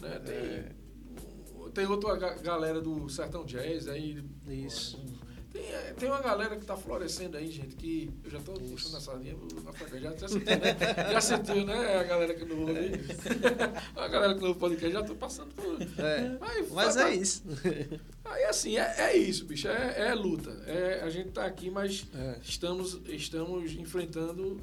Né, 0.00 0.18
tem, 0.20 0.34
É. 0.34 0.72
tem 1.74 1.86
outra 1.86 2.14
ga- 2.16 2.34
galera 2.36 2.80
do 2.80 3.08
Sertão 3.08 3.44
Jazz 3.44 3.88
aí. 3.88 4.24
Isso. 4.46 5.02
Tem, 5.58 5.74
é, 5.74 5.92
tem 5.98 6.08
uma 6.08 6.20
galera 6.22 6.56
que 6.56 6.64
tá 6.64 6.76
florescendo 6.76 7.36
aí, 7.36 7.50
gente, 7.50 7.74
que 7.74 8.08
eu 8.24 8.30
já 8.30 8.38
tô 8.38 8.52
puxando 8.52 8.96
essa 8.96 9.12
linha 9.14 9.34
na 9.64 9.72
frente, 9.72 10.00
já, 10.00 10.14
já 10.16 10.28
sentiu, 10.28 10.46
né? 10.46 11.12
Já 11.12 11.20
sentiu, 11.20 11.66
né? 11.66 11.96
A 11.98 12.02
galera 12.04 12.34
que 12.34 12.44
não 12.44 12.60
ouve. 12.60 12.72
a 13.96 14.08
galera 14.08 14.34
que 14.34 14.40
não 14.40 14.48
ouve 14.48 14.60
podcast, 14.60 14.92
já 14.92 15.02
tô 15.02 15.16
passando 15.16 15.52
por. 15.54 15.82
É. 16.00 16.38
Mas, 16.40 16.70
Mas 16.70 16.96
é 16.96 17.14
isso. 17.14 17.42
Aí 18.24 18.44
assim, 18.44 18.76
é, 18.78 18.94
é 18.98 19.16
isso, 19.16 19.46
bicho. 19.46 19.66
É, 19.66 20.08
é 20.08 20.14
luta. 20.14 20.50
É, 20.66 21.00
a 21.02 21.10
gente 21.10 21.30
tá 21.30 21.44
aqui, 21.44 21.70
mas 21.70 22.06
É. 22.14 22.38
estamos, 22.42 23.00
estamos 23.08 23.72
enfrentando. 23.72 24.60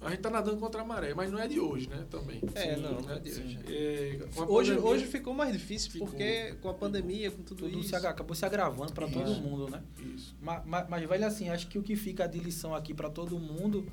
A 0.00 0.10
gente 0.10 0.20
tá 0.20 0.28
nadando 0.30 0.58
contra 0.58 0.82
a 0.82 0.84
maré, 0.84 1.14
mas 1.14 1.32
não 1.32 1.38
é 1.38 1.48
de 1.48 1.58
hoje, 1.58 1.88
né? 1.88 2.06
Também. 2.10 2.40
É, 2.54 2.76
não, 2.76 2.92
não 2.92 3.00
né? 3.00 3.16
é 3.16 3.18
de 3.18 3.30
hoje. 3.30 3.58
É, 3.66 4.18
com 4.34 4.42
a 4.42 4.46
Hoje, 4.46 4.70
pandemia- 4.72 4.90
hoje 4.90 5.06
ficou 5.06 5.34
mais 5.34 5.52
difícil, 5.52 5.90
Ficou. 5.90 6.08
porque 6.08 6.54
com 6.60 6.68
a 6.68 6.74
pandemia, 6.74 7.30
com 7.30 7.42
tudo, 7.42 7.64
Tudo 7.64 7.78
isso. 7.80 7.88
se, 7.88 7.96
acabou 8.06 8.34
se 8.36 8.44
agravando 8.44 8.92
pra 8.92 9.08
todo 9.08 9.30
mundo, 9.40 9.68
né? 9.70 9.82
Isso. 10.14 10.36
Mas, 10.40 10.62
mas, 10.66 10.88
mas, 10.88 11.08
velho, 11.08 11.26
assim, 11.26 11.48
acho 11.48 11.66
que 11.68 11.78
o 11.78 11.82
que 11.82 11.96
fica 11.96 12.26
de 12.28 12.38
lição 12.38 12.74
aqui 12.74 12.92
pra 12.92 13.08
todo 13.08 13.38
mundo 13.38 13.86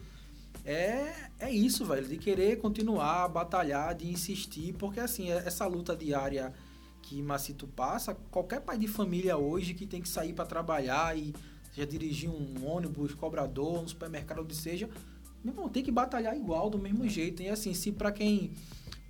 é, 0.66 1.14
é 1.39 1.51
isso, 1.51 1.86
velho, 1.86 2.08
de 2.08 2.18
querer 2.18 2.58
continuar, 2.58 3.28
batalhar, 3.30 3.95
de 3.95 4.08
insistir, 4.10 4.74
porque 4.74 4.99
assim, 4.99 5.32
é- 5.32 5.43
essa 5.45 5.66
luta 5.68 5.95
diária 5.95 6.54
que 7.01 7.22
Macito 7.22 7.66
passa, 7.68 8.14
qualquer 8.30 8.62
pai 8.62 8.78
de 8.78 8.88
família 8.88 9.38
hoje 9.38 9.74
que 9.74 9.86
tem 9.86 10.01
que 10.01 10.08
sair 10.10 10.32
pra 10.34 10.45
trabalhar 10.45 11.18
e 11.18 11.34
seja 11.74 11.88
dirigir 11.88 12.30
um 12.30 12.66
ônibus, 12.66 13.14
cobrador, 13.14 13.80
um 13.84 13.88
supermercado, 13.88 14.41
onde 14.41 14.56
seja, 14.56 14.89
meu 15.44 15.54
irmão, 15.54 15.70
tem 15.70 15.84
que 15.84 15.91
batalhar 15.91 16.36
igual, 16.38 16.70
do 16.70 16.80
mesmo 16.80 17.08
jeito. 17.08 17.41
E 17.44 17.50
assim, 17.50 17.74
se 17.74 17.91
pra 17.91 18.12
quem. 18.12 18.52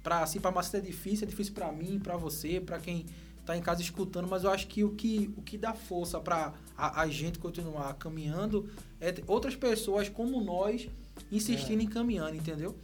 Pra, 0.01 0.21
assim, 0.23 0.39
pra 0.39 0.51
Macito 0.51 0.77
é 0.77 0.81
difícil, 0.81 1.25
é 1.25 1.29
difícil 1.29 1.53
pra 1.53 1.71
mim, 1.71 1.97
pra 1.99 2.17
você, 2.17 2.59
pra 2.59 2.77
quem 2.79 3.05
tá 3.45 3.57
em 3.57 3.61
casa 3.61 3.81
escutando, 3.81 4.27
mas 4.27 4.43
eu 4.43 4.49
acho 4.49 4.67
que 4.67 4.83
o 4.83 4.91
que, 4.95 5.33
o 5.37 5.41
que 5.41 5.57
dá 5.57 5.73
força 5.73 6.19
pra 6.19 6.53
a, 6.77 7.01
a 7.01 7.07
gente 7.07 7.39
continuar 7.39 7.93
caminhando 7.95 8.69
é 9.01 9.13
outras 9.27 9.55
pessoas 9.55 10.07
como 10.09 10.41
nós 10.41 10.89
insistindo 11.31 11.81
em 11.81 11.87
caminhando, 11.87 12.35
entendeu? 12.35 12.77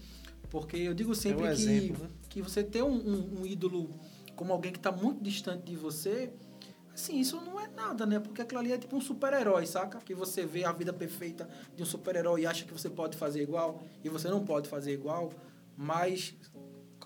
Porque 0.50 0.78
eu 0.78 0.94
digo 0.94 1.14
sempre 1.16 1.46
É 1.46 1.52
um 1.52 1.56
que, 1.56 1.62
exemplo, 1.62 2.04
né? 2.04 2.10
que 2.30 2.42
você 2.42 2.64
ter 2.64 2.84
um, 2.84 2.92
um- 2.94 3.42
um 3.42 3.46
ídolo 3.46 3.90
como 4.36 4.52
alguém 4.54 4.72
que 4.72 4.80
tá 4.80 4.92
muito 4.92 5.22
distante 5.24 5.64
de 5.64 5.76
você, 5.76 6.32
assim, 7.00 7.20
isso 7.20 7.40
não 7.42 7.60
é 7.60 7.68
nada, 7.68 8.06
né? 8.06 8.20
Porque 8.20 8.42
aquilo 8.42 8.60
ali 8.60 8.72
é 8.72 8.78
tipo 8.78 8.96
um 8.96 9.02
super-herói, 9.02 9.66
saca? 9.66 10.00
Que 10.00 10.14
você 10.14 10.46
vê 10.46 10.64
a 10.64 10.72
vida 10.72 10.94
perfeita 10.94 11.48
de 11.76 11.82
um 11.84 11.86
super-herói 11.86 12.42
e 12.42 12.46
acha 12.46 12.66
que 12.66 12.74
você 12.74 12.90
pode 12.90 13.18
fazer 13.18 13.42
igual 13.42 13.82
e 14.04 14.10
você 14.10 14.28
não 14.28 14.44
pode 14.46 14.68
fazer 14.70 14.94
igual, 14.94 15.32
mas 15.78 16.36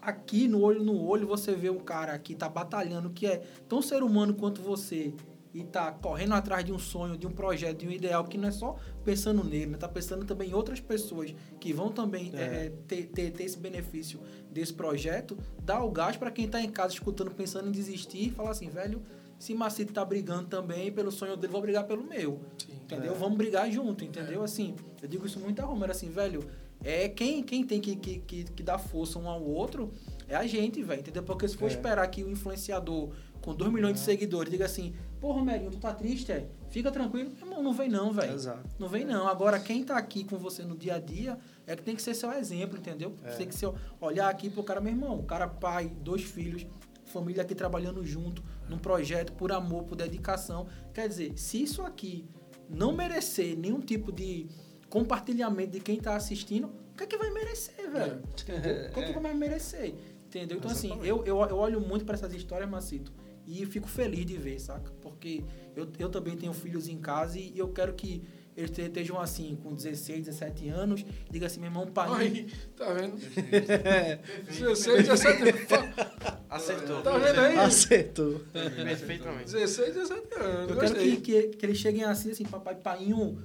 aqui 0.01 0.47
no 0.47 0.61
olho 0.61 0.83
no 0.83 1.01
olho 1.01 1.25
você 1.27 1.53
vê 1.55 1.69
um 1.69 1.79
cara 1.79 2.17
que 2.19 2.35
tá 2.35 2.49
batalhando, 2.49 3.09
que 3.09 3.25
é 3.25 3.37
tão 3.69 3.81
ser 3.81 4.03
humano 4.03 4.33
quanto 4.33 4.61
você 4.61 5.13
e 5.53 5.63
tá 5.63 5.91
correndo 5.91 6.33
atrás 6.33 6.65
de 6.65 6.73
um 6.73 6.79
sonho, 6.79 7.15
de 7.15 7.27
um 7.27 7.31
projeto, 7.31 7.77
de 7.77 7.87
um 7.87 7.91
ideal 7.91 8.25
que 8.25 8.39
não 8.39 8.47
é 8.47 8.51
só 8.51 8.75
pensando 9.05 9.43
nele, 9.43 9.67
né? 9.67 9.77
Tá 9.77 9.87
pensando 9.87 10.25
também 10.25 10.49
em 10.49 10.53
outras 10.55 10.79
pessoas 10.79 11.33
que 11.59 11.71
vão 11.71 11.91
também 11.91 12.31
É. 12.33 12.41
eh, 12.65 12.71
ter, 12.87 13.03
ter, 13.05 13.31
ter 13.31 13.43
esse 13.43 13.57
benefício 13.59 14.19
desse 14.51 14.73
projeto, 14.73 15.37
dá 15.61 15.81
o 15.83 15.91
gás 15.91 16.17
para 16.17 16.31
quem 16.31 16.47
tá 16.47 16.59
em 16.59 16.71
casa 16.71 16.93
escutando, 16.95 17.29
pensando 17.29 17.67
em 17.69 17.71
desistir 17.71 18.29
e 18.29 18.31
falar 18.31 18.49
assim, 18.49 18.67
velho, 18.67 18.99
se 19.43 19.53
Macito 19.53 19.91
tá 19.91 20.05
brigando 20.05 20.47
também 20.47 20.89
pelo 20.89 21.11
sonho 21.11 21.35
dele, 21.35 21.51
vou 21.51 21.61
brigar 21.61 21.83
pelo 21.85 22.01
meu. 22.01 22.39
Sim. 22.57 22.71
Entendeu? 22.83 23.11
É. 23.13 23.17
Vamos 23.17 23.37
brigar 23.37 23.69
junto, 23.69 24.05
entendeu? 24.05 24.41
Assim, 24.41 24.73
eu 25.01 25.07
digo 25.09 25.25
isso 25.25 25.37
muito 25.37 25.61
a 25.61 25.65
Romero, 25.65 25.91
assim, 25.91 26.09
velho, 26.09 26.45
é 26.81 27.09
quem, 27.09 27.43
quem 27.43 27.61
tem 27.65 27.81
que, 27.81 27.93
que, 27.97 28.19
que, 28.19 28.43
que 28.45 28.63
dar 28.63 28.77
força 28.77 29.19
um 29.19 29.27
ao 29.27 29.43
outro 29.43 29.91
é 30.29 30.35
a 30.35 30.47
gente, 30.47 30.81
velho, 30.81 31.01
entendeu? 31.01 31.23
Porque 31.23 31.45
se 31.45 31.57
for 31.57 31.65
É. 31.65 31.73
esperar 31.73 32.07
que 32.07 32.23
o 32.23 32.29
influenciador 32.29 33.09
com 33.41 33.53
2 33.53 33.73
milhões 33.73 33.95
de 33.95 33.99
seguidores 33.99 34.49
diga 34.49 34.63
assim, 34.63 34.93
pô, 35.19 35.33
Romerinho, 35.33 35.69
tu 35.71 35.77
tá 35.77 35.93
triste, 35.93 36.31
é? 36.31 36.47
Fica 36.69 36.89
tranquilo. 36.89 37.29
Meu 37.35 37.45
irmão, 37.47 37.61
não 37.63 37.73
vem 37.73 37.89
não, 37.89 38.13
velho. 38.13 38.33
Exato. 38.33 38.63
Não 38.79 38.87
vem 38.87 39.03
não. 39.03 39.27
Agora, 39.27 39.59
quem 39.59 39.83
tá 39.83 39.97
aqui 39.97 40.23
com 40.23 40.37
você 40.37 40.63
no 40.63 40.77
dia 40.77 40.95
a 40.95 40.99
dia 40.99 41.37
é 41.67 41.75
que 41.75 41.83
tem 41.83 41.97
que 41.97 42.01
ser 42.01 42.13
seu 42.15 42.31
exemplo, 42.31 42.77
entendeu? 42.77 43.13
É. 43.25 43.31
Você 43.31 43.37
tem 43.39 43.47
que 43.49 43.55
ser, 43.55 43.69
olhar 43.99 44.29
aqui 44.29 44.49
pro 44.49 44.63
cara, 44.63 44.79
meu 44.79 44.93
irmão, 44.93 45.19
o 45.19 45.23
cara 45.23 45.45
pai, 45.49 45.91
dois 46.01 46.21
filhos, 46.23 46.65
família 47.03 47.43
aqui 47.43 47.53
trabalhando 47.53 48.03
junto, 48.05 48.41
num 48.73 48.79
projeto 48.79 49.33
por 49.33 49.51
amor, 49.51 49.83
por 49.83 49.95
dedicação. 49.95 50.67
Quer 50.93 51.07
dizer, 51.07 51.37
se 51.37 51.61
isso 51.61 51.81
aqui 51.83 52.25
não 52.69 52.91
merecer 52.91 53.57
nenhum 53.57 53.79
tipo 53.79 54.11
de 54.11 54.47
compartilhamento 54.89 55.71
de 55.71 55.79
quem 55.79 55.99
tá 55.99 56.15
assistindo, 56.15 56.67
o 56.67 56.97
que 56.97 57.03
é 57.03 57.07
que 57.07 57.17
vai 57.17 57.31
merecer, 57.31 57.89
velho? 57.89 58.21
Entendeu? 58.41 58.89
O 58.89 58.93
que 58.93 58.99
é 58.99 59.13
que 59.13 59.19
vai 59.19 59.33
merecer? 59.33 59.95
Entendeu? 60.25 60.57
Então, 60.57 60.71
assim, 60.71 60.91
eu, 61.03 61.23
eu, 61.25 61.39
eu 61.45 61.57
olho 61.57 61.79
muito 61.79 62.05
para 62.05 62.15
essas 62.15 62.33
histórias, 62.33 62.69
Macito, 62.69 63.13
e 63.45 63.65
fico 63.65 63.87
feliz 63.87 64.25
de 64.25 64.37
ver, 64.37 64.59
saca? 64.59 64.91
Porque 65.01 65.43
eu, 65.75 65.87
eu 65.99 66.09
também 66.09 66.35
tenho 66.35 66.53
filhos 66.53 66.87
em 66.87 66.97
casa 66.97 67.37
e 67.37 67.57
eu 67.57 67.69
quero 67.69 67.93
que 67.93 68.23
eles 68.55 68.71
te- 68.71 68.81
estejam 68.83 69.19
assim, 69.19 69.55
com 69.61 69.73
16, 69.73 70.25
17 70.25 70.69
anos, 70.69 71.05
diga 71.29 71.45
assim, 71.47 71.59
meu 71.59 71.69
irmão, 71.69 71.87
pai. 71.87 72.09
Aí, 72.13 72.47
tá 72.75 72.93
vendo? 72.93 73.17
16, 74.47 75.07
17 75.07 75.53
fa- 75.67 76.39
Acertou. 76.49 77.01
Tá 77.01 77.17
vendo 77.17 77.39
aí? 77.39 77.57
Acertou. 77.57 78.39
Perfeitamente. 78.51 79.51
16, 79.51 79.93
17 79.95 80.35
anos. 80.39 80.69
Eu 80.71 80.77
quero 80.77 80.95
que, 80.95 81.17
que, 81.17 81.41
que 81.57 81.65
eles 81.65 81.77
cheguem 81.77 82.03
assim, 82.03 82.31
assim, 82.31 82.45
papai, 82.45 82.75
painho 82.75 83.41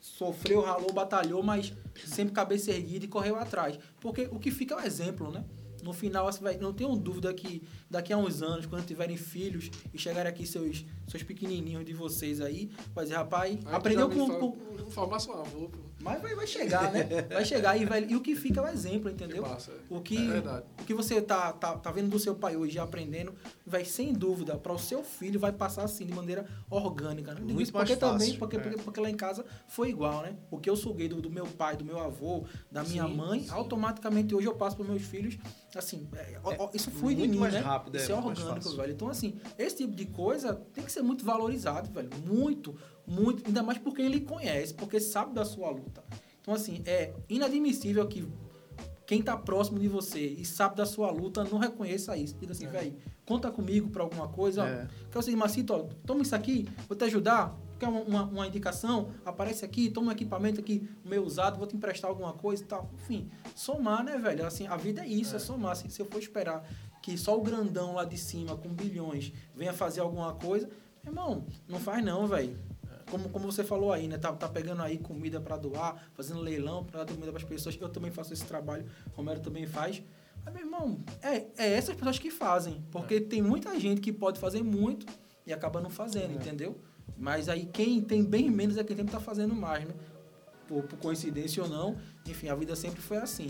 sofreu, 0.00 0.60
ralou, 0.60 0.92
batalhou, 0.92 1.42
mas 1.42 1.72
sempre 2.04 2.34
cabeça 2.34 2.70
erguida 2.70 3.04
e 3.04 3.08
correu 3.08 3.36
atrás. 3.36 3.78
Porque 4.00 4.28
o 4.30 4.38
que 4.38 4.50
fica 4.50 4.74
é 4.74 4.78
o 4.78 4.86
exemplo, 4.86 5.30
né? 5.30 5.44
No 5.82 5.92
final, 5.92 6.30
você 6.30 6.40
vai, 6.42 6.56
não 6.58 6.72
tenho 6.72 6.94
dúvida 6.96 7.32
que 7.34 7.62
daqui 7.88 8.12
a 8.12 8.16
uns 8.16 8.42
anos, 8.42 8.66
quando 8.66 8.84
tiverem 8.86 9.16
filhos 9.16 9.70
e 9.92 9.98
chegarem 9.98 10.30
aqui 10.30 10.46
seus, 10.46 10.84
seus 11.08 11.22
pequenininhos 11.22 11.84
de 11.84 11.92
vocês 11.94 12.40
aí, 12.40 12.70
vai 12.94 13.04
dizer, 13.04 13.16
rapaz, 13.16 13.58
Aí 13.66 13.74
aprendeu 13.74 14.08
com, 14.10 14.26
fala- 14.26 14.38
com- 14.38 14.56
Não 14.78 14.90
fala 14.90 15.18
seu 15.20 15.34
avô, 15.34 15.68
pô. 15.68 15.78
Mas 16.00 16.20
vai, 16.22 16.34
vai 16.34 16.46
chegar, 16.46 16.90
né? 16.92 17.04
Vai 17.28 17.44
chegar 17.44 17.76
e, 17.76 17.84
vai, 17.84 18.04
e 18.08 18.16
o 18.16 18.20
que 18.20 18.34
fica 18.34 18.60
é 18.60 18.64
o 18.64 18.68
exemplo, 18.68 19.10
entendeu? 19.10 19.42
Que 19.42 19.48
massa. 19.48 19.72
O 19.88 20.00
que, 20.00 20.16
É 20.16 20.62
o 20.80 20.84
que 20.84 20.94
você 20.94 21.20
tá, 21.20 21.52
tá, 21.52 21.76
tá 21.76 21.90
vendo 21.90 22.08
do 22.08 22.18
seu 22.18 22.34
pai 22.34 22.56
hoje 22.56 22.76
e 22.76 22.78
aprendendo, 22.78 23.34
vai 23.66 23.84
sem 23.84 24.12
dúvida, 24.12 24.56
para 24.56 24.72
o 24.72 24.78
seu 24.78 25.04
filho, 25.04 25.38
vai 25.38 25.52
passar 25.52 25.84
assim, 25.84 26.06
de 26.06 26.12
maneira 26.12 26.46
orgânica. 26.70 27.34
Né? 27.34 27.40
Muito 27.40 27.62
isso 27.62 27.72
porque 27.72 27.96
fácil, 27.96 28.18
também, 28.18 28.38
porque, 28.38 28.56
é. 28.56 28.60
porque, 28.60 28.82
porque 28.82 29.00
lá 29.00 29.10
em 29.10 29.16
casa 29.16 29.44
foi 29.68 29.90
igual, 29.90 30.22
né? 30.22 30.36
O 30.50 30.58
que 30.58 30.70
eu 30.70 30.76
suguei 30.76 31.08
do, 31.08 31.20
do 31.20 31.30
meu 31.30 31.46
pai, 31.46 31.76
do 31.76 31.84
meu 31.84 31.98
avô, 31.98 32.44
da 32.70 32.82
minha 32.82 33.06
Sim, 33.06 33.14
mãe, 33.14 33.42
sim. 33.42 33.50
automaticamente 33.50 34.34
hoje 34.34 34.46
eu 34.46 34.54
passo 34.54 34.76
para 34.76 34.86
meus 34.86 35.02
filhos, 35.02 35.36
assim, 35.74 36.08
é, 36.14 36.38
ó, 36.42 36.70
isso 36.72 36.90
flui 36.90 37.14
de 37.14 37.20
muito 37.20 37.32
mim, 37.32 37.38
mais 37.38 37.52
né? 37.52 37.60
rápido, 37.60 37.96
é, 37.96 38.00
isso 38.00 38.10
é 38.10 38.14
orgânico, 38.14 38.70
velho. 38.76 38.92
Então, 38.92 39.08
assim, 39.08 39.38
esse 39.58 39.76
tipo 39.76 39.94
de 39.94 40.06
coisa 40.06 40.54
tem 40.72 40.82
que 40.82 40.90
ser 40.90 41.02
muito 41.02 41.24
valorizado, 41.24 41.90
velho. 41.92 42.08
Muito, 42.26 42.76
muito. 43.10 43.46
Ainda 43.46 43.62
mais 43.62 43.78
porque 43.78 44.00
ele 44.00 44.20
conhece, 44.20 44.72
porque 44.72 45.00
sabe 45.00 45.34
da 45.34 45.44
sua 45.44 45.68
luta. 45.70 46.02
Então, 46.40 46.54
assim, 46.54 46.82
é 46.86 47.12
inadmissível 47.28 48.06
que 48.06 48.26
quem 49.10 49.20
tá 49.20 49.36
próximo 49.36 49.80
de 49.80 49.88
você 49.88 50.24
e 50.24 50.44
sabe 50.44 50.76
da 50.76 50.86
sua 50.86 51.10
luta 51.10 51.42
não 51.42 51.58
reconheça 51.58 52.16
isso. 52.16 52.36
Diga 52.38 52.52
assim, 52.52 52.68
velho, 52.68 52.94
conta 53.26 53.50
comigo 53.50 53.90
pra 53.90 54.04
alguma 54.04 54.28
coisa. 54.28 54.64
É. 54.64 54.84
Ó, 54.84 55.10
quer 55.10 55.22
seguinte, 55.22 55.40
Macito, 55.40 55.72
ó, 55.74 55.78
toma 56.06 56.22
isso 56.22 56.34
aqui, 56.34 56.68
vou 56.88 56.96
te 56.96 57.04
ajudar. 57.04 57.58
Quer 57.78 57.88
uma, 57.88 58.00
uma, 58.02 58.22
uma 58.24 58.46
indicação? 58.46 59.08
Aparece 59.24 59.64
aqui, 59.64 59.90
toma 59.90 60.08
um 60.08 60.12
equipamento 60.12 60.60
aqui, 60.60 60.88
meu 61.04 61.24
usado, 61.24 61.58
vou 61.58 61.66
te 61.66 61.74
emprestar 61.74 62.08
alguma 62.08 62.34
coisa 62.34 62.62
e 62.62 62.66
tal. 62.66 62.88
Enfim, 62.94 63.28
somar, 63.56 64.04
né, 64.04 64.16
velho? 64.16 64.46
Assim, 64.46 64.68
a 64.68 64.76
vida 64.76 65.02
é 65.02 65.08
isso, 65.08 65.34
é, 65.34 65.38
somar. 65.40 65.72
Assim, 65.72 65.88
se 65.88 66.00
eu 66.00 66.06
for 66.06 66.20
esperar 66.20 66.64
que 67.02 67.18
só 67.18 67.36
o 67.36 67.42
grandão 67.42 67.94
lá 67.94 68.04
de 68.04 68.16
cima, 68.16 68.56
com 68.56 68.68
bilhões, 68.68 69.32
venha 69.56 69.72
fazer 69.72 70.02
alguma 70.02 70.34
coisa, 70.34 70.70
irmão, 71.04 71.46
não 71.66 71.80
faz 71.80 72.04
não, 72.04 72.28
velho. 72.28 72.56
Como, 73.10 73.28
como 73.28 73.50
você 73.50 73.64
falou 73.64 73.92
aí, 73.92 74.06
né? 74.06 74.18
Tá, 74.18 74.32
tá 74.32 74.48
pegando 74.48 74.82
aí 74.82 74.98
comida 74.98 75.40
para 75.40 75.56
doar, 75.56 76.10
fazendo 76.14 76.40
leilão 76.40 76.84
para 76.84 77.04
dar 77.04 77.12
comida 77.12 77.32
para 77.32 77.42
as 77.42 77.48
pessoas. 77.48 77.76
Eu 77.80 77.88
também 77.88 78.10
faço 78.10 78.32
esse 78.32 78.44
trabalho, 78.44 78.86
Romero 79.14 79.40
também 79.40 79.66
faz. 79.66 80.02
Mas, 80.44 80.54
meu 80.54 80.64
irmão, 80.64 81.00
é, 81.22 81.46
é 81.58 81.72
essas 81.72 81.94
pessoas 81.94 82.18
que 82.18 82.30
fazem. 82.30 82.84
Porque 82.90 83.20
tem 83.20 83.42
muita 83.42 83.78
gente 83.78 84.00
que 84.00 84.12
pode 84.12 84.38
fazer 84.38 84.62
muito 84.62 85.06
e 85.46 85.52
acaba 85.52 85.80
não 85.80 85.90
fazendo, 85.90 86.32
entendeu? 86.32 86.80
Mas 87.18 87.48
aí 87.48 87.66
quem 87.66 88.00
tem 88.00 88.24
bem 88.24 88.50
menos 88.50 88.76
é 88.76 88.84
quem 88.84 88.96
tem 88.96 89.04
que 89.04 89.12
tá 89.12 89.20
fazendo 89.20 89.54
mais, 89.54 89.84
né? 89.84 89.94
Por, 90.66 90.84
por 90.84 90.98
coincidência 90.98 91.62
ou 91.62 91.68
não. 91.68 91.96
Enfim, 92.26 92.48
a 92.48 92.54
vida 92.54 92.74
sempre 92.76 93.00
foi 93.00 93.18
assim. 93.18 93.48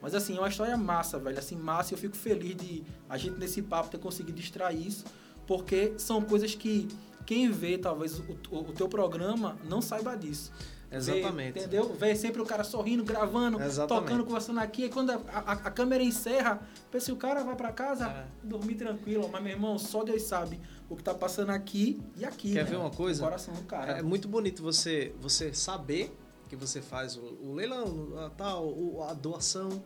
Mas 0.00 0.14
assim, 0.14 0.36
é 0.36 0.40
uma 0.40 0.48
história 0.48 0.76
massa, 0.76 1.18
velho. 1.18 1.38
Assim, 1.38 1.54
massa. 1.54 1.94
Eu 1.94 1.98
fico 1.98 2.16
feliz 2.16 2.56
de 2.56 2.82
a 3.08 3.16
gente 3.16 3.38
nesse 3.38 3.62
papo 3.62 3.90
ter 3.90 3.98
conseguido 3.98 4.40
extrair 4.40 4.86
isso. 4.86 5.04
Porque 5.46 5.94
são 5.98 6.22
coisas 6.22 6.54
que 6.54 6.88
quem 7.24 7.50
vê, 7.50 7.78
talvez, 7.78 8.18
o, 8.18 8.36
o, 8.50 8.72
teu 8.72 8.88
programa 8.88 9.56
não 9.68 9.80
saiba 9.80 10.16
disso. 10.16 10.52
Exatamente. 10.90 11.54
Vê, 11.54 11.60
entendeu? 11.60 11.94
Vê 11.94 12.14
sempre 12.14 12.42
o 12.42 12.44
cara 12.44 12.62
sorrindo, 12.62 13.02
gravando, 13.02 13.60
Exatamente. 13.62 14.04
tocando, 14.04 14.24
conversando 14.24 14.60
aqui. 14.60 14.84
Aí 14.84 14.90
quando 14.90 15.10
a, 15.10 15.20
a, 15.28 15.52
a 15.52 15.70
câmera 15.70 16.02
encerra, 16.02 16.60
pensa 16.90 17.12
o 17.12 17.16
cara 17.16 17.42
vai 17.42 17.56
pra 17.56 17.72
casa, 17.72 18.06
É. 18.06 18.26
dormir 18.42 18.74
tranquilo. 18.74 19.28
Mas, 19.32 19.42
meu 19.42 19.52
irmão, 19.52 19.78
só 19.78 20.04
Deus 20.04 20.22
sabe 20.22 20.60
o 20.90 20.96
que 20.96 21.02
tá 21.02 21.14
passando 21.14 21.50
aqui 21.50 22.02
e 22.16 22.24
aqui. 22.24 22.52
Quer 22.52 22.64
né? 22.64 22.70
ver 22.70 22.76
uma 22.76 22.90
coisa? 22.90 23.22
O 23.22 23.24
coração 23.24 23.54
do 23.54 23.62
cara. 23.62 23.92
É 23.92 24.02
muito 24.02 24.28
bonito 24.28 24.62
você, 24.62 25.14
você 25.18 25.54
saber 25.54 26.14
que 26.48 26.56
você 26.56 26.82
faz 26.82 27.16
o, 27.16 27.38
o 27.40 27.54
leilão, 27.54 28.12
a, 28.18 28.28
tal, 28.28 29.02
a 29.08 29.14
doação. 29.14 29.82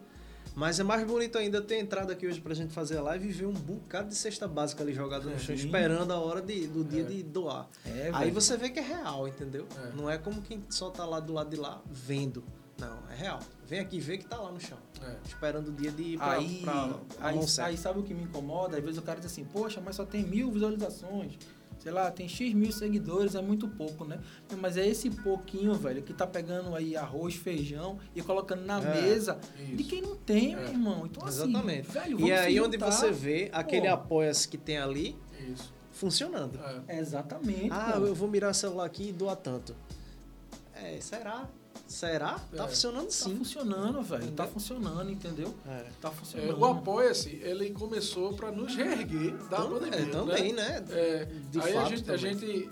Mas 0.57 0.81
é 0.81 0.83
mais 0.83 1.07
bonito 1.07 1.37
ainda 1.37 1.61
ter 1.61 1.79
entrado 1.79 2.11
aqui 2.11 2.27
hoje 2.27 2.41
pra 2.41 2.55
gente 2.55 2.73
fazer 2.73 2.97
a 2.97 3.03
live 3.03 3.29
e 3.29 3.31
ver 3.33 3.45
um 3.45 3.53
bocado 3.53 4.09
de 4.09 4.15
cesta 4.15 4.49
básica 4.49 4.83
ali 4.83 4.95
jogado 4.95 5.29
no 5.29 5.39
chão, 5.39 5.55
esperando 5.55 6.11
a 6.11 6.19
hora 6.19 6.41
de- 6.41 6.67
do 6.67 6.83
dia 6.83 7.05
de 7.05 7.23
doar. 7.23 7.69
É, 7.85 8.11
Aí 8.15 8.31
você 8.31 8.57
vê 8.57 8.71
que 8.71 8.79
é 8.79 8.83
real, 8.83 9.29
entendeu? 9.29 9.67
É. 9.85 9.95
Não 9.95 10.09
é 10.11 10.17
como 10.17 10.41
quem 10.41 10.65
só 10.71 10.89
tá 10.89 11.05
lá 11.05 11.21
do 11.21 11.35
lado 11.35 11.51
de 11.51 11.57
lá 11.57 11.83
vendo. 11.85 12.43
Não, 12.79 12.99
é 13.11 13.15
real. 13.15 13.41
Vem 13.67 13.81
aqui 13.81 14.01
ver 14.01 14.17
que 14.19 14.25
tá 14.25 14.39
lá 14.39 14.51
no 14.51 14.59
chão. 14.61 14.79
É. 15.03 15.17
Esperando 15.27 15.69
o 15.69 15.73
dia 15.73 15.91
de 15.91 16.03
ir 16.03 16.17
pra, 16.19 16.33
Aí, 16.33 16.61
pra, 16.63 16.73
a 17.21 17.29
aí, 17.29 17.39
aí 17.63 17.77
sabe 17.77 18.01
o 18.01 18.03
que 18.03 18.15
me 18.15 18.23
incomoda? 18.23 18.79
Às 18.79 18.83
vezes 18.83 18.99
o 18.99 19.03
cara 19.03 19.19
diz 19.21 19.31
assim, 19.31 19.45
poxa, 19.45 19.81
mas 19.85 19.95
só 19.97 20.05
tem 20.07 20.23
mil 20.25 20.51
visualizações. 20.51 21.39
Sei 21.87 21.93
lá, 21.93 22.11
tem 22.11 22.29
X 22.29 22.53
mil 22.53 22.73
seguidores, 22.73 23.37
é 23.37 23.41
muito 23.41 23.69
pouco, 23.69 24.05
né? 24.05 24.19
Mas 24.59 24.77
é 24.77 24.85
esse 24.85 25.09
pouquinho, 25.09 25.73
velho, 25.75 26.03
que 26.03 26.13
tá 26.13 26.27
pegando 26.27 26.75
aí 26.75 26.97
arroz, 26.97 27.37
feijão 27.37 27.97
e 28.13 28.21
colocando 28.21 28.65
na 28.65 28.81
É, 28.83 29.03
mesa 29.03 29.39
de 29.57 29.75
isso. 29.83 29.89
quem 29.89 30.03
não 30.03 30.17
tem, 30.17 30.55
É. 30.55 30.57
meu 30.57 30.67
irmão. 30.67 31.07
Então, 31.07 31.25
assim, 31.25 31.49
Exatamente. 31.49 31.89
velho, 31.89 32.21
e 32.27 32.33
aí 32.33 32.61
onde 32.61 32.77
você 32.77 33.13
vê 33.13 33.49
aquele 33.53 33.87
apoia-se 33.87 34.49
que 34.49 34.59
tem 34.59 34.79
ali 34.79 35.17
Isso. 35.49 35.73
funcionando. 35.93 36.59
É. 36.89 36.99
Exatamente. 36.99 37.69
Ah, 37.71 37.93
pô. 37.97 38.05
eu 38.07 38.17
vou 38.17 38.27
mirar 38.29 38.51
o 38.51 38.55
celular 38.55 38.85
aqui 38.87 39.11
e 39.11 39.13
doar 39.13 39.37
tanto. 39.37 39.73
É, 40.75 40.99
será? 41.01 41.49
Será? 41.87 42.39
Tá 42.55 42.65
É. 42.65 42.69
funcionando 42.69 43.05
Tá 43.07 43.11
sim. 43.11 43.37
funcionando, 43.37 44.03
velho. 44.03 44.31
Tá 44.33 44.47
funcionando, 44.47 45.11
entendeu? 45.11 45.55
É. 45.67 45.87
Tá 46.01 46.09
É, 46.09 46.13
funcionando. 46.13 46.59
o 46.59 46.65
Apoia-se, 46.65 47.31
ele 47.43 47.71
começou 47.71 48.35
para 48.35 48.51
nos 48.53 48.75
reerguer 48.75 49.37
da 49.49 49.57
Tam- 49.59 49.71
pandemia. 49.71 49.99
é, 50.01 50.07
também, 50.11 50.53
né? 50.53 50.85
É, 50.91 51.25
De 51.51 51.61
aí 51.61 51.77
a 51.77 51.81
fato 51.83 51.97
gente, 51.97 52.11
a 52.11 52.17
gente, 52.17 52.71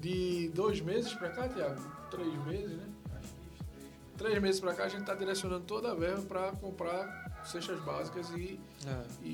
de 0.00 0.48
dois 0.54 0.80
meses 0.80 1.12
para 1.14 1.30
cá, 1.30 1.48
Tiago, 1.48 1.80
três 2.10 2.46
meses, 2.46 2.76
né? 2.76 2.84
Três 4.16 4.42
meses 4.42 4.60
para 4.60 4.74
cá, 4.74 4.84
a 4.84 4.88
gente 4.88 5.02
está 5.02 5.14
direcionando 5.14 5.64
toda 5.64 5.92
a 5.92 5.94
verba 5.94 6.22
para 6.22 6.50
comprar 6.52 7.40
cestas 7.46 7.80
básicas 7.84 8.28
e, 8.30 8.58
É. 8.84 9.02
e, 9.22 9.28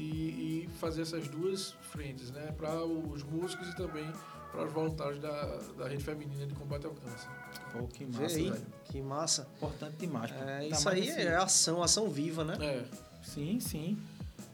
e 0.66 0.70
fazer 0.78 1.02
essas 1.02 1.26
duas 1.26 1.72
frentes, 1.90 2.30
né? 2.30 2.52
Para 2.56 2.84
os 2.84 3.22
músicos 3.22 3.66
e 3.68 3.76
também 3.76 4.06
para 4.54 4.64
os 4.66 4.72
voluntários 4.72 5.18
da, 5.20 5.58
da 5.76 5.88
rede 5.88 6.02
feminina 6.04 6.46
de 6.46 6.54
combate 6.54 6.86
ao 6.86 6.92
câncer. 6.92 7.28
Pô, 7.72 7.86
que 7.88 8.06
massa, 8.06 8.36
aí, 8.36 8.50
velho. 8.50 8.66
que 8.84 9.02
massa. 9.02 9.48
Importante 9.56 9.96
demais. 9.96 10.30
É, 10.30 10.58
Ainda 10.58 10.76
isso 10.76 10.88
aí 10.88 11.08
esse- 11.08 11.20
é 11.20 11.34
ação, 11.36 11.82
ação 11.82 12.08
viva, 12.08 12.44
né? 12.44 12.56
É, 12.60 12.84
Sim, 13.22 13.58
sim. 13.58 13.98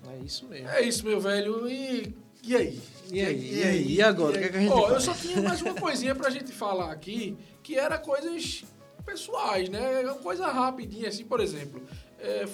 É 0.09 0.17
isso 0.19 0.47
mesmo. 0.47 0.69
é 0.69 0.81
isso, 0.83 1.05
meu 1.05 1.21
velho. 1.21 1.69
E, 1.69 2.15
e 2.43 2.57
aí? 2.57 2.81
E 3.13 3.21
aí? 3.21 3.55
E 3.59 3.63
aí? 3.63 3.93
E 3.97 4.03
agora? 4.03 4.37
O 4.37 4.39
que 4.39 4.45
é 4.45 4.49
que 4.49 4.57
a 4.57 4.61
gente 4.61 4.73
Ó, 4.73 4.89
eu 4.89 5.01
só 5.01 5.13
tinha 5.13 5.43
mais 5.43 5.61
uma 5.61 5.75
coisinha 5.75 6.15
pra 6.15 6.31
gente 6.31 6.51
falar 6.53 6.91
aqui, 6.91 7.37
que 7.63 7.77
era 7.79 7.99
coisas 7.99 8.65
pessoais, 9.05 9.69
né? 9.69 10.03
Coisa 10.23 10.47
rapidinha, 10.47 11.09
assim, 11.09 11.25
por 11.25 11.41
exemplo. 11.41 11.83
é, 12.19 12.49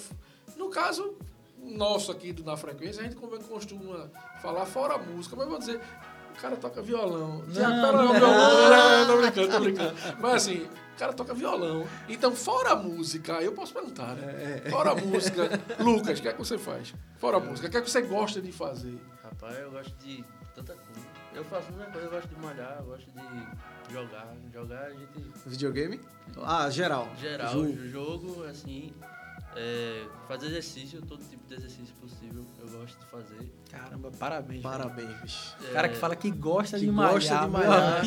no 0.57 0.69
caso 0.71 1.15
nosso 1.63 2.11
aqui 2.13 2.33
do 2.33 2.43
Na 2.45 2.57
Frequência, 2.57 3.01
a 3.03 3.05
gente 3.05 3.17
como 3.17 3.35
é 3.37 3.39
que 3.39 3.45
costuma 3.45 4.09
falar 4.41 4.65
fora 4.67 4.95
a 4.95 4.99
música, 4.99 5.35
mas 5.37 5.45
eu 5.45 5.51
vou 5.51 5.59
dizer, 5.59 5.81
o 6.37 6.41
cara 6.41 6.57
toca 6.57 6.83
violão. 6.83 7.43
Tiago, 7.53 7.75
pera, 7.75 7.93
não, 7.93 8.13
violão. 8.13 8.71
Não, 8.71 9.07
tô 9.07 9.17
brincando, 9.23 9.49
tô 9.49 9.61
brincando. 9.61 9.95
Mas 10.21 10.35
assim, 10.35 10.63
o 10.95 10.99
cara 10.99 11.13
toca 11.13 11.35
violão. 11.35 11.87
Então, 12.09 12.35
fora 12.35 12.71
a 12.73 12.77
música, 12.77 13.33
eu 13.41 13.53
posso 13.53 13.73
perguntar, 13.73 14.15
né? 14.15 14.63
Fora 14.71 14.93
a 14.93 14.95
música, 14.95 15.49
Lucas, 15.81 16.19
o 16.19 16.23
que 16.23 16.29
é 16.29 16.33
que 16.33 16.39
você 16.39 16.59
faz? 16.59 16.95
Fora 17.19 17.39
a 17.39 17.41
música, 17.41 17.69
o 17.69 17.71
que 17.71 17.77
é 17.77 17.81
que 17.81 17.91
você 17.91 18.03
gosta 18.03 18.41
de 18.41 18.53
fazer? 18.53 18.99
Rapaz, 19.23 19.59
eu 19.59 19.71
gosto 19.71 19.95
de 20.05 20.25
tanta 20.55 20.75
coisa. 20.75 21.07
Eu 21.35 21.45
faço 21.45 21.71
muita 21.73 21.91
coisa, 21.91 22.07
eu 22.07 22.11
gosto 22.11 22.29
de 22.29 22.41
malhar, 22.41 22.77
eu 22.79 22.85
gosto 22.87 23.07
de 23.11 23.93
jogar. 23.93 24.35
Jogar 24.53 24.83
a 24.85 24.91
gente. 24.91 25.33
Videogame? 25.45 26.01
Ah, 26.43 26.71
geral. 26.71 27.09
Geral, 27.19 27.53
Jogo. 27.53 27.89
jogo, 27.89 28.45
assim. 28.45 28.95
É, 29.57 30.05
fazer 30.29 30.47
exercício, 30.47 31.01
todo 31.03 31.21
tipo 31.25 31.47
de 31.49 31.55
exercício 31.55 31.95
possível, 32.01 32.45
eu 32.61 32.69
gosto 32.69 32.99
de 32.99 33.07
fazer. 33.07 33.53
Caramba, 33.71 34.11
parabéns. 34.19 34.63
Parabéns, 34.63 35.21
bicho. 35.23 35.55
É, 35.69 35.73
Cara 35.73 35.89
que 35.89 35.97
fala 35.97 36.15
que 36.17 36.31
gosta 36.31 36.79
Que 36.79 36.85
de 36.87 36.91
malhar. 36.93 37.13
gosta 37.15 37.39
de 37.39 37.49
malhar, 37.49 38.03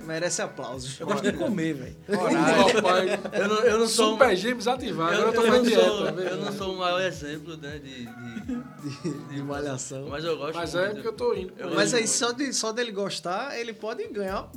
merece 0.04 0.42
aplausos. 0.42 0.98
Eu 1.00 1.06
gosto 1.06 1.30
de 1.30 1.36
comer, 1.36 1.74
velho. 1.74 1.96
Rapaz, 2.08 3.10
Eu 3.32 3.48
não, 3.48 3.56
eu 3.60 3.78
não 3.80 3.88
sou. 3.88 4.12
Super 4.12 4.36
Gêmeos 4.36 4.66
ativar, 4.68 5.12
Eu, 5.14 5.28
agora 5.28 5.28
eu 5.28 5.34
tô 5.34 5.46
eu 5.46 5.46
fazendo 5.52 5.64
não 5.64 5.70
dieta. 5.70 5.84
sou, 5.88 6.20
eu 6.20 6.36
não 6.44 6.52
sou 6.52 6.74
o 6.74 6.78
maior 6.78 7.00
exemplo, 7.02 7.56
né, 7.56 7.78
de, 7.78 8.06
de, 8.06 9.34
De 9.34 9.42
malhação. 9.42 10.08
Mas 10.08 10.24
eu 10.24 10.36
gosto 10.36 10.54
Mas 10.56 10.74
muito. 10.74 10.86
é 10.86 10.90
porque 10.94 11.08
eu 11.08 11.12
tô 11.12 11.34
indo. 11.34 11.52
Eu 11.58 11.68
com 11.70 11.74
Mas 11.74 11.94
aí, 11.94 12.06
só, 12.06 12.32
de, 12.32 12.52
só 12.52 12.72
dele 12.72 12.92
gostar, 12.92 13.58
ele 13.58 13.72
pode 13.72 14.06
ganhar 14.08 14.48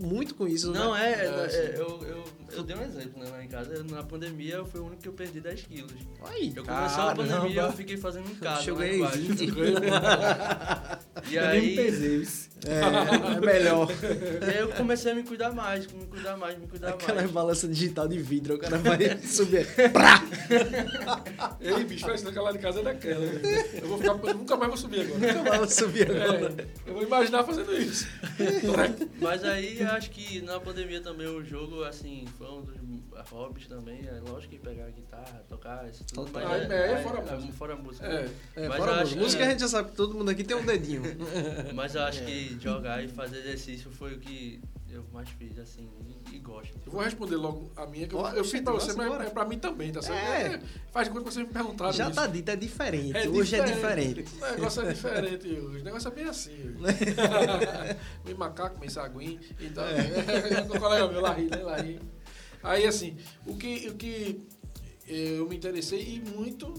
muito 0.00 0.34
com 0.34 0.46
isso, 0.48 0.70
Não, 0.72 0.94
né? 0.94 1.12
é, 1.12 1.12
é, 1.12 1.26
É, 1.26 1.56
é, 1.56 1.74
eu, 1.76 2.00
eu, 2.06 2.24
eu 2.56 2.62
dei 2.62 2.76
um 2.76 2.82
exemplo, 2.82 3.22
né, 3.22 3.28
lá 3.30 3.42
em 3.44 3.48
casa. 3.48 3.84
Na 3.90 4.02
pandemia, 4.02 4.56
eu 4.56 4.66
fui 4.66 4.80
o 4.80 4.84
único 4.86 5.02
que 5.02 5.08
eu 5.08 5.12
perdi 5.12 5.40
10 5.40 5.62
quilos. 5.62 5.92
Aí. 6.24 6.52
Eu 6.54 6.64
comecei 6.64 7.02
a 7.02 7.14
pandemia 7.14 7.50
e 7.62 7.64
eu 7.66 7.72
fiquei 7.72 7.96
fazendo 7.96 8.30
em 8.30 8.34
casa, 8.36 8.72
ganhei 8.74 8.96
embaixo. 8.98 9.18
20. 9.18 9.52
E 11.30 11.36
Eu 11.36 11.46
nem 11.48 11.60
me 11.62 11.68
aí, 11.68 11.76
pesei, 11.76 12.16
isso. 12.16 12.48
É, 12.66 13.36
é 13.36 13.40
melhor. 13.40 13.88
e 14.42 14.44
aí 14.50 14.58
eu 14.58 14.68
comecei 14.70 15.12
a 15.12 15.14
me 15.14 15.22
cuidar 15.22 15.52
mais, 15.52 15.86
me 15.86 16.04
cuidar 16.06 16.36
mais, 16.36 16.58
me 16.58 16.66
cuidar 16.66 16.88
Aquela 16.90 17.20
mais. 17.20 17.30
balança 17.30 17.68
digital 17.68 18.08
de 18.08 18.18
vidro, 18.18 18.54
o 18.54 18.58
cara 18.58 18.78
vai 18.78 19.18
subir. 19.22 19.66
Ei, 21.60 21.84
bicho, 21.84 22.04
parece 22.04 22.24
que 22.24 22.30
aquela 22.30 22.46
lá 22.46 22.52
de 22.52 22.58
casa 22.58 22.80
é 22.80 22.82
daquela. 22.82 23.20
né? 23.24 23.40
Eu 23.74 23.88
vou 23.88 23.98
ficar, 23.98 24.28
eu 24.28 24.34
nunca 24.34 24.56
mais 24.56 24.68
vou 24.68 24.76
subir 24.78 25.00
agora. 25.02 25.18
Nunca 25.34 25.50
vai 25.58 25.68
subir 25.68 26.10
agora. 26.10 26.54
É, 26.58 26.66
eu 26.86 26.94
vou 26.94 27.02
imaginar 27.02 27.44
fazendo 27.44 27.72
isso. 27.74 28.06
Mas 29.20 29.44
aí 29.44 29.81
eu 29.82 29.90
acho 29.92 30.10
que 30.10 30.40
na 30.42 30.58
pandemia 30.60 31.00
também 31.00 31.26
o 31.26 31.44
jogo, 31.44 31.84
assim, 31.84 32.24
foi 32.38 32.48
um 32.48 32.62
dos 32.62 33.28
hobbies 33.30 33.66
também. 33.66 34.00
É 34.06 34.20
lógico 34.20 34.52
que 34.54 34.58
pegar 34.58 34.86
a 34.86 34.90
guitarra, 34.90 35.44
tocar, 35.48 35.88
isso 35.88 36.04
tudo. 36.04 36.26
Total. 36.26 36.48
Mas 36.48 36.70
Ah, 36.70 36.74
é, 36.74 36.92
é 36.92 37.02
fora 37.02 37.18
a 37.18 37.34
música. 37.36 37.52
fora 37.52 37.72
a 37.74 37.76
música. 37.76 38.06
É. 38.06 38.30
É, 38.56 38.68
Mas 38.68 38.78
fora 38.78 38.90
eu 38.90 38.94
a 38.94 39.00
acho 39.00 39.02
música. 39.16 39.20
Música 39.22 39.44
a 39.44 39.48
gente 39.50 39.60
já 39.60 39.68
sabe 39.68 39.90
que 39.90 39.96
todo 39.96 40.14
mundo 40.14 40.30
aqui 40.30 40.44
tem 40.44 40.56
um 40.56 40.64
dedinho. 40.64 41.02
Mas 41.74 41.94
eu 41.94 42.02
acho 42.02 42.24
que 42.24 42.58
jogar 42.60 43.02
e 43.04 43.08
fazer 43.08 43.38
exercício 43.38 43.90
foi 43.90 44.14
o 44.14 44.18
que 44.18 44.60
eu 44.92 45.04
mais 45.12 45.28
fiz, 45.30 45.58
assim, 45.58 45.88
e, 46.30 46.36
e 46.36 46.38
gosto. 46.38 46.74
Eu 46.84 46.92
vou 46.92 47.00
responder 47.02 47.36
logo 47.36 47.70
a 47.76 47.86
minha, 47.86 48.06
que 48.06 48.14
eu, 48.14 48.20
eu 48.28 48.44
fiz 48.44 48.60
pra 48.60 48.72
você, 48.74 48.92
mas 48.92 49.26
é 49.26 49.30
pra 49.30 49.44
mim 49.44 49.58
também, 49.58 49.90
tá 49.90 50.02
certo? 50.02 50.18
É. 50.18 50.54
É, 50.54 50.62
Faz 50.92 51.08
conta 51.08 51.20
que 51.24 51.32
vocês 51.32 51.46
me 51.46 51.52
perguntaram 51.52 51.92
Já 51.92 52.06
isso. 52.06 52.14
tá 52.14 52.26
dito, 52.26 52.48
é 52.50 52.56
diferente. 52.56 53.16
É 53.16 53.28
Hoje 53.28 53.56
é 53.56 53.64
diferente. 53.64 54.24
O 54.40 54.50
negócio 54.52 54.82
é 54.82 54.92
diferente 54.92 55.48
hoje. 55.48 55.80
O 55.80 55.84
negócio 55.84 56.08
é 56.08 56.10
bem 56.10 56.24
assim. 56.24 56.52
hoje. 56.78 57.96
meio 58.24 58.38
macaco, 58.38 58.78
meio 58.78 58.90
saguinho. 58.92 59.40
Então, 59.60 59.82
É. 59.84 60.60
o 60.76 60.78
colega 60.80 61.08
meu 61.08 61.20
lá 61.20 61.32
ri, 61.32 61.48
né? 61.48 61.56
Lá 61.56 61.76
ri. 61.78 61.98
Aí, 62.62 62.86
assim, 62.86 63.16
o 63.46 63.56
que, 63.56 63.88
o 63.88 63.94
que 63.94 64.46
eu 65.08 65.48
me 65.48 65.56
interessei 65.56 66.00
e 66.00 66.20
muito 66.36 66.72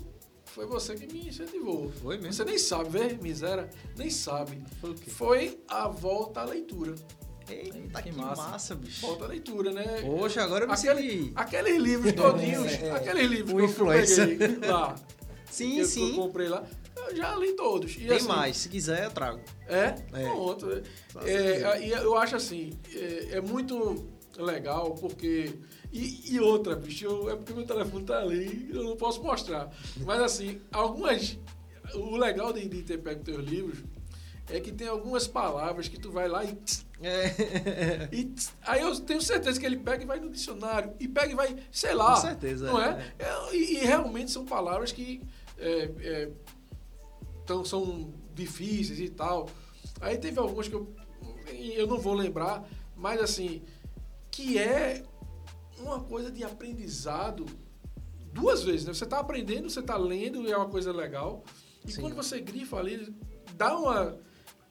foi 0.45 0.67
você 0.67 0.95
que 0.95 1.11
me 1.11 1.27
incentivou. 1.27 1.91
Foi 2.01 2.17
mesmo? 2.17 2.31
Você 2.33 2.45
nem 2.45 2.59
sabe, 2.59 2.89
vê, 2.89 3.15
miséria? 3.15 3.67
Nem 3.97 4.09
sabe. 4.09 4.63
Foi 4.79 4.91
o 4.91 4.93
quê? 4.93 5.09
Foi 5.09 5.59
a 5.67 5.87
volta 5.87 6.41
à 6.41 6.45
leitura. 6.45 6.93
Eita, 7.49 8.01
Que 8.01 8.09
que, 8.11 8.15
massa. 8.17 8.41
massa. 8.43 8.75
bicho. 8.75 9.05
Volta 9.05 9.25
à 9.25 9.27
leitura, 9.27 9.71
né? 9.71 10.01
Poxa, 10.01 10.43
agora 10.43 10.63
eu 10.63 10.67
me 10.67 10.73
Aquele, 10.73 11.11
senti... 11.11 11.31
aqueles 11.35 11.77
livros 11.81 12.13
todinhos, 12.13 12.71
É, 12.71 12.87
é. 12.87 12.91
aqueles 12.91 13.29
livros 13.29 13.51
O 13.53 13.55
que 13.57 13.61
eu 13.61 13.65
influencer. 13.65 14.37
peguei 14.37 14.69
lá, 14.69 14.95
Sim, 15.51 15.69
que 15.71 15.79
eu- 15.79 15.83
que 15.83 15.89
sim. 15.91 16.09
eu 16.09 16.15
comprei 16.15 16.47
lá, 16.47 16.63
eu 17.09 17.15
já 17.15 17.35
li 17.35 17.51
todos. 17.53 17.91
E, 17.95 17.99
Tem 18.07 18.17
assim, 18.17 18.27
mais. 18.27 18.57
Se 18.57 18.69
quiser, 18.69 19.03
eu 19.05 19.11
trago. 19.11 19.39
É? 19.67 19.95
É. 20.13 20.29
Pronto. 20.29 20.71
É, 20.71 20.81
Só 21.11 21.19
É, 21.21 21.63
aí 21.73 21.89
eu 21.91 22.17
acho 22.17 22.35
assim, 22.35 22.71
é, 22.93 23.37
é 23.37 23.41
muito 23.41 24.07
legal 24.37 24.95
porque. 24.95 25.53
E, 25.91 26.33
e 26.33 26.39
outra, 26.39 26.75
bicho, 26.75 27.05
eu- 27.05 27.29
é 27.29 27.35
porque 27.35 27.53
meu 27.53 27.67
telefone 27.67 28.03
tá 28.03 28.17
ali, 28.19 28.67
eu 28.73 28.83
não 28.83 28.95
posso 28.95 29.21
mostrar. 29.21 29.69
Mas 29.97 30.19
assim, 30.21 30.59
algumas. 30.71 31.37
O 31.93 32.15
legal 32.17 32.51
de, 32.51 32.67
de 32.67 32.81
ter 32.81 32.97
pego 32.97 33.23
teus 33.23 33.45
livros 33.45 33.77
é 34.49 34.59
que 34.59 34.71
tem 34.71 34.87
algumas 34.87 35.27
palavras 35.27 35.87
que 35.87 35.99
tu 35.99 36.11
vai 36.11 36.27
lá 36.27 36.43
e. 36.43 36.57
É. 37.01 38.09
e 38.11 38.33
aí 38.61 38.81
eu 38.81 38.97
tenho 38.99 39.21
certeza 39.21 39.59
que 39.59 39.65
ele 39.65 39.77
pega 39.77 40.03
e 40.03 40.05
vai 40.05 40.19
no 40.19 40.29
dicionário. 40.29 40.93
E 40.99 41.07
pega 41.07 41.31
e 41.31 41.35
vai, 41.35 41.55
sei 41.71 41.93
lá. 41.93 42.15
Com 42.15 42.21
certeza, 42.21 42.67
Não 42.67 42.81
é. 42.81 43.13
é? 43.19 43.23
É, 43.23 43.55
e, 43.55 43.73
e 43.73 43.77
realmente 43.79 44.31
são 44.31 44.45
palavras 44.45 44.91
que 44.91 45.21
é, 45.57 45.91
é, 46.01 46.29
tão, 47.45 47.63
são 47.63 48.13
difíceis 48.33 48.99
e 48.99 49.09
tal. 49.09 49.49
Aí 50.01 50.17
teve 50.17 50.39
algumas 50.39 50.67
que 50.67 50.75
eu, 50.75 50.93
eu 51.75 51.87
não 51.87 51.97
vou 51.97 52.13
lembrar, 52.13 52.67
mas 52.95 53.21
assim, 53.21 53.61
que 54.29 54.57
é 54.57 55.03
uma 55.79 56.01
coisa 56.01 56.31
de 56.31 56.43
aprendizado 56.43 57.45
duas 58.31 58.63
vezes, 58.63 58.85
né? 58.85 58.93
Você 58.93 59.03
está 59.03 59.19
aprendendo, 59.19 59.69
você 59.69 59.79
está 59.79 59.95
lendo 59.95 60.41
e 60.41 60.51
é 60.51 60.57
uma 60.57 60.69
coisa 60.69 60.91
legal. 60.91 61.43
E 61.85 61.91
Sim. 61.91 62.01
quando 62.01 62.15
você 62.15 62.39
grifa 62.39 62.77
ali, 62.77 63.13
dá 63.55 63.77
uma. 63.77 64.17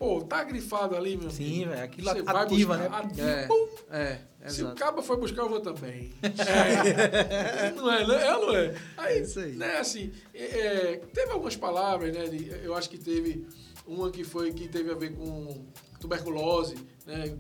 Pô, 0.03 0.21
tá 0.21 0.43
grifado 0.43 0.97
ali, 0.97 1.17
meu 1.17 1.31
Sim, 1.31 1.45
filho. 1.45 1.71
velho, 1.71 1.85
aquilo 1.85 2.11
Você 2.11 2.23
vai 2.23 2.43
ativa, 2.43 2.77
buscar, 2.77 3.07
né? 3.07 3.13
É, 3.19 3.47
pum, 3.47 3.69
é, 3.89 4.19
se 4.49 4.63
o 4.63 4.67
exato. 4.67 4.75
cabo 4.75 5.01
foi 5.01 5.17
buscar, 5.17 5.43
eu 5.43 5.49
vou 5.49 5.61
também. 5.61 6.13
É. 6.25 7.71
não 7.71 7.89
é, 7.93 8.05
não 8.05 8.15
é, 8.17 8.27
é 8.27 8.37
ou 8.37 8.47
não 8.47 8.57
é? 8.57 8.75
Aí, 8.97 9.19
É 9.19 9.23
isso 9.23 9.39
aí. 9.39 9.53
né, 9.53 9.77
assim, 9.79 10.11
é, 10.35 10.43
é, 10.45 10.97
teve 11.15 11.31
algumas 11.31 11.55
palavras, 11.55 12.13
né? 12.13 12.27
de- 12.27 12.49
eu 12.65 12.75
acho 12.75 12.91
que 12.91 12.99
teve 12.99 13.47
uma 13.87 14.11
que 14.11 14.25
foi 14.25 14.53
que 14.53 14.67
teve 14.67 14.91
a 14.91 14.95
ver 14.95 15.15
com 15.15 15.67
tuberculose, 16.01 16.75
né? 17.07 17.37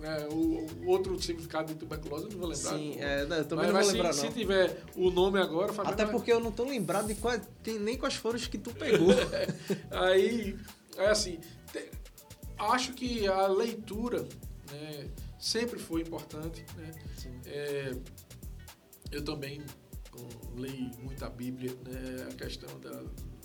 né, 0.00 0.26
o, 0.32 0.66
o 0.82 0.88
outro 0.88 1.16
significado 1.22 1.72
de 1.72 1.78
tuberculose, 1.78 2.24
eu 2.24 2.30
não 2.32 2.38
vou 2.40 2.48
lembrar. 2.48 2.70
Sim, 2.72 2.96
é, 2.98 3.24
não, 3.24 3.36
eu 3.36 3.44
também 3.44 3.66
mas, 3.66 3.72
não 3.72 3.80
vou 3.82 3.90
se, 3.90 3.96
lembrar, 3.96 4.12
se 4.14 4.24
não. 4.26 4.32
tiver 4.32 4.82
o 4.96 5.10
nome 5.12 5.38
agora, 5.38 5.68
Fabiano 5.72 5.94
Até 5.94 6.04
vai- 6.06 6.12
porque 6.12 6.32
eu 6.32 6.40
não 6.40 6.50
tô 6.50 6.64
lembrado 6.64 7.06
de 7.06 7.16
tem 7.62 7.78
nem 7.78 7.96
quais 7.96 8.14
foram 8.14 8.34
os 8.34 8.48
que 8.48 8.58
tu 8.58 8.72
pegou. 8.74 9.10
Aí, 9.92 10.56
é 10.98 11.06
assim, 11.06 11.38
acho 12.72 12.92
que 12.92 13.26
a 13.26 13.46
leitura 13.46 14.26
né, 14.70 15.10
sempre 15.38 15.78
foi 15.78 16.02
importante. 16.02 16.64
Né? 16.76 16.90
É, 17.46 17.96
eu 19.10 19.24
também 19.24 19.62
leio 20.56 20.90
muito 21.02 21.24
a 21.24 21.30
Bíblia, 21.30 21.74
né? 21.84 22.28
a 22.30 22.34
questão 22.34 22.68
da, 22.80 23.02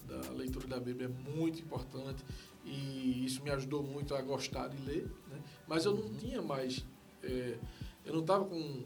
da 0.08 0.32
leitura 0.32 0.68
da 0.68 0.80
Bíblia 0.80 1.08
é 1.08 1.32
muito 1.32 1.62
importante 1.62 2.24
e 2.64 3.26
isso 3.26 3.44
me 3.44 3.50
ajudou 3.50 3.84
muito 3.84 4.14
a 4.16 4.22
gostar 4.22 4.68
de 4.68 4.78
ler. 4.84 5.06
Né? 5.30 5.42
Mas 5.68 5.86
eu 5.86 5.96
não 5.96 6.14
tinha 6.16 6.42
mais, 6.42 6.86
é, 7.24 7.58
eu 8.06 8.14
não 8.14 8.22
estava 8.22 8.46
com, 8.46 8.84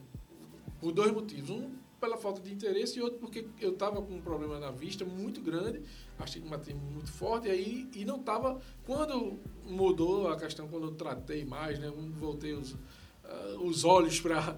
por 0.79 0.91
dois 0.91 1.11
motivos. 1.11 1.49
Um, 1.49 1.83
pela 2.03 2.17
falta 2.17 2.41
de 2.41 2.51
interesse 2.51 2.99
e 2.99 3.01
outro 3.01 3.17
porque 3.17 3.47
eu 3.61 3.71
estava 3.71 4.01
com 4.01 4.15
um 4.15 4.21
problema 4.21 4.59
na 4.59 4.71
vista 4.71 5.05
muito 5.05 5.39
grande, 5.39 5.81
astigmatismo 6.19 6.81
muito 6.81 7.09
forte, 7.09 7.47
e 7.47 7.51
aí 7.51 7.89
e 7.95 8.03
não 8.03 8.17
estava. 8.19 8.59
Quando 8.85 9.39
mudou 9.65 10.27
a 10.27 10.37
questão, 10.37 10.67
quando 10.67 10.87
eu 10.87 10.91
tratei 10.95 11.45
mais, 11.45 11.79
né, 11.79 11.91
voltei 12.19 12.53
os, 12.53 12.75
ah, 13.23 13.57
os 13.61 13.83
olhos 13.83 14.19
para 14.21 14.57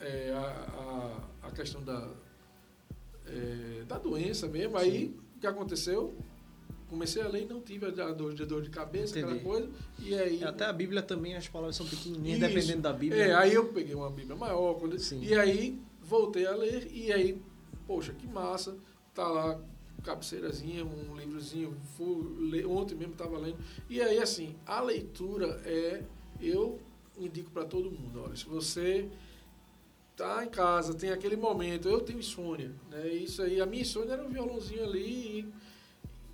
é, 0.00 0.32
a, 0.32 1.20
a, 1.42 1.48
a 1.48 1.50
questão 1.50 1.82
da, 1.82 2.08
é, 3.26 3.84
da 3.86 3.98
doença 3.98 4.46
mesmo, 4.46 4.76
aí 4.76 5.14
o 5.36 5.40
que 5.40 5.46
aconteceu? 5.46 6.14
Comecei 6.88 7.20
a 7.20 7.28
ler 7.28 7.42
e 7.42 7.46
não 7.46 7.60
tive 7.60 7.84
a 7.86 7.90
dor, 7.90 8.32
a 8.32 8.44
dor 8.46 8.62
de 8.62 8.70
cabeça, 8.70 9.14
aquela 9.14 9.32
Entendi. 9.32 9.44
coisa, 9.44 9.68
e 9.98 10.14
aí. 10.14 10.42
Até 10.42 10.64
a 10.64 10.72
Bíblia 10.72 11.02
também, 11.02 11.36
as 11.36 11.46
palavras 11.46 11.76
são 11.76 11.86
pequenininhas, 11.86 12.38
Isso. 12.40 12.48
dependendo 12.48 12.82
da 12.82 12.92
Bíblia. 12.94 13.22
É, 13.26 13.34
aí 13.34 13.52
eu 13.52 13.66
peguei 13.72 13.94
uma 13.94 14.08
Bíblia 14.10 14.34
maior, 14.36 14.74
quando- 14.78 14.98
Sim. 14.98 15.22
e 15.22 15.34
aí 15.34 15.78
voltei 16.02 16.46
a 16.46 16.52
ler, 16.52 16.88
e 16.90 17.12
aí, 17.12 17.42
poxa, 17.86 18.14
que 18.14 18.26
massa, 18.26 18.74
tá 19.14 19.28
lá, 19.28 19.60
cabeceirazinha, 20.02 20.84
um 20.84 21.16
livrozinho, 21.16 21.76
ler, 22.38 22.66
ontem 22.66 22.94
mesmo 22.94 23.12
estava 23.12 23.38
lendo, 23.38 23.58
e 23.88 24.00
aí, 24.00 24.18
assim, 24.18 24.54
a 24.66 24.80
leitura 24.80 25.60
é, 25.64 26.02
eu 26.40 26.80
indico 27.16 27.50
para 27.50 27.64
todo 27.64 27.90
mundo, 27.90 28.22
olha, 28.22 28.36
se 28.36 28.46
você 28.46 29.08
tá 30.16 30.44
em 30.44 30.48
casa, 30.48 30.94
tem 30.94 31.10
aquele 31.10 31.36
momento, 31.36 31.88
eu 31.88 32.00
tenho 32.00 32.18
insônia, 32.18 32.72
né, 32.90 33.08
isso 33.08 33.42
aí, 33.42 33.60
a 33.60 33.66
minha 33.66 33.82
insônia 33.82 34.12
era 34.12 34.24
um 34.24 34.28
violãozinho 34.28 34.84
ali, 34.84 35.52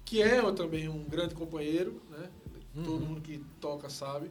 que 0.04 0.22
é 0.22 0.40
também 0.52 0.88
um 0.88 1.04
grande 1.04 1.34
companheiro, 1.34 2.00
né, 2.10 2.30
todo 2.74 3.06
mundo 3.06 3.20
que 3.20 3.42
toca 3.60 3.88
sabe, 3.88 4.30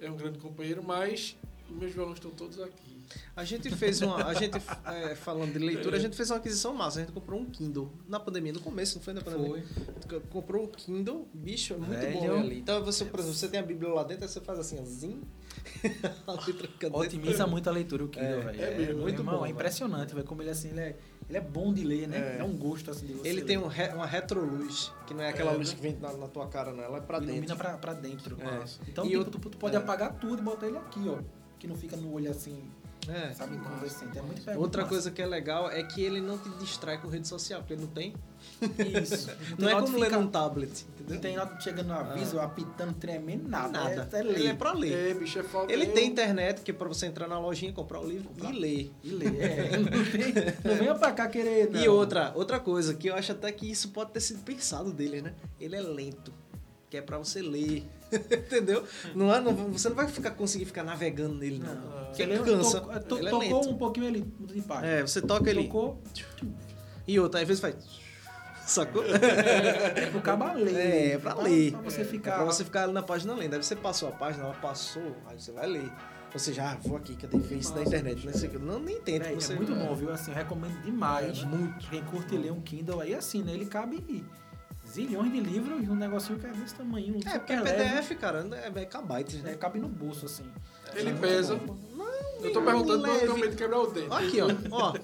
é 0.00 0.10
um 0.10 0.16
grande 0.16 0.38
companheiro, 0.38 0.82
mas 0.82 1.36
meus 1.72 1.92
violões 1.92 2.16
estão 2.18 2.30
todos 2.30 2.60
aqui. 2.60 3.02
A 3.36 3.44
gente 3.44 3.68
fez 3.76 4.00
uma. 4.00 4.24
A 4.24 4.32
gente, 4.34 4.56
é, 4.86 5.14
falando 5.14 5.52
de 5.52 5.58
leitura, 5.58 5.96
a 5.96 6.00
gente 6.00 6.16
fez 6.16 6.30
uma 6.30 6.38
aquisição 6.38 6.72
massa. 6.74 7.00
A 7.00 7.02
gente 7.02 7.12
comprou 7.12 7.38
um 7.40 7.44
Kindle 7.44 7.92
na 8.08 8.18
pandemia, 8.18 8.52
no 8.54 8.60
começo, 8.60 8.96
não 8.96 9.02
foi 9.02 9.12
na 9.12 9.20
pandemia? 9.20 9.62
Foi. 10.08 10.20
Comprou 10.30 10.64
um 10.64 10.68
Kindle, 10.68 11.28
bicho, 11.34 11.74
é 11.74 11.76
muito 11.76 11.90
Velho. 11.90 12.20
bom 12.20 12.38
ali. 12.40 12.58
Então 12.60 12.82
você, 12.82 13.04
por 13.04 13.20
exemplo, 13.20 13.36
você 13.36 13.48
tem 13.48 13.60
a 13.60 13.62
Bíblia 13.62 13.92
lá 13.92 14.02
dentro, 14.04 14.24
aí 14.24 14.30
você 14.30 14.40
faz 14.40 14.58
assim, 14.58 14.78
ó, 14.80 14.84
zim. 14.84 15.20
a 16.26 16.32
letra 16.32 16.66
fica 16.68 16.88
dentro. 16.88 16.98
Otimiza 17.00 17.46
muito 17.46 17.68
a 17.68 17.72
leitura 17.72 18.04
o 18.04 18.08
Kindle, 18.08 18.28
É, 18.28 18.40
velho. 18.40 18.62
é 18.62 18.78
mesmo, 18.78 19.00
muito 19.02 19.20
irmão, 19.20 19.38
bom, 19.40 19.46
É 19.46 19.50
impressionante, 19.50 20.14
velho, 20.14 20.26
como 20.26 20.40
ele 20.42 20.50
assim, 20.50 20.70
ele 20.70 20.80
é, 20.80 20.96
ele 21.28 21.38
é 21.38 21.40
bom 21.40 21.72
de 21.74 21.84
ler, 21.84 22.08
né? 22.08 22.36
É. 22.38 22.40
É, 22.40 22.44
um 22.44 22.56
gosto 22.56 22.90
assim 22.90 23.06
de 23.06 23.12
você 23.14 23.28
Ele 23.28 23.40
ler. 23.40 23.46
tem 23.46 23.58
um 23.58 23.66
re- 23.66 23.90
uma 23.94 24.06
retroluz, 24.06 24.90
que 25.06 25.12
não 25.12 25.22
é 25.22 25.28
aquela 25.28 25.52
É, 25.52 25.56
luz 25.56 25.68
né? 25.70 25.74
que 25.76 25.82
vem 25.82 25.96
na, 25.98 26.12
na 26.14 26.28
tua 26.28 26.48
cara, 26.48 26.72
não. 26.72 26.82
Ela 26.82 26.96
é 26.98 27.00
pra 27.02 27.18
Ilumina 27.18 27.40
dentro. 27.40 27.56
pra, 27.56 27.76
pra 27.76 27.92
dentro. 27.94 28.38
É. 28.40 28.64
Então, 28.88 29.04
E 29.04 29.08
tipo, 29.08 29.18
outro- 29.20 29.38
tu, 29.40 29.50
tu 29.50 29.58
pode 29.58 29.74
é. 29.76 29.78
apagar 29.78 30.14
tudo 30.18 30.40
e 30.40 30.42
botar 30.42 30.66
ele 30.66 30.78
aqui, 30.78 31.00
ó. 31.08 31.18
Que 31.62 31.68
não 31.68 31.76
fica 31.76 31.96
no 31.96 32.12
olho 32.12 32.28
assim, 32.28 32.60
É. 33.08 33.32
sabe, 33.34 33.54
incandescente. 33.54 34.18
É 34.18 34.22
muito 34.22 34.50
Outra 34.58 34.82
muito 34.82 34.88
coisa 34.88 35.12
que 35.12 35.22
é 35.22 35.26
legal 35.26 35.70
é 35.70 35.80
que 35.84 36.02
ele 36.02 36.20
não 36.20 36.36
te 36.36 36.48
distrai 36.58 37.00
com 37.00 37.06
rede 37.06 37.28
social, 37.28 37.60
porque 37.60 37.74
ele 37.74 37.82
não 37.82 37.88
tem. 37.88 38.12
massa. 38.60 38.82
Isso. 39.00 39.30
Não, 39.56 39.68
é 39.68 39.80
como 39.80 39.96
ler 39.96 40.10
num 40.10 40.26
tablet, 40.26 40.84
Não 40.88 41.04
entendeu? 41.04 41.20
tem 41.20 41.36
nada 41.36 41.60
chegando 41.60 41.86
no 41.86 41.94
aviso, 41.94 42.40
apitando, 42.40 42.92
tremendo, 42.94 43.48
nada. 43.48 43.68
Nada. 43.68 44.08
É, 44.12 44.16
é 44.16 44.20
ele 44.22 44.30
é 44.34 44.38
ler. 44.48 44.56
pra 44.56 44.72
ler. 44.72 45.10
É, 45.10 45.14
bicho, 45.14 45.38
é 45.38 45.44
falta. 45.44 45.72
Ele 45.72 45.86
tem 45.86 46.08
internet, 46.08 46.62
que 46.62 46.72
é 46.72 46.74
pra 46.74 46.88
você 46.88 47.06
entrar 47.06 47.28
na 47.28 47.38
lojinha, 47.38 47.72
comprar 47.72 48.00
o 48.00 48.04
livro 48.08 48.28
e 48.42 48.52
ler. 48.52 48.92
E 49.04 49.10
ler. 49.10 49.40
É, 49.40 49.76
não, 49.78 49.84
tem, 49.84 50.34
não 50.64 50.74
venha 50.76 50.94
pra 50.96 51.12
cá 51.12 51.28
querer. 51.28 51.70
E 51.76 51.86
não. 51.86 51.94
outra, 51.94 52.32
outra 52.34 52.58
coisa, 52.58 52.92
que 52.92 53.06
eu 53.06 53.14
acho 53.14 53.30
até 53.30 53.52
que 53.52 53.70
isso 53.70 53.90
pode 53.90 54.10
ter 54.10 54.18
sido 54.20 54.42
pensado 54.42 54.92
dele, 54.92 55.22
né? 55.22 55.32
Ele 55.60 55.76
é 55.76 55.80
lento, 55.80 56.32
que 56.90 56.96
é 56.96 57.00
pra 57.00 57.18
você 57.18 57.40
ler. 57.40 57.84
Entendeu? 58.30 58.84
Não 59.14 59.34
é, 59.34 59.40
não, 59.40 59.54
você 59.54 59.88
não 59.88 59.96
vai 59.96 60.06
ficar 60.08 60.30
conseguir 60.32 60.64
ficar 60.66 60.82
navegando 60.84 61.34
nele, 61.34 61.58
não. 61.64 62.04
Porque 62.06 62.22
ele 62.22 62.38
cansa. 62.38 62.80
to- 62.80 63.00
to- 63.00 63.18
Ele 63.18 63.26
é 63.26 63.30
tocou 63.30 63.60
lento. 63.60 63.70
um 63.70 63.76
pouquinho 63.78 64.06
ele 64.06 64.24
muda 64.38 64.52
de 64.54 64.60
página. 64.62 64.86
É, 64.86 65.00
você 65.02 65.20
toca 65.22 65.48
ele. 65.50 65.64
Tocou, 65.64 66.00
E 67.08 67.18
outra, 67.18 67.40
às 67.40 67.46
vezes 67.48 67.60
faz. 67.60 67.74
Sacou? 68.66 69.02
é 69.04 70.06
pro 70.10 70.20
cabo 70.20 70.44
ler. 70.54 70.76
É, 70.76 71.12
é 71.12 71.18
pra 71.18 71.34
ler. 71.34 71.72
Pra 71.72 71.80
você 71.82 72.02
É 72.02 72.04
ficar. 72.04 72.36
pra 72.36 72.44
você 72.44 72.64
ficar 72.64 72.84
ali 72.84 72.92
na 72.92 73.02
página 73.02 73.34
lendo. 73.34 73.54
Aí 73.54 73.62
você 73.62 73.74
passou 73.74 74.08
a 74.08 74.12
página, 74.12 74.44
ela 74.44 74.54
passou, 74.54 75.16
aí 75.26 75.38
você 75.40 75.50
vai 75.52 75.66
ler. 75.66 75.90
Ou 76.32 76.38
seja, 76.38 76.62
ah, 76.70 76.76
vou 76.82 76.96
aqui, 76.96 77.14
cadê? 77.16 77.36
Vê 77.38 77.56
isso 77.56 77.74
na 77.74 77.82
internet. 77.82 78.24
Não, 78.24 78.32
sei 78.32 78.48
o 78.48 78.52
quê. 78.52 78.58
não 78.58 78.78
nem 78.78 78.98
tenta. 79.00 79.24
Véi, 79.26 79.34
você 79.34 79.52
é 79.52 79.56
muito 79.56 79.74
bom, 79.74 79.94
viu? 79.94 80.10
Assim, 80.10 80.30
eu 80.30 80.36
recomendo 80.36 80.80
demais. 80.82 81.42
muito. 81.44 81.90
Quem 81.90 82.02
curte 82.04 82.36
ler 82.38 82.52
um 82.52 82.60
Kindle 82.60 83.00
aí, 83.00 83.14
assim, 83.14 83.42
né? 83.42 83.52
Ele 83.52 83.66
cabe 83.66 83.96
zilhões 84.92 85.32
de 85.32 85.40
livros 85.40 85.82
e 85.82 85.88
um 85.88 85.94
negocinho 85.94 86.38
que 86.38 86.46
é 86.46 86.50
desse 86.50 86.74
tamanho. 86.74 87.18
É, 87.26 87.38
porque 87.38 87.52
é 87.52 87.60
PDF, 87.60 88.18
cara, 88.18 88.46
é, 88.52 88.80
é 88.80 88.84
kbytes, 88.84 89.42
né? 89.42 89.52
né? 89.52 89.56
Cabe 89.56 89.78
no 89.78 89.88
bolso, 89.88 90.26
assim. 90.26 90.44
Ele 90.94 91.14
pesa. 91.14 91.58
Eu 92.42 92.52
tô 92.52 92.60
perguntando 92.60 93.02
porque 93.04 93.16
eu 93.16 93.20
tenho 93.20 93.38
medo 93.38 93.50
de 93.50 93.56
quebrar 93.56 93.80
o 93.80 93.86
dente. 93.86 94.12
Aqui, 94.12 94.40
ó. 94.40 94.48
ó. 94.72 94.94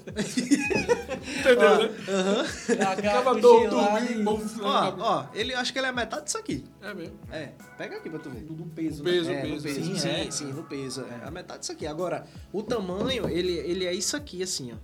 Entendeu, 1.38 1.78
né? 1.78 2.82
Acaba 2.82 3.08
Acaba 3.08 3.40
todo 3.40 3.70
dormindo, 3.70 4.24
bom, 4.24 4.40
Ó, 4.62 4.94
ó, 4.98 5.26
ele, 5.32 5.54
acho 5.54 5.72
que 5.72 5.78
ele 5.78 5.86
é 5.86 5.92
metade 5.92 6.24
disso 6.24 6.38
aqui. 6.38 6.64
É 6.82 6.92
mesmo. 6.92 7.16
É, 7.30 7.52
pega 7.76 7.96
aqui 7.96 8.10
pra 8.10 8.18
tu 8.18 8.28
ver. 8.28 8.40
Do, 8.40 8.54
do 8.54 8.64
peso, 8.66 9.04
Peso, 9.04 9.30
né? 9.30 9.36
É, 9.36 9.42
no 9.44 9.50
peso. 9.52 9.62
peso. 9.62 9.84
Sim, 9.84 9.96
Sim, 9.96 10.08
é. 10.08 10.30
sim, 10.30 10.52
no 10.52 10.64
peso. 10.64 11.06
É 11.22 11.26
a 11.26 11.30
metade 11.30 11.60
disso 11.60 11.72
aqui. 11.72 11.86
Agora, 11.86 12.26
o 12.52 12.62
tamanho, 12.62 13.28
ele, 13.28 13.52
ele 13.52 13.84
é 13.84 13.94
isso 13.94 14.16
aqui, 14.16 14.42
assim, 14.42 14.72
ó. 14.72 14.76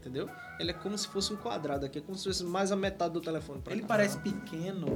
Entendeu? 0.00 0.28
Ele 0.60 0.70
é 0.72 0.74
como 0.74 0.96
se 0.98 1.08
fosse 1.08 1.32
um 1.32 1.36
quadrado 1.36 1.86
aqui. 1.86 1.98
É 1.98 2.00
como 2.02 2.16
se 2.18 2.24
fosse 2.24 2.44
mais 2.44 2.70
a 2.70 2.76
metade 2.76 3.14
do 3.14 3.20
telefone 3.20 3.62
Ele 3.70 3.80
cá. 3.80 3.86
parece 3.88 4.18
pequeno, 4.18 4.86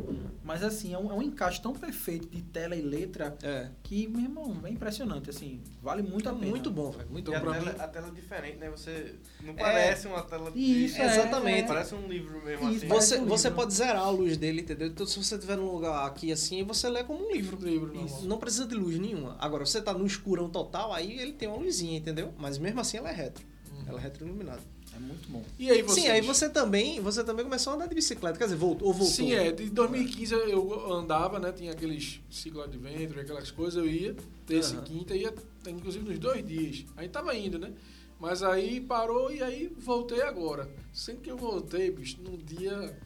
mas 0.45 0.63
assim, 0.63 0.93
é 0.93 0.99
um, 0.99 1.11
é 1.11 1.15
um 1.15 1.23
encaixe 1.23 1.61
tão 1.63 1.73
perfeito 1.73 2.29
de 2.29 2.43
tela 2.43 2.77
e 2.77 2.83
letra 2.83 3.35
É. 3.43 3.71
que, 3.83 4.07
meu 4.09 4.21
irmão, 4.21 4.55
é 4.65 4.71
impressionante, 4.71 5.31
assim, 5.31 5.63
vale 5.83 6.03
muito 6.03 6.25
Tá 6.25 6.31
a 6.31 6.35
pena. 6.35 6.47
muito 6.51 6.71
bom, 6.71 6.91
velho. 6.91 7.09
Muito 7.11 7.31
E 7.31 7.35
a 7.35 7.39
bom. 7.39 7.45
pra 7.47 7.55
tela, 7.59 7.73
mim- 7.73 7.79
a 7.81 7.89
tela 7.89 8.09
é 8.09 8.11
diferente, 8.11 8.59
né? 8.59 8.71
Você 8.71 9.15
não 9.43 9.55
É. 9.55 9.57
parece 9.57 10.07
uma 10.07 10.23
tela 10.23 10.51
de... 10.51 10.59
Isso, 10.59 11.01
é, 11.01 11.07
Exatamente. 11.07 11.67
Parece 11.69 11.95
um 11.95 12.07
livro 12.07 12.45
mesmo 12.45 12.69
Isso, 12.69 12.77
assim. 12.79 12.89
Você, 12.89 13.19
um 13.21 13.25
você 13.27 13.49
livro. 13.49 13.63
pode 13.63 13.75
zerar 13.75 14.03
a 14.03 14.11
luz 14.11 14.37
dele, 14.37 14.61
entendeu? 14.61 14.89
Então, 14.89 15.07
se 15.07 15.17
você 15.23 15.35
estiver 15.35 15.57
num 15.57 15.71
lugar 15.73 16.07
aqui 16.07 16.31
assim, 16.31 16.63
você 16.63 16.89
lê 16.91 17.03
como 17.05 17.27
um 17.27 17.33
livro. 17.33 17.57
Livro, 17.65 17.87
normal. 17.87 18.05
Isso. 18.05 18.27
Não 18.29 18.37
precisa 18.39 18.67
de 18.67 18.75
luz 18.75 18.99
nenhuma. 18.99 19.37
Agora, 19.41 19.65
você 19.65 19.81
tá 19.81 19.95
no 19.95 20.05
escurão 20.07 20.51
total, 20.51 20.93
aí 20.93 21.19
ele 21.19 21.33
tem 21.33 21.49
uma 21.49 21.57
luzinha, 21.57 21.97
entendeu? 21.97 22.35
Mas 22.37 22.59
mesmo 22.59 22.81
assim 22.81 22.99
ela 22.99 23.09
é 23.09 23.15
retro. 23.15 23.45
Ela 23.87 23.99
é 23.99 24.03
retroiluminada. 24.03 24.61
É 24.95 24.99
muito 24.99 25.29
bom. 25.29 25.43
E 25.59 25.71
aí 25.71 25.83
você? 25.83 26.03
Sim, 26.03 26.09
aí 26.09 26.21
você 26.21 26.49
também, 26.49 27.01
você 27.01 27.25
também 27.25 27.45
começou 27.45 27.73
a 27.73 27.77
andar 27.77 27.87
de 27.87 27.95
bicicleta. 27.95 28.39
Quer 28.39 28.45
dizer, 28.45 28.57
voltou, 28.57 28.89
ou 28.89 28.95
voltou? 28.95 29.13
Sim, 29.13 29.33
é. 29.33 29.51
De 29.51 29.69
2015 29.71 30.35
eu 30.35 30.93
andava, 30.93 31.39
né? 31.39 31.53
Tinha 31.53 31.73
aqueles 31.73 32.21
ciclos 32.31 32.71
de 32.71 32.79
ventre, 32.79 33.21
aquelas 33.21 33.51
coisas, 33.51 33.77
eu 33.77 33.89
ia, 33.89 34.15
terça 34.47 34.75
Aham. 34.77 34.85
e 34.85 34.89
quinta, 34.89 35.17
ia, 35.17 35.35
inclusive 35.67 36.05
nos 36.09 36.19
dois 36.19 36.47
dias. 36.47 36.85
Aí 36.97 37.09
tava 37.09 37.35
indo, 37.37 37.59
né? 37.59 37.73
Mas 38.21 38.43
aí 38.43 38.81
parou 38.81 39.31
e 39.33 39.43
aí 39.43 39.71
voltei 39.79 40.23
agora. 40.23 40.71
Sendo 40.93 41.21
que 41.21 41.31
eu 41.31 41.37
voltei, 41.37 41.91
bicho, 41.91 42.19
num 42.23 42.37
dia 42.37 42.97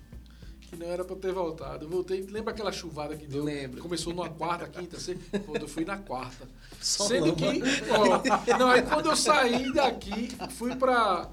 que 0.60 0.76
não 0.76 0.86
era 0.86 1.02
pra 1.02 1.14
eu 1.16 1.18
ter 1.18 1.32
voltado. 1.32 1.86
Eu 1.86 1.88
voltei, 1.88 2.20
lembra 2.28 2.52
aquela 2.52 2.70
chuvada 2.70 3.16
que 3.16 3.26
deu? 3.26 3.42
Lembro. 3.42 3.80
Começou 3.80 4.12
numa 4.12 4.28
quarta, 4.28 4.68
quinta, 4.68 5.00
sexta. 5.00 5.38
Pô, 5.40 5.56
eu 5.56 5.66
fui 5.66 5.84
na 5.84 5.96
quarta. 5.96 6.46
Só 6.80 7.04
Sendo 7.06 7.26
lama. 7.28 7.36
que, 7.36 7.62
ó, 7.90 8.58
não, 8.58 8.68
aí 8.68 8.82
quando 8.82 9.06
eu 9.06 9.16
saí 9.16 9.72
daqui, 9.72 10.28
fui 10.50 10.76
pra. 10.76 11.28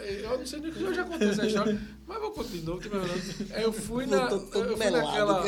Eu 0.00 0.38
não 0.38 0.46
sei 0.46 0.60
nem 0.60 0.72
que 0.72 0.82
eu 0.82 0.94
já 0.94 1.04
contei 1.04 1.28
essa 1.28 1.46
história, 1.46 1.80
mas 2.06 2.18
vou 2.20 2.30
contar 2.32 2.48
de 2.50 2.62
novo, 2.62 2.80
Eu 3.62 3.72
fui 3.72 4.06
na. 4.06 4.28
Eu 4.30 4.76
fui 4.76 4.90
naquela. 4.90 5.44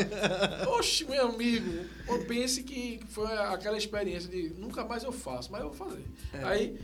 Oxe, 0.77 1.05
meu 1.05 1.29
amigo, 1.29 1.85
eu 2.07 2.23
pense 2.25 2.63
que 2.63 2.99
foi 3.09 3.31
aquela 3.37 3.77
experiência 3.77 4.29
de 4.29 4.49
nunca 4.57 4.85
mais 4.85 5.03
eu 5.03 5.11
faço, 5.11 5.51
mas 5.51 5.61
eu 5.61 5.71
vou 5.71 5.87
fazer. 5.87 6.03
É. 6.33 6.43
Aí, 6.43 6.79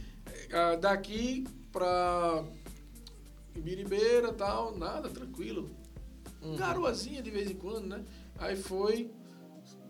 ah, 0.52 0.76
daqui 0.76 1.46
pra 1.72 2.44
Ibiribeira 3.56 4.30
e 4.30 4.34
tal, 4.34 4.76
nada, 4.78 5.10
tranquilo. 5.10 5.70
Uhum. 6.42 6.56
Garoazinha 6.56 7.22
de 7.22 7.30
vez 7.30 7.50
em 7.52 7.56
quando, 7.56 7.86
né? 7.88 8.04
Aí 8.38 8.56
foi 8.56 9.12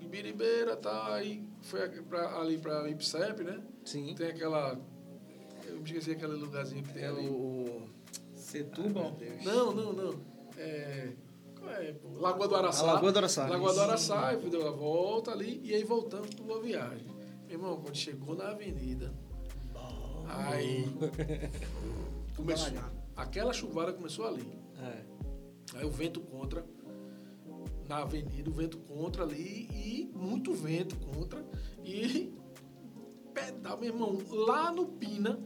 Ibiribeira 0.02 0.74
e 0.74 0.78
tal, 0.78 1.14
aí 1.14 1.44
foi 1.62 1.88
pra- 1.88 2.40
ali 2.40 2.58
pra 2.58 2.90
Ipsep, 2.90 3.44
né? 3.44 3.62
Sim. 3.86 4.14
Tem 4.16 4.28
aquela. 4.28 4.80
Eu 5.70 5.78
me 5.78 5.84
esqueci 5.84 6.12
aquele 6.12 6.34
lugarzinho 6.34 6.84
que 6.84 6.94
tem 6.94 7.04
É 7.04 7.08
ali. 7.08 7.28
o... 7.28 7.84
Setúbal? 8.36 9.16
Não, 9.44 9.74
não, 9.74 9.94
não. 9.94 10.16
É. 10.58 11.14
É? 11.68 11.96
Lagoa 12.16 12.48
do 12.48 12.56
Araçá. 12.56 12.84
A 12.84 12.94
Lagoa 12.94 13.12
do 13.12 13.18
Araçá. 13.20 13.48
Lagoa 13.48 13.74
do 13.74 13.82
Araçá, 13.82 14.28
aí 14.30 14.40
fui 14.40 14.50
deu 14.50 14.68
a 14.68 14.72
volta 14.72 15.32
ali 15.32 15.62
e 15.64 15.74
aí 15.74 15.84
voltamos 15.84 16.34
pra 16.34 16.44
boa 16.46 16.62
viagem. 16.62 17.06
Meu 17.48 17.58
irmão, 17.58 17.80
quando 17.82 17.96
chegou 17.96 18.36
na 18.36 18.50
avenida. 18.50 19.14
Aí. 20.28 20.86
Começou. 22.36 22.74
Aquela 23.16 23.52
chuvada 23.52 23.92
começou 23.92 24.26
ali. 24.26 24.48
É. 24.82 25.78
Aí 25.78 25.86
o 25.86 25.92
vento 25.92 26.22
contra. 26.22 26.66
Na 27.88 27.98
avenida, 28.04 28.50
o 28.50 28.54
vento 28.54 28.78
contra 28.78 29.24
ali 29.24 29.68
e 29.74 30.12
muito 30.16 30.54
vento 30.54 30.96
contra. 30.98 31.44
E 31.84 32.32
pedal, 33.34 33.78
meu 33.80 33.90
irmão, 33.90 34.18
lá 34.30 34.72
no 34.72 34.86
Pina 34.86 35.40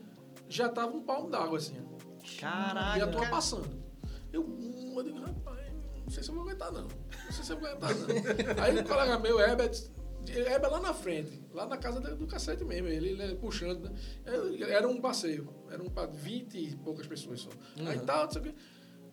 já 0.53 0.69
tava 0.69 0.95
um 0.95 1.01
palmo 1.03 1.29
d'água 1.29 1.57
assim. 1.57 1.75
E 2.23 2.35
Caralho. 2.37 3.03
a 3.03 3.07
tua 3.07 3.27
passando. 3.27 3.83
Eu, 4.31 4.43
hum, 4.43 4.93
eu 4.97 5.03
digo, 5.03 5.19
rapaz, 5.19 5.59
não 6.03 6.09
sei 6.09 6.23
se 6.23 6.29
eu 6.29 6.35
vou 6.35 6.43
aguentar, 6.43 6.71
não. 6.71 6.83
Não 6.83 7.31
sei 7.31 7.43
se 7.43 7.51
eu 7.51 7.59
vou 7.59 7.67
aguentar, 7.67 7.89
não. 7.95 8.07
Aí 8.63 8.77
o 8.79 8.83
colega 8.83 9.19
meu, 9.19 9.39
Herbert, 9.39 9.73
Herbert 10.27 10.71
lá 10.71 10.79
na 10.79 10.93
frente, 10.93 11.43
lá 11.51 11.65
na 11.65 11.77
casa 11.77 11.99
do, 11.99 12.27
cacete 12.27 12.63
mesmo, 12.63 12.87
ele, 12.87 13.09
ele 13.09 13.35
puxando, 13.35 13.89
né? 13.89 13.91
Era 14.69 14.87
um 14.87 15.01
passeio, 15.01 15.53
era 15.69 15.81
um 15.83 15.89
pa- 15.89 16.05
20 16.05 16.57
e 16.57 16.75
poucas 16.77 17.05
pessoas 17.07 17.41
só. 17.41 17.49
Aí 17.85 17.99
tal, 17.99 18.25
não 18.25 18.31
sei 18.31 18.41
o 18.41 18.43
quê. 18.45 18.55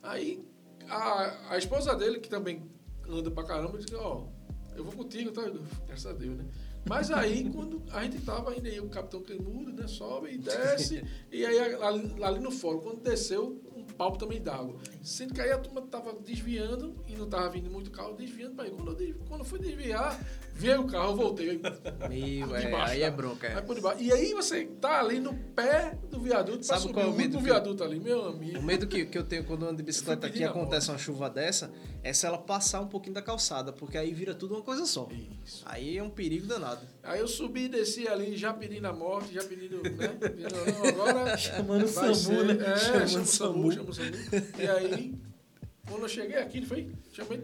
Aí 0.02 0.44
a, 0.88 1.52
a 1.54 1.58
esposa 1.58 1.94
dele, 1.96 2.20
que 2.20 2.28
também 2.28 2.70
anda 3.08 3.30
pra 3.30 3.44
caramba, 3.44 3.76
disse, 3.78 3.94
ó, 3.94 4.26
eu 4.76 4.84
vou 4.84 4.92
contigo, 4.92 5.32
tá? 5.32 5.42
Graças 5.86 6.06
a 6.06 6.12
Deus, 6.12 6.38
né? 6.38 6.44
Mas 6.88 7.10
aí, 7.10 7.50
quando 7.50 7.82
a 7.92 8.02
gente 8.02 8.20
tava 8.20 8.56
indo 8.56 8.66
aí, 8.66 8.80
o 8.80 8.88
Capitão 8.88 9.22
Cremudo, 9.22 9.72
né? 9.72 9.86
Sobe 9.86 10.32
e 10.32 10.38
desce. 10.38 11.04
e 11.30 11.44
aí, 11.44 11.58
ali, 11.74 12.24
ali 12.24 12.40
no 12.40 12.50
fórum, 12.50 12.80
quando 12.80 13.00
desceu, 13.00 13.60
um 13.76 13.84
palco 13.84 14.18
também 14.18 14.40
d'água. 14.40 14.76
Sendo 15.02 15.34
que 15.34 15.40
aí 15.40 15.52
a 15.52 15.58
turma 15.58 15.82
tava 15.82 16.12
desviando 16.14 16.94
e 17.06 17.14
não 17.14 17.28
tava 17.28 17.50
vindo 17.50 17.70
muito 17.70 17.90
carro, 17.90 18.14
desviando 18.14 18.54
pra 18.54 18.64
aí. 18.64 18.70
Quando 18.70 19.00
eu, 19.00 19.14
quando 19.28 19.40
eu 19.40 19.46
fui 19.46 19.58
desviar, 19.58 20.18
veio 20.60 20.82
o 20.82 20.86
carro, 20.86 21.10
eu 21.12 21.16
voltei. 21.16 21.60
Meu, 22.08 22.56
é, 22.56 22.60
debaixo, 22.60 22.92
aí 22.92 23.02
é 23.02 23.10
tá? 23.10 23.16
bronca. 23.16 23.48
Aí 23.48 23.54
É. 23.54 23.60
por 23.60 23.74
debaixo. 23.74 24.02
E 24.02 24.12
aí 24.12 24.32
você 24.34 24.64
tá 24.80 25.00
ali 25.00 25.18
no 25.18 25.34
pé 25.34 25.98
do 26.10 26.20
viaduto, 26.20 26.58
pra 26.58 26.66
Sabe 26.66 26.80
subir 26.82 26.94
qual 26.94 27.06
é 27.06 27.08
o 27.08 27.12
medo 27.12 27.22
último 27.36 27.42
que 27.42 27.48
eu- 27.48 27.54
viaduto 27.54 27.82
ali, 27.84 27.98
meu 27.98 28.24
amigo. 28.26 28.58
O 28.58 28.62
medo 28.62 28.86
que, 28.86 29.06
que 29.06 29.16
eu 29.18 29.24
tenho 29.24 29.44
quando 29.44 29.62
eu 29.64 29.68
ando 29.68 29.78
de 29.78 29.82
bicicleta 29.82 30.26
aqui 30.26 30.44
acontece 30.44 30.90
uma 30.90 30.98
chuva 30.98 31.30
dessa 31.30 31.70
é 32.02 32.12
se 32.12 32.26
ela 32.26 32.38
passar 32.38 32.80
um 32.80 32.86
pouquinho 32.86 33.14
da 33.14 33.22
calçada, 33.22 33.72
porque 33.72 33.96
aí 33.96 34.12
vira 34.12 34.34
tudo 34.34 34.54
uma 34.54 34.62
coisa 34.62 34.84
só. 34.86 35.08
Isso. 35.44 35.62
Aí 35.66 35.96
é 35.96 36.02
um 36.02 36.10
perigo 36.10 36.46
danado. 36.46 36.86
Aí 37.02 37.20
eu 37.20 37.28
subi 37.28 37.64
e 37.64 37.68
desci 37.68 38.06
ali, 38.06 38.36
já 38.36 38.52
pedindo 38.52 38.86
a 38.86 38.92
morte, 38.92 39.32
já 39.34 39.42
pedindo, 39.44 39.82
né? 39.82 40.08
Pedindo, 40.20 40.48
não, 40.54 40.88
agora. 40.88 41.36
Chamando 41.38 41.84
o 41.84 41.88
SAMU, 41.88 42.14
ser- 42.14 42.54
né? 42.56 42.72
É, 42.72 42.76
Chamando 42.76 43.08
chama 43.08 43.22
o 43.22 43.26
SAMU. 43.26 43.26
SAMU, 43.26 43.72
chama 43.72 43.90
o 43.90 43.94
SAMU. 43.94 44.10
E 44.58 44.66
aí, 44.68 45.14
quando 45.88 46.02
eu 46.02 46.08
cheguei 46.08 46.36
aqui, 46.38 46.58
ele 46.58 46.66
foi, 46.66 46.90
chamei. 47.12 47.40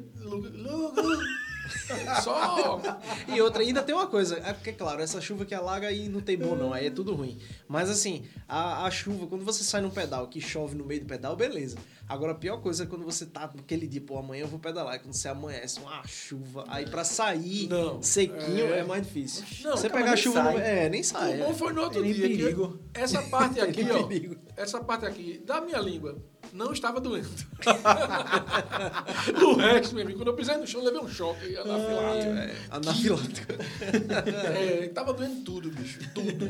Só. 2.22 2.80
E 3.28 3.40
outra, 3.40 3.62
ainda 3.62 3.82
tem 3.82 3.94
uma 3.94 4.06
coisa, 4.06 4.36
é 4.44 4.52
porque, 4.52 4.72
claro, 4.72 5.02
essa 5.02 5.20
chuva 5.20 5.44
que 5.44 5.54
alaga 5.54 5.88
aí 5.88 6.08
não 6.08 6.20
tem 6.20 6.36
bom 6.36 6.54
não, 6.54 6.72
aí 6.72 6.86
é 6.86 6.90
tudo 6.90 7.14
ruim. 7.14 7.38
Mas 7.68 7.90
assim, 7.90 8.24
a, 8.48 8.86
a 8.86 8.90
chuva, 8.90 9.26
quando 9.26 9.44
você 9.44 9.62
sai 9.64 9.80
num 9.80 9.90
pedal 9.90 10.28
que 10.28 10.40
chove 10.40 10.74
no 10.74 10.84
meio 10.84 11.00
do 11.00 11.06
pedal, 11.06 11.36
beleza. 11.36 11.76
Agora 12.08 12.32
a 12.32 12.34
pior 12.36 12.58
coisa 12.58 12.84
é 12.84 12.86
quando 12.86 13.04
você 13.04 13.26
tá 13.26 13.50
naquele 13.52 13.86
dia, 13.86 14.00
pô, 14.00 14.16
amanhã 14.18 14.42
eu 14.42 14.48
vou 14.48 14.60
pedalar, 14.60 14.94
e 14.94 14.98
quando 15.00 15.12
você 15.14 15.28
amanhece, 15.28 15.80
uma 15.80 16.06
chuva, 16.06 16.64
aí 16.68 16.86
pra 16.88 17.02
sair 17.04 17.66
Não, 17.68 18.00
sequinho 18.00 18.72
é, 18.72 18.78
é. 18.78 18.84
mais 18.84 19.04
difícil. 19.04 19.44
Não, 19.64 19.76
você 19.76 19.90
pegar 19.90 20.12
a 20.12 20.16
chuva, 20.16 20.42
sai. 20.44 20.54
no- 20.54 20.60
é, 20.60 20.88
nem 20.88 21.02
sai. 21.02 21.34
O 21.40 21.44
bom 21.44 21.50
é. 21.50 21.54
foi 21.54 21.72
no 21.72 21.82
outro 21.82 22.04
em 22.06 22.12
dia. 22.12 22.28
que 22.28 22.36
perigo. 22.36 22.78
essa 22.94 23.20
parte 23.22 23.58
aqui, 23.60 23.90
ó. 23.90 24.04
perigo. 24.04 24.36
Essa 24.56 24.80
parte 24.80 25.04
aqui 25.04 25.42
da 25.44 25.60
minha 25.60 25.78
língua 25.78 26.16
não 26.52 26.72
estava 26.72 27.00
doendo. 27.00 27.28
o 29.44 29.54
resto, 29.54 29.94
meu 29.94 30.04
amigo, 30.04 30.18
quando 30.18 30.28
eu 30.28 30.34
pisei 30.34 30.56
no 30.56 30.66
chão, 30.66 30.80
eu 30.80 30.86
levei 30.86 31.00
um 31.00 31.08
choque 31.08 31.56
anafilático. 31.56 32.32
É, 32.32 32.54
anafilático. 32.70 33.52
É, 34.56 34.88
tava 34.88 35.12
doendo 35.12 35.42
tudo, 35.42 35.70
bicho. 35.70 35.98
Tudo. 36.14 36.46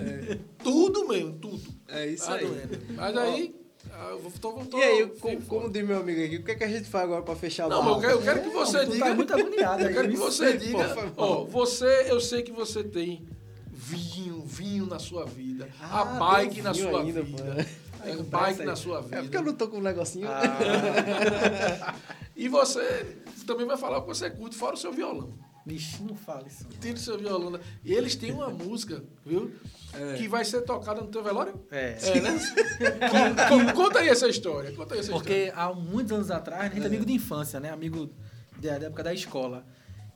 Tudo 0.63 1.09
mesmo, 1.09 1.33
tudo. 1.35 1.61
É 1.89 2.07
isso 2.07 2.27
Tá 2.27 2.35
aí. 2.35 2.47
doendo. 2.47 2.79
Mas 2.95 3.17
aí. 3.17 3.55
ah, 3.93 4.09
eu 4.11 4.19
vou- 4.21 4.33
tô, 4.41 4.53
tô, 4.65 4.79
E 4.79 4.83
aí, 4.83 5.07
como, 5.21 5.41
como 5.43 5.71
diz 5.71 5.85
meu 5.87 5.99
amigo 6.01 6.23
aqui, 6.25 6.37
o 6.37 6.45
que, 6.45 6.51
é 6.53 6.55
que 6.55 6.65
a 6.65 6.69
gente 6.69 6.89
faz 6.89 7.05
agora 7.05 7.23
pra 7.23 7.35
fechar 7.37 7.67
a 7.67 7.69
Não, 7.69 7.89
eu 7.95 8.01
quero, 8.01 8.13
eu 8.13 8.23
quero 8.23 8.43
que 8.43 8.49
você 8.51 8.85
tu 8.85 8.93
diga. 8.93 9.05
tá 9.07 9.15
muito 9.15 9.33
agoniado 9.35 9.83
Eu 9.83 9.93
quero 9.93 10.09
que 10.09 10.15
isso. 10.15 10.23
você 10.23 10.57
diga. 10.57 10.89
Pô. 11.15 11.23
Ó, 11.23 11.45
você, 11.45 12.07
eu 12.09 12.21
sei 12.21 12.43
que 12.43 12.53
você 12.53 12.83
tem 12.85 13.27
vinho, 13.73 14.43
vinho 14.45 14.87
na 14.87 14.99
sua 14.99 15.25
vida. 15.25 15.69
Ah, 15.81 16.01
a 16.03 16.05
bike 16.37 16.63
na 16.63 16.75
sua 16.75 17.01
ainda, 17.03 17.23
vida. 17.23 17.45
mano. 17.45 17.67
É, 18.05 18.11
Aí, 18.11 18.23
bike 18.23 18.61
aí. 18.61 18.67
na 18.67 18.77
sua 18.77 19.01
vida. 19.01 19.17
É 19.19 19.23
porque 19.23 19.37
eu 19.37 19.43
não 19.43 19.55
tô 19.55 19.69
com 19.69 19.79
um 19.79 19.83
negocinho. 19.83 20.29
E 22.37 22.49
você 22.49 23.17
também 23.47 23.67
vai 23.67 23.77
falar 23.79 23.99
o 23.99 24.03
que 24.03 24.09
você 24.09 24.29
curte, 24.29 24.57
fora 24.57 24.75
o 24.75 24.77
seu 24.77 24.93
violão. 24.93 25.33
Vixe, 25.65 26.03
não 26.03 26.15
fala 26.15 26.47
isso. 26.47 26.67
Tira 26.81 26.95
o 26.95 26.99
seu 26.99 27.19
violão. 27.19 27.51
da- 27.53 27.61
E 27.83 27.95
eles 27.95 28.15
têm 28.15 28.31
uma 28.31 28.49
música, 28.51 29.03
viu? 29.25 29.53
Que 30.19 30.29
vai 30.29 30.45
ser 30.45 30.61
tocada 30.61 31.01
no 31.01 31.07
teu 31.09 31.23
velório? 31.25 31.59
É. 31.71 31.97
É, 32.01 32.21
né? 32.21 32.39
Con- 33.49 33.65
con- 33.67 33.73
Conta 33.73 34.01
aí 34.01 34.09
essa 34.09 34.29
história. 34.29 34.71
Conta 34.73 34.95
aí 34.95 35.01
essa 35.01 35.11
Porque 35.11 35.51
há 35.57 35.73
muitos 35.73 36.13
anos 36.13 36.31
atrás, 36.31 36.71
a 36.71 36.75
gente 36.75 36.83
é 36.85 36.87
amigo 36.87 37.07
de 37.07 37.15
infância, 37.15 37.59
né? 37.59 37.71
Amigo 37.71 38.11
da, 38.61 38.77
da 38.79 38.87
época 38.87 39.03
da 39.03 39.15
escola. 39.15 39.65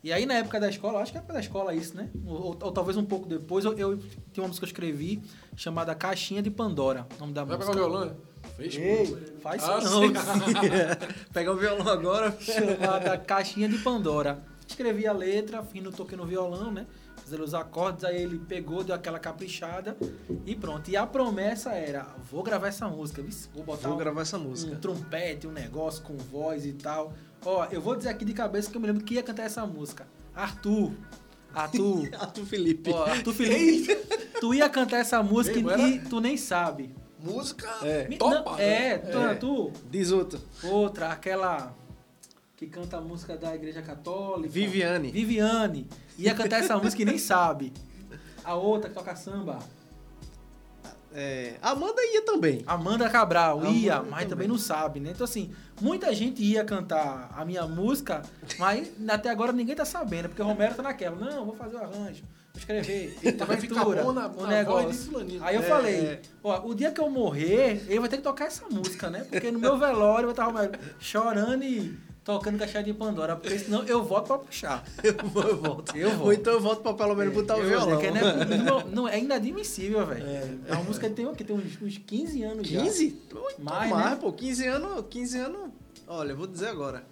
E 0.03 0.13
aí, 0.13 0.25
na 0.25 0.35
época 0.35 0.59
da 0.59 0.69
escola, 0.69 1.01
acho 1.01 1.13
que 1.13 1.19
é 1.19 1.21
época 1.21 1.35
da 1.35 1.41
escola 1.41 1.75
isso, 1.75 1.95
né? 1.97 2.09
Ou, 2.27 2.57
ou 2.61 2.73
talvez 2.73 2.97
um 2.97 3.05
pouco 3.05 3.29
depois, 3.29 3.65
eu, 3.67 3.73
eu 3.79 3.99
tinha 4.33 4.43
uma 4.43 4.49
música 4.49 4.67
que 4.67 4.71
eu 4.73 4.75
escrevi 4.75 5.23
chamada 5.55 5.95
Caixinha 5.95 6.41
de 6.43 6.51
Pandora, 6.51 7.07
o 7.17 7.21
nome 7.21 7.33
da 7.35 7.45
Vai 7.45 7.57
música. 7.59 7.75
pegar 7.75 7.87
o 7.87 7.91
violão? 7.91 8.17
Fez 8.57 8.75
Ei, 8.77 9.17
faz 9.43 9.63
isso 9.63 9.71
Ah, 9.71 9.81
não. 9.83 10.03
sim. 10.03 10.13
Pegar 11.33 11.53
o 11.53 11.57
violão 11.57 11.87
agora. 11.89 12.35
chamada 12.41 13.19
Caixinha 13.19 13.69
de 13.69 13.79
Pandora. 13.79 14.43
Escrevi 14.67 15.07
a 15.07 15.13
letra, 15.13 15.63
fino 15.63 15.91
toquei 15.93 16.17
no 16.17 16.25
violão, 16.25 16.71
né? 16.73 16.87
Fiz 17.23 17.39
os 17.39 17.53
acordes, 17.55 18.03
aí 18.05 18.23
ele 18.23 18.39
pegou, 18.39 18.83
deu 18.83 18.95
aquela 18.95 19.19
caprichada 19.19 19.97
e 20.47 20.55
pronto. 20.55 20.89
E 20.91 20.97
a 20.97 21.07
promessa 21.07 21.71
era, 21.73 22.07
vou 22.31 22.43
gravar 22.43 22.69
essa 22.69 22.89
música, 22.89 23.23
vou 23.55 23.63
botar 23.65 23.89
Vou 23.89 23.97
um- 23.97 24.01
gravar 24.01 24.23
essa 24.23 24.39
música. 24.39 24.73
um 24.75 24.79
trompete, 24.81 25.47
um 25.47 25.53
negócio 25.53 26.03
com 26.03 26.17
voz 26.17 26.65
e 26.65 26.73
tal. 26.73 27.13
Ó, 27.45 27.65
eu 27.71 27.81
vou 27.81 27.97
dizer 27.97 28.11
aqui 28.11 28.25
de 28.25 28.33
cabeça 28.33 28.71
que 28.71 28.77
eu 28.77 28.81
me 28.81 28.87
lembro 28.87 29.05
que 29.05 29.15
ia 29.15 29.23
cantar 29.23 29.45
essa 29.45 29.65
música. 29.67 30.07
Arthur. 30.35 30.93
Arthur. 31.55 32.09
Arthur 32.21 32.45
Felipe. 32.47 32.91
ó, 32.93 33.05
Arthur 33.05 33.33
Felipe. 33.35 33.97
tu 34.41 34.55
ia 34.55 34.69
cantar 34.69 34.99
essa 34.99 35.23
música 35.23 35.59
Ei, 35.59 35.65
e, 35.65 35.97
era- 35.99 36.09
tu 36.09 36.21
nem 36.21 36.37
sabe. 36.37 36.95
Música 37.19 37.69
É. 37.83 38.05
Topa. 38.17 38.51
não, 38.53 38.59
é, 38.59 38.99
tu, 38.99 39.19
É. 39.19 39.35
tu, 39.35 39.73
Diz 39.91 40.11
outra. 40.11 40.41
outra, 40.63 41.09
aquela 41.13 41.75
que 42.57 42.67
canta 42.67 42.97
a 42.99 43.01
música 43.01 43.37
da 43.37 43.55
Igreja 43.55 43.83
Católica. 43.83 44.49
Viviane. 44.49 45.11
Viviane. 45.11 45.89
Ia 46.19 46.35
cantar 46.35 46.61
essa 46.61 46.77
música 46.79 47.03
e 47.03 47.05
nem 47.05 47.19
sabe. 47.19 47.73
A 48.45 48.55
outra 48.55 48.89
que 48.89 48.95
toca 48.95 49.15
samba. 49.17 49.59
É, 51.15 51.55
Amanda 51.61 52.01
ia 52.13 52.23
também. 52.25 52.63
Amanda 52.67 53.09
Cabral 53.11 53.59
Amanda 53.61 53.77
ia, 53.77 53.97
mas 53.97 54.11
também. 54.11 54.29
também 54.29 54.49
não 54.49 54.59
sabe, 54.59 55.01
né? 55.01 55.11
Então, 55.13 55.25
assim, 55.25 55.51
muita 55.81 56.15
gente 56.15 56.43
ia 56.43 56.65
cantar 56.65 57.31
a 57.37 57.45
minha 57.45 57.67
música, 57.67 58.23
mas 58.59 58.91
até 59.09 59.29
agora 59.31 59.53
ninguém 59.53 59.75
tá 59.75 59.85
sabendo, 59.85 60.29
porque 60.29 60.41
o 60.43 60.45
Romero 60.47 60.75
tá 60.75 60.83
naquela. 60.83 61.17
Não, 61.17 61.45
vou 61.47 61.57
fazer 61.57 61.77
o 61.77 61.81
arranjo, 61.81 62.23
vou 62.53 62.59
escrever. 62.59 63.19
Eita, 63.25 63.45
vai 63.45 63.57
ficar 63.57 63.85
bom 63.85 64.13
na- 64.13 64.29
o 64.29 64.47
negócio. 64.47 65.11
Aí 65.41 65.57
eu 65.57 65.63
É, 65.63 65.65
falei, 65.65 65.95
é. 65.97 66.21
ó, 66.45 66.67
o 66.69 66.75
dia 66.75 66.93
que 66.93 67.01
eu 67.01 67.11
morrer, 67.11 67.85
ele 67.89 67.99
vai 68.01 68.09
ter 68.09 68.19
que 68.19 68.23
tocar 68.23 68.45
essa 68.47 68.65
música, 68.71 69.11
né? 69.11 69.27
Porque 69.29 69.51
no 69.51 69.59
meu 69.59 69.77
velório 69.79 70.27
vai 70.27 70.33
estar 70.33 70.47
o 70.47 70.53
Romero 70.53 70.73
chorando 71.01 71.65
e 71.65 71.99
tocando 72.25 72.59
caixinha 72.59 72.83
de 72.83 72.93
Pandora, 72.93 73.37
porque 73.37 73.59
senão 73.59 73.83
eu 73.85 74.05
volto 74.05 74.27
pra 74.27 74.39
puxar. 74.39 74.85
Eu, 75.03 75.15
vou, 75.29 75.43
eu 75.43 75.57
volto. 75.57 75.97
Eu 75.97 76.11
volto. 76.11 76.25
Ou 76.27 76.33
então 76.33 76.53
eu 76.53 76.61
volto 76.61 76.83
pra 76.83 76.95
pelo 76.95 77.15
menos 77.15 77.35
botar 77.35 77.57
o 77.57 77.61
Eu 77.61 77.69
violão. 77.69 77.99
que 78.01 78.11
não, 78.11 78.21
é, 78.21 78.45
não, 78.59 78.87
não, 78.89 79.09
é 79.09 79.19
inadmissível, 79.19 80.07
velho. 80.07 80.25
É. 80.69 80.73
uma 80.73 80.83
música 80.85 81.09
que 81.09 81.15
tem, 81.15 81.27
o 81.27 81.35
quê? 81.35 81.45
tem 81.45 81.57
uns, 81.57 81.81
uns 81.81 81.99
15 81.99 82.43
anos 82.43 82.69
já. 82.69 82.83
15? 82.83 83.19
Muito 83.33 83.63
Mais, 83.63 83.91
mais, 83.91 84.11
né? 84.11 84.17
pô. 84.21 84.33
15 84.33 84.67
anos, 84.67 85.05
15 85.09 85.39
anos. 85.39 85.71
Olha, 86.07 86.35
vou 86.35 86.47
dizer 86.47 86.69
agora. 86.69 87.05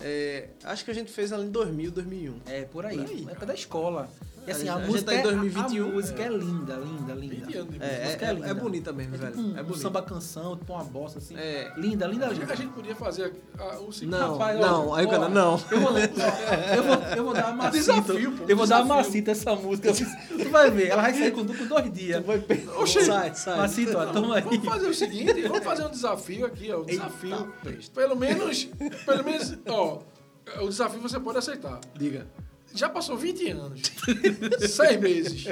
É, 0.00 0.48
acho 0.64 0.84
que 0.84 0.90
a 0.90 0.94
gente 0.94 1.10
fez 1.10 1.32
ela 1.32 1.44
em 1.44 1.50
2000, 1.50 1.90
2001. 1.90 2.34
É, 2.46 2.62
por 2.62 2.86
aí. 2.86 2.96
Por 2.98 3.08
aí. 3.08 3.22
Na 3.22 3.30
época 3.32 3.46
da 3.46 3.54
escola. 3.54 4.08
E 4.46 4.50
assim, 4.50 4.68
A 4.68 4.76
a, 4.76 4.78
gente 4.80 4.90
música 4.90 5.10
tá 5.10 5.14
em 5.14 5.18
é, 5.18 5.22
2021. 5.22 5.84
a 5.84 5.92
música 5.92 6.22
é 6.22 6.28
linda, 6.28 6.74
linda, 6.76 7.12
linda. 7.14 7.34
20 7.46 7.56
anos 7.58 7.70
de 7.74 7.82
É, 7.82 7.86
é, 7.86 8.18
é 8.20 8.24
é, 8.28 8.32
linda. 8.32 8.46
é 8.46 8.54
bonita 8.54 8.92
mesmo, 8.92 9.14
É 9.14 9.18
velho. 9.18 9.32
tipo 9.32 9.42
um, 9.42 9.56
é 9.56 9.60
um 9.60 9.64
bonita. 9.64 9.78
samba 9.82 10.02
canção, 10.02 10.56
tipo 10.56 10.72
uma 10.72 10.84
bossa 10.84 11.18
assim. 11.18 11.36
É. 11.36 11.72
Linda, 11.76 12.06
linda, 12.06 12.26
linda. 12.28 12.52
a 12.52 12.56
gente 12.56 12.72
podia 12.72 12.94
fazer 12.94 13.32
a- 13.58 13.78
o 13.80 13.92
seguinte. 13.92 14.10
Não, 14.16 14.32
Rapaz, 14.32 14.58
não, 14.60 14.94
aí 14.94 15.04
o 15.06 15.10
cara, 15.10 15.28
não. 15.28 15.60
Eu 15.70 15.80
vou, 15.80 15.98
eu 15.98 16.82
vou, 16.82 16.96
eu 17.16 17.24
vou 17.24 17.34
dar 17.34 17.46
uma 17.52 17.64
macita. 17.64 17.78
Desafio, 17.78 18.32
pô, 18.32 18.44
eu 18.48 18.56
vou 18.56 18.66
dar 18.66 18.82
uma 18.82 18.94
desafio. 19.02 19.04
macita 19.10 19.30
essa 19.32 19.54
música. 19.54 19.92
Tu 19.92 20.48
vai 20.50 20.70
ver, 20.70 20.88
ela 20.88 21.02
vai 21.02 21.12
sair 21.14 21.30
com, 21.32 21.44
com 21.44 21.66
dois 21.66 21.92
dias. 21.92 22.24
Vai 22.24 22.38
pe- 22.38 22.66
Oxê. 22.76 23.04
sai, 23.04 23.34
sai. 23.34 23.56
Macita, 23.58 23.98
ó, 23.98 24.06
toma 24.06 24.36
aí. 24.36 24.42
Vamos 24.42 24.64
fazer 24.64 24.86
o 24.88 24.94
seguinte, 24.94 25.42
vamos 25.42 25.64
fazer 25.64 25.84
um 25.86 25.90
desafio 25.90 26.46
aqui, 26.46 26.72
ó. 26.72 26.80
Um 26.80 26.84
desafio. 26.84 27.52
Pelo 27.94 28.16
menos, 28.16 28.64
pelo 29.04 29.24
menos, 29.24 29.54
ó. 29.68 30.00
O 30.62 30.68
desafio 30.68 31.00
você 31.00 31.20
pode 31.20 31.38
aceitar. 31.38 31.78
Diga. 31.94 32.26
Já 32.74 32.88
passou 32.88 33.16
20 33.16 33.50
anos. 33.50 33.80
seis 34.70 35.00
meses. 35.00 35.46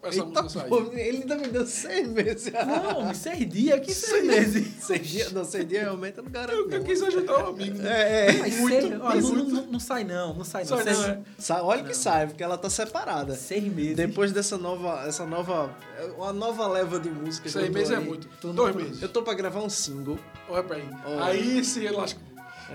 Essa 0.00 0.18
Eita, 0.24 0.42
música 0.42 0.60
sair. 0.60 0.68
pô, 0.68 0.92
ele 0.92 1.18
ainda 1.18 1.36
me 1.36 1.48
deu 1.48 1.66
seis 1.66 2.08
meses. 2.08 2.52
Não, 2.52 3.12
seis 3.12 3.48
dias, 3.48 3.80
que 3.80 3.92
seis 3.92 4.24
meses. 4.24 4.66
seis 4.80 5.06
dias, 5.06 5.32
não, 5.32 5.44
seis 5.44 5.66
dias 5.66 5.82
realmente 5.82 6.18
eu 6.18 6.22
não 6.22 6.30
garanto. 6.30 6.52
Eu, 6.56 6.70
eu 6.70 6.78
não. 6.78 6.86
quis 6.86 7.02
ajudar 7.02 7.44
um 7.44 7.48
amigo. 7.48 7.78
né? 7.78 7.90
É, 7.90 8.26
é. 8.28 8.32
Mas 8.38 8.54
seis, 8.54 8.84
ó, 8.84 9.14
não, 9.14 9.34
não, 9.44 9.66
não 9.66 9.80
sai 9.80 10.04
não, 10.04 10.34
não 10.34 10.44
sai 10.44 10.62
não. 10.64 10.68
Sai 10.68 10.84
seis, 10.84 10.98
não, 10.98 11.08
é. 11.08 11.20
Sa- 11.36 11.62
Olha 11.64 11.82
que 11.82 11.94
sai, 11.96 12.26
porque 12.28 12.42
ela 12.44 12.56
tá 12.56 12.70
separada. 12.70 13.34
seis 13.34 13.64
meses. 13.64 13.96
Depois 13.96 14.30
dessa 14.30 14.56
nova, 14.56 15.04
essa 15.04 15.26
nova, 15.26 15.76
uma 16.16 16.32
nova 16.32 16.68
leva 16.68 17.00
de 17.00 17.10
música. 17.10 17.48
Seis 17.48 17.68
meses 17.68 17.90
é 17.90 17.98
muito. 17.98 18.28
Dois 18.52 18.76
meses. 18.76 19.02
Eu 19.02 19.08
tô 19.08 19.22
pra 19.22 19.34
gravar 19.34 19.62
um 19.62 19.68
single. 19.70 20.18
Olha 20.48 20.62
pra 20.62 20.76
aí. 20.76 20.88
Ó. 21.04 21.22
Aí 21.24 21.64
se 21.64 21.86
lascou. 21.88 22.22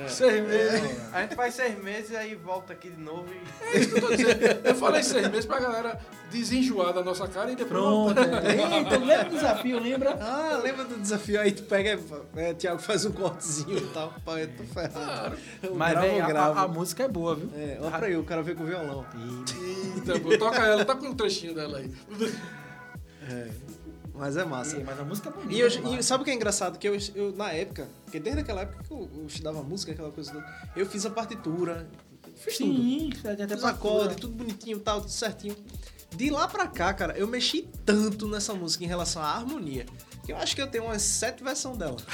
Seis 0.07 0.47
meses. 0.47 0.97
A 1.13 1.21
gente 1.21 1.35
faz 1.35 1.53
seis 1.53 1.77
meses 1.83 2.09
e 2.11 2.15
aí 2.15 2.33
volta 2.35 2.73
aqui 2.73 2.89
de 2.89 2.99
novo 2.99 3.27
e. 3.31 3.75
É 3.75 3.79
isso 3.79 3.89
que 3.91 3.97
eu 3.97 4.01
tô 4.01 4.15
dizendo. 4.15 4.41
Eu 4.63 4.75
falei 4.75 5.03
seis 5.03 5.27
meses 5.29 5.45
pra 5.45 5.59
galera 5.59 5.99
desenjoar 6.31 6.93
da 6.93 7.03
nossa 7.03 7.27
cara 7.27 7.51
e 7.51 7.55
depois. 7.55 7.69
Pronto. 7.71 8.19
É. 8.19 8.77
Eita, 8.79 8.97
lembra 8.97 9.23
do 9.25 9.35
desafio, 9.35 9.79
lembra? 9.79 10.17
Ah, 10.19 10.59
lembra 10.63 10.83
do 10.85 10.97
desafio 10.97 11.39
aí? 11.39 11.51
Tu 11.51 11.61
pega, 11.63 11.99
é, 12.35 12.53
Thiago 12.55 12.79
faz 12.81 13.05
um 13.05 13.11
cortezinho 13.11 13.77
e 13.77 13.87
tal. 13.89 14.11
Pá, 14.25 14.39
eu 14.39 14.47
tô 14.47 14.63
ferrado. 14.63 14.93
Claro. 14.93 15.37
Eu 15.61 15.75
Mas, 15.75 15.91
gravo, 15.93 16.21
a, 16.21 16.27
gravo. 16.27 16.59
a- 16.59 16.63
a 16.63 16.67
música 16.67 17.03
é 17.03 17.07
boa, 17.07 17.35
viu? 17.35 17.51
É, 17.55 17.77
olha 17.79 17.91
pra 17.91 18.07
aí, 18.07 18.17
o 18.17 18.23
cara 18.23 18.41
veio 18.41 18.57
com 18.57 18.63
o 18.63 18.67
violão. 18.67 19.05
Eita, 19.95 20.19
pô, 20.19 20.35
toca 20.39 20.57
ela, 20.65 20.83
tá 20.83 20.95
com 20.95 21.05
um 21.07 21.13
trechinho 21.15 21.53
dela 21.53 21.77
aí. 21.77 21.91
É, 23.29 23.47
mas 24.13 24.37
é 24.37 24.45
massa. 24.45 24.77
Sim, 24.77 24.83
mas 24.83 24.99
a 24.99 25.03
música 25.03 25.29
é 25.29 25.31
bonita. 25.31 25.53
E, 25.53 25.59
eu, 25.59 25.67
e 25.99 26.03
sabe 26.03 26.21
o 26.21 26.25
que 26.25 26.31
é 26.31 26.33
engraçado? 26.33 26.77
Que 26.77 26.87
eu, 26.87 26.97
eu, 27.15 27.31
na 27.35 27.51
época, 27.51 27.87
porque 28.05 28.19
desde 28.19 28.41
aquela 28.41 28.61
época 28.61 28.83
que 28.83 28.91
eu, 28.91 29.09
eu 29.17 29.25
estudava 29.25 29.61
música, 29.63 29.91
aquela 29.91 30.11
coisa 30.11 30.31
toda, 30.31 30.45
eu 30.75 30.85
fiz 30.85 31.05
a 31.05 31.09
partitura, 31.09 31.87
fiz 32.35 32.57
tudo. 32.57 32.73
Sim, 32.75 33.09
até 33.19 33.47
Fiz 33.47 33.61
partitura. 33.61 33.69
acorde, 33.69 34.15
tudo 34.15 34.35
bonitinho 34.35 34.77
e 34.77 34.81
tal, 34.81 35.01
tudo 35.01 35.11
certinho. 35.11 35.55
De 36.15 36.29
lá 36.29 36.47
pra 36.47 36.67
cá, 36.67 36.93
cara, 36.93 37.17
eu 37.17 37.27
mexi 37.27 37.67
tanto 37.85 38.27
nessa 38.27 38.53
música 38.53 38.83
em 38.83 38.87
relação 38.87 39.21
à 39.21 39.29
harmonia, 39.33 39.85
que 40.25 40.31
eu 40.31 40.37
acho 40.37 40.55
que 40.55 40.61
eu 40.61 40.67
tenho 40.67 40.85
umas 40.85 41.01
sete 41.01 41.43
versões 41.43 41.77
dela. 41.77 41.97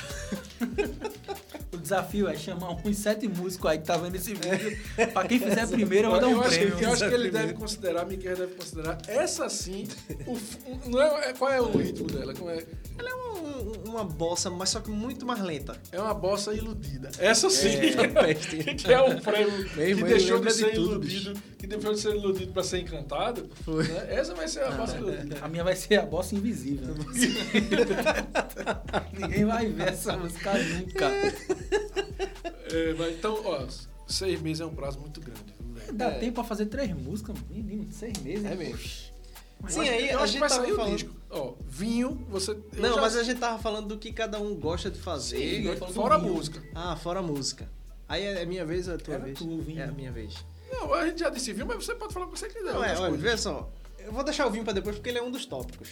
O 1.72 1.78
desafio 1.78 2.28
é 2.28 2.36
chamar 2.36 2.72
uns 2.86 2.98
sete 2.98 3.28
músicos 3.28 3.70
aí 3.70 3.78
que 3.78 3.86
tá 3.86 3.96
vendo 3.96 4.16
esse 4.16 4.34
vídeo. 4.34 4.78
pra 5.14 5.24
quem 5.26 5.40
fizer 5.40 5.68
primeiro, 5.68 6.08
eu 6.08 6.12
vou 6.12 6.20
dar 6.20 6.28
um 6.28 6.32
eu, 6.32 6.42
acho, 6.42 6.50
prêmio. 6.58 6.80
eu 6.80 6.92
acho 6.92 6.98
que 7.08 7.14
ele 7.14 7.24
Primeiro. 7.30 7.48
deve 7.48 7.54
considerar, 7.54 8.06
Miguel 8.06 8.36
deve 8.36 8.56
considerar 8.56 8.98
essa 9.08 9.48
sim. 9.50 9.88
O, 10.28 10.90
não 10.90 11.00
é, 11.02 11.30
é- 11.30 11.34
qual 11.34 11.52
é 11.52 11.62
o 11.62 11.70
ritmo 11.78 12.08
dela? 12.08 12.34
Como 12.34 12.50
é? 12.50 12.66
Ela 12.98 13.10
é 13.10 13.14
um- 13.16 13.40
um- 13.88 13.90
uma 13.92 14.04
bossa, 14.04 14.50
mas 14.50 14.70
só 14.70 14.80
que 14.82 14.90
muito 14.90 15.26
mais 15.26 15.42
lenta. 15.42 15.80
É 15.92 16.02
uma 16.02 16.14
bossa 16.14 16.54
iludida. 16.54 17.12
Essa 17.20 17.50
sim. 17.50 17.70
É, 17.70 18.34
que 18.74 18.92
é 18.92 19.02
um 19.02 19.20
prêmio 19.20 19.70
que 19.70 20.04
deixou 20.04 20.40
de 20.40 20.48
de 20.48 20.54
ser 20.54 20.74
tudo, 20.74 20.92
iludido, 20.94 21.34
que 21.58 21.68
deixou 21.68 21.94
de 21.94 22.00
ser 22.02 22.16
iludido 22.16 22.52
pra 22.52 22.64
ser 22.64 22.80
encantado. 22.80 23.48
Foi. 23.64 23.88
né? 23.88 24.08
Essa 24.10 24.34
vai 24.34 24.48
ser 24.48 24.64
a 24.64 24.72
bossa 24.72 24.98
iludida. 24.98 25.38
A 25.42 25.48
minha 25.48 25.64
vai 25.64 25.76
ser 25.76 25.98
a 26.00 26.06
bossa 26.06 26.34
invisível. 26.36 26.96
Ninguém 29.14 29.46
vai 29.46 29.68
ver 29.68 29.90
essa 29.90 30.16
música 30.18 30.54
nunca. 30.58 31.06
É, 32.72 32.94
mas 32.98 33.16
então, 33.16 33.42
ó, 33.46 33.66
seis 34.08 34.42
meses 34.42 34.62
é 34.62 34.66
um 34.66 34.74
prazo 34.74 35.00
muito 35.00 35.20
grande. 35.22 35.54
Dá 35.94 36.12
tempo 36.12 36.36
pra 36.36 36.44
fazer 36.44 36.68
três 36.68 36.94
músicas, 36.94 37.36
menino, 37.50 37.88
seis 37.92 38.18
meses. 38.20 38.46
É 38.46 38.56
mesmo. 38.56 38.78
Poxa. 39.60 39.74
Sim, 39.74 39.90
aí 39.90 40.10
a 40.12 40.26
gente 40.26 40.40
vai 40.40 40.50
tava 40.50 40.62
sair 40.62 40.72
o 40.72 40.76
falando- 40.76 40.94
disco. 40.96 41.16
Ó, 41.30 41.54
vinho, 41.68 42.26
você. 42.30 42.58
Não, 42.78 42.96
já- 42.96 43.02
mas 43.02 43.16
a 43.18 43.24
gente 43.24 43.40
tava 43.40 43.62
falando 43.62 43.88
do 43.90 43.98
que 43.98 44.12
cada 44.14 44.40
um 44.40 44.56
gosta 44.56 44.90
de 44.90 45.00
fazer. 45.00 45.38
Sim, 45.64 45.92
fora 45.94 46.16
a 46.16 46.20
música. 46.20 46.64
Ah, 46.74 46.96
fora 46.96 47.20
a 47.20 47.24
música. 47.24 47.68
Aí 48.08 48.24
é 48.24 48.46
minha 48.46 48.66
vez 48.66 48.88
ou 48.88 48.94
é 48.94 48.98
a 48.98 49.00
tua 49.00 49.14
Era 49.16 49.26
vez? 49.26 49.38
tu, 49.38 49.60
vinho. 49.62 49.82
É 49.82 49.86
a 49.86 49.92
minha 49.92 50.12
vez. 50.12 50.34
Não, 50.72 50.94
a 50.94 51.06
gente 51.08 51.20
já 51.20 51.30
disse 51.30 51.52
vinho, 51.52 51.68
mas 51.68 51.84
você 51.84 51.94
pode 51.96 52.14
falar 52.14 52.28
o 52.28 52.32
que 52.32 52.40
você 52.40 52.48
quiser. 52.48 52.74
Não, 52.74 52.84
é, 52.84 52.98
olha, 53.00 53.18
vê 53.18 53.36
só. 53.38 53.70
Eu 54.00 54.12
vou 54.14 54.24
deixar 54.24 54.48
o 54.48 54.52
vinho 54.52 54.64
pra 54.64 54.72
depois 54.74 54.96
porque 54.96 55.10
ele 55.10 55.18
é 55.20 55.24
um 55.24 55.30
dos 55.32 55.46
tópicos. 55.46 55.90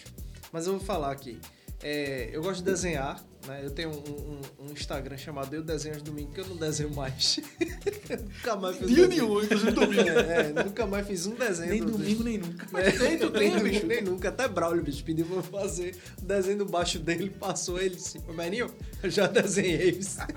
Mas 0.51 0.65
eu 0.65 0.73
vou 0.77 0.81
falar 0.81 1.11
aqui. 1.11 1.39
É, 1.83 2.29
eu 2.33 2.41
gosto 2.41 2.57
de 2.63 2.63
desenhar, 2.71 3.23
né? 3.47 3.61
Eu 3.63 3.69
tenho 3.69 3.89
um, 3.91 3.93
um- 3.93 4.67
um 4.67 4.71
Instagram 4.73 5.15
chamado 5.15 5.53
Eu 5.55 5.61
Desenho 5.61 5.93
aos 5.93 6.01
Domingos, 6.03 6.33
que 6.33 6.41
eu 6.41 6.47
não 6.47 6.55
desenho 6.57 6.89
mais. 6.95 7.39
nunca 8.09 8.55
mais 8.55 8.77
fiz 8.77 8.87
Dia 8.87 9.05
um 9.05 9.07
nenhum, 9.07 9.43
inclusive 9.43 9.71
domingo. 9.71 10.09
É, 10.09 10.39
é, 10.49 10.63
nunca 10.63 10.87
mais 10.87 11.05
fiz 11.05 11.27
um 11.27 11.35
desenho. 11.35 11.69
Nem 11.69 11.79
do- 11.83 11.91
domingo, 11.91 12.23
nem 12.23 12.37
nunca. 12.39 12.65
É, 12.79 12.97
nem 12.97 13.17
tu 13.19 13.29
tem, 13.29 13.51
nem, 13.61 13.63
bicho. 13.63 13.85
nem 13.85 14.01
nunca. 14.01 14.29
Até 14.29 14.47
Braulio, 14.47 14.81
bicho, 14.83 15.03
pediu 15.03 15.27
pra 15.27 15.35
eu 15.35 15.43
fazer 15.43 15.95
o 16.19 16.25
desenho 16.25 16.57
do 16.57 16.65
baixo 16.65 16.97
dele, 16.97 17.29
passou 17.29 17.79
ele 17.79 17.95
disse, 17.95 18.17
ô 18.27 18.33
Maninho, 18.33 18.73
eu 19.03 19.09
já 19.11 19.27
desenhei 19.27 19.91
isso. 19.91 20.17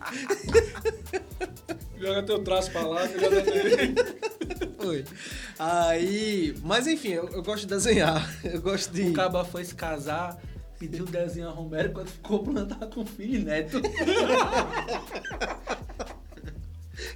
Joga 1.99 2.23
teu 2.23 2.39
traço 2.43 2.71
pra 2.71 2.83
lá, 2.87 3.07
que 3.09 3.19
já 3.21 3.29
dá 3.29 3.43
tempo. 3.43 4.03
Foi. 4.83 5.05
Aí, 5.59 6.55
mas 6.63 6.87
enfim, 6.87 7.11
eu, 7.11 7.29
eu 7.29 7.43
gosto 7.43 7.63
de 7.63 7.67
desenhar. 7.75 8.27
Eu 8.45 8.61
gosto 8.63 8.91
de. 8.93 9.03
O 9.09 9.13
Caba 9.13 9.45
foi 9.45 9.65
se 9.65 9.75
casar, 9.75 10.41
pediu 10.81 11.05
um 11.05 11.11
desenho 11.11 11.49
a 11.49 11.51
Romero 11.51 11.93
quando 11.93 12.09
ficou 12.09 12.43
plantado 12.43 12.87
com 12.95 13.05
filho 13.05 13.35
e 13.39 13.45
neto. 13.45 13.83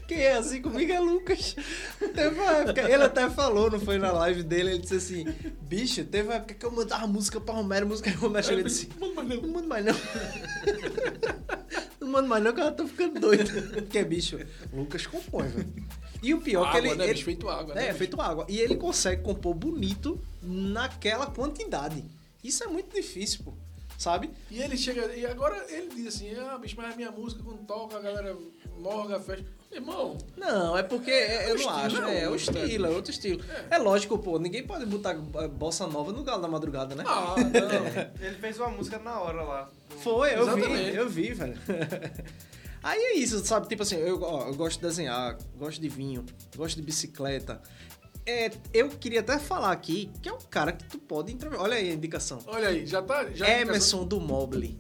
Quem 0.07 0.19
é 0.19 0.35
assim 0.35 0.61
comigo 0.61 0.93
é 0.93 1.01
Lucas. 1.01 1.57
Teve 1.99 2.39
uma 2.41 2.53
época, 2.53 2.83
ele 2.83 3.03
até 3.03 3.31
falou, 3.31 3.71
não 3.71 3.81
foi 3.81 3.97
na 3.97 4.13
live 4.13 4.43
dele, 4.43 4.73
ele 4.73 4.79
disse 4.81 4.97
assim, 4.97 5.25
bicho, 5.63 6.05
teve 6.05 6.29
uma 6.29 6.35
época 6.35 6.53
que 6.55 6.67
eu 6.67 6.71
mandava 6.71 7.07
música 7.07 7.41
pra 7.41 7.55
Romero, 7.55 7.87
música 7.87 8.11
que 8.11 8.19
o 8.19 8.21
Romero 8.21 8.45
chegou 8.45 8.61
e 8.61 8.65
disse, 8.65 8.91
Mano, 9.01 9.15
mas 9.15 9.29
não. 9.29 9.37
não 9.41 9.49
mando 9.49 9.69
mais 9.69 9.85
não. 9.85 9.95
Não 12.01 12.09
mando 12.09 12.29
mais 12.29 12.45
não, 12.45 12.53
que 12.53 12.61
eu 12.61 12.65
já 12.65 12.73
tô 12.73 12.87
ficando 12.87 13.19
doido. 13.19 13.51
Porque, 13.73 14.05
bicho, 14.05 14.39
Lucas 14.75 15.07
compõe, 15.07 15.49
velho. 15.49 15.73
E 16.23 16.35
o 16.35 16.41
pior 16.41 16.69
é 16.69 16.71
que 16.71 16.77
Água, 16.77 16.91
ele... 16.91 16.99
né, 16.99 17.11
ele-? 17.11 17.23
Feito 17.23 17.49
água, 17.49 17.75
né, 17.75 17.89
É, 17.89 17.95
feito 17.95 18.21
água. 18.21 18.47
E 18.49 18.59
ele 18.59 18.77
consegue 18.77 19.23
compor 19.23 19.55
bonito 19.55 20.21
naquela 20.43 21.27
quantidade. 21.27 22.05
Isso 22.45 22.63
é 22.63 22.67
muito 22.69 22.95
difícil, 22.95 23.41
pô. 23.45 23.55
Sabe? 23.97 24.31
E 24.51 24.61
ele 24.61 24.77
chega, 24.77 25.15
e 25.17 25.25
agora 25.25 25.65
ele 25.69 25.89
diz 25.95 26.09
assim, 26.09 26.35
ah, 26.37 26.59
bicho, 26.59 26.75
mas 26.77 26.93
a 26.93 26.97
minha 26.97 27.11
música 27.13 27.43
quando 27.45 27.65
toca, 27.65 27.97
a 27.97 28.01
galera 28.01 28.37
morga, 28.79 29.19
fecha. 29.21 29.45
Irmão, 29.73 30.19
Não, 30.37 30.77
é 30.77 30.83
porque 30.83 31.11
é- 31.11 31.51
eu 31.51 31.55
o 31.55 31.59
não 31.59 31.79
estilo, 31.79 31.79
acho. 31.79 32.01
né? 32.03 32.21
É, 32.23 32.29
O 32.29 32.33
o 32.33 32.37
estilo. 32.37 32.87
é 32.87 32.91
outro 32.91 33.11
estilo. 33.13 33.41
É 33.71 33.79
lógico, 33.79 34.19
pô, 34.19 34.39
ninguém 34.39 34.65
pode 34.67 34.85
botar 34.87 35.15
bossa 35.15 35.87
nova 35.87 36.13
no 36.13 36.23
galo 36.25 36.43
da 36.43 36.49
madrugada, 36.49 36.95
né? 36.95 37.03
ah, 37.07 37.35
não. 37.39 38.27
Ele 38.27 38.37
fez 38.37 38.59
uma 38.59 38.69
música 38.69 38.99
na 38.99 39.19
hora 39.21 39.43
lá. 39.43 39.71
do- 39.89 39.97
Foi, 39.97 40.35
eu 40.35 40.45
vi, 40.45 40.51
Exatamente. 40.61 40.97
eu 40.97 41.09
vi, 41.09 41.33
velho. 41.33 41.59
Aí 42.83 43.01
é 43.01 43.15
isso, 43.17 43.45
sabe? 43.47 43.67
Tipo 43.69 43.83
assim, 43.83 43.97
eu, 43.97 44.21
ó, 44.23 44.47
eu 44.49 44.55
gosto 44.55 44.77
de 44.81 44.87
desenhar, 44.87 45.39
gosto 45.57 45.81
de 45.81 45.89
vinho, 45.89 46.25
gosto 46.55 46.77
de 46.77 46.83
bicicleta. 46.83 47.63
É, 48.27 48.51
eu 48.73 48.89
queria 48.89 49.21
até 49.21 49.39
falar 49.39 49.71
aqui 49.71 50.11
que 50.23 50.29
é 50.29 50.33
um 50.33 50.39
cara 50.39 50.73
que 50.73 50.85
tu 50.85 50.99
pode 50.99 51.33
entrevistar. 51.33 51.63
Olha 51.63 51.77
aí 51.77 51.91
a 51.91 51.95
indicação. 51.95 52.39
Olha 52.47 52.69
aí, 52.69 52.87
já 52.87 53.03
tá. 53.03 53.31
Já 53.31 53.49
Emerson 53.61 54.05
do 54.07 54.19
Mobile. 54.21 54.79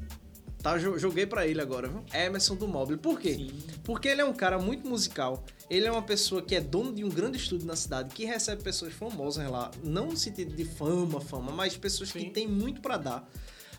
Tá, 0.62 0.79
jo- 0.79 0.99
joguei 0.99 1.27
pra 1.27 1.47
ele 1.47 1.61
agora, 1.61 1.89
viu? 1.89 2.03
Emerson 2.15 2.55
do 2.57 2.66
Mobile. 2.66 2.99
Por 2.99 3.21
quê? 3.21 3.51
Porque 3.83 4.09
ele 4.09 4.23
é 4.23 4.25
um 4.25 4.33
cara 4.33 4.59
muito 4.59 4.89
musical. 4.89 5.45
Ele 5.69 5.87
é 5.87 5.93
uma 5.93 6.01
pessoa 6.03 6.41
que 6.41 6.55
é 6.55 6.61
dono 6.61 6.91
de 6.95 7.05
um 7.05 7.09
grande 7.11 7.37
estúdio 7.37 7.66
na 7.66 7.77
cidade, 7.77 8.15
que 8.15 8.25
recebe 8.25 8.62
pessoas 8.62 8.95
famosas 8.95 9.47
lá. 9.51 9.71
Não 9.83 10.07
no 10.07 10.16
sentido 10.16 10.57
de 10.57 10.65
fama, 10.65 11.21
fama, 11.21 11.53
mas 11.53 11.77
pessoas 11.77 12.11
que 12.11 12.21
Sim. 12.21 12.31
têm 12.31 12.49
muito 12.49 12.81
pra 12.81 12.97
dar. 12.97 13.31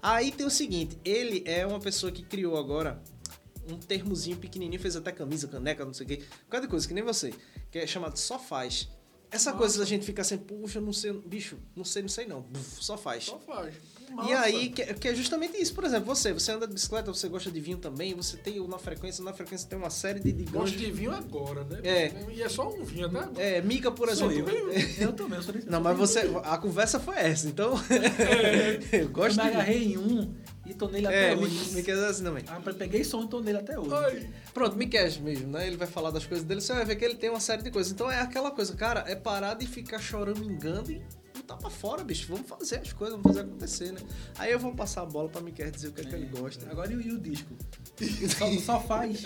Aí 0.01 0.31
tem 0.31 0.45
o 0.45 0.49
seguinte, 0.51 0.95
ele 1.03 1.41
é 1.47 1.65
uma 1.65 1.79
pessoa 1.79 2.11
que 2.11 2.21
criou 2.21 2.55
agora 2.55 3.01
um 3.67 3.77
termozinho 3.77 4.37
pequenininho, 4.37 4.79
fez 4.79 4.95
até 4.95 5.11
camisa, 5.11 5.47
caneca, 5.47 5.83
não 5.83 5.93
sei 5.93 6.05
o 6.05 6.09
quê. 6.09 6.23
Cada 6.47 6.67
coisa, 6.67 6.87
que 6.87 6.93
nem 6.93 7.03
você, 7.03 7.33
que 7.71 7.79
é 7.79 7.87
chamado 7.87 8.15
Só 8.17 8.37
Faz. 8.37 8.87
Essa 9.35 9.51
coisa 9.51 9.77
da 9.79 9.83
gente 9.83 10.05
fica 10.05 10.21
assim, 10.21 10.37
puxa, 10.37 10.79
não 10.79 10.93
sei, 10.93 11.11
bicho, 11.11 11.57
não 11.75 11.83
sei, 11.83 12.01
não 12.01 12.07
sei 12.07 12.25
não. 12.25 12.39
Buf, 12.41 12.81
só 12.81 12.97
faz. 12.97 13.25
Só 13.25 13.37
faz. 13.37 13.75
E 14.27 14.33
aí, 14.33 14.69
que, 14.69 14.93
que 14.93 15.07
é 15.09 15.15
justamente 15.15 15.57
isso. 15.61 15.73
Por 15.73 15.83
exemplo, 15.83 16.05
você, 16.05 16.31
você 16.33 16.51
anda 16.51 16.67
de 16.67 16.73
bicicleta, 16.73 17.13
você 17.13 17.27
gosta 17.27 17.51
de 17.51 17.59
vinho 17.59 17.77
também, 17.77 18.13
você 18.13 18.37
tem 18.37 18.59
o 18.59 18.67
Na 18.67 18.77
Frequência, 18.77 19.23
Na 19.23 19.33
Frequência 19.33 19.67
tem 19.67 19.77
uma 19.77 19.89
série 19.89 20.19
de, 20.19 20.31
de 20.31 20.43
Gosto 20.45 20.77
de 20.77 20.91
vinho 20.91 21.11
agora, 21.11 21.63
né? 21.65 21.79
É. 21.83 22.11
E 22.31 22.41
é 22.41 22.47
só 22.49 22.67
um 22.69 22.83
vinho 22.83 23.07
até 23.07 23.17
agora. 23.19 23.41
É, 23.41 23.61
Mica, 23.61 23.91
por 23.91 24.09
Sou 24.15 24.31
exemplo. 24.31 24.51
eu. 24.51 24.65
Eu 25.05 25.13
também, 25.13 25.37
eu 25.37 25.43
sou 25.43 25.53
desse 25.53 25.69
Não, 25.69 25.81
mas 25.81 25.97
você. 25.97 26.19
A 26.43 26.57
conversa 26.57 26.99
foi 26.99 27.15
essa, 27.15 27.47
então. 27.47 27.73
eu 28.91 28.99
Eu 29.01 29.09
gosto 29.09 29.37
me 29.37 29.43
de. 29.43 29.47
agarrei 29.49 29.83
em 29.93 29.97
um 29.97 30.33
e 30.65 30.73
tô 30.73 30.87
nele 30.87 31.07
É, 31.07 31.31
até 31.31 31.35
me, 31.35 31.43
hoje. 31.43 31.75
me 31.75 31.83
quer 31.83 31.93
dizer 31.93 32.07
assim 32.07 32.23
também. 32.23 32.43
Ah, 32.47 32.59
peguei 32.73 33.03
som 33.03 33.23
e 33.23 33.27
tô 33.27 33.39
nele 33.41 33.57
até 33.59 33.77
hoje. 33.77 33.91
Ai, 33.93 34.29
Pronto, 34.53 34.75
Miquel 34.77 35.11
mesmo, 35.21 35.47
né? 35.51 35.67
Ele 35.67 35.77
vai 35.77 35.87
falar 35.87 36.11
das 36.11 36.25
coisas 36.25 36.45
dele, 36.45 36.61
você 36.61 36.73
vai 36.73 36.85
ver 36.85 36.95
que 36.95 37.05
ele 37.05 37.15
tem 37.15 37.29
uma 37.29 37.39
série 37.39 37.61
de 37.61 37.69
coisas. 37.71 37.91
Então 37.91 38.09
é 38.09 38.19
aquela 38.21 38.49
coisa, 38.51 38.73
cara, 38.75 39.03
é 39.07 39.15
parar 39.15 39.53
de 39.55 39.67
ficar 39.67 39.99
choramingando 39.99 40.91
e 40.91 41.01
botar 41.35 41.55
pra 41.57 41.69
fora, 41.69 42.03
bicho. 42.03 42.27
Vamos 42.29 42.47
fazer 42.47 42.79
as 42.79 42.93
coisas, 42.93 43.17
vamos 43.17 43.35
fazer 43.35 43.47
acontecer, 43.47 43.91
né? 43.91 43.99
Aí 44.37 44.51
eu 44.51 44.59
vou 44.59 44.73
passar 44.73 45.01
a 45.01 45.05
bola 45.05 45.29
pra 45.29 45.41
Miquel 45.41 45.69
dizer 45.71 45.89
o 45.89 45.91
que 45.91 46.01
é, 46.01 46.05
que 46.05 46.15
ele 46.15 46.25
gosta. 46.25 46.69
Agora 46.69 46.91
e 46.91 46.95
o, 46.95 47.01
e 47.01 47.11
o 47.11 47.19
disco? 47.19 47.53
Só, 48.37 48.51
só 48.59 48.79
faz. 48.81 49.23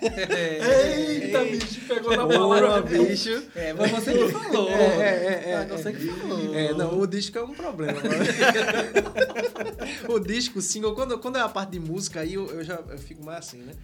Eita, 0.00 1.44
bicho, 1.44 1.80
pegou 1.86 2.16
na 2.16 2.26
palavra. 2.26 2.80
bicho. 2.82 3.42
É, 3.54 3.74
mas 3.74 3.90
você 3.90 4.12
que 4.14 4.28
falou. 4.30 4.70
É, 4.70 4.72
é, 4.72 5.50
é, 5.50 5.56
Ah, 5.56 5.64
você 5.66 5.92
que 5.92 6.06
falou. 6.06 6.54
É, 6.54 6.72
não, 6.72 6.98
o 6.98 7.06
disco 7.06 7.36
é 7.36 7.42
um 7.42 7.52
problema. 7.52 8.00
o 10.08 10.18
disco, 10.18 10.58
o 10.58 10.62
single, 10.62 10.94
quando, 10.94 11.18
quando 11.18 11.36
é 11.36 11.42
a 11.42 11.48
parte 11.50 11.72
de 11.72 11.80
música, 11.80 12.20
aí 12.20 12.32
eu, 12.34 12.46
eu 12.46 12.64
já 12.64 12.76
eu 12.88 12.96
fico 12.98 13.22
mais 13.22 13.40
assim, 13.40 13.58
né? 13.58 13.74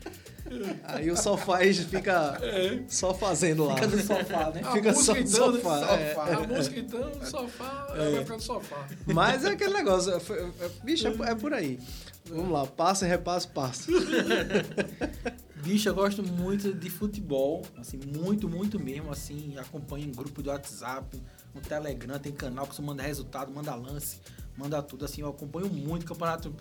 Aí 0.85 1.11
o 1.11 1.17
só 1.17 1.37
faz, 1.37 1.79
fica 1.79 2.41
só 2.89 3.13
fazendo 3.13 3.67
lá. 3.67 3.75
Fica 3.75 3.87
no 3.89 4.01
sofá, 4.01 4.51
né? 4.51 4.61
A 4.65 4.73
Fica 4.73 4.95
só 4.95 5.15
no 5.15 5.27
sofá, 5.27 5.99
é. 5.99 6.15
A 6.35 6.41
música 6.47 6.81
então, 6.81 7.13
sofá, 7.43 7.87
vai 7.95 8.23
ficar 8.25 8.35
no 8.35 8.41
sofá. 8.41 8.87
Mas 9.07 9.45
é 9.45 9.51
aquele 9.51 9.75
negócio, 9.75 10.13
é- 10.13 10.17
é- 10.17 10.67
é- 10.67 10.69
bicho, 10.85 11.07
é, 11.07 11.11
por- 11.11 11.27
é 11.29 11.35
por 11.35 11.53
aí. 11.53 11.79
Vamos 12.27 12.51
lá, 12.51 12.67
passa 12.67 13.07
repassa, 13.07 13.49
passa. 13.49 13.91
Bicho, 15.63 15.89
eu 15.89 15.95
gosto 15.95 16.23
muito 16.23 16.73
de 16.73 16.89
futebol, 16.89 17.63
assim, 17.77 17.99
muito, 18.17 18.49
muito 18.49 18.79
mesmo, 18.79 19.11
assim, 19.11 19.57
acompanho 19.59 20.05
em 20.07 20.13
grupo 20.13 20.41
do 20.41 20.51
WhatsApp, 20.51 21.21
no 21.55 21.61
Telegram, 21.61 22.19
tem 22.19 22.33
canal 22.33 22.67
que 22.67 22.75
você 22.77 22.81
manda 22.83 23.03
resultado, 23.03 23.53
manda 23.53 23.75
lance, 23.75 24.21
manda 24.57 24.81
tudo, 24.83 25.05
assim, 25.05 25.21
eu 25.23 25.29
acompanho 25.29 25.69
muito 25.69 26.07
campeonato 26.07 26.55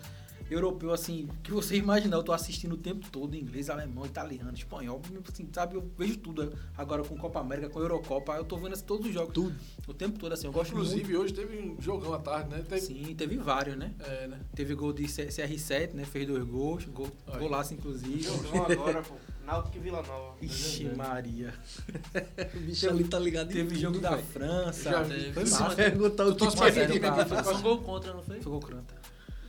europeu, 0.50 0.92
assim, 0.92 1.28
que 1.42 1.50
você 1.50 1.76
imaginar, 1.76 2.16
eu 2.16 2.22
tô 2.22 2.32
assistindo 2.32 2.72
o 2.72 2.76
tempo 2.76 3.06
todo, 3.10 3.34
inglês, 3.36 3.68
alemão, 3.68 4.06
italiano, 4.06 4.52
espanhol, 4.54 5.00
assim, 5.30 5.48
sabe, 5.52 5.74
eu 5.76 5.90
vejo 5.96 6.16
tudo, 6.18 6.52
agora 6.76 7.02
com 7.04 7.16
Copa 7.16 7.40
América, 7.40 7.68
com 7.68 7.80
Eurocopa, 7.80 8.32
eu 8.34 8.44
tô 8.44 8.56
vendo 8.56 8.72
assim, 8.72 8.84
todos 8.84 9.06
os 9.06 9.12
jogos, 9.12 9.32
tudo, 9.34 9.54
o 9.86 9.94
tempo 9.94 10.18
todo, 10.18 10.32
assim, 10.32 10.46
eu 10.46 10.52
gosto 10.52 10.70
Inclusive, 10.72 11.16
hoje 11.16 11.34
teve 11.34 11.58
um 11.58 11.80
jogão 11.80 12.12
à 12.14 12.18
tarde, 12.18 12.50
né? 12.50 12.64
Teve, 12.68 12.80
sim, 12.80 13.14
teve 13.16 13.36
vários, 13.36 13.76
né, 13.76 13.92
É, 14.00 14.26
né? 14.26 14.40
teve 14.54 14.74
gol 14.74 14.92
de 14.92 15.06
C- 15.08 15.26
CR7, 15.28 15.92
né, 15.94 16.04
fez 16.04 16.26
dois 16.26 16.44
gols, 16.44 16.84
gol, 16.86 17.08
golaço, 17.38 17.74
inclusive, 17.74 18.22
Jogão 18.22 18.64
agora, 18.70 19.02
pô. 19.02 19.14
Náutico 19.44 19.78
e 19.78 19.80
Vila 19.80 20.02
Nova. 20.02 20.36
Ixi 20.42 20.90
Maria. 20.94 21.54
O 22.54 22.60
bicho 22.60 22.86
ali 22.88 23.04
tá 23.04 23.18
ligado 23.18 23.48
Teve 23.48 23.68
tudo, 23.70 23.80
jogo 23.80 23.98
da 23.98 24.10
velho. 24.10 24.22
França. 24.26 24.90
Já 24.90 25.02
vi. 25.02 25.32
Foi 25.32 25.42
massa. 25.42 25.74
perguntar 25.74 26.26
o 26.26 26.34
que 26.36 26.56
pra 26.56 26.68
é 26.68 26.70
que 26.70 26.80
aqui? 26.80 27.44
Foi 27.44 27.54
um 27.54 27.62
gol 27.62 27.78
contra, 27.78 28.12
não 28.12 28.22
foi? 28.22 28.40
Foi 28.42 28.52
gol 28.52 28.60
cranta. 28.60 28.94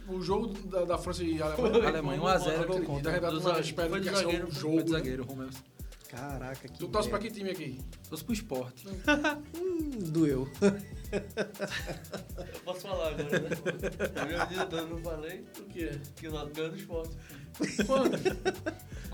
O 0.09 0.21
jogo 0.21 0.47
da, 0.67 0.85
da 0.85 0.97
França 0.97 1.23
e 1.23 1.41
Alemanha. 1.41 1.87
Alemanha 1.87 2.21
1x0 2.21 2.65
gol 2.65 2.81
contra. 2.81 3.03
Da 3.03 3.11
Renato 3.11 3.39
zagueiros. 3.39 3.67
espera 3.67 3.99
que 3.99 4.03
ser 4.05 4.15
zagueiro, 4.15 4.47
um 4.47 4.51
jogo. 4.51 4.73
Foi 4.75 4.83
de 4.83 4.91
zagueiro, 4.91 5.23
Romeu. 5.23 5.49
Caraca, 6.09 6.67
que 6.67 6.79
Tu 6.79 6.87
torce 6.87 7.07
pra 7.07 7.19
que 7.19 7.29
time 7.29 7.51
aqui? 7.51 7.79
Torce 8.09 8.23
pro 8.23 8.33
esporte. 8.33 8.87
Hum, 9.55 9.89
doeu. 10.11 10.47
Eu 11.11 12.59
posso 12.65 12.81
falar 12.81 13.09
agora, 13.09 13.39
né? 13.39 13.49
A 14.21 14.25
minha 14.25 14.45
vida 14.45 14.77
eu 14.77 14.87
não 14.87 14.97
falei 14.99 15.45
O 15.59 15.63
que 15.65 15.83
é? 15.85 15.99
que 16.15 16.27
o 16.27 16.31
Náutico 16.31 16.55
ganhou 16.55 16.71
do 16.71 16.77
esporte. 16.77 17.15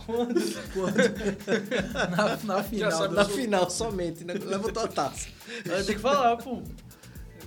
Quando? 0.06 0.36
Na, 2.16 2.38
na 2.44 2.58
Já 2.58 2.64
final. 2.64 3.12
Na 3.12 3.26
final 3.26 3.70
somente, 3.70 4.24
né? 4.24 4.34
Levantou 4.34 4.84
a 4.84 4.88
taça. 4.88 5.28
Eu 5.66 5.86
tenho 5.86 5.98
que 5.98 6.02
falar, 6.02 6.38
pô. 6.38 6.62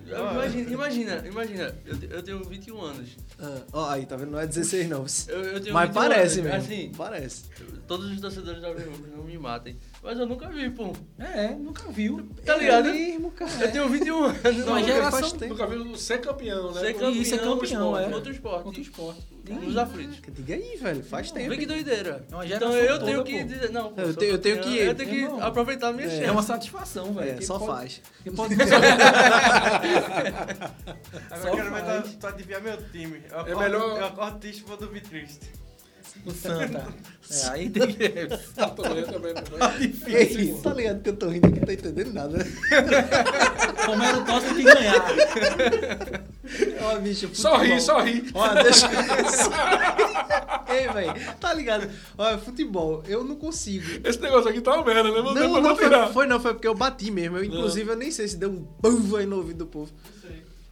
Imagina, 0.08 0.70
imagina, 0.70 1.24
imagina, 1.26 1.74
eu, 1.84 1.98
te- 1.98 2.08
eu 2.10 2.22
tenho 2.22 2.44
21 2.44 2.80
anos. 2.80 3.08
Ah, 3.38 3.60
ó, 3.72 3.88
aí, 3.90 4.06
tá 4.06 4.16
vendo? 4.16 4.30
Não 4.32 4.40
é 4.40 4.46
16 4.46 4.88
não. 4.88 5.04
Eu, 5.28 5.42
eu 5.44 5.60
tenho 5.60 5.74
Mas 5.74 5.88
21 5.88 5.94
parece 6.02 6.40
anos. 6.40 6.52
mesmo. 6.52 6.58
Assim, 6.74 6.92
Parece. 6.96 7.42
todos 7.86 8.10
os 8.10 8.20
torcedores 8.20 8.60
da 8.62 8.68
Alves 8.68 8.84
não 9.14 9.24
me 9.24 9.38
matem. 9.38 9.76
Mas 10.02 10.18
eu 10.18 10.26
nunca 10.26 10.48
vi, 10.48 10.70
pô. 10.70 10.92
É, 11.18 11.48
nunca 11.54 11.90
viu. 11.90 12.26
Tá 12.44 12.56
ligado? 12.56 12.88
É 12.88 12.92
mesmo, 12.92 13.30
cara. 13.32 13.50
Eu 13.64 13.72
tenho 13.72 13.88
21 13.88 14.24
anos. 14.24 14.42
Uma 14.44 14.80
nunca 14.80 14.82
geração- 14.92 15.20
faz 15.20 15.32
tempo. 15.32 15.54
Nunca 15.54 15.66
viu 15.66 15.96
ser 15.96 16.20
campeão, 16.20 16.72
né? 16.72 16.80
Ser 16.80 16.92
campeão, 16.94 17.10
Isso 17.12 17.34
é 17.34 17.38
campeão, 17.38 17.98
é. 17.98 18.14
Outro 18.14 18.32
esporte. 18.32 18.62
Contra 18.64 18.80
o 18.80 18.82
esporte. 19.48 19.66
Nos 19.66 19.76
aflitos. 19.76 20.20
Diga 20.30 20.54
aí, 20.54 20.76
velho. 20.76 21.02
Faz 21.04 21.30
tempo. 21.30 21.48
Vê 21.50 21.56
que 21.58 21.66
doideira. 21.66 22.24
É 22.30 22.34
uma 22.34 22.46
Então 22.46 22.72
eu 22.76 22.98
tenho 22.98 23.24
que 23.24 23.44
dizer. 23.44 23.70
Não, 23.70 23.92
Eu 23.96 24.14
tenho- 24.14 24.32
eu 24.32 24.38
tenho 24.38 24.60
que- 24.60 24.78
Eu 24.78 24.94
tenho 24.94 25.10
que 25.10 25.24
aproveitar 25.42 25.88
a 25.88 25.92
minha 25.92 26.06
é 26.06 26.10
chance. 26.10 26.24
É 26.24 26.30
uma 26.32 26.42
satisfação, 26.42 27.12
velho. 27.14 27.38
É, 27.38 27.40
só 27.40 27.58
pode- 27.58 27.72
faz. 27.72 28.02
Quem 28.22 28.32
pode... 28.34 28.54
Agora 31.30 31.40
Só 31.40 31.48
eu 31.48 31.56
quero 31.56 31.74
ver 31.74 32.02
tu, 32.18 32.26
adivinhar 32.26 32.62
meu 32.62 32.76
time. 32.90 33.22
Eu 33.30 33.36
É 33.36 33.40
acordo, 33.40 33.58
melhor- 33.60 33.98
Eu 34.00 34.06
acordo 34.06 34.38
triste 34.38 34.60
e 34.60 34.64
vou 34.64 34.76
dormir 34.76 35.00
triste. 35.02 35.50
O 36.26 36.30
Santa. 36.32 36.86
É, 37.30 37.48
aí 37.50 37.68
tem 37.68 37.86
que... 37.88 37.98
Também, 38.56 39.00
eu 39.00 39.06
também, 39.06 39.32
eu 39.32 39.42
também. 39.42 39.94
Ei, 40.06 40.54
tá 40.62 40.72
ligado 40.72 41.02
que 41.02 41.10
eu 41.10 41.16
tô 41.16 41.28
rindo 41.28 41.46
aqui, 41.46 41.60
não 41.60 41.66
tá 41.66 41.72
entendendo 41.74 42.12
nada. 42.14 42.38
né? 42.38 42.44
Como 43.84 44.02
era 44.02 44.16
o 44.16 44.24
tosse 44.24 44.46
tem 44.46 44.56
que 44.56 44.62
ganhar. 44.64 45.04
Ó, 46.80 46.98
bicho, 47.00 47.28
Só 47.34 47.56
ri, 47.58 47.78
futebol. 47.78 47.80
só 47.80 48.00
ri. 48.00 48.30
Ó, 48.32 48.48
deixa. 48.62 48.88
Ei, 50.68 50.88
velho, 50.88 51.14
tá 51.38 51.52
ligado? 51.52 51.90
Olha, 52.16 52.38
futebol, 52.38 53.02
eu 53.06 53.22
não 53.22 53.36
consigo. 53.36 53.84
Esse 54.08 54.20
negócio 54.20 54.48
aqui 54.48 54.62
tá 54.62 54.74
uma 54.74 54.84
merda, 54.84 55.02
né? 55.10 55.20
Não, 55.20 55.34
Não, 55.34 55.34
não, 55.34 55.60
não 55.60 55.76
foi, 55.76 55.90
foi 56.12 56.26
não, 56.26 56.40
foi 56.40 56.54
porque 56.54 56.68
eu 56.68 56.74
bati 56.74 57.10
mesmo. 57.10 57.36
Eu, 57.36 57.44
inclusive, 57.44 57.90
eu 57.90 57.96
nem 57.96 58.10
sei 58.10 58.26
se 58.26 58.38
deu 58.38 58.50
um 58.50 58.64
pum 58.64 59.16
aí 59.16 59.26
no 59.26 59.36
ouvido 59.36 59.58
do 59.58 59.66
povo. 59.66 59.92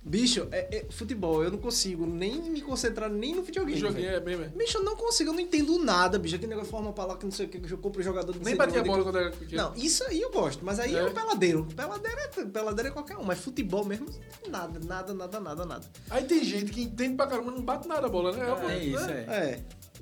Bicho, 0.08 0.46
é, 0.52 0.76
é- 0.78 0.86
futebol, 0.88 1.42
eu 1.42 1.50
não 1.50 1.58
consigo 1.58 2.06
nem 2.06 2.40
me 2.40 2.60
concentrar 2.60 3.10
nem 3.10 3.34
no 3.34 3.42
videogame. 3.42 3.80
Velho. 3.80 4.08
é 4.08 4.20
bem, 4.20 4.36
velho. 4.36 4.52
Bicho, 4.54 4.78
eu 4.78 4.84
não 4.84 4.94
consigo, 4.94 5.30
eu 5.30 5.34
não 5.34 5.40
entendo 5.40 5.76
nada, 5.80 6.16
bicho. 6.16 6.36
Aquele 6.36 6.50
negócio 6.50 6.70
forma 6.70 6.92
pra 6.92 7.06
lá 7.06 7.16
que 7.16 7.24
não 7.24 7.32
sei 7.32 7.46
o 7.46 7.48
que, 7.48 7.58
que 7.58 7.72
eu 7.72 7.78
compro 7.78 8.00
jogador 8.04 8.32
não 8.36 8.40
Nem 8.42 8.52
de 8.52 8.58
batia 8.58 8.78
onde, 8.80 8.88
bola 8.88 9.02
quando 9.02 9.18
era 9.18 9.30
pequeno. 9.32 9.62
Não, 9.62 9.74
isso 9.74 10.04
aí 10.04 10.20
eu 10.20 10.30
gosto, 10.30 10.64
mas 10.64 10.78
aí 10.78 10.94
é, 10.94 11.00
É? 11.00 11.02
o 11.02 11.10
peladeiro. 11.12 11.66
Peladeiro 11.74 12.20
é, 12.20 12.28
peladeiro 12.44 12.88
é 12.88 12.92
qualquer 12.92 13.16
um, 13.16 13.24
mas 13.24 13.40
futebol 13.40 13.84
mesmo, 13.84 14.06
nada, 14.48 14.78
nada, 14.78 15.12
nada, 15.12 15.40
nada, 15.40 15.66
nada. 15.66 15.86
Aí 16.08 16.22
tem 16.24 16.44
gente 16.44 16.70
que 16.70 16.82
entende 16.82 17.16
pra 17.16 17.26
caramba, 17.26 17.50
não 17.50 17.62
bate 17.62 17.88
nada 17.88 18.06
a 18.06 18.10
bola, 18.10 18.30
né? 18.30 18.74
É 18.74 18.84
isso, 18.84 19.10
é. 19.10 19.20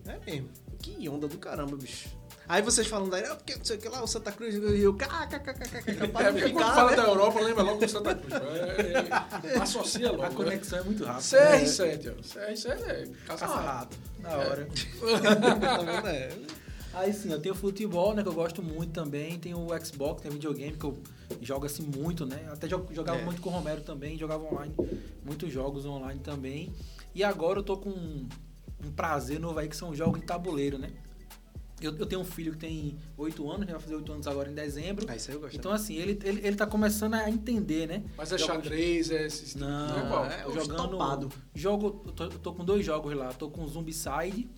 É, 0.06 0.12
é 0.12 0.20
mesmo. 0.26 0.50
Que 0.82 1.08
onda 1.08 1.26
do 1.26 1.38
caramba, 1.38 1.78
bicho. 1.78 2.10
Aí 2.48 2.60
vocês 2.62 2.86
falam 2.86 3.08
daí, 3.08 3.24
ah, 3.24 3.34
porque 3.36 3.54
não 3.56 3.64
sei 3.64 3.76
o 3.76 3.80
que 3.80 3.88
lá, 3.88 4.02
o 4.02 4.06
Santa 4.06 4.30
Cruz 4.30 4.58
do 4.60 4.68
Rio, 4.70 4.94
kkkk, 4.94 5.34
É 6.02 6.06
para 6.08 6.30
de 6.30 6.40
porque 6.40 6.52
quando 6.52 6.64
ficar, 6.64 6.74
fala 6.74 6.90
né? 6.90 6.96
da 6.96 7.02
Europa, 7.04 7.40
lembra 7.40 7.62
logo 7.62 7.80
do 7.80 7.88
Santa 7.88 8.14
Cruz. 8.14 8.34
É, 8.34 9.54
é, 9.54 9.58
associa 9.58 10.10
logo. 10.10 10.22
A 10.24 10.30
conexão 10.30 10.78
é 10.80 10.82
muito 10.82 11.04
rápida. 11.04 11.22
CR7, 11.22 12.12
ó. 12.12 12.22
CR7 12.22 12.82
é 12.86 13.08
caça 13.26 13.46
rato. 13.46 13.96
Caça-rato. 13.96 13.96
Da 14.20 14.36
hora. 14.38 14.68
É. 16.08 16.30
Aí 16.92 17.12
sim, 17.12 17.32
eu 17.32 17.40
tenho 17.40 17.54
futebol, 17.54 18.14
né, 18.14 18.22
que 18.22 18.28
eu 18.28 18.32
gosto 18.34 18.62
muito 18.62 18.92
também. 18.92 19.38
Tem 19.38 19.52
o 19.54 19.66
Xbox, 19.84 20.22
tem 20.22 20.30
videogame 20.30 20.76
que 20.76 20.84
eu 20.84 20.96
jogo 21.40 21.66
assim 21.66 21.82
muito, 21.82 22.24
né? 22.24 22.46
Até 22.52 22.68
jo- 22.68 22.86
jogava 22.92 23.18
É. 23.18 23.24
muito 23.24 23.40
com 23.42 23.48
o 23.50 23.52
Romero 23.52 23.80
também, 23.80 24.16
jogava 24.16 24.44
online, 24.44 24.72
muitos 25.24 25.52
jogos 25.52 25.84
online 25.84 26.20
também. 26.20 26.72
E 27.14 27.24
agora 27.24 27.58
eu 27.58 27.62
tô 27.64 27.76
com 27.76 27.90
um 27.90 28.92
prazer 28.94 29.40
novo 29.40 29.58
aí 29.58 29.68
que 29.68 29.76
são 29.76 29.94
jogos 29.94 30.20
de 30.20 30.26
tabuleiro, 30.26 30.78
né? 30.78 30.90
Eu, 31.80 31.94
eu 31.98 32.06
tenho 32.06 32.22
um 32.22 32.24
filho 32.24 32.52
que 32.52 32.58
tem 32.58 32.96
8 33.16 33.50
anos, 33.50 33.66
vai 33.66 33.78
fazer 33.80 33.96
8 33.96 34.12
anos 34.12 34.26
agora 34.26 34.48
em 34.50 34.54
dezembro. 34.54 35.04
Ah, 35.08 35.16
isso 35.16 35.30
aí 35.30 35.36
eu 35.36 35.40
gosto. 35.40 35.56
Então 35.56 35.72
assim, 35.72 35.94
ele, 35.96 36.18
ele, 36.24 36.46
ele 36.46 36.56
tá 36.56 36.66
começando 36.66 37.14
a 37.14 37.28
entender, 37.28 37.86
né? 37.88 38.04
Mas 38.16 38.32
é 38.32 38.38
xadrez, 38.38 39.10
é 39.10 39.26
esse 39.26 39.46
tipo 39.46 39.58
Não, 39.64 40.08
qual? 40.08 40.24
é 40.26 40.44
eu 40.44 40.48
os 40.48 40.54
jogando. 40.54 41.32
Jogo, 41.54 42.02
eu 42.06 42.12
tô, 42.12 42.24
eu 42.24 42.30
tô 42.38 42.52
com 42.54 42.64
dois 42.64 42.86
jogos 42.86 43.14
lá. 43.14 43.32
Tô 43.32 43.50
com 43.50 43.66
Zombicide, 43.66 44.48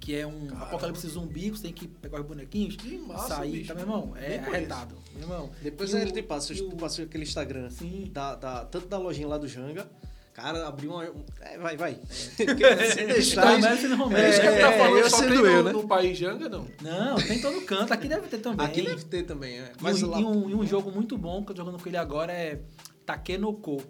que 0.00 0.14
é 0.14 0.26
um 0.26 0.46
Caramba. 0.46 0.64
apocalipse 0.66 1.06
zumbi, 1.08 1.50
que 1.50 1.56
você 1.58 1.62
tem 1.64 1.72
que 1.72 1.86
pegar 1.88 2.20
os 2.20 2.26
bonequinhos 2.26 2.76
Que 2.76 2.98
massa, 2.98 3.36
sair, 3.36 3.52
bicho. 3.58 3.68
tá, 3.68 3.74
meu 3.74 3.82
irmão? 3.82 4.16
É 4.16 4.38
arretado, 4.38 4.94
meu 5.14 5.22
irmão. 5.22 5.50
Depois 5.62 5.92
E 5.92 5.96
ele 5.96 6.10
o- 6.10 6.14
te 6.14 6.22
passa, 6.22 6.52
e 6.52 6.56
tu 6.56 6.68
o- 6.68 6.76
passa 6.76 7.02
aquele 7.02 7.24
Instagram, 7.24 7.68
Sim. 7.70 8.08
da, 8.12 8.34
da, 8.36 8.64
tanto 8.64 8.86
da 8.88 8.96
lojinha 8.98 9.28
lá 9.28 9.38
do 9.38 9.46
Janga, 9.46 9.88
cara, 10.32 10.66
abriu 10.66 10.92
uma... 10.92 11.04
É, 11.40 11.58
vai, 11.58 11.76
vai. 11.76 11.94
Porque 12.36 12.86
se 12.86 13.06
deixar... 13.06 13.58
Isso 13.58 14.40
que 14.40 14.46
ele 14.46 14.60
tá 14.60 14.72
É, 14.72 14.78
falando 14.78 14.98
eu 14.98 15.10
só 15.10 15.16
sendo 15.18 15.28
tem 15.28 15.52
eu, 15.52 15.56
no, 15.58 15.62
né? 15.64 15.72
no 15.72 15.88
país 15.88 16.18
Janga, 16.18 16.48
não. 16.48 16.66
Não, 16.80 17.16
tem 17.16 17.40
todo 17.40 17.60
canto. 17.62 17.92
Aqui 17.92 18.08
deve 18.08 18.28
ter 18.28 18.38
também. 18.38 18.66
Aqui 18.66 18.82
deve 18.82 19.04
ter 19.04 19.22
também, 19.24 19.60
é. 19.60 19.72
E, 19.78 19.82
Mas 19.82 20.02
um, 20.02 20.10
lá... 20.10 20.20
e 20.20 20.24
um, 20.24 20.50
e 20.50 20.54
um 20.54 20.66
jogo 20.66 20.90
muito 20.90 21.16
bom 21.18 21.44
que 21.44 21.52
eu 21.52 21.56
tô 21.56 21.64
jogando 21.64 21.82
com 21.82 21.88
ele 21.88 21.96
agora 21.96 22.32
é 22.32 22.60
Takenoko, 23.04 23.82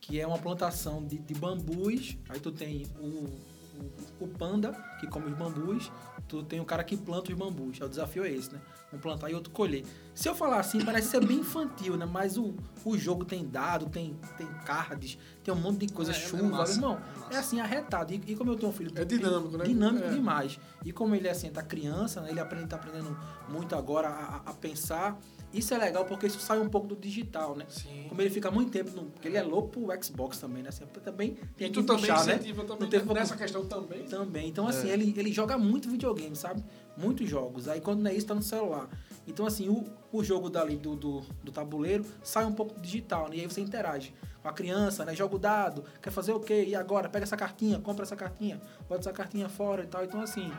que 0.00 0.20
é 0.20 0.26
uma 0.26 0.38
plantação 0.38 1.04
de, 1.04 1.18
de 1.18 1.34
bambus. 1.34 2.16
Aí 2.28 2.40
tu 2.40 2.50
tem 2.52 2.86
o, 3.00 3.06
o, 3.06 4.24
o 4.24 4.28
panda, 4.28 4.72
que 5.00 5.06
come 5.06 5.26
os 5.26 5.36
bambus. 5.36 5.90
Tu 6.28 6.42
tem 6.42 6.60
o 6.60 6.64
cara 6.64 6.84
que 6.84 6.94
planta 6.96 7.32
os 7.32 7.38
bambus. 7.38 7.80
É 7.80 7.84
o 7.84 7.88
desafio 7.88 8.22
é 8.24 8.30
esse, 8.30 8.52
né? 8.52 8.60
Um 8.92 8.98
plantar 8.98 9.30
e 9.30 9.34
outro 9.34 9.50
colher. 9.50 9.84
Se 10.14 10.28
eu 10.28 10.34
falar 10.34 10.60
assim, 10.60 10.82
parece 10.84 11.08
ser 11.08 11.24
bem 11.24 11.38
infantil, 11.38 11.96
né? 11.96 12.04
Mas 12.06 12.36
o, 12.36 12.54
o 12.84 12.98
jogo 12.98 13.24
tem 13.24 13.46
dado, 13.46 13.86
tem, 13.86 14.14
tem 14.36 14.46
cards, 14.66 15.18
tem 15.42 15.52
um 15.52 15.56
monte 15.56 15.86
de 15.86 15.92
coisa, 15.92 16.12
É, 16.12 16.14
é 16.14 16.18
chuva, 16.18 16.42
massa, 16.44 16.72
irmão. 16.74 16.98
é. 17.30 17.34
É 17.34 17.38
assim, 17.38 17.60
arretado. 17.60 18.12
E, 18.12 18.22
e 18.26 18.36
como 18.36 18.50
eu 18.52 18.56
tenho 18.56 18.70
um 18.70 18.74
filho... 18.74 18.92
É 18.94 19.04
dinâmico, 19.04 19.56
né? 19.56 19.64
Dinâmico 19.64 20.06
É. 20.06 20.10
demais. 20.10 20.58
E 20.84 20.92
como 20.92 21.14
ele 21.14 21.28
é 21.28 21.30
assim, 21.30 21.50
tá 21.50 21.62
criança, 21.62 22.20
né? 22.20 22.30
Ele 22.30 22.40
aprende, 22.40 22.66
tá 22.66 22.76
aprendendo 22.76 23.16
muito 23.48 23.74
agora 23.74 24.08
a- 24.08 24.42
a 24.46 24.52
pensar. 24.54 25.18
Isso 25.52 25.72
é 25.72 25.78
legal 25.78 26.04
porque 26.04 26.26
isso 26.26 26.38
sai 26.40 26.60
um 26.60 26.68
pouco 26.68 26.86
do 26.86 26.94
digital, 26.96 27.56
né? 27.56 27.64
Sim. 27.68 28.04
Como 28.08 28.20
ele 28.20 28.28
fica 28.30 28.50
muito 28.50 28.70
tempo, 28.70 28.90
no, 28.90 29.04
porque 29.06 29.28
ele 29.28 29.36
é 29.38 29.42
louco 29.42 29.68
pro 29.68 30.04
Xbox 30.04 30.38
também, 30.38 30.62
né? 30.62 30.68
Assim, 30.68 30.84
também 31.02 31.38
tem 31.56 31.68
E 31.68 31.70
que 31.70 31.80
tu 31.80 31.84
também 31.84 32.02
puxar, 32.02 32.26
né? 32.26 32.38
também 32.38 32.54
Não 32.80 32.88
teve 32.88 33.14
nessa 33.14 33.36
questão 33.36 33.64
também. 33.64 34.04
Também. 34.04 34.48
Então, 34.48 34.66
É. 34.66 34.70
assim, 34.70 34.88
ele, 34.88 35.14
ele 35.16 35.32
joga 35.32 35.56
muito 35.56 35.88
videogame, 35.90 36.36
sabe? 36.36 36.62
Muitos 36.96 37.28
jogos. 37.28 37.66
Aí, 37.66 37.80
quando 37.80 38.00
não 38.02 38.10
é 38.10 38.14
isso, 38.14 38.26
tá 38.26 38.34
no 38.34 38.42
celular. 38.42 38.88
Então, 39.26 39.46
assim, 39.46 39.68
o, 39.68 39.84
o 40.12 40.22
jogo 40.22 40.50
dali 40.50 40.76
do, 40.76 40.94
do, 40.94 41.20
do 41.42 41.50
tabuleiro 41.52 42.04
sai 42.22 42.44
um 42.44 42.52
pouco 42.52 42.74
do 42.74 42.80
digital, 42.80 43.28
né? 43.28 43.36
E 43.36 43.40
aí 43.40 43.46
você 43.46 43.60
interage 43.60 44.14
com 44.42 44.48
a 44.48 44.52
criança, 44.52 45.04
né? 45.04 45.14
Joga 45.14 45.36
o 45.36 45.38
dado, 45.38 45.84
quer 46.02 46.10
fazer 46.10 46.32
o 46.32 46.40
quê? 46.40 46.64
E 46.68 46.74
agora? 46.74 47.08
Pega 47.08 47.24
essa 47.24 47.36
cartinha, 47.36 47.78
compra 47.80 48.04
essa 48.04 48.16
cartinha, 48.16 48.60
bota 48.88 49.00
essa 49.00 49.12
cartinha 49.12 49.48
fora 49.48 49.82
e 49.82 49.86
tal. 49.86 50.04
Então, 50.04 50.20
assim, 50.20 50.50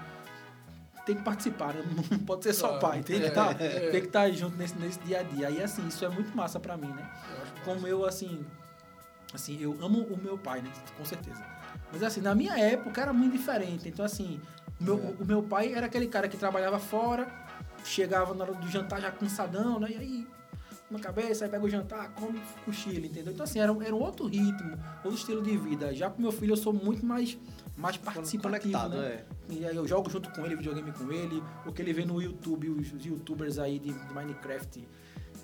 tem 1.10 1.18
que 1.18 1.24
participar, 1.24 1.74
né? 1.74 1.84
Não 2.12 2.20
pode 2.24 2.44
ser 2.44 2.54
só 2.54 2.78
pai. 2.78 3.02
Tem 3.02 3.20
que 3.20 3.26
É, 3.26 3.30
estar 3.30 3.60
é. 3.62 3.98
estar 3.98 4.32
junto 4.32 4.56
nesse, 4.58 4.78
nesse 4.78 5.00
dia 5.00 5.22
a 5.22 5.24
dia. 5.24 5.48
Aí, 5.48 5.62
assim, 5.62 5.88
isso 5.88 6.06
é 6.06 6.10
muito 6.10 6.36
massa 6.38 6.60
pra 6.60 6.78
mim, 6.78 6.90
né? 6.90 7.10
Eu 7.58 7.64
como 7.66 7.88
eu, 7.88 8.06
assim, 8.06 8.46
assim, 9.34 9.58
eu 9.60 9.76
amo 9.84 10.04
o 10.04 10.18
meu 10.22 10.38
pai, 10.38 10.62
né? 10.62 10.72
Com 10.96 11.04
certeza. 11.06 11.44
Mas, 11.92 12.04
assim, 12.04 12.22
na 12.22 12.36
minha 12.36 12.56
época 12.60 13.02
era 13.02 13.12
muito 13.12 13.32
diferente. 13.34 13.90
Então, 13.90 14.06
assim, 14.06 14.40
o 14.80 14.84
meu, 14.84 14.96
o 15.20 15.26
meu 15.26 15.42
pai 15.42 15.74
era 15.74 15.88
aquele 15.88 16.08
cara 16.08 16.28
que 16.28 16.38
trabalhava 16.38 16.78
fora, 16.78 17.28
chegava 17.84 18.36
na 18.36 18.44
hora 18.44 18.54
do 18.54 18.68
jantar 18.70 19.02
já 19.02 19.12
cansadão, 19.12 19.80
né? 19.80 19.88
E 19.90 19.98
aí, 19.98 20.28
na 20.90 21.00
cabeça, 21.00 21.46
aí 21.46 21.52
pega 21.52 21.64
o 21.64 21.70
jantar, 21.70 22.10
come, 22.14 22.42
cochila, 22.66 23.06
entendeu? 23.06 23.32
Então, 23.34 23.44
assim, 23.44 23.60
era, 23.60 23.72
um- 23.72 23.82
era 23.82 23.96
um 23.96 24.00
outro 24.02 24.26
ritmo, 24.28 24.78
outro 25.04 25.18
estilo 25.20 25.42
de 25.42 25.56
vida. 25.58 25.94
Já 25.94 26.10
com 26.10 26.22
meu 26.22 26.32
filho, 26.32 26.54
eu 26.54 26.58
sou 26.58 26.74
muito 26.74 27.06
mais, 27.06 27.38
mais 27.78 27.96
participativo, 27.98 28.88
né? 28.90 28.98
é. 29.08 29.26
E 29.50 29.66
aí 29.66 29.76
eu 29.76 29.88
jogo 29.88 30.10
junto 30.10 30.32
com 30.32 30.46
ele, 30.46 30.56
videogame 30.56 30.92
com 30.92 31.12
ele, 31.12 31.44
o 31.66 31.72
que 31.72 31.82
ele 31.82 31.94
vê 31.94 32.06
no 32.06 32.22
YouTube, 32.22 32.70
os, 32.70 32.92
os 32.92 33.06
youtubers 33.06 33.60
aí 33.60 33.78
de, 33.80 33.94
de 33.94 34.14
Minecraft, 34.14 34.88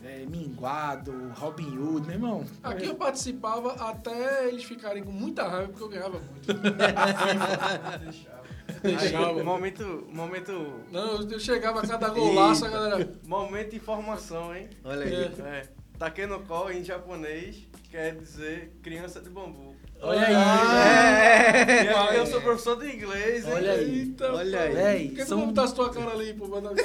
é, 0.04 0.26
Minguado, 0.26 1.32
Robin 1.36 1.78
Hood, 1.78 2.06
meu 2.06 2.16
irmão. 2.16 2.46
Aqui 2.62 2.86
eu 2.86 2.96
participava 2.96 3.74
até 3.74 4.48
eles 4.50 4.64
ficarem 4.64 5.04
com 5.04 5.12
muita 5.12 5.48
raiva 5.48 5.68
porque 5.70 5.84
eu 5.84 5.90
ganhava 5.90 6.20
muito. 6.20 6.54
Aí, 8.86 9.44
momento, 9.44 10.08
momento, 10.12 10.52
Não, 10.92 11.22
eu 11.30 11.40
chegava 11.40 11.80
a 11.82 11.88
cada 11.88 12.10
golaço, 12.10 12.66
a 12.66 12.70
galera. 12.70 13.14
momento 13.26 13.72
de 13.72 13.78
informação, 13.78 14.56
hein? 14.56 14.70
Olha 14.84 15.06
aí. 15.06 15.14
É. 15.14 15.68
Takenoko 15.98 16.70
em 16.72 16.84
japonês 16.84 17.66
quer 17.90 18.16
dizer 18.16 18.78
criança 18.84 19.22
de 19.22 19.30
bambu. 19.30 19.74
Olha 20.02 20.28
aí, 20.28 21.86
E 21.86 21.88
aí 21.90 22.18
eu 22.18 22.28
sou 22.28 22.42
professor 22.42 22.76
de 22.78 22.94
inglês, 22.94 23.46
hein? 23.48 23.54
Olha 23.54 23.72
aí. 23.74 24.00
Eita, 24.00 24.34
Olha 24.34 24.60
aí. 24.62 24.74
Véi, 24.74 25.08
Por 25.10 25.16
que 25.16 25.26
são- 25.26 25.38
não 25.40 25.48
botasse 25.48 25.74
tua 25.74 25.90
cara 25.90 26.12
ali, 26.12 26.34
pô? 26.34 26.48
Vai 26.48 26.62
dar 26.62 26.72
nada 26.74 26.84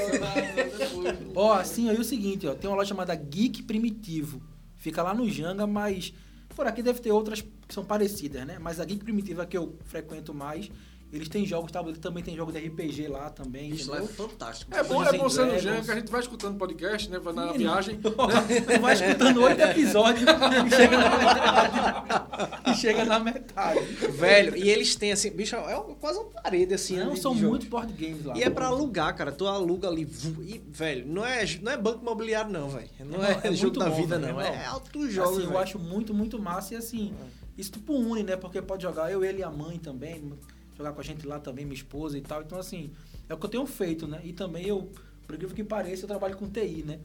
depois. 0.79 1.19
Ó, 1.35 1.53
assim, 1.55 1.91
aí 1.91 1.97
o 1.99 2.05
seguinte, 2.05 2.47
ó, 2.47 2.55
tem 2.55 2.71
uma 2.71 2.77
loja 2.77 2.89
chamada 2.91 3.15
Geek 3.15 3.65
Primitivo. 3.65 4.41
Fica 4.77 5.03
lá 5.03 5.13
no 5.13 5.29
Janga, 5.29 5.67
mas 5.67 6.15
por 6.55 6.67
aqui 6.67 6.83
deve 6.83 7.01
ter 7.01 7.11
outras 7.11 7.41
que 7.43 7.75
são 7.75 7.85
parecidas, 7.85 8.47
né? 8.47 8.59
Mas 8.61 8.79
a 8.81 8.85
Geek 8.85 9.03
Primitiva 9.05 9.45
que 9.45 9.57
eu 9.59 9.77
frequento 9.87 10.33
mais, 10.33 10.71
eles 11.13 11.29
têm 11.29 11.45
jogos, 11.45 11.73
tá? 11.73 11.83
também 12.01 12.23
tem 12.23 12.37
jogo 12.37 12.53
de 12.53 12.59
RPG 12.59 13.09
lá 13.09 13.31
também, 13.31 13.71
Isso 13.71 13.93
é 13.95 13.99
entendeu? 13.99 14.15
fantástico. 14.29 14.73
É 14.75 14.83
bom, 14.83 15.03
é 15.03 15.13
bom 15.17 15.29
ser 15.29 15.41
no 15.41 15.47
Dragons. 15.47 15.63
Jean, 15.63 15.83
que 15.83 15.91
a 15.91 15.95
gente 15.97 16.11
vai 16.11 16.21
escutando 16.21 16.57
podcast, 16.57 17.11
né? 17.11 17.19
Vai 17.19 17.33
na 17.33 17.47
Menino. 17.47 17.59
viagem. 17.59 18.01
Tu 18.01 18.81
vai 18.81 18.95
escutando 18.95 19.43
oito 19.43 19.61
episódios 19.61 20.23
e 20.23 20.77
chega 20.77 20.97
na 20.99 21.19
metade. 21.19 22.71
e 22.71 22.75
chega 22.75 23.05
na 23.05 23.19
metade. 23.19 23.81
Velho, 24.11 24.57
e 24.57 24.71
eles 24.71 24.95
têm 24.95 25.13
assim, 25.13 25.31
bicho, 25.31 25.57
é 25.57 25.75
quase 26.01 26.19
uma 26.19 26.29
parede 26.31 26.75
assim. 26.75 26.97
Não, 26.99 27.13
de 27.15 27.21
são 27.21 27.35
jogos. 27.35 27.49
muitos 27.49 27.69
board 27.69 27.93
games 27.93 28.25
lá. 28.25 28.37
E 28.37 28.43
é 28.43 28.51
pra 28.51 28.67
alugar, 28.67 29.15
cara. 29.17 29.33
Tu 29.33 29.47
aluga 29.47 29.89
ali. 29.89 30.09
E, 30.43 30.61
velho, 30.69 31.07
não 31.07 31.25
é, 31.27 31.45
não 31.61 31.73
é 31.73 31.77
banco 31.77 32.03
imobiliário, 32.03 32.51
não, 32.53 32.69
velho. 32.69 32.89
Não 33.01 33.21
Irmão, 33.21 33.41
é, 33.43 33.49
é 33.49 33.53
jogo 33.53 33.63
muito 33.63 33.79
da 33.81 33.89
bom, 33.89 33.97
vida, 33.97 34.19
velho, 34.19 34.33
não. 34.33 34.41
irmão. 34.43 34.55
É 34.61 34.67
altos 34.67 35.13
jogos. 35.13 35.39
assim, 35.39 35.47
eu 35.51 35.59
acho 35.59 35.79
muito, 35.79 36.15
muito 36.15 36.39
massa 36.39 36.75
e 36.75 36.77
assim, 36.77 37.13
isso 37.59 37.73
tipo 37.73 37.95
une, 37.95 38.23
né? 38.23 38.37
Porque 38.37 38.63
pode 38.63 38.83
jogar 38.83 39.11
eu, 39.11 39.25
ele 39.25 39.41
e 39.41 39.43
a 39.43 39.51
mãe 39.51 39.79
também, 39.79 40.33
jogar 40.81 40.93
com 40.93 41.01
a 41.01 41.05
gente 41.05 41.27
lá 41.27 41.39
também, 41.39 41.65
minha 41.65 41.75
esposa 41.77 42.17
e 42.19 42.21
tal. 42.21 42.43
Então, 42.43 42.59
assim, 42.59 42.91
é 43.29 43.35
o 43.35 43.37
que 43.39 43.47
eu 43.47 43.51
tenho 43.51 43.67
feito, 43.67 44.07
né? 44.07 44.21
E 44.25 44.33
também 44.33 44.67
eu, 44.67 44.91
por 45.27 45.35
incrível 45.35 45.55
que 45.55 45.63
pareça, 45.65 46.05
eu 46.05 46.09
trabalho 46.09 46.37
com 46.37 46.49
TI, 46.49 46.83
né? 46.85 46.99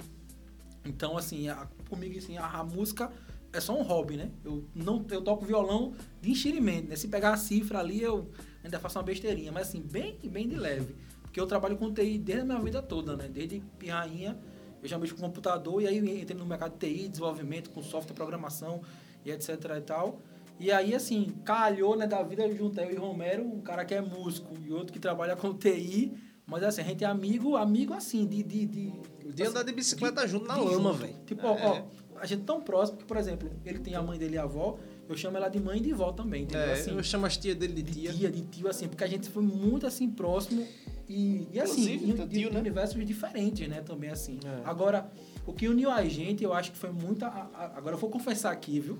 Então, 0.86 1.18
assim, 1.18 1.48
a- 1.50 1.68
comigo, 1.90 2.18
assim, 2.18 2.38
a, 2.38 2.46
a 2.46 2.64
música 2.64 3.12
é 3.52 3.60
só 3.60 3.78
um 3.78 3.84
hobby, 3.84 4.18
né? 4.18 4.30
Eu, 4.44 4.64
não, 4.74 5.06
eu 5.10 5.22
toco 5.22 5.46
violão 5.46 5.94
de 6.22 6.32
enxerimento, 6.32 6.90
né? 6.90 6.96
Se 6.96 7.08
pegar 7.08 7.34
a 7.34 7.38
cifra 7.38 7.80
ali, 7.80 8.02
eu 8.02 8.30
ainda 8.64 8.80
faço 8.80 8.98
uma 8.98 9.04
besteirinha, 9.04 9.52
mas 9.52 9.70
assim, 9.70 9.82
bem, 9.82 10.18
bem 10.24 10.48
de 10.48 10.56
leve. 10.56 10.96
Porque 11.24 11.40
eu 11.40 11.48
trabalho 11.48 11.76
com 11.78 11.92
TI 11.94 12.18
desde 12.18 12.44
a 12.44 12.46
minha 12.46 12.60
vida 12.60 12.82
toda, 12.82 13.16
né? 13.16 13.28
Desde 13.28 13.60
pirrainha, 13.80 14.38
eu 14.82 14.88
já 14.88 14.98
mexo 14.98 15.16
com 15.16 15.22
computador 15.22 15.82
e 15.82 15.88
aí 15.88 15.98
entrei 16.22 16.38
no 16.38 16.46
mercado 16.46 16.74
de 16.78 16.88
TI, 16.88 17.08
desenvolvimento, 17.10 17.70
com 17.72 17.82
software, 17.82 18.14
programação 18.16 18.82
e 19.26 19.32
etc 19.32 19.50
e 19.78 19.82
tal. 19.82 20.22
E 20.60 20.72
aí, 20.72 20.96
assim, 20.96 21.34
calhou, 21.44 21.96
né, 21.98 22.08
da 22.08 22.24
vida, 22.24 22.44
eu 22.46 22.56
juntei 22.56 22.86
eu 22.86 22.92
e 22.92 22.96
Romero, 22.96 23.44
um 23.44 23.62
cara 23.62 23.84
que 23.84 23.94
é 23.94 24.02
músico 24.02 24.54
e 24.66 24.72
outro 24.72 24.94
que 24.94 25.00
trabalha 25.00 25.36
com 25.36 25.54
TI, 25.54 26.14
mas 26.48 26.64
assim, 26.64 26.82
a 26.82 26.86
gente 26.86 27.04
é 27.04 27.08
amigo, 27.08 27.56
amigo 27.58 27.94
assim, 27.94 28.26
de... 28.26 28.42
De, 28.44 28.66
de, 28.66 28.94
De 29.34 29.44
andar 29.44 29.64
de 29.64 29.74
bicicleta 29.74 30.26
junto 30.28 30.46
na 30.46 30.54
de 30.56 30.62
lama, 30.62 30.92
junto. 30.94 30.94
velho. 31.02 31.16
Tipo, 31.26 31.48
ó, 31.48 31.54
ó, 31.54 31.82
a 32.20 32.26
gente 32.26 32.42
é 32.44 32.46
tão 32.46 32.62
próximo 32.62 32.98
que, 33.00 33.04
por 33.06 33.18
exemplo, 33.18 33.50
ele 33.66 33.80
tem 33.80 33.96
a 33.96 34.02
mãe 34.02 34.18
dele 34.18 34.36
e 34.36 34.38
a 34.38 34.44
avó, 34.44 34.78
eu 35.10 35.18
chamo 35.18 35.36
ela 35.38 35.50
de 35.50 35.60
mãe 35.60 35.78
e 35.78 35.82
de 35.82 35.92
vó 35.94 36.12
também, 36.14 36.44
entendeu? 36.44 36.68
É, 36.70 36.74
assim, 36.74 36.92
eu 36.96 37.04
chamo 37.04 37.26
as 37.26 37.36
tias 37.36 37.56
dele 37.58 37.74
de 37.74 37.84
de 37.84 38.02
tia. 38.02 38.14
tia, 38.14 38.32
de 38.32 38.42
tio, 38.44 38.68
assim, 38.70 38.88
porque 38.88 39.04
a 39.04 39.08
gente 39.08 39.30
foi 39.30 39.44
muito 39.44 39.86
assim 39.86 40.10
próximo 40.10 40.66
e, 41.08 41.48
e 41.52 41.60
assim, 41.60 41.94
Inclusive, 41.96 42.12
em, 42.24 42.28
de, 42.28 42.40
tio, 42.40 42.52
né? 42.54 42.60
universos 42.60 43.06
diferentes, 43.06 43.68
né? 43.68 43.82
Também 43.82 44.10
assim. 44.10 44.40
É. 44.44 44.62
Agora, 44.64 45.12
o 45.46 45.54
que 45.54 45.68
uniu 45.68 45.90
a 45.92 46.04
gente, 46.06 46.44
eu 46.44 46.54
acho 46.54 46.72
que 46.72 46.78
foi 46.78 46.90
muita. 46.92 47.28
agora 47.76 47.96
eu 47.96 48.00
vou 48.00 48.10
confessar 48.10 48.52
aqui, 48.52 48.80
viu? 48.80 49.00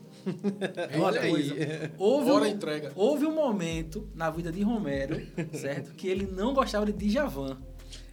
Uma 0.96 1.06
Olha 1.08 1.30
coisa. 1.30 1.56
Houve 1.98 2.32
Hora 2.32 2.44
um, 2.46 2.48
entrega. 2.48 2.92
houve 2.96 3.26
um 3.26 3.34
momento 3.34 4.08
na 4.14 4.30
vida 4.30 4.52
de 4.52 4.62
Romero, 4.62 5.22
certo? 5.54 5.92
Que 5.96 6.08
ele 6.08 6.26
não 6.28 6.54
gostava 6.54 6.86
de 6.86 6.94
Djavan. 6.94 7.58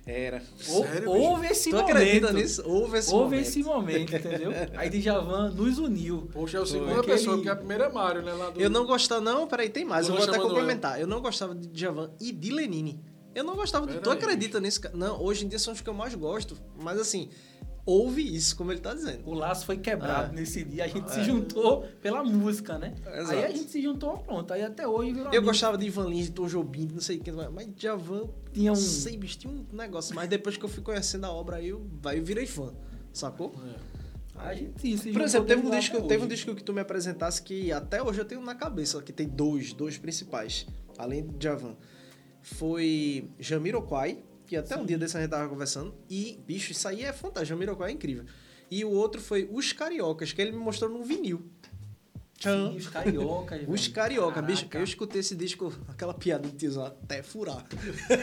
Era. 0.05 0.43
Ou- 0.69 0.83
Sério, 0.85 1.11
houve 1.11 1.47
esse 1.47 1.71
Tu 1.71 1.77
momento. 1.77 1.91
acredita 1.97 2.33
nisso? 2.33 2.63
Houve 2.67 2.99
esse 2.99 3.15
Houve 3.15 3.25
momento. 3.37 3.41
esse 3.47 3.63
momento, 3.63 4.17
entendeu? 4.17 4.51
Aí 4.75 4.91
Djavan 4.91 5.51
nos 5.51 5.79
uniu. 5.79 6.29
Poxa, 6.33 6.59
é 6.59 6.61
a 6.63 6.67
segunda 6.67 6.91
Aquele- 6.99 7.07
pessoa, 7.07 7.37
porque 7.37 7.49
a 7.49 7.55
primeira 7.55 7.85
é 7.85 7.93
Mário, 7.93 8.21
né? 8.23 8.33
Lá 8.33 8.51
do... 8.51 8.61
Eu 8.61 8.69
não 8.69 8.85
gostava, 8.85 9.21
não, 9.21 9.47
peraí, 9.47 9.69
tem 9.69 9.85
mais. 9.85 10.09
Eu 10.09 10.17
vou 10.17 10.25
até 10.25 10.39
complementar. 10.41 11.01
Eu 11.01 11.07
não 11.07 11.21
gostava 11.21 11.55
de 11.55 11.69
Djavan 11.69 12.11
e 12.21 12.33
de 12.33 12.51
Lenine. 12.51 13.01
Eu 13.33 13.45
não 13.45 13.55
gostava. 13.55 13.87
Pera 13.87 14.01
tu 14.01 14.11
aí, 14.11 14.19
acredita 14.19 14.59
nisso? 14.61 14.81
cara? 14.81 14.97
Não, 14.97 15.23
hoje 15.23 15.45
em 15.45 15.49
dia 15.49 15.59
são 15.61 15.73
os 15.73 15.81
que 15.81 15.89
eu 15.89 15.95
mais 15.95 16.15
gosto. 16.17 16.57
Mas 16.83 16.99
assim, 17.01 17.29
ouve 17.85 18.23
isso, 18.23 18.57
como 18.57 18.71
ele 18.73 18.81
tá 18.81 18.95
dizendo. 18.95 19.23
O 19.29 19.35
laço 19.35 19.67
foi 19.67 19.77
quebrado 19.79 20.33
É. 20.33 20.37
nesse 20.37 20.63
dia, 20.65 20.85
a 20.85 20.89
gente 20.89 21.11
se 21.13 21.23
juntou 21.25 21.83
pela 22.01 22.23
música, 22.23 22.79
né? 22.79 22.95
Exato. 23.15 23.33
Aí 23.33 23.45
a 23.45 23.51
gente 23.51 23.71
se 23.71 23.83
juntou, 23.83 24.19
pronto. 24.19 24.53
Aí 24.53 24.63
até 24.63 24.87
hoje 24.87 25.11
virou 25.13 25.25
Eu 25.27 25.29
amigo. 25.31 25.47
gostava 25.47 25.77
de 25.77 25.87
Ivan 25.87 26.09
Lins, 26.09 26.27
de 26.27 26.33
Tom 26.33 26.47
Jobim, 26.47 26.89
não 26.93 27.01
sei 27.01 27.19
quem, 27.19 27.33
mas 27.33 27.69
Djavan, 27.75 28.29
Tinha 28.53 28.73
um- 28.73 28.75
não 28.75 28.81
sei, 28.81 29.17
bicho, 29.17 29.39
tinha 29.39 29.53
um 29.53 29.65
negócio. 29.73 30.15
Mas 30.15 30.29
depois 30.29 30.57
que 30.57 30.65
eu 30.65 30.69
fui 30.69 30.83
conhecendo 30.83 31.25
a 31.25 31.33
obra, 31.33 31.57
aí 31.57 31.69
eu, 31.71 31.85
aí 32.05 32.19
eu 32.19 32.25
virei 32.25 32.47
fã, 32.47 32.73
sacou? 33.13 33.53
A 34.37 34.55
gente 34.55 34.97
se 34.99 35.13
Por 35.13 35.21
exemplo, 35.23 35.47
teve 35.47 35.65
um, 35.67 35.71
disco, 35.71 36.03
teve 36.03 36.25
um 36.25 36.27
disco 36.29 36.55
que 36.55 36.65
tu 36.65 36.73
me 36.73 36.81
apresentasse 36.81 37.41
que 37.43 37.71
até 37.71 38.03
hoje 38.03 38.19
eu 38.21 38.25
tenho 38.25 38.41
na 38.43 38.55
cabeça, 38.55 39.01
que 39.03 39.13
tem 39.13 39.29
dois, 39.29 39.73
dois 39.73 39.99
principais, 39.99 40.67
além 40.99 41.27
de 41.27 41.45
Javan. 41.45 41.77
Foi 42.41 43.29
Jamiroquai, 43.39 44.19
que 44.53 44.57
até 44.59 44.77
um 44.77 44.85
dia 44.85 44.99
desse 44.99 45.16
a 45.16 45.20
gente 45.20 45.31
tava 45.31 45.49
conversando, 45.49 45.95
e, 46.11 46.39
bicho, 46.47 46.73
isso 46.73 46.87
aí 46.87 47.03
é 47.03 47.12
fantástico, 47.12 47.47
Jamiroquai 47.47 47.91
é 47.91 47.95
incrível. 47.95 48.27
E 48.70 48.85
o 48.85 48.91
outro 48.91 49.19
foi 49.19 49.49
Os 49.51 49.73
Cariocas, 49.73 50.31
que 50.33 50.43
ele 50.43 50.53
me 50.53 50.59
mostrou 50.59 50.91
num 50.91 51.03
vinil. 51.03 51.43
Sim, 52.39 52.77
os 52.77 52.89
cariocas. 52.89 53.62
Os 53.69 53.83
velho. 53.83 53.95
Carioca, 53.95 54.43
bicho, 54.43 54.66
eu 54.73 54.83
escutei 54.83 55.20
esse 55.20 55.37
disco, 55.37 55.73
aquela 55.89 56.12
piada 56.12 56.49
de 56.49 56.57
tiozão, 56.57 56.85
até 56.85 57.23
furar. 57.23 57.65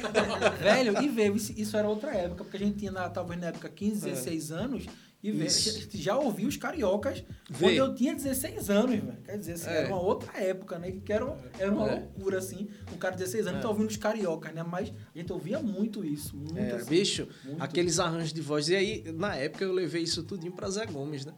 Velho, 0.61 1.01
e 1.01 1.07
veio, 1.07 1.37
isso, 1.37 1.53
isso 1.55 1.77
era 1.77 1.87
outra 1.87 2.11
época, 2.11 2.43
porque 2.43 2.57
a 2.57 2.59
gente 2.59 2.79
tinha, 2.79 2.91
na, 2.91 3.09
talvez 3.09 3.39
na 3.39 3.47
época, 3.47 3.69
15, 3.69 4.09
É. 4.09 4.11
16 4.11 4.51
anos, 4.51 4.85
e 5.21 5.31
Isso. 5.45 5.87
já 5.95 6.17
ouvi 6.17 6.45
os 6.45 6.55
cariocas 6.55 7.23
Vê. 7.49 7.57
quando 7.65 7.75
eu 7.75 7.93
tinha 7.93 8.13
16 8.15 8.69
anos, 8.69 8.91
velho. 8.99 9.17
Quer 9.25 9.37
dizer, 9.37 9.53
assim, 9.53 9.69
É. 9.69 9.77
era 9.79 9.87
uma 9.89 10.01
outra 10.01 10.31
época, 10.41 10.79
né? 10.79 10.91
Que 11.03 11.11
era, 11.11 11.37
era 11.57 11.71
uma 11.71 11.89
É. 11.89 11.91
loucura, 11.95 12.37
assim. 12.37 12.69
Um 12.93 12.97
cara 12.97 13.15
de 13.15 13.19
16 13.23 13.45
anos 13.47 13.61
tá 13.61 13.67
ouvindo 13.69 13.89
os 13.89 13.97
cariocas, 13.97 14.53
né? 14.53 14.63
Mas 14.63 14.93
a 15.13 15.17
gente 15.17 15.31
ouvia 15.33 15.59
muito 15.59 16.05
isso. 16.05 16.37
Muito 16.37 16.57
É, 16.57 16.71
assim, 16.71 16.89
bicho, 16.89 17.27
muito. 17.43 17.61
aqueles 17.61 17.99
arranjos 17.99 18.31
de 18.31 18.41
voz. 18.41 18.69
E 18.69 18.75
aí, 18.75 19.03
na 19.13 19.35
época, 19.35 19.63
eu 19.65 19.73
levei 19.73 20.03
isso 20.03 20.23
tudinho 20.23 20.53
pra 20.53 20.69
Zé 20.69 20.85
Gomes, 20.85 21.25
né? 21.25 21.33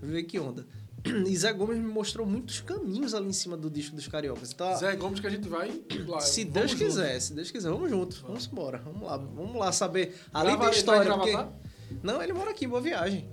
Ver 0.00 0.22
que 0.22 0.38
onda. 0.38 0.64
E 1.28 1.36
Zé 1.36 1.52
Gomes 1.52 1.76
me 1.76 1.84
mostrou 1.84 2.26
muitos 2.26 2.60
caminhos 2.62 3.12
ali 3.14 3.26
em 3.28 3.32
cima 3.32 3.56
do 3.58 3.68
disco 3.68 3.94
dos 3.96 4.06
cariocas. 4.08 4.52
Então, 4.52 4.74
Zé 4.78 4.94
Gomes 4.96 5.20
que 5.20 5.26
a 5.26 5.30
gente 5.30 5.46
vai 5.48 5.82
lá. 6.06 6.20
se 6.20 6.44
Deus 6.46 6.70
junto. 6.70 6.82
quiser, 6.84 7.20
se 7.20 7.34
Deus 7.34 7.50
quiser, 7.50 7.68
vamos 7.70 7.90
junto. 7.90 8.22
Vamos 8.22 8.46
embora. 8.50 8.78
Vamos 8.78 9.02
lá, 9.02 9.16
vamos 9.18 9.54
lá 9.56 9.70
saber. 9.72 10.14
Além 10.32 10.56
da 10.56 10.70
história. 10.70 11.04
vai 11.08 11.16
Porque... 11.18 11.30
gravatar? 11.32 11.60
Não, 12.02 12.22
ele 12.22 12.32
mora 12.32 12.50
aqui, 12.50 12.66
boa 12.66 12.80
viagem. 12.80 13.28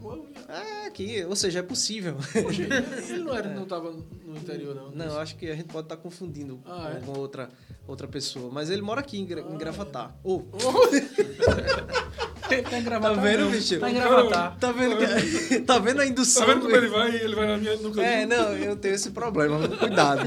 É, 0.47 0.87
aqui, 0.87 1.23
ou 1.25 1.35
seja, 1.35 1.59
é 1.59 1.61
possível. 1.63 2.15
Poxa, 2.15 2.61
ele 2.63 3.23
não, 3.23 3.35
era, 3.35 3.49
não 3.53 3.65
tava 3.65 3.91
no 3.91 4.37
interior, 4.37 4.75
não. 4.75 4.91
Não, 4.91 5.19
acho 5.19 5.35
que 5.35 5.49
a 5.49 5.55
gente 5.55 5.67
pode 5.67 5.85
estar 5.85 5.97
confundindo 5.97 6.61
Ah, 6.65 6.89
é? 6.89 6.91
com 6.91 6.97
alguma 6.97 7.17
outra, 7.19 7.49
outra 7.87 8.07
pessoa. 8.07 8.49
Mas 8.51 8.69
ele 8.69 8.81
mora 8.81 9.01
aqui 9.01 9.19
em, 9.19 9.25
Gra- 9.25 9.41
em 9.41 9.57
Gravatá. 9.57 10.13
Ô, 10.23 10.43
Tá 12.69 12.77
em 12.79 12.83
gravatar, 12.83 13.15
Tá 13.15 13.21
vendo, 13.21 13.49
bicho? 13.49 13.79
Tá 13.79 13.89
em 13.89 13.93
gravatar. 13.93 14.57
tá 14.59 14.71
vendo, 14.71 14.95
que- 14.97 15.59
tá 15.65 15.79
vendo 15.79 16.01
a 16.01 16.05
indução? 16.07 16.45
Tá 16.45 16.53
vendo 16.53 16.61
como 16.63 16.75
ele 16.75 16.87
vai? 16.87 17.15
Ele 17.15 17.35
vai 17.35 17.47
na 17.47 17.57
minha, 17.57 17.75
no. 17.77 18.01
É, 18.01 18.25
não, 18.25 18.55
eu 18.55 18.75
tenho 18.75 18.95
esse 18.95 19.11
problema, 19.11 19.67
cuidado. 19.77 20.23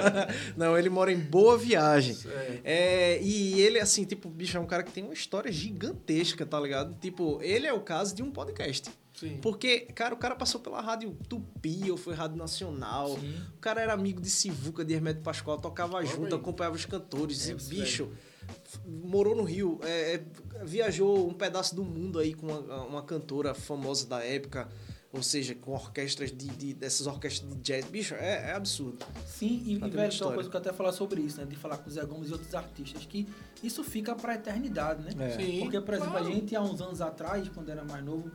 não, 0.56 0.76
ele 0.78 0.88
mora 0.90 1.12
em 1.12 1.18
Boa 1.18 1.56
Viagem. 1.58 2.16
É, 2.64 3.20
e 3.22 3.60
ele, 3.60 3.78
assim, 3.78 4.04
tipo, 4.04 4.28
bicho, 4.28 4.56
é 4.56 4.60
um 4.60 4.66
cara 4.66 4.82
que 4.82 4.92
tem 4.92 5.04
uma 5.04 5.12
história 5.14 5.50
gigantesca, 5.52 6.44
tá 6.46 6.58
ligado? 6.60 6.94
Tipo, 7.00 7.38
ele 7.42 7.66
é 7.66 7.72
o 7.72 7.80
caso 7.80 8.14
de 8.14 8.22
um 8.22 8.30
podcast. 8.30 8.90
Sim. 9.18 9.38
Porque, 9.42 9.80
cara, 9.96 10.14
o 10.14 10.16
cara 10.16 10.36
passou 10.36 10.60
pela 10.60 10.80
rádio 10.80 11.16
Tupi, 11.28 11.90
ou 11.90 11.96
foi 11.96 12.14
Rádio 12.14 12.36
Nacional. 12.36 13.14
O 13.56 13.58
cara 13.60 13.80
era 13.80 13.92
amigo 13.92 14.20
de 14.20 14.30
Sivuca, 14.30 14.84
de 14.84 14.94
Hermeto 14.94 15.22
Pascoal, 15.22 15.58
tocava 15.58 16.04
junto, 16.04 16.34
aí. 16.36 16.40
acompanhava 16.40 16.76
os 16.76 16.84
cantores. 16.86 17.48
É, 17.48 17.52
e, 17.52 17.54
bicho, 17.56 18.04
f- 18.04 18.37
morou 18.86 19.34
no 19.34 19.42
Rio, 19.44 19.78
é, 19.82 20.14
é, 20.14 20.64
viajou 20.64 21.28
um 21.28 21.34
pedaço 21.34 21.74
do 21.74 21.84
mundo 21.84 22.18
aí 22.18 22.34
com 22.34 22.46
uma, 22.46 22.82
uma 22.84 23.02
cantora 23.02 23.54
famosa 23.54 24.06
da 24.06 24.24
época. 24.24 24.68
Ou 25.10 25.22
seja, 25.22 25.54
com 25.54 25.72
orquestras 25.72 26.30
de, 26.30 26.48
de- 26.48 26.74
dessas 26.74 27.06
orquestras 27.06 27.50
de 27.50 27.56
jazz. 27.62 27.86
Bicho, 27.86 28.14
é, 28.14 28.50
é 28.50 28.52
absurdo. 28.52 28.98
Sim, 29.26 29.62
e, 29.64 29.72
e 29.76 29.78
Tá 29.78 29.86
tendo 29.86 29.96
velho, 29.96 30.24
uma 30.26 30.34
coisa 30.34 30.50
que 30.50 30.56
eu 30.56 30.60
até 30.60 30.70
falar 30.70 30.92
sobre 30.92 31.22
isso, 31.22 31.40
né? 31.40 31.46
De 31.46 31.56
falar 31.56 31.78
com 31.78 31.88
o 31.88 31.90
Zé 31.92 32.04
Gomes 32.04 32.28
e 32.28 32.32
outros 32.34 32.54
artistas, 32.54 33.06
que 33.06 33.26
isso 33.62 33.82
fica 33.82 34.14
pra 34.14 34.34
eternidade, 34.34 35.02
né? 35.02 35.12
É. 35.26 35.30
Sim, 35.30 35.60
Porque, 35.60 35.80
por 35.80 35.94
exemplo, 35.94 36.10
claro. 36.12 36.26
a 36.26 36.30
gente 36.30 36.54
há 36.54 36.60
uns 36.60 36.82
anos 36.82 37.00
atrás, 37.00 37.48
quando 37.48 37.70
era 37.70 37.82
mais 37.84 38.04
novo, 38.04 38.30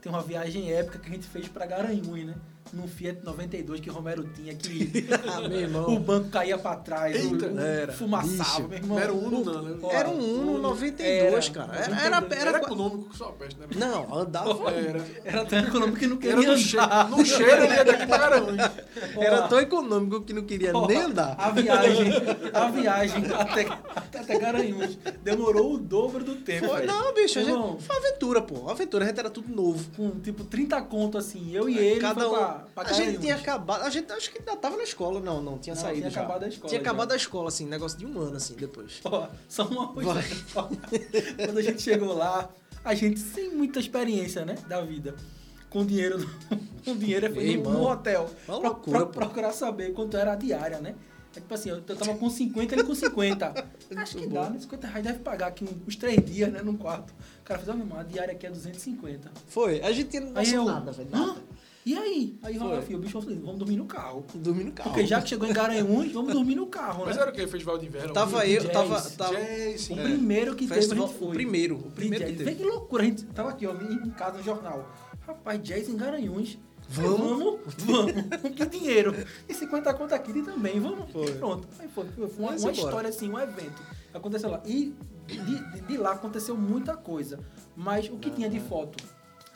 tem 0.00 0.10
uma 0.10 0.22
viagem 0.22 0.72
épica 0.72 0.98
que 0.98 1.06
a 1.06 1.12
gente 1.12 1.26
fez 1.26 1.48
pra 1.48 1.66
Garanhuns, 1.66 2.24
né? 2.24 2.34
Num 2.72 2.86
Fiat 2.88 3.20
92 3.24 3.80
que 3.80 3.88
Romero 3.90 4.24
tinha, 4.34 4.54
que 4.54 5.06
Ah, 5.26 5.48
meu 5.48 5.60
irmão. 5.60 5.88
o 5.94 5.98
banco 6.00 6.28
caía 6.30 6.58
pra 6.58 6.76
trás, 6.76 7.14
Eita. 7.16 7.46
o 7.46 7.58
Era. 7.60 7.92
fumaçava, 7.92 8.66
meu 8.68 8.78
irmão. 8.78 8.98
Era 8.98 9.12
um 9.12 9.26
Uno, 9.26 9.44
não, 9.44 9.62
né? 9.62 9.76
Era 9.90 10.08
um 10.08 10.40
Uno 10.40 10.58
92, 10.58 11.48
cara. 11.50 11.74
Era, 11.76 11.96
era, 12.00 12.16
era, 12.30 12.48
Era 12.50 12.58
econômico 12.58 13.10
que 13.10 13.16
só 13.16 13.28
a 13.28 13.32
peste, 13.32 13.58
né? 13.60 13.66
Não, 13.76 14.14
andava. 14.18 14.70
Era. 14.72 15.04
Era 15.24 15.44
tão 15.44 15.58
econômico 15.60 15.98
que 15.98 16.06
não 16.06 16.16
Era 16.22 16.34
queria 16.36 16.52
no 16.52 16.58
cheiro, 16.58 16.84
andar. 16.84 17.10
no 17.10 17.24
cheiro 17.24 17.62
ele 17.64 17.74
ia 17.74 17.84
daqui 17.84 18.06
pra 18.06 18.18
Garanhuns. 18.18 18.62
Era 19.18 19.48
tão 19.48 19.60
econômico 19.60 20.20
que 20.22 20.32
não 20.32 20.42
queria 20.42 20.76
Ó, 20.76 20.86
nem 20.86 20.98
andar. 21.02 21.34
A 21.38 21.50
viagem, 21.50 22.12
a 22.52 22.70
viagem 22.70 23.24
até, 23.32 23.66
até 24.18 24.38
Garanhuns 24.38 24.98
demorou 25.22 25.74
o 25.74 25.78
dobro 25.78 26.24
do 26.24 26.36
tempo. 26.36 26.66
Foi, 26.68 26.84
não, 26.86 27.14
bicho, 27.14 27.38
a 27.38 27.42
Irmão, 27.42 27.72
gente, 27.72 27.84
foi 27.84 27.96
aventura, 27.96 28.42
pô. 28.42 28.54
Uma 28.56 28.72
aventura, 28.72 29.04
a 29.04 29.08
gente 29.08 29.18
era 29.18 29.30
tudo 29.30 29.54
novo. 29.54 29.84
com 29.96 30.10
tipo 30.20 30.44
30 30.44 30.80
conto 30.82 31.18
assim, 31.18 31.54
eu 31.54 31.68
e 31.68 31.78
ele 31.78 32.00
Cada 32.00 32.20
foi 32.20 32.28
um. 32.28 32.34
pra, 32.34 32.55
pra 32.74 32.88
a 32.88 32.92
gente 32.92 33.18
tinha 33.20 33.34
acabado. 33.36 33.82
A 33.82 33.90
gente 33.90 34.10
acho 34.12 34.30
que 34.30 34.38
ainda 34.38 34.56
tava 34.56 34.76
na 34.76 34.82
escola. 34.84 35.20
Não, 35.20 35.42
não, 35.42 35.58
tinha 35.58 35.74
Não, 35.74 35.82
saído 35.82 36.00
tinha 36.00 36.10
já. 36.10 36.20
acabado 36.22 36.44
a 36.44 36.48
escola 36.48 36.68
Tinha 36.68 36.80
já. 36.80 36.86
acabado 36.88 37.12
a 37.12 37.16
escola, 37.16 37.48
assim, 37.48 37.66
negócio 37.66 37.98
de 37.98 38.06
um 38.06 38.18
ano, 38.20 38.36
assim, 38.36 38.54
depois. 38.54 39.00
Ó, 39.04 39.28
só 39.48 39.64
uma 39.66 39.88
coisa. 39.92 40.14
Quando 41.44 41.58
a 41.58 41.62
gente 41.62 41.82
chegou 41.82 42.14
lá, 42.14 42.48
a 42.84 42.94
gente 42.94 43.18
sem 43.20 43.50
muita 43.54 43.78
experiência, 43.78 44.44
né, 44.44 44.56
da 44.68 44.80
vida. 44.80 45.14
Com 45.70 45.84
dinheiro, 45.84 46.18
com 46.84 46.96
dinheiro 46.96 47.32
foi 47.34 47.42
Ei, 47.44 47.56
no, 47.56 47.82
hotel. 47.82 48.30
uma 48.48 48.60
pra, 48.60 48.68
loucura, 48.68 49.00
pô. 49.00 49.12
procurar 49.12 49.52
saber 49.52 49.92
quanto 49.92 50.16
era 50.16 50.32
a 50.32 50.36
diária, 50.36 50.80
né? 50.80 50.94
É 51.34 51.40
tipo 51.40 51.52
assim, 51.52 51.68
eu 51.68 51.82
tava 51.82 52.16
com 52.16 52.30
50, 52.30 52.74
ele 52.74 52.84
com 52.84 52.94
50. 52.94 53.52
Acho 53.96 54.16
que 54.16 54.26
dá, 54.26 54.48
né? 54.48 54.58
50 54.58 54.86
reais 54.86 55.04
deve 55.04 55.18
pagar 55.18 55.48
aqui 55.48 55.66
uns 55.86 55.96
três 55.96 56.24
dias, 56.24 56.50
né? 56.50 56.62
Num 56.62 56.76
quarto. 56.78 57.10
O 57.10 57.44
cara 57.44 57.58
fez, 57.58 57.68
ó, 57.68 57.74
meu 57.74 57.84
irmão, 57.84 57.98
a 57.98 58.02
diária 58.04 58.32
aqui 58.32 58.46
é 58.46 58.50
250. 58.50 59.30
Foi. 59.48 59.82
A 59.82 59.92
gente 59.92 60.08
tinha 60.08 60.22
Aí 60.22 60.30
noção 60.30 60.54
eu, 60.54 60.64
nada, 60.64 60.92
velho. 60.92 61.10
"Hã? 61.12 61.36
E 61.86 61.96
aí? 61.96 62.36
Aí 62.42 62.58
Foi. 62.58 62.66
o 62.66 62.74
Rafael, 62.74 62.98
o 62.98 63.00
bicho 63.00 63.12
falou 63.12 63.28
assim, 63.28 63.40
vamos 63.40 63.58
dormir 63.60 63.76
no 63.76 63.86
carro. 63.86 64.24
Dormi 64.34 64.64
no 64.64 64.72
carro. 64.72 64.90
Porque 64.90 65.06
já 65.06 65.22
que 65.22 65.28
chegou 65.28 65.48
em 65.48 65.52
Garanhuns, 65.52 66.10
vamos 66.12 66.32
dormir 66.32 66.56
no 66.56 66.66
carro, 66.66 67.04
Mas 67.06 67.14
né? 67.14 67.22
era 67.22 67.30
o 67.30 67.34
quê? 67.34 67.46
Festival 67.46 67.78
de 67.78 67.86
inverno? 67.86 68.12
Tava 68.12 68.44
eu, 68.44 68.60
jazz, 68.60 68.72
tava. 68.72 69.00
tava 69.02 69.34
Jazz, 69.36 69.74
O 69.82 69.84
sim. 69.84 69.94
primeiro 69.94 70.56
que 70.56 70.66
Festival- 70.66 70.88
teve, 70.88 71.02
a 71.02 71.06
gente 71.06 71.18
foi. 71.20 71.28
o 71.28 71.30
primeiro, 71.30 71.76
o 71.76 71.90
primeiro 71.92 72.24
que 72.26 72.32
teve. 72.32 72.44
Vê 72.44 72.54
que 72.56 72.64
loucura, 72.64 73.04
a 73.04 73.06
gente 73.06 73.24
tava 73.26 73.50
aqui, 73.50 73.66
ó, 73.68 73.72
em 73.72 74.10
casa 74.10 74.38
no 74.38 74.42
jornal. 74.42 74.92
Rapaz, 75.24 75.62
jazz 75.62 75.88
em 75.88 75.96
Garanhuns. 75.96 76.58
Vamos? 76.88 77.18
Vamos, 77.20 77.60
vamos. 77.78 78.12
Que 78.56 78.66
dinheiro. 78.66 79.14
E 79.48 79.54
50 79.54 79.94
conto 79.94 80.12
aqui 80.14 80.42
também, 80.42 80.80
vamos. 80.80 81.10
Foi. 81.12 81.26
E 81.28 81.32
pronto. 81.34 81.68
Aí 81.78 81.88
foi, 81.88 82.04
foi 82.08 82.28
uma, 82.38 82.50
uma 82.52 82.72
história 82.72 83.08
assim, 83.10 83.30
um 83.30 83.38
evento. 83.38 83.80
Aconteceu 84.12 84.50
lá. 84.50 84.60
E 84.64 84.92
de, 85.26 85.38
de- 85.38 85.80
de 85.82 85.96
lá 85.96 86.12
aconteceu 86.12 86.56
muita 86.56 86.96
coisa. 86.96 87.38
Mas 87.76 88.08
o 88.08 88.16
que 88.18 88.30
tinha 88.30 88.48
de 88.48 88.58
foto 88.60 89.02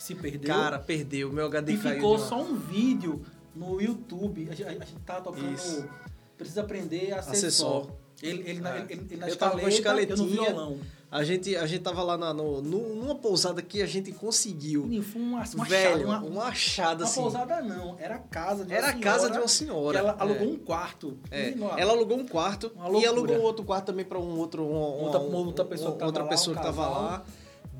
se 0.02 0.14
perdeu. 0.14 0.55
Cara, 0.55 0.78
perdeu. 0.78 1.32
Meu 1.32 1.47
HD 1.47 1.72
e 1.74 1.78
caiu. 1.78 1.94
ficou 1.97 2.16
de 2.16 2.22
uma- 2.22 2.28
só 2.28 2.40
um 2.43 2.55
vídeo 2.56 3.22
no 3.55 3.81
YouTube. 3.81 4.48
A 4.51 4.55
gente, 4.55 4.68
a 4.68 4.72
gente 4.85 5.01
tava 5.05 5.20
tocando. 5.22 5.52
Isso. 5.55 5.85
Precisa 6.36 6.62
aprender 6.62 7.12
a 7.12 7.22
ser 7.22 7.31
Acessor. 7.32 7.85
só. 7.86 7.97
Ele, 8.22 8.43
ele, 8.51 8.60
na, 8.60 8.77
É. 8.77 8.86
ele, 8.89 9.06
ele 9.10 9.16
na 9.16 9.28
Eu 9.28 9.36
tava 9.36 9.59
com 9.59 9.64
a 9.66 9.68
escaleta, 9.68 10.12
eu 10.12 10.16
no 10.18 10.24
escaletinha. 10.27 10.51
violão. 10.55 10.78
A 11.10 11.24
gente, 11.24 11.56
a 11.56 11.66
gente 11.66 11.82
tava 11.82 12.02
lá 12.05 12.16
na, 12.16 12.32
no, 12.32 12.60
nu- 12.62 12.94
numa 12.94 13.14
pousada 13.16 13.60
que 13.62 13.82
a 13.82 13.86
gente 13.86 14.12
conseguiu. 14.12 14.82
Foi 15.02 15.20
uma, 15.20 15.43
uma 15.55 15.64
Velho, 15.64 16.06
achada, 16.09 16.27
uma, 16.27 16.44
achada 16.44 17.02
uma 17.05 17.10
assim. 17.10 17.20
pousada 17.20 17.62
não, 17.62 17.97
era 17.98 18.14
a 18.14 18.18
casa 18.18 18.64
de 18.64 18.70
uma 18.70 18.77
Era 18.78 18.86
a 18.86 18.90
senhora 18.93 19.05
casa 19.05 19.31
de 19.31 19.39
uma 19.39 19.48
senhora. 19.48 19.90
que 19.98 20.05
ela 20.06 20.16
alugou 20.20 20.47
é. 20.47 20.51
um 20.51 20.56
quarto. 20.59 21.18
É, 21.31 21.55
ela 21.78 21.93
alugou 21.94 22.16
um 22.18 22.27
quarto 22.28 22.70
Uma 22.77 23.01
e 23.01 23.06
alugou 23.06 23.40
outro 23.40 23.64
quarto 23.64 23.86
também 23.86 24.05
pra 24.05 24.18
um 24.20 24.39
outro 24.39 24.62
um, 24.62 24.72
Outra- 24.72 25.18
um- 25.20 25.28
uma 25.28 25.39
outra 25.39 25.64
pessoa 25.64 25.93
que 25.93 25.98
tava 25.98 26.06
outra 26.10 26.22
lá, 26.22 26.28
pessoa 26.28 26.55
um 26.55 26.59
que 26.60 26.64
tava 26.64 26.89
lá. 26.89 27.24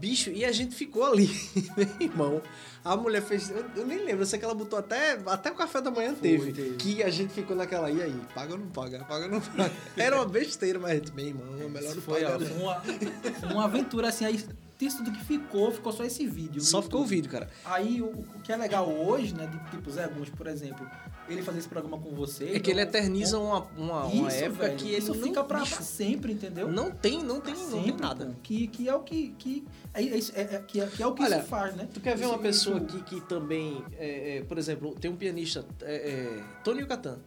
Bicho, 0.01 0.31
e 0.31 0.47
a 0.47 0.51
gente 0.51 0.75
ficou 0.75 1.05
ali, 1.05 1.29
meu 1.77 1.89
irmão. 2.01 2.43
A 2.83 2.97
mulher 2.97 3.21
fez. 3.21 3.51
Eu, 3.51 3.67
eu 3.77 3.87
nem 3.87 3.99
lembro, 3.99 4.23
eu 4.23 4.27
sei 4.27 4.39
que 4.39 4.45
ela 4.47 4.55
botou 4.55 4.79
até, 4.79 5.21
até 5.27 5.51
o 5.51 5.55
café 5.55 5.83
da 5.83 5.91
manhã 5.91 6.15
teve, 6.15 6.53
teve. 6.53 6.77
Que 6.77 7.03
a 7.03 7.11
gente 7.11 7.35
ficou 7.35 7.55
naquela. 7.55 7.91
E 7.91 8.01
aí? 8.01 8.21
Paga 8.35 8.55
ou 8.55 8.59
não 8.59 8.69
paga? 8.69 9.05
Paga 9.05 9.27
ou 9.27 9.31
não 9.33 9.41
paga? 9.43 9.71
Era 9.95 10.17
uma 10.17 10.25
besteira, 10.25 10.79
mas 10.79 10.93
a 10.93 10.95
gente, 10.95 11.13
meu 11.13 11.27
irmão, 11.27 11.47
é 11.61 11.69
melhor 11.69 11.95
não 11.95 12.01
foi, 12.01 12.25
ó, 12.25 12.31
pagar. 12.31 12.47
foi 12.47 12.57
não. 12.57 12.63
uma, 12.65 12.81
foi 12.81 13.49
uma 13.51 13.65
aventura 13.65 14.09
assim, 14.09 14.25
aí 14.25 14.43
disso 14.81 14.99
tudo 14.99 15.13
que 15.13 15.23
ficou, 15.25 15.71
ficou 15.71 15.93
só 15.93 16.05
esse 16.05 16.27
vídeo. 16.27 16.61
Só 16.63 16.81
ficou 16.81 17.03
o 17.03 17.05
vídeo, 17.05 17.31
cara. 17.31 17.49
Aí 17.65 18.01
o, 18.01 18.07
o 18.07 18.41
que 18.43 18.51
é 18.51 18.57
legal 18.57 18.89
hoje, 18.91 19.35
né, 19.35 19.47
de 19.47 19.71
tipo 19.71 19.91
Zé 19.91 20.09
Guns, 20.09 20.31
por 20.31 20.47
exemplo, 20.47 20.89
ele 21.29 21.43
fazer 21.43 21.59
esse 21.59 21.69
programa 21.69 21.99
com 21.99 22.11
você. 22.15 22.53
É 22.55 22.59
que 22.59 22.71
ele 22.71 22.81
então, 22.81 22.99
eterniza 22.99 23.39
uma, 23.39 23.67
uma, 23.77 24.05
uma 24.07 24.29
isso, 24.29 24.45
época 24.45 24.65
velho, 24.65 24.77
que 24.79 24.89
ele 24.89 24.97
isso 24.97 25.15
não, 25.15 25.23
fica 25.23 25.45
pra, 25.45 25.61
bicho, 25.61 25.75
pra 25.77 25.85
sempre, 25.85 26.33
entendeu? 26.33 26.71
não 26.71 26.91
tem, 26.91 27.23
não 27.23 27.41
tem, 27.41 27.55
Pra 27.55 27.63
não 27.65 27.71
tem 27.71 27.83
sempre, 27.85 28.03
nada. 28.03 28.27
pô. 28.27 28.33
Que, 28.43 28.67
que 28.69 28.89
é 28.89 28.95
o 28.95 29.01
que. 29.01 29.35
que 29.39 29.65
é, 29.93 30.03
é, 30.03 30.19
é- 30.19 30.55
é- 30.55 30.65
que 30.67 30.81
é, 30.81 30.87
que 30.87 31.03
é 31.03 31.07
o 31.07 31.13
que 31.13 31.23
Olha, 31.23 31.39
isso 31.39 31.47
faz, 31.47 31.77
né? 31.77 31.87
Tu 31.93 32.01
quer 32.01 32.17
ver 32.17 32.25
Isso 32.25 32.33
uma 32.33 32.39
é 32.39 32.43
pessoa 32.43 32.77
aqui 32.79 33.03
que 33.03 33.21
também, 33.23 33.85
é, 33.99 34.39
é, 34.39 34.43
por 34.45 34.57
exemplo, 34.59 34.95
tem 34.99 35.11
um 35.11 35.17
pianista, 35.17 35.65
é, 35.83 35.95
é, 35.95 36.43
Tony 36.65 36.87
Catan. 36.87 37.19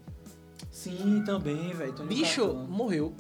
Sim, 0.72 1.22
também, 1.26 1.72
velho. 1.74 1.94
Bicho, 2.06 2.48
Catan. 2.48 2.54
morreu. 2.68 2.68
Morreu? 2.68 3.14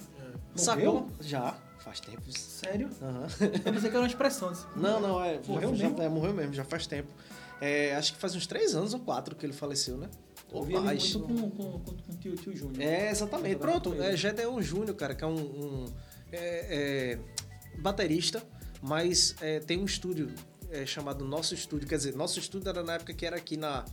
Sacou? 0.55 1.07
Já. 1.21 1.55
Faz 1.83 1.99
tempo. 1.99 2.21
Sério? 2.31 2.89
Aham. 3.01 3.27
Eu 3.41 3.73
pensei 3.73 3.81
que 3.81 3.87
era 3.95 3.99
uma 3.99 4.07
expressão. 4.07 4.51
disse, 4.51 4.65
Não, 4.75 4.99
não, 5.01 5.23
é. 5.23 5.39
Morreu 5.45 5.75
já, 5.75 5.83
mesmo? 5.83 5.97
Já, 5.97 6.03
é, 6.03 6.09
morreu 6.09 6.33
mesmo, 6.33 6.53
já 6.53 6.63
faz 6.63 6.87
tempo. 6.87 7.11
É, 7.59 7.95
acho 7.95 8.13
que 8.13 8.19
faz 8.19 8.35
uns 8.35 8.47
três 8.47 8.73
anos 8.75 8.93
ou 8.93 8.99
quatro 9.01 9.35
que 9.35 9.45
ele 9.45 9.53
faleceu, 9.53 9.97
né? 9.97 10.09
Eu 10.51 10.59
Ou 10.59 10.63
vi 10.63 10.73
ele 10.75 10.83
mais. 10.83 11.13
muito 11.15 11.27
com, 11.27 11.49
com, 11.51 11.79
com, 11.79 11.97
com 11.97 12.11
o 12.11 12.15
tio, 12.17 12.35
tio 12.35 12.55
Júnior. 12.55 12.81
É, 12.81 13.09
exatamente. 13.09 13.57
Pronto, 13.57 14.01
é, 14.01 14.15
Gedeon 14.15 14.61
Júnior, 14.61 14.95
cara, 14.95 15.13
que 15.15 15.23
é 15.23 15.27
um, 15.27 15.35
um, 15.35 15.85
é, 16.31 17.17
é, 17.17 17.79
baterista, 17.79 18.41
mas 18.81 19.35
é, 19.41 19.59
tem 19.59 19.79
um 19.79 19.85
estúdio 19.85 20.29
é, 20.69 20.85
chamado 20.85 21.25
Nosso 21.25 21.53
Estúdio. 21.53 21.87
Quer 21.87 21.97
dizer, 21.97 22.15
Nosso 22.15 22.39
Estúdio 22.39 22.69
era 22.69 22.83
na 22.83 22.93
época 22.93 23.13
que 23.13 23.25
era 23.25 23.35
aqui 23.35 23.57
na, 23.57 23.83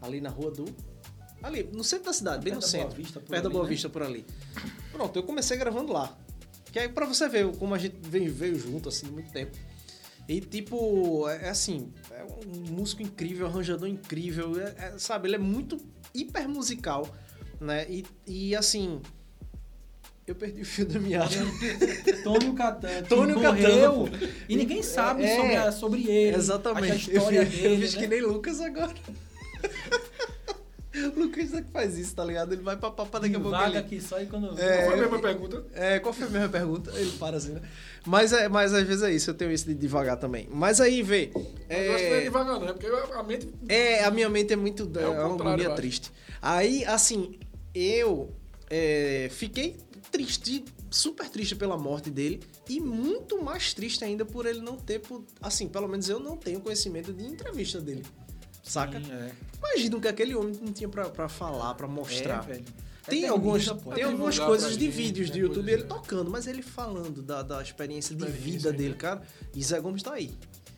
ali 0.00 0.20
na 0.20 0.30
rua 0.30 0.50
do. 0.50 0.64
Ali, 1.42 1.64
no 1.72 1.82
centro 1.82 2.06
da 2.06 2.12
cidade, 2.12 2.44
bem 2.44 2.52
Perto 2.52 2.66
no 2.66 2.72
da 2.72 2.78
Boa 2.78 2.82
centro. 2.90 2.96
Vista, 3.02 3.20
por 3.20 3.28
perto 3.28 3.42
da 3.42 3.48
ali, 3.48 3.52
Boa 3.54 3.64
né? 3.64 3.70
Vista, 3.70 3.88
por 3.88 4.02
ali. 4.02 4.26
Pronto, 4.92 5.16
eu 5.18 5.22
comecei 5.22 5.56
gravando 5.56 5.92
lá. 5.92 6.16
Que 6.72 6.78
aí 6.78 6.88
pra 6.88 7.06
você 7.06 7.28
ver 7.28 7.50
como 7.56 7.74
a 7.74 7.78
gente 7.78 7.96
veio, 8.02 8.32
veio 8.32 8.58
junto, 8.58 8.88
assim, 8.88 9.06
muito 9.06 9.30
tempo. 9.32 9.56
E 10.28 10.40
tipo, 10.40 11.28
é, 11.28 11.46
é 11.46 11.48
assim, 11.48 11.92
é 12.12 12.22
um 12.24 12.72
músico 12.72 13.02
incrível, 13.02 13.46
arranjador 13.46 13.88
incrível, 13.88 14.52
é- 14.60 14.74
é, 14.78 14.94
sabe? 14.98 15.26
Ele 15.28 15.34
é 15.34 15.38
muito 15.38 15.76
hiper 16.14 16.48
musical, 16.48 17.08
né? 17.60 17.84
E, 17.90 18.04
e 18.26 18.54
assim, 18.54 19.00
eu 20.24 20.34
perdi 20.36 20.62
o 20.62 20.64
fio 20.64 20.86
da 20.86 21.00
meada. 21.00 21.34
Tônio 22.22 22.54
Catan, 22.54 23.02
que 23.02 23.08
Tônio. 23.08 23.40
Catan. 23.40 24.10
E 24.48 24.54
ninguém 24.54 24.84
sabe 24.84 25.24
É, 25.24 25.36
sobre, 25.36 25.56
a- 25.56 25.72
sobre 25.72 26.06
ele. 26.08 26.36
Exatamente. 26.36 26.92
A 27.10 27.14
história 27.14 27.38
eu, 27.40 27.44
dele, 27.46 27.74
eu 27.74 27.80
fiz 27.80 27.94
né? 27.94 28.00
que 28.00 28.06
nem 28.06 28.20
Lucas 28.20 28.60
agora. 28.60 28.94
o 31.06 31.14
Lucas 31.20 31.52
é 31.54 31.62
que 31.62 31.70
faz 31.70 31.96
isso, 31.98 32.14
tá 32.14 32.24
ligado? 32.24 32.52
Ele 32.52 32.62
vai 32.62 32.76
pra 32.76 32.90
papá 32.90 33.18
daqui 33.18 33.36
a 33.36 33.40
pouco. 33.40 33.56
Vaga 33.56 33.68
ele- 33.68 33.78
aqui 33.78 34.00
só 34.00 34.20
e 34.20 34.26
quando... 34.26 34.58
É, 34.58 34.76
Qual 34.78 34.84
foi 34.86 34.94
a 34.94 35.02
mesma 35.02 35.18
pergunta? 35.20 35.66
É, 35.74 35.98
qual 35.98 36.14
foi 36.14 36.26
a 36.26 36.30
mesma 36.30 36.48
pergunta? 36.48 36.90
Ele 36.98 37.10
para 37.12 37.36
assim, 37.36 37.52
né? 37.52 37.62
Mas, 38.06 38.32
é, 38.32 38.48
mas 38.48 38.72
às 38.72 38.86
vezes 38.86 39.02
é 39.02 39.12
isso, 39.12 39.30
eu 39.30 39.34
tenho 39.34 39.52
isso 39.52 39.66
de 39.66 39.74
devagar 39.74 40.16
também. 40.16 40.48
Mas 40.50 40.80
aí, 40.80 41.02
vê. 41.02 41.30
Eu 41.34 41.94
acho 41.94 42.02
que 42.04 42.08
não 42.10 42.16
é 42.16 42.18
É, 42.18 42.22
devagar, 42.22 42.60
não, 42.60 42.68
é 42.68 42.72
porque 42.72 42.86
a 42.86 43.22
mente. 43.22 43.48
é, 43.68 44.04
a 44.04 44.10
minha 44.10 44.28
mente 44.28 44.52
é 44.52 44.56
muito. 44.56 44.90
É, 44.98 45.02
É 45.02 45.06
uma 45.08 45.34
agonia 45.34 45.70
triste. 45.74 46.10
Aí, 46.40 46.84
assim, 46.86 47.38
eu 47.74 48.30
é, 48.70 49.28
fiquei 49.30 49.76
triste, 50.10 50.64
super 50.90 51.28
triste 51.28 51.54
pela 51.54 51.76
morte 51.76 52.10
dele. 52.10 52.40
E 52.68 52.80
muito 52.80 53.42
mais 53.42 53.74
triste 53.74 54.04
ainda 54.04 54.24
por 54.24 54.46
ele 54.46 54.60
não 54.60 54.76
ter. 54.76 55.00
por- 55.00 55.24
Assim, 55.42 55.68
pelo 55.68 55.88
menos 55.88 56.08
eu 56.08 56.18
não 56.20 56.36
tenho 56.36 56.60
conhecimento 56.60 57.12
de 57.12 57.24
entrevista 57.26 57.80
dele. 57.80 58.04
Saca? 58.70 58.98
É. 58.98 59.32
Imagina 59.58 59.96
o 59.96 60.00
que 60.00 60.06
aquele 60.06 60.32
homem 60.36 60.54
não 60.62 60.72
tinha 60.72 60.88
pra, 60.88 61.08
pra 61.08 61.28
falar, 61.28 61.74
pra 61.74 61.88
mostrar. 61.88 62.48
É. 62.48 62.60
Tem, 63.04 63.26
algumas, 63.26 63.66
pô. 63.66 63.90
tem 63.90 64.04
algumas 64.04 64.38
coisas 64.38 64.78
de 64.78 64.84
gente, 64.84 64.96
vídeos 64.96 65.28
né, 65.28 65.34
de 65.34 65.40
YouTube 65.40 65.64
coisas, 65.64 65.80
ele 65.80 65.82
é. 65.82 65.86
tocando, 65.86 66.30
mas 66.30 66.46
ele 66.46 66.62
falando 66.62 67.20
da, 67.20 67.42
da 67.42 67.60
experiência 67.60 68.14
de 68.14 68.22
Experiência, 68.22 68.52
vida 68.52 68.70
né? 68.70 68.78
dele, 68.78 68.94
cara. 68.94 69.22
E 69.52 69.64
Zé 69.64 69.80
Gomes 69.80 70.04
tá 70.04 70.12
aí. 70.12 70.30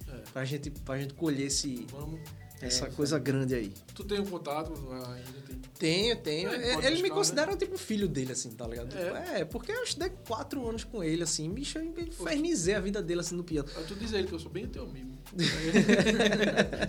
É. 0.09 0.17
Pra, 0.33 0.43
gente, 0.47 0.71
pra 0.71 0.99
gente 0.99 1.13
colher 1.13 1.49
esse, 1.49 1.87
Vamos. 1.91 2.19
Essa 2.67 2.89
coisa 2.91 3.19
grande 3.19 3.55
aí. 3.55 3.73
Tu 3.95 4.05
tem 4.05 4.21
um 4.21 4.27
contato 4.27 4.73
ainda? 4.73 5.43
Tem. 5.47 5.63
Tenho, 5.79 6.17
tenho. 6.17 6.51
É, 6.51 6.55
ele 6.55 6.75
pode 6.75 6.87
me 6.91 6.97
buscar, 7.03 7.15
considera 7.15 7.57
tipo 7.57 7.77
filho 7.77 8.07
dele, 8.09 8.33
assim, 8.33 8.51
tá 8.53 8.67
ligado? 8.69 8.97
É. 8.97 9.41
É, 9.41 9.45
porque 9.45 9.73
eu 9.73 9.83
estudei 9.83 10.11
quatro 10.27 10.67
anos 10.69 10.85
com 10.85 11.03
ele, 11.03 11.23
assim, 11.25 11.51
bicho, 11.51 11.77
eu 11.79 11.85
infernizei 11.85 12.75
a 12.75 12.81
vida 12.81 13.03
dele 13.03 13.21
assim 13.21 13.35
no 13.35 13.43
piano. 13.43 13.69
Aí 13.77 13.85
tu 13.85 13.95
diz 13.97 14.15
a 14.15 14.19
ele 14.19 14.29
que 14.29 14.35
eu 14.35 14.39
sou 14.39 14.51
bem 14.51 14.67
teu 14.69 14.85
amigo. 14.85 15.11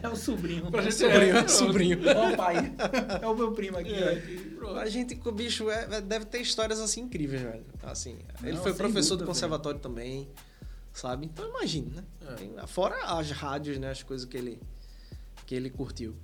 É 0.02 0.08
o 0.10 0.16
sobrinho. 0.16 0.70
Pra 0.70 0.82
gente 0.82 0.96
Sobrinho, 0.96 1.38
é, 1.38 1.48
sobrinho. 1.48 2.00
Ó 2.16 2.34
o 2.34 2.38
pai. 2.38 2.74
É 3.22 3.28
o 3.28 3.36
meu 3.36 3.52
primo 3.54 3.78
aqui, 3.78 3.94
É. 3.94 4.22
A 4.80 4.86
gente, 4.88 5.16
com 5.16 5.30
o 5.30 5.32
bicho, 5.32 5.70
é- 5.70 5.88
é- 5.92 6.02
deve 6.02 6.26
ter 6.26 6.40
histórias 6.40 6.80
assim 6.80 7.02
incríveis, 7.02 7.42
velho. 7.42 7.66
Assim, 7.84 8.18
ele 8.42 8.54
Não, 8.54 8.62
foi 8.64 8.72
sem 8.72 8.78
professor 8.78 9.10
dúvida, 9.12 9.26
do 9.26 9.28
conservatório 9.28 9.80
também, 9.80 10.30
sabe? 10.94 11.26
Então 11.26 11.48
imagina, 11.50 11.90
né? 11.96 12.04
É. 12.30 12.34
Tem- 12.36 12.54
fora 12.68 12.96
as 13.18 13.30
rádios, 13.32 13.78
né? 13.78 13.92
As 13.92 14.04
coisas 14.04 14.26
que 14.28 14.38
ele, 14.38 14.60
que 15.46 15.56
ele 15.56 15.70
curtiu 15.70 16.16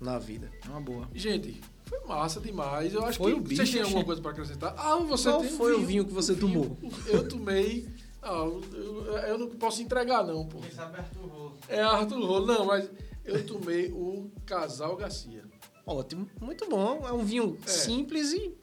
na 0.00 0.18
vida. 0.18 0.50
É 0.64 0.68
uma 0.68 0.80
boa. 0.80 1.08
Gente, 1.14 1.60
foi 1.86 2.00
massa 2.06 2.40
demais. 2.40 2.92
Eu 2.94 3.04
acho 3.04 3.18
Foi 3.18 3.32
que 3.32 3.38
o 3.38 3.42
bicho, 3.42 3.56
vocês 3.56 3.70
têm 3.70 3.82
alguma 3.82 4.04
coisa 4.04 4.20
pra 4.20 4.30
acrescentar. 4.30 4.74
Ah, 4.76 4.96
você 4.96 5.28
Qual 5.30 5.40
tem 5.40 5.50
foi 5.50 5.74
o 5.74 5.84
vinho 5.84 6.04
que 6.04 6.12
você 6.12 6.34
tomou? 6.34 6.76
Eu 7.06 7.26
tomei. 7.28 7.88
Ah, 8.22 8.34
eu, 8.44 9.06
eu 9.28 9.38
não 9.38 9.48
posso 9.50 9.80
entregar, 9.82 10.24
não, 10.26 10.46
pô. 10.46 10.58
Quem 10.58 10.70
sabe 10.70 10.98
Arthur 10.98 11.26
Rolo. 11.26 11.56
É 11.68 11.80
Arthur 11.82 12.20
Rolo. 12.24 12.46
Não, 12.46 12.64
mas 12.66 12.90
eu 13.24 13.44
tomei 13.46 13.90
o 13.92 14.30
Casal 14.44 14.96
Garcia. 14.96 15.44
Ótimo, 15.86 16.28
muito 16.40 16.68
bom. 16.68 17.02
É 17.06 17.12
um 17.12 17.24
vinho 17.24 17.56
É. 17.64 17.68
simples 17.70 18.32
e. 18.32 18.54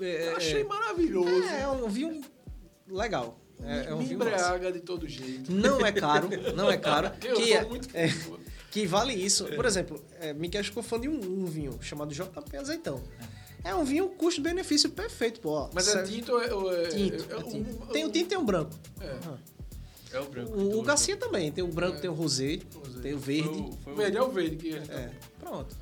é, 0.00 0.28
Eu 0.32 0.36
achei 0.36 0.64
maravilhoso. 0.64 1.28
é, 1.44 1.62
é 1.62 1.68
um 1.68 1.88
vinho 1.88 2.22
legal. 2.88 3.38
É, 3.62 3.86
é 3.90 3.94
um 3.94 3.98
vinho 3.98 4.18
massa. 4.20 4.30
embriaga 4.30 4.72
de 4.72 4.80
todo 4.80 5.06
jeito. 5.08 5.50
Não 5.52 5.84
é 5.84 5.90
caro, 5.92 6.28
não 6.56 6.70
é 6.70 6.76
caro. 6.78 7.10
Eu 7.22 7.36
que, 7.36 7.46
sou 7.48 7.56
é- 7.56 7.64
muito 7.64 7.88
é. 7.94 8.08
Que 8.82 8.86
vale 8.86 9.14
isso. 9.14 9.44
Por 9.46 9.64
exemplo, 9.64 10.02
é, 10.20 10.32
Miquel 10.32 10.62
ficou 10.64 10.82
fã 10.82 10.98
de 11.00 11.08
um, 11.08 11.18
um 11.42 11.44
vinho 11.46 11.78
chamado 11.80 12.12
JP 12.14 12.56
Azeitão. 12.56 13.02
É 13.64 13.74
um 13.74 13.84
vinho 13.84 14.08
custo-benefício 14.10 14.88
perfeito, 14.90 15.40
pô. 15.40 15.50
ó. 15.50 15.70
Mas 15.72 15.88
é 15.88 16.02
tinto 16.04 16.32
ou 16.32 16.72
é. 16.72 16.84
é- 16.84 16.88
Tinto, 16.88 17.26
é 17.32 17.36
é 17.38 17.42
tinto. 17.42 17.86
Tem 17.92 18.04
o 18.04 18.10
tinto 18.10 18.26
e 18.26 18.28
tem 18.28 18.38
o 18.38 18.44
branco. 18.44 18.72
É. 19.00 19.18
É 20.16 20.20
o 20.20 20.24
branco. 20.26 20.52
O, 20.52 20.78
o 20.78 20.82
Garcia 20.82 21.16
também. 21.16 21.50
Tem 21.52 21.62
o 21.62 21.68
branco, 21.68 22.00
tem 22.00 22.08
o 22.08 22.14
rosé, 22.14 22.60
Rosé. 22.74 23.00
tem 23.02 23.14
o 23.14 23.18
Foi 23.20 23.34
verde. 23.42 23.58
o- 23.60 23.78
foi 23.84 23.92
O 23.92 23.96
verde 23.96 24.16
é 24.16 24.22
o 24.22 24.30
verde 24.30 24.56
que 24.56 24.72
gente 24.72 24.90
É, 24.90 25.10
pronto. 25.40 25.76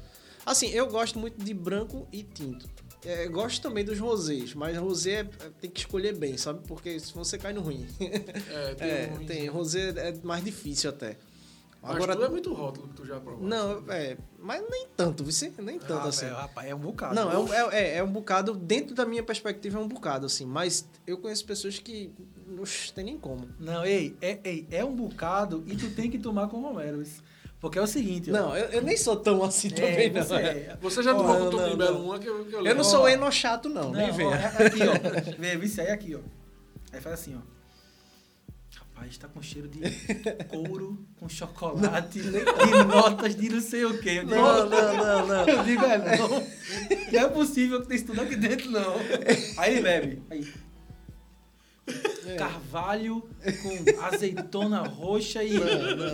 Assim, 0.45 0.69
eu 0.71 0.87
gosto 0.89 1.19
muito 1.19 1.43
de 1.43 1.53
branco 1.55 2.09
e 2.13 2.23
tinto. 2.23 2.69
É, 3.05 3.29
gosto 3.29 3.61
também 3.63 3.85
dos 3.85 4.01
rosés, 4.01 4.53
mas 4.55 4.77
rosé 4.77 5.11
é- 5.13 5.21
é- 5.21 5.51
tem 5.61 5.71
que 5.71 5.79
escolher 5.79 6.13
bem, 6.17 6.37
sabe? 6.37 6.61
Porque 6.67 6.99
se 6.99 7.13
você 7.15 7.39
cai 7.39 7.53
no 7.53 7.61
ruim. 7.61 7.87
É, 8.01 8.75
tem 8.75 8.89
é, 8.91 9.13
um 9.21 9.25
tem. 9.27 9.47
Rosé 9.49 9.91
é 9.91 10.15
mais 10.25 10.43
difícil 10.43 10.91
até. 10.91 11.17
Mas 11.83 11.95
Agora, 11.95 12.17
tu 12.17 12.25
é 12.25 12.29
muito 12.29 12.53
rótulo 12.53 12.89
que 12.89 12.95
tu 12.95 13.07
já 13.07 13.21
provou. 13.21 13.47
não, 13.47 13.85
é, 13.89 14.17
mas 14.41 14.61
nem 14.69 14.89
tanto, 14.97 15.23
você 15.25 15.53
nem 15.59 15.79
tanto 15.79 15.93
Ah, 16.07 16.09
assim. 16.09 16.25
velho, 16.25 16.35
rapaz, 16.37 16.69
é 16.69 16.75
um 16.75 16.79
bocado. 16.81 17.15
Não, 17.15 17.31
é 17.31 17.39
um, 17.39 17.53
é, 17.53 17.79
é- 17.79 17.97
é 17.99 18.03
um 18.03 18.11
bocado, 18.11 18.55
dentro 18.55 18.93
da 18.95 19.07
minha 19.07 19.23
perspectiva, 19.23 19.79
é 19.79 19.81
um 19.83 19.87
bocado, 19.87 20.27
assim. 20.27 20.45
Mas 20.45 20.89
eu 21.07 21.17
conheço 21.19 21.45
pessoas 21.45 21.79
que. 21.79 22.13
Oxe, 22.61 22.93
tem 22.93 23.05
nem 23.05 23.17
como. 23.19 23.49
Não, 23.61 23.85
ei, 23.85 24.17
é, 24.21 24.39
ei, 24.43 24.67
é 24.71 24.85
um 24.85 24.97
bocado 24.97 25.63
e 25.67 25.77
tu 25.77 25.89
tem 25.91 26.11
que 26.11 26.19
tomar 26.19 26.49
com 26.49 26.61
Romero. 26.61 27.01
isso. 27.01 27.23
Porque 27.61 27.79
é 27.79 27.83
o 27.83 27.87
seguinte, 27.87 28.31
ó. 28.31 28.33
Não, 28.35 28.57
eu, 28.57 28.67
eu 28.67 28.83
nem 28.83 28.97
sou 28.97 29.17
tão 29.17 29.43
assim 29.45 29.69
É, 29.69 29.71
também, 29.71 30.13
não. 30.13 30.23
você 30.23 30.35
é. 30.35 30.77
Você 30.81 31.03
já 31.03 31.15
tomou 31.15 31.35
com 31.51 31.57
não, 31.57 31.65
o 31.67 31.69
não, 31.71 31.77
Belo 31.77 31.99
não. 31.99 32.05
uma 32.07 32.19
que 32.19 32.29
eu, 32.29 32.45
que 32.45 32.53
eu 32.55 32.67
Eu 32.67 32.75
não 32.75 32.85
sou 32.85 33.09
eno 33.09 33.31
chato, 33.33 33.69
não, 33.69 33.93
nem 33.93 34.09
Não, 34.09 34.13
ó, 34.13 34.17
venha. 34.17 34.35
é 34.37 34.67
aqui, 34.67 34.81
ó. 34.83 35.33
Vê, 35.39 35.57
vice 35.57 35.81
aí 35.81 35.91
aqui, 35.91 36.15
ó. 36.15 36.21
Aí 36.93 37.01
faz 37.01 37.15
assim, 37.21 37.37
ó. 37.37 37.56
Rapaz, 38.97 39.19
tá 39.19 39.29
com 39.29 39.43
cheiro 39.43 39.69
de 39.69 39.81
couro, 40.49 40.99
com 41.21 41.29
chocolate, 41.29 42.19
e 42.19 42.85
notas 42.85 43.37
de 43.37 43.51
não 43.51 43.61
sei 43.61 43.85
o 43.85 43.99
quê. 43.99 44.21
Eu 44.21 44.25
digo, 44.25 44.35
Não, 44.35 44.71
não, 44.71 44.97
não, 44.97 45.27
não. 45.27 45.49
Eu 45.49 45.65
digo, 45.65 45.85
é, 45.85 46.17
não. 46.17 46.29
Não 46.29 47.21
é 47.21 47.29
possível 47.29 47.83
que 47.83 47.89
tem 47.89 47.97
isso 47.97 48.07
tudo 48.07 48.23
aqui 48.23 48.37
dentro, 48.37 48.71
não. 48.71 48.95
Aí 49.59 49.75
ele 49.75 49.83
bebe. 49.83 50.23
Aí. 50.31 50.51
É. 52.27 52.35
Carvalho 52.35 53.23
com 53.63 54.03
azeitona 54.05 54.81
roxa 54.83 55.45
e 55.45 55.55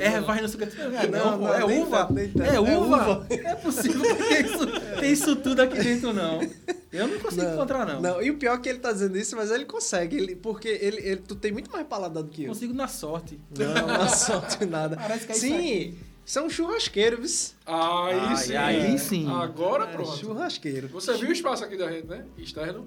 ervas 0.01 0.43
não 0.43 0.49
sei 0.49 0.61
o 0.61 0.69
que. 0.71 0.77
Não, 0.77 0.85
é 1.01 1.07
Não, 1.07 1.31
não, 1.31 1.39
não, 1.39 1.55
é 1.55 1.65
uva. 1.65 2.09
nem 2.11 2.29
tanto. 2.29 2.43
É 2.51 2.57
É 2.57 2.61
uva. 2.61 2.77
uva. 2.85 3.27
Não 3.31 3.51
é 3.51 3.55
possível 3.55 4.03
que 4.03 4.15
tem 4.23 4.41
isso, 4.45 4.67
tem 5.01 5.13
isso 5.13 5.37
tudo 5.37 5.61
aqui 5.63 5.79
dentro, 5.83 6.13
não. 6.13 6.41
Eu 6.93 7.09
não 7.09 7.19
consigo 7.19 7.43
encontrar, 7.43 7.87
não. 7.87 8.03
Não, 8.03 8.23
e 8.23 8.31
o 8.31 8.37
pior 8.37 8.57
é 8.59 8.61
que 8.61 8.69
ele 8.69 8.81
tá 8.81 8.93
dizendo 8.93 9.17
isso, 9.17 9.35
mas 9.35 9.51
ele 9.51 9.65
consegue. 9.65 10.17
Ele, 10.19 10.37
porque 10.37 10.69
ele, 10.69 10.99
ele, 10.99 11.17
tu 11.27 11.35
tem 11.35 11.51
muito 11.51 11.71
mais 11.71 11.87
paladar 11.87 12.23
do 12.23 12.29
que 12.29 12.45
eu. 12.45 12.49
Consigo 12.49 12.75
na 12.75 12.87
sorte. 12.89 13.41
Não, 13.59 13.87
não 13.87 14.09
sorte 14.11 14.67
nada. 14.67 14.97
Parece 14.97 15.25
que 15.27 15.33
é 15.33 15.37
isso 15.37 15.47
Sim, 15.47 15.99
são 16.27 16.51
churrasqueiros. 16.51 17.55
Aí 17.65 18.19
Ai, 18.21 18.37
sim. 18.37 18.57
aí 18.57 18.99
sim. 18.99 19.31
Agora 19.33 19.85
É, 19.85 19.87
pronto. 19.87 20.19
churrasqueiro. 20.19 20.89
Você 20.89 21.15
viu 21.15 21.31
o 21.31 21.33
espaço 21.33 21.65
aqui 21.65 21.79
da 21.79 21.91
gente, 21.91 22.07
né? 22.07 22.27
Externo. 22.37 22.87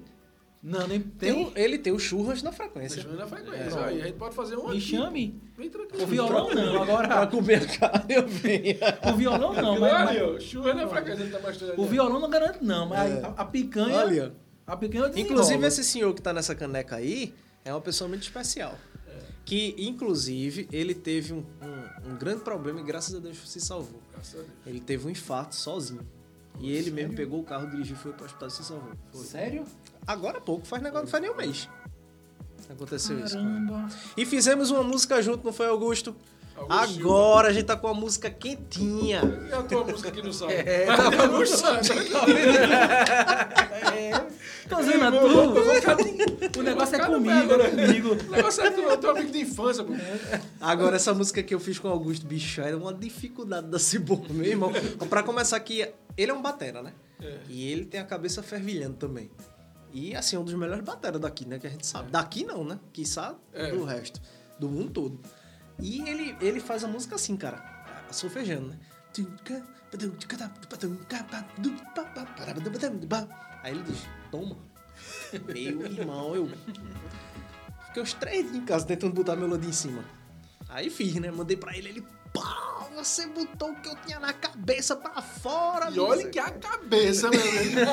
Não, 0.67 0.87
nem 0.87 0.99
Tem 0.99 1.31
tem. 1.31 1.45
o- 1.45 1.51
ele 1.55 1.77
tem 1.77 1.93
o 1.93 1.99
churras 1.99 2.41
na 2.41 2.51
frequência. 2.51 3.03
Ver 3.03 3.15
na 3.17 3.27
frequência. 3.27 3.77
É. 3.79 3.83
Aí 3.85 4.01
a 4.01 4.05
gente 4.05 4.17
pode 4.17 4.33
fazer 4.33 4.57
um 4.57 4.63
Me 4.63 4.69
aqui. 4.71 4.81
chame. 4.81 5.39
Bem 5.55 5.69
tranquilo. 5.69 6.03
O 6.03 6.07
violão 6.07 6.53
não, 6.55 6.71
Pra 6.73 6.81
agora. 6.81 7.27
comer 7.27 7.61
a 7.61 7.77
carne, 7.77 8.15
eu 8.15 8.27
venho. 8.27 8.75
O 9.13 9.15
violão 9.15 9.53
não, 9.53 9.79
mas. 9.79 10.21
ó. 10.21 10.39
Churras 10.39 10.75
na 10.75 10.87
frequência. 10.87 11.21
Ele 11.21 11.31
tá 11.31 11.39
mostrando 11.39 11.79
o 11.79 11.85
violão 11.85 12.19
não 12.19 12.29
garanto, 12.31 12.63
não. 12.65 12.89
Mas 12.89 13.11
É. 13.11 13.21
a, 13.23 13.27
a 13.37 13.45
picanha. 13.45 13.95
Olha, 13.95 14.33
A 14.65 14.75
picanha 14.75 15.05
eu. 15.05 15.17
Inclusive, 15.19 15.67
esse 15.67 15.83
senhor 15.83 16.11
que 16.15 16.21
tá 16.23 16.33
nessa 16.33 16.55
caneca 16.55 16.95
aí 16.95 17.31
é 17.63 17.71
uma 17.71 17.81
pessoa 17.81 18.07
muito 18.07 18.23
especial. 18.23 18.75
É. 19.07 19.19
Que, 19.45 19.75
inclusive, 19.77 20.67
ele 20.71 20.95
teve 20.95 21.31
um, 21.33 21.43
um- 21.61 22.11
um 22.13 22.17
grande 22.17 22.41
problema 22.41 22.79
e 22.79 22.83
graças 22.83 23.13
a 23.13 23.19
Deus 23.19 23.37
se 23.47 23.61
salvou. 23.61 24.01
Graças 24.11 24.33
a 24.33 24.37
Deus. 24.43 24.49
Ele 24.65 24.79
teve 24.79 25.05
um 25.05 25.11
infarto 25.11 25.55
sozinho. 25.55 26.01
E 26.59 26.71
ele 26.71 26.89
mesmo 26.89 27.13
pegou 27.13 27.39
o 27.41 27.43
carro, 27.43 27.69
dirigiu 27.69 27.95
e 27.95 27.99
foi 27.99 28.13
pro 28.13 28.25
hospital 28.25 28.47
e 28.47 28.51
se 28.51 28.63
salvou. 28.63 28.91
Sério? 29.13 29.65
Agora 30.07 30.37
há 30.37 30.41
pouco, 30.41 30.65
faz 30.67 30.81
negócio, 30.81 31.05
não 31.05 31.11
faz 31.11 31.21
nem 31.23 31.31
um 31.31 31.35
mês. 31.35 31.69
Aconteceu 32.69 33.19
isso. 33.19 33.37
com. 33.37 33.43
Caramba. 33.43 33.89
E 34.17 34.25
fizemos 34.25 34.71
uma 34.71 34.83
música 34.83 35.21
junto, 35.21 35.45
não 35.45 35.53
foi, 35.53 35.67
Augusto? 35.67 36.15
Augusto 36.55 36.93
Silva. 36.93 37.09
Agora 37.09 37.49
a 37.49 37.53
gente 37.53 37.65
tá 37.65 37.75
com 37.75 37.87
a 37.87 37.93
música 37.93 38.29
quentinha. 38.29 39.21
E 39.49 39.53
a 39.53 39.61
tua 39.63 39.83
música 39.83 40.09
que 40.09 40.21
não 40.21 40.31
sai? 40.31 40.53
É, 40.53 40.85
tá 40.85 41.23
Augusto 41.23 41.57
sai. 41.57 41.81
Tô 44.69 44.77
dizendo 44.77 45.03
a 45.03 45.11
tu. 45.11 46.59
O 46.59 46.63
negócio 46.63 46.95
é 46.95 47.05
comigo, 47.05 47.53
é 47.53 47.69
comigo. 47.69 48.13
O 48.13 48.31
negócio 48.31 48.63
é 48.63 48.71
teu, 48.71 48.97
teu 48.97 49.09
amigo 49.11 49.31
de 49.31 49.41
infância, 49.41 49.83
pô. 49.83 49.93
Agora, 50.61 50.95
essa 50.95 51.13
música 51.13 51.43
que 51.43 51.53
eu 51.53 51.59
fiz 51.59 51.77
com 51.77 51.89
o 51.89 51.91
Augusto, 51.91 52.25
bicho, 52.25 52.61
era 52.61 52.77
uma 52.77 52.93
dificuldade 52.93 53.67
da 53.67 53.77
Cibor, 53.77 54.25
meu 54.31 54.45
irmão. 54.45 54.71
Pra 55.09 55.21
começar 55.23 55.57
aqui, 55.57 55.87
ele 56.17 56.31
é 56.31 56.33
um 56.33 56.41
batera, 56.41 56.81
né? 56.81 56.93
É. 57.21 57.37
E 57.49 57.69
ele 57.69 57.85
tem 57.85 57.99
a 57.99 58.05
cabeça 58.05 58.41
fervilhando 58.41 58.95
também. 58.95 59.29
E, 59.95 60.13
assim, 60.13 60.35
é 60.35 60.39
um 60.39 60.43
dos 60.43 60.53
melhores 60.53 60.83
bateras 60.83 61.21
daqui, 61.21 61.47
né? 61.47 61.57
Que 61.57 61.67
a 61.67 61.69
gente 61.69 61.87
sabe. 61.87 62.11
Daqui 62.11 62.43
não, 62.43 62.65
né? 62.65 62.77
Quiçá 62.91 63.33
É. 63.53 63.71
do 63.71 63.85
resto. 63.85 64.21
Do 64.59 64.67
mundo 64.67 64.91
todo. 64.91 65.21
E 65.79 66.01
ele, 66.01 66.35
ele 66.41 66.59
faz 66.59 66.83
a 66.83 66.87
música 66.87 67.15
assim, 67.15 67.37
cara. 67.37 67.63
Solfejando, 68.11 68.67
né? 68.67 68.79
Aí 73.63 73.71
ele 73.73 73.83
diz, 73.83 73.99
toma. 74.29 74.57
Meu 75.31 75.85
irmão, 75.85 76.35
eu... 76.35 76.49
Fiquei 77.87 78.03
uns 78.03 78.13
três 78.13 78.43
dias 78.51 78.55
em 78.57 78.65
casa 78.65 78.85
tentando 78.85 79.13
botar 79.13 79.31
a 79.33 79.37
melodia 79.37 79.69
em 79.69 79.73
cima. 79.73 80.03
Aí 80.67 80.89
fiz, 80.89 81.15
né? 81.15 81.31
Mandei 81.31 81.55
pra 81.55 81.75
ele, 81.77 81.87
ele... 81.87 82.07
Pá, 82.33 82.84
você 82.95 83.27
botou 83.27 83.69
o 83.71 83.75
que 83.75 83.89
eu 83.89 83.95
tinha 84.05 84.19
na 84.19 84.33
cabeça 84.33 84.95
pra 84.95 85.21
fora, 85.21 85.89
E 85.91 85.99
olha 85.99 86.27
que 86.29 86.39
é 86.39 86.41
a 86.43 86.49
cabeça, 86.51 87.29
meu 87.29 87.39
amigo. 87.41 87.79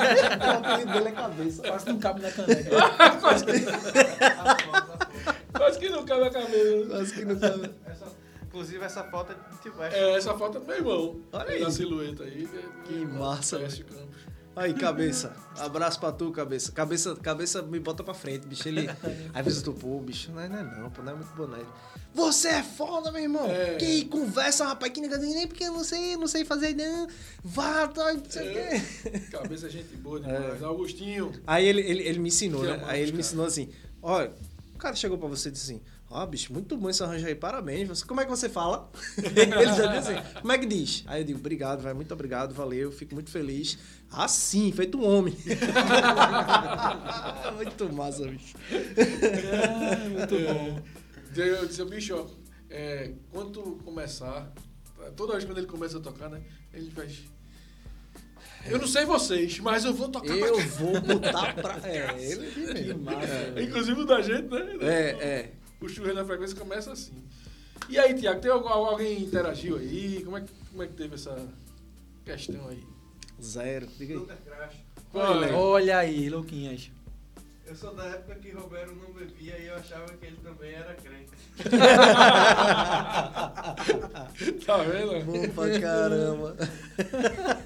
O 0.43 0.49
apelido 0.57 0.91
dele 0.93 1.07
é 1.09 1.11
cabeça. 1.11 1.61
Quase 1.63 1.85
não 1.87 1.99
cabe 1.99 2.21
na 2.21 2.31
caneca. 2.31 2.69
Quase 5.53 5.79
que 5.79 5.89
não 5.89 6.05
cabe 6.05 6.23
a 6.25 6.29
cabeça. 6.31 6.87
Quase 6.89 7.13
que 7.13 7.25
não 7.25 7.39
cabe. 7.39 7.71
Essa- 7.85 8.11
inclusive, 8.47 8.83
essa 8.85 9.03
foto 9.05 9.31
é 9.33 9.35
de 9.63 9.69
West. 9.77 9.95
É, 9.95 10.15
essa 10.17 10.33
foto 10.35 10.57
é 10.57 10.61
do 10.61 10.67
meu 10.67 10.75
irmão. 10.77 11.21
Olha 11.31 11.59
Na 11.59 11.67
aí. 11.67 11.71
silhueta 11.71 12.23
aí. 12.23 12.47
Que 12.85 13.05
massa, 13.05 13.57
West 13.57 13.83
Campos. 13.83 14.32
Aí, 14.55 14.73
cabeça. 14.73 15.35
Abraço 15.57 15.99
pra 15.99 16.11
tu, 16.11 16.31
cabeça. 16.31 16.71
Cabeça, 16.71 17.15
cabeça 17.15 17.61
me 17.61 17.79
bota 17.79 18.03
pra 18.03 18.13
frente, 18.13 18.45
bicho. 18.47 18.67
Ele. 18.67 18.87
Às 19.33 19.43
vezes 19.45 19.59
eu 19.59 19.65
tô, 19.65 19.73
pô, 19.73 19.99
bicho, 19.99 20.31
não 20.31 20.41
é, 20.41 20.47
não 20.49 20.59
é 20.59 20.63
não, 20.63 20.89
pô, 20.91 21.01
não 21.01 21.11
é 21.13 21.15
muito. 21.15 21.29
Ele, 21.55 21.65
Você 22.13 22.49
é 22.49 22.63
foda, 22.63 23.11
meu 23.11 23.21
irmão. 23.21 23.49
É. 23.49 23.75
Que 23.75 24.05
conversa, 24.05 24.65
rapaz, 24.65 24.91
que 24.93 25.01
negócio 25.01 25.23
nem 25.23 25.47
porque 25.47 25.63
eu 25.63 25.71
não 25.73 25.83
sei, 25.83 26.15
não 26.17 26.27
sei 26.27 26.45
fazer, 26.45 26.75
não. 26.75 27.07
Vá, 27.43 27.87
tá, 27.87 28.13
não 28.13 28.23
sei 28.29 28.47
o 28.47 28.57
É. 28.59 28.79
quê. 28.79 29.19
Cabeça 29.31 29.67
é 29.67 29.69
gente 29.69 29.95
boa 29.95 30.19
demais. 30.19 30.61
Augustinho. 30.61 31.31
Aí 31.47 31.65
ele, 31.67 31.81
ele, 31.81 32.03
ele 32.03 32.19
me 32.19 32.27
ensinou, 32.29 32.61
né? 32.63 32.73
amamos, 32.73 32.89
Aí 32.89 32.97
ele 33.01 33.11
me 33.11 33.17
cara. 33.17 33.21
ensinou 33.21 33.45
assim: 33.47 33.69
olha, 34.01 34.31
o 34.75 34.77
cara 34.77 34.95
chegou 34.95 35.17
pra 35.17 35.27
você 35.27 35.49
e 35.49 35.51
disse 35.51 35.71
assim: 35.71 35.81
ó, 36.13 36.25
bicho, 36.25 36.53
muito 36.53 36.77
bom 36.77 36.89
esse 36.89 37.03
arranjo 37.03 37.25
aí, 37.25 37.33
parabéns. 37.33 37.87
Você, 37.89 38.05
como 38.05 38.21
é 38.21 38.23
que 38.23 38.29
você 38.29 38.47
fala? 38.47 38.89
ele 39.17 39.65
já 39.65 39.87
disse 39.87 40.11
assim: 40.11 40.21
como 40.39 40.51
é 40.51 40.57
que 40.57 40.67
diz? 40.67 41.03
Aí 41.07 41.21
eu 41.21 41.25
digo: 41.25 41.39
obrigado, 41.39 41.81
vai, 41.81 41.93
muito 41.93 42.13
obrigado, 42.13 42.53
valeu, 42.53 42.91
fico 42.91 43.15
muito 43.15 43.31
feliz. 43.31 43.79
Assim, 44.11 44.71
feito 44.71 44.99
um 44.99 45.05
homem. 45.05 45.35
muito 47.57 47.91
massa, 47.91 48.27
bicho. 48.27 48.55
Muito 50.11 50.39
bom. 50.39 50.79
Eu 51.35 51.65
disse, 51.65 51.83
bicho, 51.85 52.15
ó, 52.15 52.27
é, 52.69 53.13
quando 53.31 53.51
tu 53.51 53.79
começar, 53.83 54.53
toda 55.15 55.33
vez 55.33 55.45
quando 55.45 55.57
ele 55.57 55.67
começa 55.67 55.97
a 55.97 56.01
tocar, 56.01 56.29
né? 56.29 56.43
Ele 56.71 56.91
faz. 56.91 57.23
Eu 58.65 58.77
não 58.77 58.87
sei 58.87 59.03
vocês, 59.03 59.59
mas 59.59 59.83
eu 59.83 59.93
vou 59.93 60.07
tocar 60.09 60.33
Eu 60.33 60.55
pra 60.55 60.65
vou 60.65 61.01
botar 61.01 61.53
pra. 61.55 61.79
É, 61.83 62.15
ele 62.21 62.73
Que 62.73 62.93
massa. 62.93 63.27
cá. 63.53 63.61
Inclusive 63.61 63.99
o 63.99 64.05
da 64.05 64.21
gente, 64.21 64.47
né? 64.47 64.77
É, 64.81 65.09
é. 65.09 65.53
O 65.83 65.89
churrasco 65.89 66.15
na 66.15 66.25
frequência 66.25 66.55
começa 66.57 66.91
assim. 66.93 67.21
E 67.89 67.97
aí, 67.99 68.13
Tiago, 68.13 68.39
tem 68.39 68.49
algum- 68.51 68.69
alguém 68.69 69.23
interagiu 69.23 69.75
aí? 69.77 70.21
Como 70.23 70.37
é, 70.37 70.41
que, 70.41 70.47
como 70.71 70.83
é 70.83 70.87
que 70.87 70.93
teve 70.93 71.15
essa 71.15 71.35
questão 72.23 72.67
aí? 72.69 72.83
Zero. 73.41 73.87
Diga 73.97 74.13
aí. 74.13 74.19
Lucas 74.19 74.37
Crash. 74.45 74.75
Olha, 75.13 75.53
Olha 75.55 75.97
aí, 75.97 76.29
Luquinhas. 76.29 76.89
Eu 77.65 77.75
sou 77.75 77.93
da 77.93 78.05
época 78.05 78.35
que 78.35 78.51
Romero 78.51 78.95
não 78.95 79.11
bebia 79.13 79.57
e 79.57 79.67
eu 79.67 79.75
achava 79.75 80.05
que 80.13 80.25
ele 80.25 80.37
também 80.43 80.71
era 80.73 80.93
crente. 80.95 81.31
tá 84.65 84.77
vendo? 84.77 85.25
Bom 85.25 85.49
pra 85.49 85.79
caramba. 85.79 86.55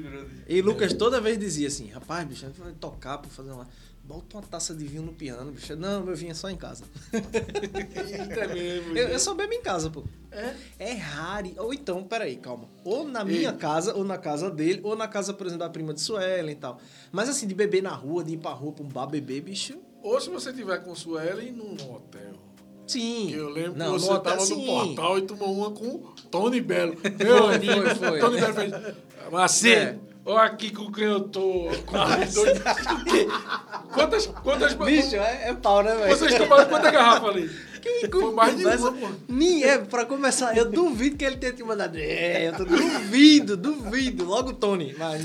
Grande. 0.00 0.30
E 0.48 0.62
Lucas 0.62 0.92
toda 0.92 1.20
vez 1.20 1.38
dizia 1.38 1.68
assim, 1.68 1.88
rapaz, 1.88 2.26
bicho, 2.26 2.44
a 2.44 2.48
gente 2.48 2.60
vai 2.60 2.72
tocar 2.72 3.18
pra 3.18 3.30
fazer 3.30 3.50
uma. 3.50 3.66
Bota 4.04 4.36
uma 4.36 4.42
taça 4.44 4.72
de 4.72 4.86
vinho 4.86 5.02
no 5.02 5.12
piano, 5.12 5.50
bicho. 5.50 5.74
Não, 5.74 6.04
meu 6.04 6.14
vinho 6.14 6.30
é 6.30 6.34
só 6.34 6.48
em 6.48 6.56
casa. 6.56 6.84
Eita 7.12 8.46
mesmo. 8.54 8.96
Eu, 8.96 9.08
eu 9.08 9.18
só 9.18 9.34
bebo 9.34 9.52
em 9.52 9.60
casa, 9.60 9.90
pô. 9.90 10.04
É? 10.30 10.54
É 10.78 10.92
raro. 10.92 11.52
Ou 11.58 11.74
então, 11.74 12.04
peraí, 12.04 12.36
calma. 12.36 12.68
Ou 12.84 13.08
na 13.08 13.24
minha 13.24 13.50
Ei. 13.50 13.56
casa, 13.56 13.94
ou 13.96 14.04
na 14.04 14.16
casa 14.16 14.48
dele, 14.48 14.80
ou 14.84 14.94
na 14.94 15.08
casa, 15.08 15.34
por 15.34 15.48
exemplo, 15.48 15.66
da 15.66 15.70
prima 15.70 15.92
de 15.92 16.00
Suelen 16.00 16.52
e 16.52 16.54
tal. 16.54 16.80
Mas 17.10 17.28
assim, 17.28 17.48
de 17.48 17.54
beber 17.54 17.82
na 17.82 17.90
rua, 17.90 18.22
de 18.22 18.34
ir 18.34 18.36
pra 18.36 18.52
rua 18.52 18.70
pra 18.70 18.84
um 18.84 18.88
bar 18.88 19.06
beber, 19.06 19.40
bicho. 19.40 19.76
Ou 20.04 20.20
se 20.20 20.30
você 20.30 20.52
tiver 20.52 20.78
com 20.84 20.94
Suelen 20.94 21.50
num 21.50 21.74
hotel. 21.92 22.45
Sim. 22.86 23.32
Eu 23.32 23.48
lembro 23.50 23.76
Não, 23.76 23.94
que 23.94 24.00
você 24.00 24.10
hotel, 24.10 24.36
tava 24.36 24.46
no 24.46 24.64
portal 24.64 25.18
e 25.18 25.22
tomou 25.22 25.52
uma 25.52 25.70
com 25.70 25.98
Tony 26.30 26.60
Belo. 26.60 26.96
Meu 27.18 27.48
amigo, 27.48 27.82
foi, 27.82 27.94
foi. 27.94 28.20
Tony 28.20 28.40
Belo 28.40 28.54
fez. 28.54 28.72
Macedo, 29.30 30.00
olha 30.24 30.42
aqui 30.42 30.70
com 30.70 30.92
quem 30.92 31.04
eu 31.04 31.20
tô. 31.20 31.68
Com 31.84 31.96
dois-? 32.32 32.62
Quantas. 33.92 34.26
quantas 34.26 34.74
Bicho, 34.74 35.16
é, 35.16 35.48
é 35.48 35.54
pau, 35.54 35.82
né, 35.82 35.94
velho? 35.96 36.16
Vocês 36.16 36.34
tomaram 36.34 36.66
quantas 36.66 36.92
garrafas 36.92 37.30
ali? 37.30 37.50
Que 37.80 38.08
Foi 38.08 38.32
mais 38.32 38.54
conversa. 38.54 38.90
uma, 38.90 38.92
pô. 38.92 39.14
Nem 39.28 39.64
é, 39.64 39.78
pra 39.78 40.04
começar, 40.04 40.56
eu 40.56 40.70
duvido 40.70 41.16
que 41.16 41.24
ele 41.24 41.36
tenha 41.36 41.52
te 41.52 41.62
mandado. 41.62 41.96
É, 41.98 42.48
eu 42.48 42.52
tô 42.54 42.64
duvido, 42.64 43.56
duvido. 43.56 44.24
Logo 44.24 44.52
Tony. 44.52 44.94
Mas. 44.98 45.24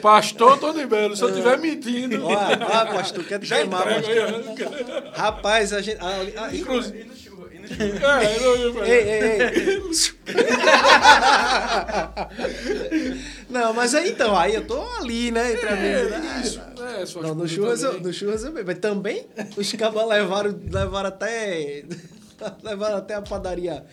Pastor 0.00 0.58
Tony 0.58 0.86
Belo, 0.86 1.16
se 1.16 1.22
eu 1.22 1.28
estiver 1.30 1.58
mentindo. 1.58 2.24
Olha, 2.24 2.58
ah, 2.66 2.86
pastor, 2.86 3.24
quer 3.24 3.38
te 3.40 3.46
Já 3.46 3.56
queimar, 3.58 3.98
entrega 3.98 4.32
pastor. 4.32 4.68
aí. 4.74 5.10
Rapaz, 5.14 5.72
a 5.72 5.80
gente. 5.80 5.98
ah, 6.00 6.20
ah, 6.36 6.54
Inclusive. 6.56 7.19
É, 7.78 8.44
eu 8.44 8.56
ia 8.58 8.72
falar. 8.72 8.88
Ei, 8.88 9.02
ei, 9.02 9.42
ei. 9.42 9.80
Não, 13.48 13.72
mas 13.72 13.94
aí 13.94 14.10
então, 14.10 14.36
aí 14.36 14.54
eu 14.54 14.66
tô 14.66 14.80
ali, 14.96 15.30
né? 15.30 15.52
Entre 15.52 15.68
amigos, 15.68 16.10
né? 16.10 16.36
É, 16.36 16.40
isso. 16.40 16.60
É, 16.60 17.06
suas 17.06 17.26
Não, 17.26 17.34
no 17.34 17.48
churras, 17.48 17.82
eu, 17.82 18.00
no 18.00 18.12
churras 18.12 18.44
eu 18.44 18.52
bebo. 18.52 18.66
Mas 18.66 18.78
também 18.78 19.26
os 19.56 19.72
cabas 19.72 20.08
levaram, 20.08 20.58
levaram 20.70 21.08
até. 21.08 21.84
Levaram 22.62 22.96
até 22.96 23.12
a 23.12 23.20
padaria 23.20 23.84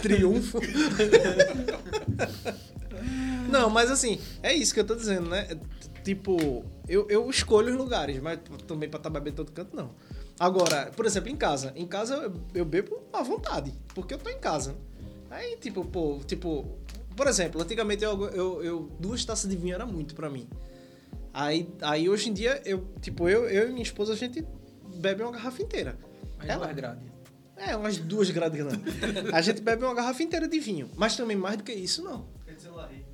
Triunfo. 0.00 0.58
Não, 3.50 3.68
mas 3.68 3.90
assim, 3.90 4.18
é 4.42 4.54
isso 4.54 4.72
que 4.72 4.80
eu 4.80 4.84
tô 4.84 4.94
dizendo, 4.94 5.28
né? 5.28 5.46
Tipo, 6.02 6.64
eu, 6.88 7.06
eu 7.10 7.28
escolho 7.28 7.72
os 7.72 7.76
lugares, 7.76 8.18
mas 8.22 8.38
também 8.66 8.88
pra 8.88 8.96
estar 8.96 9.10
bebendo 9.10 9.36
todo 9.36 9.52
canto, 9.52 9.76
não. 9.76 9.90
Agora, 10.38 10.90
por 10.96 11.06
exemplo, 11.06 11.28
em 11.30 11.36
casa. 11.36 11.72
Em 11.76 11.86
casa 11.86 12.14
eu, 12.16 12.32
eu 12.54 12.64
bebo 12.64 13.00
à 13.12 13.22
vontade, 13.22 13.72
porque 13.94 14.14
eu 14.14 14.18
tô 14.18 14.28
em 14.30 14.38
casa. 14.38 14.74
Aí, 15.30 15.56
tipo, 15.56 15.84
pô, 15.84 16.20
tipo... 16.26 16.76
Por 17.16 17.28
exemplo, 17.28 17.62
antigamente 17.62 18.02
eu, 18.04 18.20
eu, 18.30 18.62
eu- 18.64 18.90
duas 18.98 19.24
taças 19.24 19.48
de 19.48 19.56
vinho 19.56 19.74
era 19.74 19.86
muito 19.86 20.14
pra 20.14 20.28
mim. 20.28 20.48
Aí, 21.32 21.68
aí 21.80 22.08
hoje 22.08 22.28
em 22.28 22.32
dia, 22.32 22.60
eu, 22.64 22.84
tipo, 23.00 23.28
eu, 23.28 23.48
eu 23.48 23.68
e 23.68 23.72
minha 23.72 23.82
esposa, 23.84 24.12
a 24.12 24.16
gente 24.16 24.44
bebe 24.96 25.22
uma 25.22 25.30
garrafa 25.32 25.62
inteira. 25.62 25.96
Aí 26.38 26.48
Ela- 26.48 26.64
duas 26.66 26.76
grades. 26.76 27.14
É, 27.56 27.76
umas 27.76 27.96
duas 27.98 28.30
grades 28.30 28.58
grandes. 28.58 28.80
A 29.32 29.40
gente 29.40 29.60
bebe 29.60 29.84
uma 29.84 29.94
garrafa 29.94 30.20
inteira 30.24 30.48
de 30.48 30.58
vinho. 30.58 30.90
Mas 30.96 31.16
também 31.16 31.36
mais 31.36 31.56
do 31.56 31.62
que 31.62 31.72
isso, 31.72 32.02
não. 32.02 32.26
Quer 32.44 32.54
dizer, 32.54 32.70
Larry. 32.70 33.04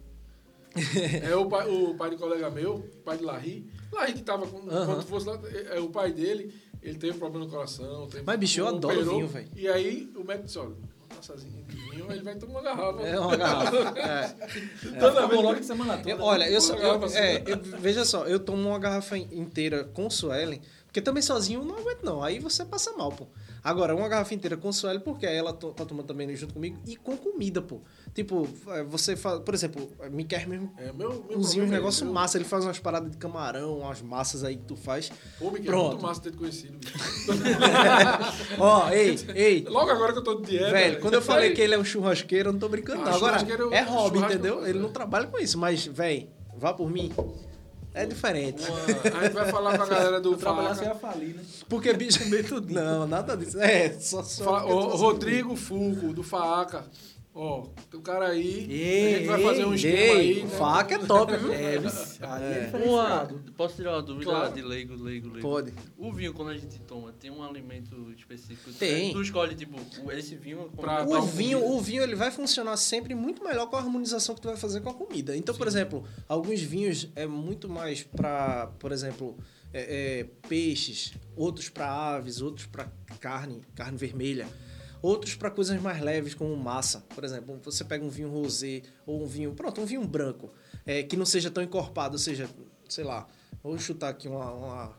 É 1.22 1.34
o 1.36 1.46
pai, 1.46 1.68
o 1.68 1.94
pai 1.94 2.10
de 2.10 2.16
colega 2.16 2.48
meu, 2.48 2.78
pai 3.04 3.18
de 3.18 3.24
Larry. 3.24 3.70
Larry 3.92 4.12
que 4.14 4.22
tava 4.22 4.46
com. 4.46 4.58
Aham. 4.70 4.86
Quando 4.86 5.02
fosse 5.04 5.26
lá, 5.26 5.38
é, 5.44 5.76
é 5.76 5.80
o 5.80 5.88
pai 5.90 6.12
dele, 6.12 6.54
ele 6.82 6.98
teve 6.98 7.18
problema 7.18 7.44
no 7.44 7.50
coração. 7.50 8.06
Teve, 8.08 8.24
Mas, 8.26 8.38
bicho, 8.38 8.60
eu 8.60 8.68
adoro 8.68 8.94
operou, 8.94 9.14
vinho, 9.16 9.26
velho. 9.28 9.48
E 9.56 9.68
aí 9.68 10.10
o 10.16 10.24
médico 10.24 10.46
disse: 10.46 10.58
olha, 10.58 10.68
uma 10.68 11.16
taçazinha 11.16 11.62
de 11.62 11.76
vinho, 11.76 12.10
ele 12.10 12.22
vai 12.22 12.34
tomar 12.36 12.52
uma 12.54 12.62
garrafa. 12.62 13.02
É 13.02 13.18
uma 13.20 13.36
garrafa. 13.36 13.76
É. 13.98 14.28
Toda 15.00 15.18
Acabou 15.24 15.42
logo 15.42 15.60
de 15.60 15.66
semana 15.66 15.96
toda. 15.98 16.10
Eu- 16.10 16.20
olha, 16.20 16.48
eu, 16.50 16.60
só- 16.60 16.74
eu- 16.74 17.04
é, 17.04 17.08
só. 17.08 17.50
eu- 17.50 17.62
veja 17.80 18.04
só, 18.04 18.26
eu 18.26 18.38
tomo 18.40 18.68
uma 18.68 18.78
garrafa 18.78 19.16
inteira 19.18 19.84
com 19.84 20.08
Suelen, 20.08 20.60
porque 20.86 21.00
também 21.00 21.22
sozinho 21.22 21.60
eu 21.60 21.64
não 21.64 21.76
aguento 21.78 22.02
não, 22.02 22.22
aí 22.22 22.38
você 22.38 22.64
passa 22.64 22.92
mal, 22.92 23.10
pô. 23.12 23.26
Agora, 23.62 23.94
uma 23.94 24.08
garrafa 24.08 24.34
inteira 24.34 24.56
com 24.56 24.72
Suelen, 24.72 25.00
porque 25.00 25.26
aí 25.26 25.36
ela 25.36 25.52
tá 25.52 25.84
tomando 25.84 26.06
também 26.06 26.34
junto 26.34 26.54
comigo, 26.54 26.78
e 26.86 26.96
com 26.96 27.16
comida, 27.16 27.60
pô. 27.60 27.80
Tipo, 28.14 28.48
é, 28.68 28.82
você 28.82 29.14
faz, 29.14 29.40
por 29.40 29.54
exemplo, 29.54 29.90
me 30.10 30.24
quer 30.24 30.48
mesmo 30.48 30.72
É, 30.78 30.92
meu, 30.92 31.10
meu 31.10 31.22
cozinha 31.38 31.64
uns 31.64 32.02
é 32.02 32.04
massa, 32.04 32.38
ele 32.38 32.44
faz 32.44 32.64
umas 32.64 32.78
paradas 32.78 33.10
de 33.10 33.16
camarão, 33.18 33.78
umas 33.78 34.00
massas 34.00 34.42
aí 34.42 34.56
que 34.56 34.64
tu 34.64 34.76
faz. 34.76 35.12
Pô, 35.38 35.50
Miguel, 35.50 35.62
é 35.62 35.66
Pronto. 35.66 35.90
muito 35.90 36.02
massa 36.02 36.20
ter 36.22 36.30
te 36.30 36.36
conhecido. 36.38 36.78
Ó, 38.58 38.90
ei, 38.90 39.18
ei, 39.34 39.64
Logo 39.68 39.90
agora 39.90 40.12
que 40.12 40.18
eu 40.18 40.24
tô 40.24 40.34
de 40.36 40.50
dieta. 40.50 40.70
Velho, 40.70 41.00
quando 41.00 41.14
eu 41.14 41.22
falei 41.22 41.52
que 41.52 41.60
ele 41.60 41.74
é 41.74 41.78
um 41.78 41.84
churrasqueiro, 41.84 42.48
eu 42.48 42.52
não 42.52 42.60
tô 42.60 42.68
brincando, 42.68 43.02
Ah, 43.02 43.10
não. 43.10 43.14
Agora, 43.14 43.46
é 43.72 43.82
hobby, 43.82 44.18
entendeu? 44.20 44.66
Ele 44.66 44.78
é. 44.78 44.82
não 44.82 44.90
trabalha 44.90 45.26
com 45.26 45.38
isso, 45.38 45.58
mas, 45.58 45.86
velho, 45.86 46.28
vá 46.56 46.72
por 46.72 46.90
mim. 46.90 47.12
É 47.92 48.06
diferente. 48.06 48.62
Uma- 48.68 49.18
a 49.18 49.22
gente 49.24 49.32
vai 49.32 49.50
falar 49.50 49.76
com 49.76 49.82
a 49.82 49.86
galera 49.86 50.20
do 50.20 50.36
Trabalhar 50.36 50.74
Faca. 50.74 50.86
ia 50.88 50.94
falir, 50.94 51.34
né? 51.34 51.42
Porque 51.68 51.92
bicho. 51.92 52.20
Não, 52.70 53.06
nada 53.06 53.36
disso. 53.36 53.60
É, 53.60 53.90
só. 53.98 54.22
só 54.22 54.44
Fa- 54.44 54.64
o 54.64 54.96
Rodrigo 54.96 55.56
Fulco, 55.56 56.12
do 56.12 56.22
Faaca. 56.22 56.84
Ó, 57.42 57.62
tem 57.90 57.98
um 57.98 58.02
cara 58.02 58.28
aí. 58.28 58.66
Ei, 58.70 59.14
a 59.14 59.18
gente 59.18 59.26
vai 59.28 59.42
fazer 59.42 59.64
um 59.64 59.72
esquema 59.72 59.96
ei, 59.96 60.10
aí. 60.36 60.42
né? 60.42 60.48
faca 60.50 60.94
é 60.96 60.98
top, 60.98 61.34
viu? 61.38 61.52
É, 61.54 61.76
é, 61.76 61.78
É. 61.78 62.86
Uma, 62.86 63.28
posso 63.56 63.76
tirar 63.76 63.92
uma 63.94 64.02
dúvida 64.02 64.30
Claro. 64.30 64.52
de 64.52 64.60
leigo, 64.60 64.94
leigo, 64.94 65.28
leigo? 65.28 65.40
Pode. 65.48 65.72
O 65.96 66.12
vinho, 66.12 66.34
quando 66.34 66.50
a 66.50 66.56
gente 66.58 66.78
toma, 66.80 67.12
tem 67.12 67.30
um 67.30 67.42
alimento 67.42 68.12
específico? 68.14 68.70
Tem. 68.74 69.14
Tu 69.14 69.22
escolhe, 69.22 69.54
tipo, 69.54 69.78
esse 70.12 70.36
vinho... 70.36 70.70
Pra- 70.76 71.06
pra 71.06 71.18
O 71.18 71.22
vinho, 71.22 71.60
comida. 71.60 71.74
o 71.76 71.80
vinho 71.80 72.02
ele 72.02 72.14
vai 72.14 72.30
funcionar 72.30 72.76
sempre 72.76 73.14
muito 73.14 73.42
melhor 73.42 73.66
com 73.70 73.76
a 73.76 73.78
harmonização 73.78 74.34
que 74.34 74.42
tu 74.42 74.48
vai 74.48 74.58
fazer 74.58 74.82
com 74.82 74.90
a 74.90 74.94
comida. 74.94 75.34
Então, 75.34 75.54
por 75.54 75.66
exemplo, 75.66 76.04
alguns 76.28 76.60
vinhos 76.60 77.08
é 77.16 77.26
muito 77.26 77.70
mais 77.70 78.02
para, 78.02 78.66
por 78.78 78.92
exemplo, 78.92 79.34
é, 79.72 80.20
é, 80.20 80.24
peixes, 80.46 81.14
outros 81.34 81.70
para 81.70 81.90
aves, 81.90 82.42
outros 82.42 82.66
para 82.66 82.86
carne, 83.18 83.62
carne 83.74 83.96
vermelha, 83.96 84.46
outros 85.02 85.34
para 85.34 85.50
coisas 85.50 85.80
mais 85.80 86.00
leves 86.00 86.34
como 86.34 86.56
massa. 86.56 87.04
Por 87.14 87.24
exemplo, 87.24 87.58
você 87.62 87.84
pega 87.84 88.04
um 88.04 88.08
vinho 88.08 88.30
rosé 88.30 88.82
ou 89.06 89.22
um 89.22 89.26
vinho, 89.26 89.52
pronto, 89.52 89.80
um 89.80 89.86
vinho 89.86 90.06
branco, 90.06 90.50
é, 90.86 91.02
que 91.02 91.16
não 91.16 91.26
seja 91.26 91.50
tão 91.50 91.62
encorpado, 91.62 92.14
ou 92.14 92.18
seja, 92.18 92.48
sei 92.88 93.04
lá, 93.04 93.26
vou 93.62 93.78
chutar 93.78 94.10
aqui 94.10 94.28
uma, 94.28 94.52
uma... 94.52 94.96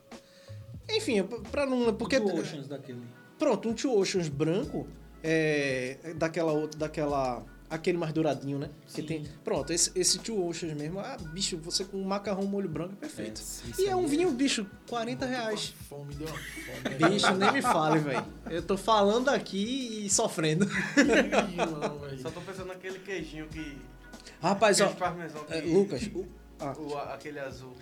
enfim, 0.89 1.23
para 1.51 1.65
não, 1.65 1.93
porque 1.93 2.19
Two 2.19 2.39
Oceans 2.39 2.67
daquele. 2.67 3.01
Pronto, 3.37 3.69
um 3.69 3.73
Two 3.73 3.97
Oceans 3.97 4.27
branco 4.27 4.87
é 5.23 6.13
daquela 6.15 6.51
outra, 6.51 6.79
daquela 6.79 7.45
aquele 7.71 7.97
mais 7.97 8.11
douradinho, 8.13 8.59
né? 8.59 8.69
Que 8.93 9.01
tem, 9.01 9.25
pronto, 9.43 9.71
esse, 9.73 9.91
esse 9.95 10.19
Two 10.19 10.45
Oceans 10.47 10.73
mesmo, 10.73 10.99
ah, 10.99 11.17
bicho, 11.33 11.57
você 11.57 11.85
com 11.85 11.97
um 11.97 12.03
macarrão 12.03 12.43
molho 12.43 12.67
branco 12.69 12.93
é 12.93 12.97
perfeito. 12.97 13.41
É, 13.79 13.81
e 13.81 13.87
é 13.87 13.95
um 13.95 14.03
é- 14.03 14.07
vinho, 14.07 14.29
bicho, 14.31 14.67
40 14.89 15.25
reais. 15.25 15.73
Fome, 15.89 16.13
deu 16.15 16.27
uma 16.27 16.37
fome. 16.37 17.09
Bicho, 17.13 17.33
nem 17.35 17.51
me 17.53 17.61
fale, 17.61 17.99
velho. 17.99 18.25
Eu 18.49 18.61
tô 18.61 18.77
falando 18.77 19.29
aqui 19.29 20.05
e 20.05 20.09
sofrendo. 20.09 20.67
Só 22.21 22.29
tô 22.29 22.41
pensando 22.41 22.67
naquele 22.67 22.99
queijinho 22.99 23.47
que. 23.47 23.77
Rapaz, 24.41 24.79
ó, 24.81 24.87
parmesão 24.89 25.43
que. 25.45 25.53
é, 25.53 25.61
Lucas, 25.61 26.03
o- 26.13 26.25
ah, 26.59 26.73
o- 26.77 26.97
aquele 26.97 27.39
azul. 27.39 27.73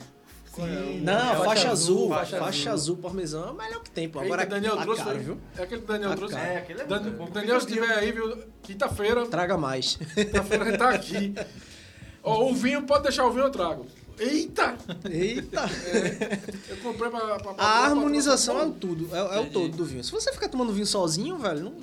Sim. 0.55 1.01
não, 1.01 1.13
É, 1.33 1.45
faixa, 1.45 1.69
azul, 1.71 2.09
faixa 2.09 2.37
faixa, 2.39 2.71
azul. 2.71 2.95
azul. 2.95 2.97
parmesão 2.97 3.47
é 3.47 3.51
o 3.51 3.55
melhor 3.55 3.81
que 3.83 3.91
tem, 3.91 4.09
pô. 4.09 4.19
Eita, 4.19 4.33
Agora 4.33 4.47
Daniel 4.49 4.75
tá 4.75 4.81
trouxe, 4.81 5.03
caro, 5.03 5.15
foi? 5.15 5.23
viu? 5.25 5.37
É 5.57 5.63
aquele 5.63 5.81
que 5.81 5.85
o 5.85 5.87
Daniel 5.87 6.09
Tá 6.09 6.15
trouxe? 6.17 6.35
caro. 6.35 6.47
É, 6.47 6.57
aquele 6.57 6.81
é 6.81 6.85
Dan- 6.85 7.09
bom. 7.11 7.29
Daniel, 7.29 7.61
se 7.61 7.67
tiver 7.67 7.91
aí, 7.91 8.11
viu? 8.11 8.37
Quinta-feira, 8.63 9.25
Traga 9.27 9.57
mais. 9.57 9.97
quinta-feira 10.15 10.65
gente 10.65 10.77
tá 10.77 10.89
aqui. 10.89 11.33
Ó, 12.23 12.49
o 12.49 12.53
vinho, 12.53 12.83
pode 12.83 13.03
deixar 13.03 13.25
o 13.25 13.31
vinho, 13.31 13.45
eu 13.45 13.51
trago. 13.51 13.85
Eita! 14.19 14.75
Eita! 15.09 15.61
Eu 16.67 16.77
comprei 16.77 17.09
pra... 17.09 17.19
pra, 17.37 17.53
pra 17.53 17.63
A 17.63 17.85
harmonização 17.85 18.55
é 18.55 18.59
pra- 18.59 18.67
o 18.67 18.71
tudo, 18.73 19.15
é, 19.15 19.37
é 19.37 19.39
o 19.39 19.49
todo 19.49 19.77
do 19.77 19.85
vinho. 19.85 20.03
Se 20.03 20.11
você 20.11 20.33
ficar 20.33 20.49
tomando 20.49 20.73
vinho 20.73 20.85
sozinho, 20.85 21.37
velho, 21.37 21.63
não, 21.63 21.73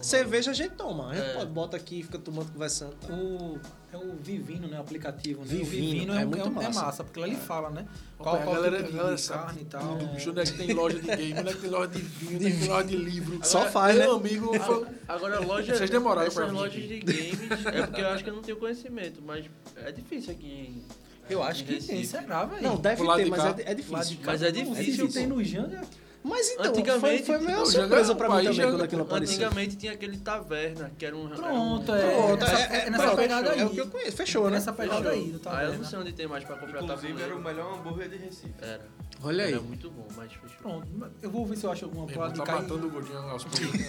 cerveja 0.00 0.50
a 0.50 0.54
gente 0.54 0.72
toma. 0.74 1.10
A 1.10 1.14
gente 1.14 1.26
É. 1.30 1.34
pode 1.34 1.50
bota 1.50 1.76
aqui, 1.76 2.02
fica 2.02 2.18
tomando, 2.18 2.52
conversando. 2.52 2.94
O, 3.10 3.58
é 3.92 3.96
o 3.96 4.14
Vivino, 4.16 4.66
né? 4.68 4.78
O 4.78 4.80
aplicativo. 4.80 5.40
Né? 5.42 5.46
Vivino, 5.46 5.64
o 5.64 5.70
Vivino 5.70 6.14
é 6.14 6.22
é, 6.22 6.24
muito 6.24 6.46
é, 6.46 6.50
massa. 6.50 6.68
é 6.68 6.72
massa, 6.84 7.04
porque 7.04 7.20
lá 7.20 7.26
ele 7.26 7.36
fala, 7.36 7.70
né? 7.70 7.86
Qual, 8.18 8.36
a 8.36 8.38
galera, 8.44 8.76
tipo 8.78 8.90
de 8.92 8.96
galera 8.98 9.16
carne 9.20 9.62
e 9.62 9.64
tal. 9.64 9.96
tudo, 9.98 10.06
bicho. 10.14 10.30
Onde 10.30 10.40
é 10.40 10.44
que 10.44 10.52
tem 10.52 10.72
loja 10.72 10.98
de 11.00 11.06
game, 11.06 11.40
onde 11.40 11.48
é 11.48 11.52
que 11.52 11.60
tem 11.60 11.70
loja 11.70 11.88
de 11.88 11.98
vinho, 12.00 12.36
onde 12.36 12.46
é 12.46 12.50
que 12.50 12.58
tem 12.58 12.68
loja 12.68 12.86
de 12.88 12.96
livro. 12.96 13.40
Só 13.42 13.66
faz, 13.66 13.96
né? 13.96 14.04
Meu 14.04 14.16
amigo, 14.16 14.60
foi- 14.60 14.86
Agora, 15.06 15.40
loja, 15.40 15.74
Vocês 15.76 15.90
demoraram 15.90 16.30
pra 16.30 16.46
lojas 16.46 16.76
aqui. 16.84 16.86
de 16.86 17.00
games, 17.00 17.50
é 17.66 17.86
porque 17.86 18.00
eu 18.00 18.08
acho 18.08 18.24
que 18.24 18.30
eu 18.30 18.34
não 18.34 18.42
tenho 18.42 18.56
conhecimento, 18.58 19.22
mas 19.24 19.46
é 19.76 19.92
difícil 19.92 20.32
aqui 20.32 20.46
em... 20.46 20.84
Eu 21.28 21.42
acho 21.42 21.64
que 21.64 21.82
tem, 21.82 22.04
será, 22.04 22.44
velho? 22.44 22.62
Não, 22.62 22.76
deve 22.76 23.02
ter, 23.02 23.24
de 23.24 23.30
mas 23.30 23.44
é, 23.44 23.70
é 23.70 23.74
difícil. 23.74 24.18
Mas 24.24 24.42
é 24.42 24.50
difícil, 24.50 25.08
Tem 25.10 25.26
no 25.26 25.42
Janga. 25.42 25.80
Mas 26.26 26.48
então, 26.52 26.64
foi, 26.64 26.80
Antigamente- 26.80 27.22
foi 27.26 27.36
meio 27.38 27.50
uma 27.50 27.58
Não, 27.58 27.66
surpresa 27.66 28.14
pra 28.14 28.28
mim 28.30 28.44
também 28.44 28.66
quando 28.70 28.82
aquilo 28.82 29.02
apareceu. 29.02 29.34
Antigamente 29.46 29.76
tinha 29.76 29.92
aquele 29.92 30.16
taverna, 30.16 30.90
que 30.98 31.04
era 31.04 31.14
um... 31.14 31.26
era 31.26 31.34
um- 31.36 31.38
Pronto, 31.38 31.92
é. 31.94 32.14
Pronto, 32.14 32.40
nessa, 32.40 32.56
é, 32.58 32.62
é, 32.62 32.86
é 32.86 32.90
nessa 32.90 33.02
pronto, 33.02 33.16
pegada 33.18 33.50
aí. 33.52 33.60
é 33.60 33.64
o 33.66 33.70
que 33.70 33.78
eu 33.80 33.86
conheço. 33.88 34.16
Fechou, 34.16 34.44
né? 34.46 34.50
Nessa 34.52 34.72
pegada 34.72 35.10
aí, 35.10 35.24
do 35.26 35.34
Ah, 35.34 35.36
eu 35.36 35.40
taverna. 35.40 35.76
não 35.76 35.84
sei 35.84 35.98
onde 35.98 36.12
tem 36.14 36.26
mais 36.26 36.42
pra 36.44 36.56
comprar 36.56 36.82
Inclusive 36.82 37.22
era 37.22 37.36
o 37.36 37.42
melhor 37.44 37.74
hambúrguer 37.78 38.08
de 38.08 38.16
Recife. 38.16 38.54
Era. 38.62 38.88
Olha 39.22 39.44
aí. 39.44 39.52
Era 39.52 39.60
muito 39.60 39.90
bom, 39.90 40.08
mas 40.16 40.32
fechou. 40.32 40.56
Pronto, 40.62 40.86
eu 41.20 41.30
vou 41.30 41.44
ver 41.46 41.56
se 41.58 41.66
eu 41.66 41.70
acho 41.72 41.84
alguma 41.84 42.06
coisa 42.06 42.18
irmão 42.20 42.32
de 42.32 42.38
tá 42.38 42.44
cair. 42.46 42.62
matando 42.62 42.86
o 42.86 42.90
gordinho 42.90 43.18
aos 43.18 43.44
poucos. 43.44 43.80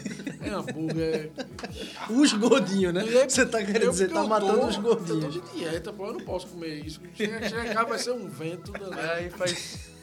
É 0.41 0.49
hambúrguer. 0.49 1.31
Os 2.09 2.33
gordinhos, 2.33 2.93
né? 2.93 3.05
É- 3.15 3.29
Você 3.29 3.45
tá 3.45 3.59
querendo 3.63 3.83
eu- 3.83 3.91
dizer, 3.91 4.09
tá 4.09 4.19
eu 4.19 4.27
matando 4.27 4.65
os 4.67 4.75
Eu 4.75 4.81
gordinhos. 4.81 5.23
tô 5.35 5.41
de 5.41 5.57
dieta, 5.57 5.93
pô, 5.93 6.07
eu 6.07 6.13
não 6.13 6.19
posso 6.19 6.47
comer 6.47 6.85
isso. 6.85 6.99
Chega, 7.13 7.47
chega 7.47 7.73
cá, 7.73 7.83
vai 7.85 7.97
ser 7.97 8.11
um 8.11 8.27
vento. 8.27 8.73
Aí 9.15 9.29
faz 9.29 9.94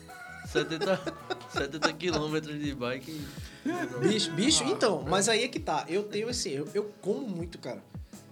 70, 0.53 1.01
70 1.49 1.93
quilômetros 1.95 2.61
de 2.61 2.75
bike. 2.75 3.21
Bicho, 4.01 4.31
bicho, 4.33 4.65
então, 4.65 5.03
mas 5.09 5.29
aí 5.29 5.45
é 5.45 5.49
que 5.49 5.59
tá. 5.59 5.87
Eu 5.89 6.05
tenho 6.05 6.29
assim, 6.29 6.51
eu, 6.51 6.69
eu 6.75 6.93
como 7.01 7.27
muito, 7.27 7.59
cara. 7.59 7.83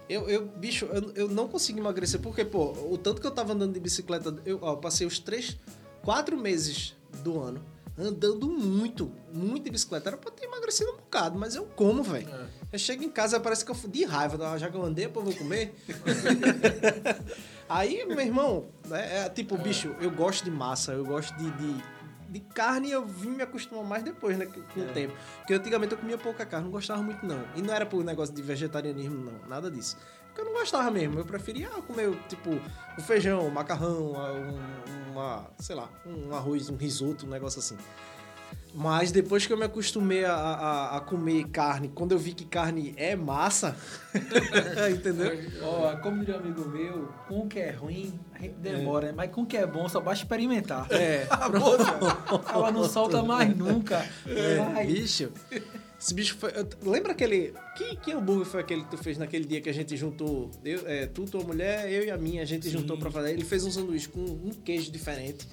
Eu, 0.07 0.29
eu 0.29 0.45
bicho, 0.45 0.85
eu, 0.85 1.11
eu 1.15 1.27
não 1.29 1.47
consigo 1.47 1.79
emagrecer, 1.79 2.19
porque, 2.19 2.43
pô, 2.43 2.71
o 2.91 2.97
tanto 2.97 3.21
que 3.21 3.27
eu 3.27 3.31
tava 3.31 3.53
andando 3.53 3.73
de 3.73 3.79
bicicleta, 3.79 4.35
eu 4.45 4.59
ó, 4.61 4.75
passei 4.75 5.07
os 5.07 5.19
três, 5.19 5.57
quatro 6.03 6.37
meses 6.37 6.95
do 7.23 7.39
ano 7.39 7.63
andando 7.97 8.47
muito, 8.49 9.11
muito 9.31 9.65
de 9.65 9.71
bicicleta. 9.71 10.09
Era 10.09 10.17
pra 10.17 10.31
ter 10.31 10.45
emagrecido 10.45 10.91
um 10.91 10.95
bocado, 10.95 11.37
mas 11.37 11.55
eu 11.55 11.65
como, 11.75 12.03
velho. 12.03 12.29
É. 12.29 12.45
Eu 12.73 12.79
chego 12.79 13.03
em 13.03 13.09
casa, 13.09 13.39
parece 13.39 13.65
que 13.65 13.71
eu 13.71 13.75
fui 13.75 13.89
de 13.89 14.03
raiva, 14.05 14.51
ah, 14.51 14.57
já 14.57 14.69
que 14.69 14.75
eu 14.75 14.83
andei, 14.83 15.07
pô, 15.07 15.19
eu 15.19 15.25
vou 15.25 15.35
comer. 15.35 15.75
Aí, 17.67 18.05
meu 18.05 18.19
irmão, 18.19 18.65
é, 18.91 19.19
é, 19.19 19.29
tipo, 19.29 19.57
bicho, 19.57 19.95
eu 20.01 20.11
gosto 20.11 20.43
de 20.43 20.51
massa, 20.51 20.93
eu 20.93 21.05
gosto 21.05 21.35
de, 21.37 21.49
de, 21.51 21.83
de 22.31 22.39
carne, 22.39 22.89
eu 22.89 23.05
vim 23.05 23.31
me 23.31 23.43
acostumar 23.43 23.83
mais 23.83 24.03
depois, 24.03 24.37
né, 24.37 24.45
com 24.45 24.79
o 24.79 24.87
tempo. 24.93 25.13
Porque 25.39 25.53
antigamente 25.53 25.91
eu 25.91 25.97
comia 25.97 26.17
pouca 26.17 26.45
carne, 26.45 26.65
não 26.65 26.71
gostava 26.71 27.03
muito 27.03 27.25
não. 27.25 27.43
E 27.55 27.61
não 27.61 27.73
era 27.73 27.85
por 27.85 28.01
negócio 28.05 28.33
de 28.33 28.41
vegetarianismo, 28.41 29.25
não, 29.25 29.49
nada 29.49 29.69
disso. 29.69 29.97
Porque 30.27 30.39
eu 30.39 30.45
não 30.45 30.53
gostava 30.53 30.89
mesmo, 30.89 31.19
eu 31.19 31.25
preferia 31.25 31.69
comer, 31.69 32.17
tipo, 32.29 32.51
o 32.97 33.01
feijão, 33.01 33.45
o 33.45 33.51
macarrão, 33.51 34.13
um, 34.13 35.11
uma, 35.11 35.51
sei 35.59 35.75
lá, 35.75 35.89
um 36.05 36.33
arroz, 36.33 36.69
um 36.69 36.77
risoto, 36.77 37.25
um 37.25 37.29
negócio 37.29 37.59
assim. 37.59 37.75
Mas 38.73 39.11
depois 39.11 39.45
que 39.45 39.51
eu 39.51 39.57
me 39.57 39.65
acostumei 39.65 40.23
a, 40.23 40.33
a, 40.33 40.97
a 40.97 40.99
comer 41.01 41.45
carne, 41.49 41.91
quando 41.93 42.13
eu 42.13 42.19
vi 42.19 42.33
que 42.33 42.45
carne 42.45 42.93
é 42.95 43.15
massa, 43.15 43.75
entendeu? 44.89 45.37
Ó, 45.61 45.95
como 45.97 46.19
diria 46.19 46.35
um 46.35 46.39
amigo 46.39 46.69
meu, 46.69 47.09
com 47.27 47.41
o 47.41 47.47
que 47.47 47.59
é 47.59 47.71
ruim, 47.71 48.17
a 48.33 48.41
gente 48.41 48.55
demora, 48.55 49.07
né? 49.07 49.13
mas 49.15 49.31
com 49.31 49.41
o 49.41 49.45
que 49.45 49.57
é 49.57 49.67
bom, 49.67 49.89
só 49.89 49.99
basta 49.99 50.23
experimentar. 50.23 50.87
É. 50.89 51.27
A 51.29 51.49
boca, 51.49 52.53
ela 52.53 52.71
não 52.71 52.87
solta 52.87 53.21
mais 53.21 53.55
nunca. 53.55 54.05
Vai. 54.73 54.87
Bicho. 54.87 55.31
Esse 55.99 56.13
bicho 56.13 56.35
foi. 56.37 56.51
Lembra 56.81 57.11
aquele. 57.11 57.53
Que, 57.77 57.95
que 57.97 58.11
hambúrguer 58.11 58.45
foi 58.45 58.61
aquele 58.61 58.83
que 58.83 58.89
tu 58.89 58.97
fez 58.97 59.17
naquele 59.17 59.45
dia 59.45 59.61
que 59.61 59.69
a 59.69 59.73
gente 59.73 59.95
juntou? 59.95 60.49
Eu, 60.63 60.87
é, 60.87 61.05
tu, 61.05 61.25
tua 61.25 61.43
mulher, 61.43 61.91
eu 61.91 62.05
e 62.05 62.09
a 62.09 62.17
minha, 62.17 62.41
a 62.41 62.45
gente 62.45 62.69
juntou 62.69 62.97
pra 62.97 63.11
fazer. 63.11 63.31
Ele 63.31 63.43
fez 63.43 63.63
um 63.65 63.71
sanduíche 63.71 64.09
com 64.09 64.21
um 64.21 64.51
queijo 64.63 64.91
diferente 64.91 65.47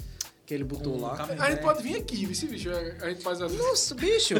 que 0.49 0.55
ele 0.55 0.65
botou 0.65 0.95
Com 0.95 1.03
lá. 1.03 1.29
A 1.39 1.51
gente 1.51 1.61
pode 1.61 1.83
vir 1.83 1.97
aqui, 1.97 2.17
viu, 2.17 2.31
esse 2.31 2.47
bicho? 2.47 2.71
A 2.71 3.11
gente 3.11 3.23
faz 3.23 3.43
a. 3.43 3.49
Nossa, 3.51 3.95
bicho! 3.95 4.33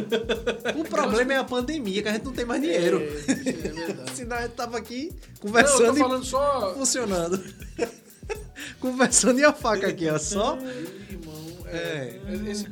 O 0.75 0.83
problema 0.83 1.33
é 1.33 1.37
a 1.37 1.43
pandemia, 1.43 2.01
que 2.01 2.07
a 2.09 2.13
gente 2.13 2.25
não 2.25 2.33
tem 2.33 2.45
mais 2.45 2.59
dinheiro. 2.59 2.99
É, 2.99 3.33
bicho, 3.35 3.49
é 3.49 3.69
verdade. 3.85 4.11
Senão 4.17 4.35
a 4.37 4.41
gente 4.41 4.53
tava 4.53 4.75
aqui 4.79 5.11
Não, 5.11 5.17
eu 5.19 5.39
conversando 5.39 5.85
tô 5.91 5.95
e 5.95 5.99
falando 5.99 6.25
só. 6.25 6.73
funcionando. 6.73 7.43
conversando 8.81 9.39
e 9.39 9.45
a 9.45 9.53
faca 9.53 9.87
aqui, 9.87 10.09
ó. 10.09 10.17
Só. 10.17 10.57
Irmão, 11.11 11.67
É. 11.67 12.19
é. 12.27 12.49
Esse, 12.51 12.67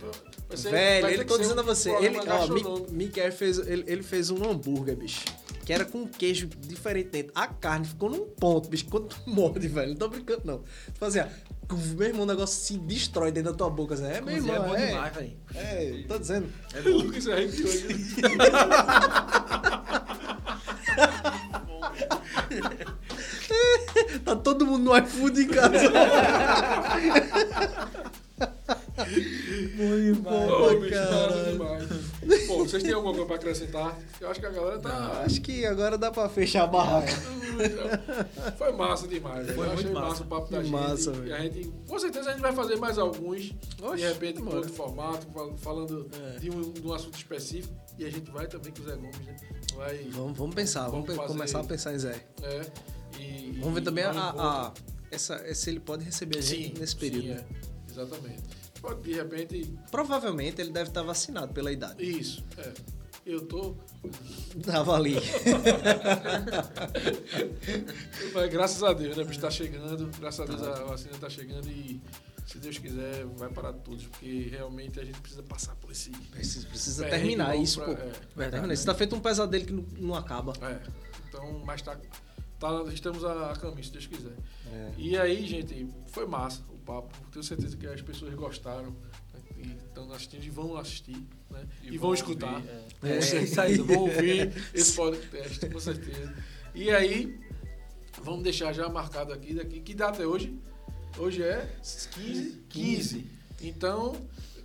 vai 0.47 0.57
ser- 0.57 0.71
Velho, 0.71 1.07
ele 1.09 1.23
tô 1.25 1.37
dizendo 1.37 1.59
a 1.59 1.63
um 1.63 1.65
você, 1.67 1.91
ele, 1.91 2.17
ó, 2.17 2.91
Miquel 2.91 3.31
fez, 3.31 3.59
ele, 3.59 3.83
ele 3.85 4.01
fez 4.01 4.31
um 4.31 4.49
hambúrguer, 4.49 4.95
bicho. 4.95 5.23
Que 5.63 5.73
era 5.73 5.83
com 5.83 6.07
queijo 6.07 6.47
diferente 6.47 7.09
dentro. 7.09 7.33
A 7.35 7.45
carne 7.45 7.85
ficou 7.85 8.09
num 8.09 8.25
ponto, 8.25 8.69
bicho. 8.69 8.85
Quando 8.89 9.07
tu 9.09 9.17
morde, 9.29 9.67
velho. 9.67 9.89
Não 9.89 9.95
tô 9.97 10.07
brincando, 10.07 10.41
não. 10.45 10.59
Tu 10.59 10.97
fazia. 10.97 11.29
Meu 11.69 12.07
irmão, 12.07 12.23
o 12.23 12.25
negócio 12.25 12.61
se 12.63 12.77
destrói 12.77 13.31
dentro 13.31 13.51
da 13.51 13.57
tua 13.57 13.69
boca. 13.69 13.93
Assim. 13.93 14.05
É, 14.05 14.21
meu 14.21 14.35
irmão. 14.37 14.55
é 14.55 14.59
bom 14.67 14.75
É, 14.75 14.87
demais, 14.87 15.15
velho. 15.15 15.33
é, 15.55 16.03
tô 16.07 16.17
dizendo. 16.17 16.49
O 16.85 16.89
Lucas 16.89 17.23
se 17.23 17.31
arrepiou. 17.31 17.69
Tá 24.23 24.35
todo 24.35 24.65
mundo 24.65 24.83
no 24.83 24.97
iFood 24.97 25.41
em 25.43 25.47
casa. 25.47 25.77
Muito 29.75 30.21
bom, 30.21 30.47
Ô, 30.47 30.79
bicho, 30.79 30.95
massa 30.95 31.07
caralho. 31.09 31.51
demais. 31.51 32.47
Pô, 32.47 32.57
vocês 32.59 32.83
têm 32.83 32.93
alguma 32.93 33.13
coisa 33.13 33.27
pra 33.27 33.35
acrescentar? 33.35 33.97
Eu 34.19 34.29
acho 34.29 34.39
que 34.39 34.45
a 34.45 34.49
galera 34.49 34.79
tá. 34.79 35.21
Acho 35.25 35.41
que 35.41 35.65
agora 35.65 35.97
dá 35.97 36.11
pra 36.11 36.27
fechar 36.29 36.63
a 36.63 36.67
barraca. 36.67 37.13
Foi 38.57 38.71
massa 38.73 39.07
demais, 39.07 39.45
velho. 39.45 39.55
Foi 39.57 39.65
achei 39.67 39.75
muito 39.85 39.93
massa 39.93 40.07
massa. 40.09 40.23
o 40.23 40.27
papo 40.27 40.51
da 40.51 40.57
Que 40.57 40.63
gente. 40.65 40.71
massa, 40.73 41.11
e 41.11 41.13
velho. 41.13 41.35
a 41.35 41.39
gente, 41.39 41.73
com 41.87 41.99
certeza 41.99 42.29
a 42.29 42.33
gente 42.33 42.41
vai 42.41 42.53
fazer 42.53 42.75
mais 42.77 42.97
alguns. 42.97 43.53
Oxe, 43.81 43.95
de 44.01 44.07
repente, 44.07 44.41
bora. 44.41 44.57
outro 44.57 44.73
formato, 44.73 45.27
fal- 45.33 45.57
falando 45.57 46.09
É. 46.35 46.39
de, 46.39 46.49
um, 46.49 46.71
de 46.71 46.81
um 46.87 46.93
assunto 46.93 47.15
específico. 47.17 47.73
E 47.97 48.05
a 48.05 48.09
gente 48.11 48.29
vai 48.31 48.47
também 48.47 48.71
com 48.71 48.81
o 48.81 48.85
Zé 48.85 48.95
Gomes, 48.95 49.19
né? 49.25 49.35
Vai. 49.75 49.97
Vamos, 50.11 50.37
vamos 50.37 50.55
pensar, 50.55 50.87
vamos, 50.89 51.07
fazer- 51.15 51.27
começar 51.27 51.59
a 51.59 51.63
pensar 51.63 51.93
em 51.93 51.99
Zé. 51.99 52.23
É, 52.43 52.61
e, 53.19 53.57
Vamos 53.59 53.73
ver 53.75 53.81
e 53.81 53.83
também 53.83 54.03
a, 54.03 54.11
a- 54.11 54.73
essa, 55.09 55.41
se 55.55 55.69
ele 55.69 55.79
pode 55.79 56.03
receber 56.03 56.37
a 56.37 56.41
gente 56.41 56.73
Sim, 56.75 56.79
nesse 56.79 56.95
período. 56.95 57.23
sim, 57.25 57.31
é. 57.31 57.45
Exatamente. 57.89 58.43
Pode, 58.81 59.01
de 59.01 59.13
repente, 59.13 59.77
Provavelmente 59.91 60.61
ele 60.61 60.71
deve 60.71 60.89
estar 60.89 61.03
vacinado 61.03 61.53
pela 61.53 61.71
idade. 61.71 62.03
isso. 62.03 62.43
É. 62.57 62.73
Eu 63.25 63.41
tô. 63.41 63.75
Tava 64.63 64.95
ali. 64.95 65.15
Mas 68.33 68.49
graças 68.49 68.81
a 68.83 68.93
Deus, 68.93 69.17
né? 69.17 69.23
bicho? 69.23 69.39
Tá 69.39 69.51
chegando. 69.51 70.09
Graças 70.19 70.39
a 70.39 70.45
Deus 70.45 70.61
a 70.63 70.83
vacina 70.85 71.13
tá 71.19 71.29
chegando 71.29 71.67
e 71.69 72.01
se 72.45 72.57
Deus 72.57 72.77
quiser, 72.77 73.25
vai 73.35 73.49
parar 73.49 73.73
tudo. 73.73 74.01
Porque 74.09 74.47
realmente 74.49 74.97
a 74.99 75.03
gente 75.03 75.19
precisa 75.19 75.43
passar 75.43 75.75
por 75.75 75.91
esse. 75.91 76.09
Precisa, 76.11 76.67
precisa 76.67 77.05
terminar 77.07 77.55
isso, 77.57 77.81
pra- 77.81 77.95
pô. 77.95 78.41
é. 78.41 78.49
Tá 78.49 78.61
vendo? 78.61 78.73
Isso 78.73 78.85
tá 78.85 78.93
feito 78.95 79.15
um 79.15 79.19
pesadelo 79.19 79.65
que 79.65 79.73
não, 79.73 79.85
não 79.97 80.15
acaba. 80.15 80.53
É. 80.61 80.79
Então, 81.27 81.61
mas 81.65 81.81
tá, 81.81 81.97
tá, 82.59 82.83
estamos 82.93 83.25
a, 83.25 83.51
a 83.51 83.55
caminho, 83.57 83.83
se 83.83 83.91
Deus 83.91 84.07
quiser. 84.07 84.33
É. 84.71 84.91
E 84.97 85.17
aí, 85.17 85.45
gente, 85.45 85.87
foi 86.07 86.25
massa 86.25 86.61
papo. 86.87 87.13
Tenho 87.31 87.43
certeza 87.43 87.75
que 87.77 87.85
as 87.85 88.01
pessoas 88.01 88.33
gostaram. 88.33 88.91
né, 89.33 89.39
E 89.57 89.73
estão 89.87 90.11
assistindo 90.13 90.43
e 90.43 90.49
vão 90.49 90.77
assistir, 90.77 91.17
né? 91.51 91.63
E, 91.83 91.97
vão, 91.97 92.13
escutar. 92.13 92.53
ouvir, 92.55 92.69
é. 92.69 92.87
Com 93.01 93.07
É. 93.07 93.21
certeza, 93.21 93.83
vão 93.83 93.97
ouvir 94.03 94.53
esse 94.73 94.93
podcast, 94.95 95.69
com 95.69 95.79
certeza. 95.79 96.33
E 96.73 96.89
aí, 96.91 97.39
vamos 98.23 98.43
deixar 98.43 98.71
já 98.73 98.87
marcado 98.87 99.33
aqui, 99.33 99.53
daqui. 99.53 99.81
Que 99.81 99.93
data 99.93 100.21
é 100.23 100.25
hoje? 100.25 100.57
Hoje 101.17 101.41
é 101.43 101.67
15. 102.13 102.63
15. 102.69 103.25
Então, 103.61 104.15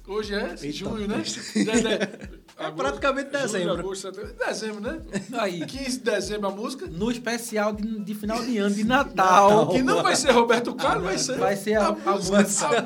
hoje 0.07 0.35
é 0.35 0.57
junho, 0.73 1.09
né? 1.09 1.23
É 2.59 2.71
praticamente 2.71 3.31
dezembro. 3.31 3.71
Julho, 3.71 3.81
agosto, 3.81 4.03
setembro. 4.13 4.35
Dezembro, 4.47 4.81
né? 4.81 5.01
Aí, 5.39 5.67
15 5.67 5.99
de 5.99 6.05
dezembro 6.05 6.49
a 6.49 6.51
música. 6.51 6.87
no 6.87 7.11
especial 7.11 7.73
de, 7.73 7.99
de 8.05 8.15
final 8.15 8.43
de 8.45 8.59
ano, 8.59 8.75
de 8.75 8.85
Natal. 8.85 9.69
Que 9.71 9.83
não 9.83 10.03
vai 10.03 10.15
ser 10.15 10.31
Roberto 10.33 10.75
Carlos, 10.75 11.05
vai 11.05 11.19
ser, 11.19 11.39
Vai 11.39 11.57
ser 11.57 11.75
a- 11.75 11.87
a 11.89 11.93
música. 11.93 12.13
música. 12.43 12.77
A 12.79 12.83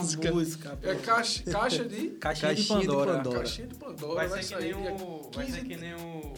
música. 0.00 0.28
A 0.28 0.32
música. 0.32 0.78
É 0.82 0.94
caixa, 0.94 1.42
caixa 1.50 1.84
de. 1.84 2.08
Caixinha, 2.10 2.54
de 2.54 2.64
Caixinha 2.66 2.80
de 2.80 2.86
Pandora. 2.86 3.14
Pandora. 3.16 3.38
Caixinha 3.38 3.66
de 3.66 3.74
Pandora. 3.74 4.14
Vai, 4.14 4.28
Vai, 4.28 4.42
ser 4.42 4.54
que 4.56 4.62
sair. 4.62 4.74
nem 4.76 4.92
o. 4.92 5.30
Vai 5.34 5.46
15. 5.46 5.58
ser 5.58 5.64
que 5.66 5.76
nem 5.76 5.94
o 5.94 6.32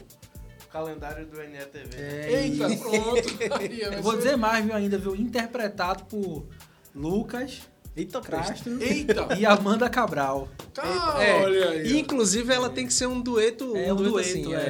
calendário 0.73 1.27
do 1.27 1.37
NETV. 1.37 1.97
É, 1.97 2.43
Eita, 2.45 2.67
pronto. 2.77 3.55
Aí, 3.61 4.01
vou 4.03 4.13
ser- 4.13 4.19
dizer 4.19 4.37
mais, 4.37 4.65
viu, 4.65 4.75
ainda, 4.75 4.99
viu? 4.99 5.15
Interpretado 5.15 6.05
por 6.07 6.47
Lucas 6.95 7.61
Eita. 7.97 8.21
Castro 8.21 8.83
Eita! 8.83 9.29
e 9.39 9.47
Amanda 9.47 9.89
Cabral. 9.89 10.49
Cara, 10.75 11.23
É, 11.25 11.43
olha 11.45 11.69
aí. 11.71 12.01
inclusive 12.01 12.53
ela 12.53 12.69
tem 12.69 12.87
que 12.89 12.93
ser 12.93 13.07
um 13.07 13.21
dueto, 13.21 13.77
É, 13.77 13.93
um 13.93 13.97
dueto, 13.97 14.19
assim, 14.19 14.53
é. 14.53 14.57
é, 14.57 14.61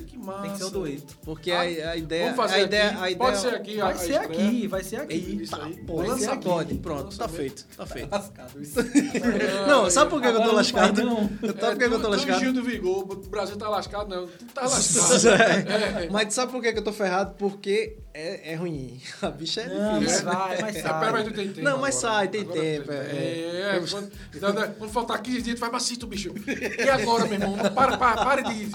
é. 0.00 0.02
Que 0.04 0.18
massa. 0.18 0.42
Tem 0.42 0.50
que 0.50 0.58
ser 0.58 0.64
um 0.64 0.70
dueto. 0.70 1.16
Porque 1.24 1.52
Ah, 1.52 1.60
a, 1.60 1.90
a 1.90 1.96
ideia, 1.96 2.22
Vamos 2.24 2.36
fazer 2.36 2.54
a 2.54 2.60
ideia, 2.62 2.86
aqui. 2.90 2.94
a 2.96 3.10
ideia 3.10 3.16
Pode 3.18 3.38
ser 3.40 3.54
aqui. 3.54 3.76
Vai 3.76 3.92
a 3.92 3.96
ser 3.96 4.12
estreia. 4.20 4.20
aqui, 4.48 4.66
vai 4.66 4.82
ser 4.82 4.96
aqui. 4.96 5.14
Eita, 5.14 5.42
Isso 5.44 5.56
aí. 5.60 5.76
pô, 5.86 6.02
Lança 6.02 6.32
aqui. 6.32 6.44
pode. 6.44 6.74
Pronto, 6.78 7.16
tá 7.16 7.28
feito, 7.28 7.64
tá 7.76 7.86
feito. 7.86 8.10
Lascado. 8.10 8.60
isso. 8.62 8.78
Não, 9.68 9.88
sabe 9.90 10.10
por 10.10 10.20
que, 10.20 10.26
eu 10.26 10.42
tô 10.42 10.52
lascado? 10.52 10.96
Sabe 11.00 11.20
por 11.40 11.76
que, 11.78 11.84
eu 11.84 12.00
tô 12.00 12.06
É, 12.08 12.10
lascado? 12.10 12.40
Gil 12.40 12.52
do 12.52 12.64
Vigor, 12.64 12.98
o 13.12 13.16
Brasil 13.28 13.56
tá 13.56 13.68
lascado, 13.68 14.08
não. 14.08 14.26
Tu 14.26 14.44
tá 14.46 14.62
lascado. 14.66 15.28
É, 15.28 16.08
Mas 16.10 16.34
sabe 16.34 16.50
por 16.50 16.60
que 16.60 16.68
eu 16.68 16.82
tô 16.82 16.92
ferrado? 16.92 17.34
Porque 17.38 17.96
é, 18.14 18.52
é 18.52 18.54
ruim. 18.54 19.00
A 19.22 19.30
bicha 19.30 19.60
é 19.62 19.68
Não, 19.68 19.92
mas 19.92 20.00
difícil. 20.00 20.24
vai, 20.24 20.60
mas 20.60 20.76
É, 20.76 20.82
pera, 20.82 20.94
mas 21.00 21.12
sai. 21.12 21.24
tu 21.24 21.32
tem 21.34 21.48
tempo. 21.48 21.62
Não, 21.62 21.78
mas 21.78 21.96
agora. 22.04 22.14
sai, 22.18 22.28
tem 22.28 22.40
Agora 22.42 22.60
tempo, 22.60 22.84
tu 22.86 22.92
é. 22.92 23.76
É, 23.76 23.84
quando, 23.90 24.12
então, 24.34 24.52
né, 24.52 24.74
quando 24.78 24.90
faltar 24.90 25.22
15 25.22 25.42
dias, 25.42 25.56
tu 25.56 25.60
faz 25.60 25.72
macito, 25.72 26.06
bicho. 26.06 26.32
E 26.78 26.88
agora, 26.90 27.24
meu 27.24 27.34
irmão? 27.34 27.56
Para, 27.74 27.96
para, 27.96 28.24
para 28.24 28.42
de. 28.42 28.68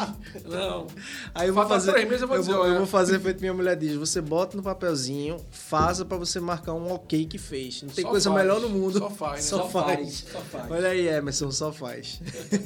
Não. 0.46 0.88
Aí 1.36 1.48
eu 1.50 1.54
vou 1.54 1.64
Falta 1.64 1.76
fazer. 1.76 1.92
três 1.92 2.06
meses, 2.08 2.22
eu 2.22 2.28
vou 2.28 2.40
dizer, 2.40 2.54
olha. 2.54 2.70
eu 2.72 2.78
vou 2.78 2.86
fazer 2.88 3.20
feito 3.20 3.40
minha 3.40 3.54
mulher 3.54 3.76
diz. 3.76 3.94
Você 3.96 4.22
bota 4.22 4.56
no 4.58 4.64
papelzinho, 4.64 5.38
faça 5.52 6.04
pra 6.06 6.18
você 6.18 6.40
marcar 6.40 6.74
um 6.74 6.92
ok 6.92 7.26
que 7.26 7.38
fez. 7.38 7.84
Não 7.84 7.90
tem 7.90 8.04
Só 8.04 8.10
coisa 8.10 8.30
faz, 8.32 8.42
melhor 8.42 8.60
no 8.62 8.70
mundo. 8.70 8.98
só 9.00 9.10
faz, 9.10 9.36
né? 9.36 9.42
Só, 9.42 9.58
Só 9.58 9.70
faz. 9.70 10.26
Só 10.32 10.40
faz. 10.40 10.72
Olha 10.72 10.90
aí, 10.90 11.08
Emerson, 11.08 11.52
só 11.52 11.72
faz. 11.72 12.20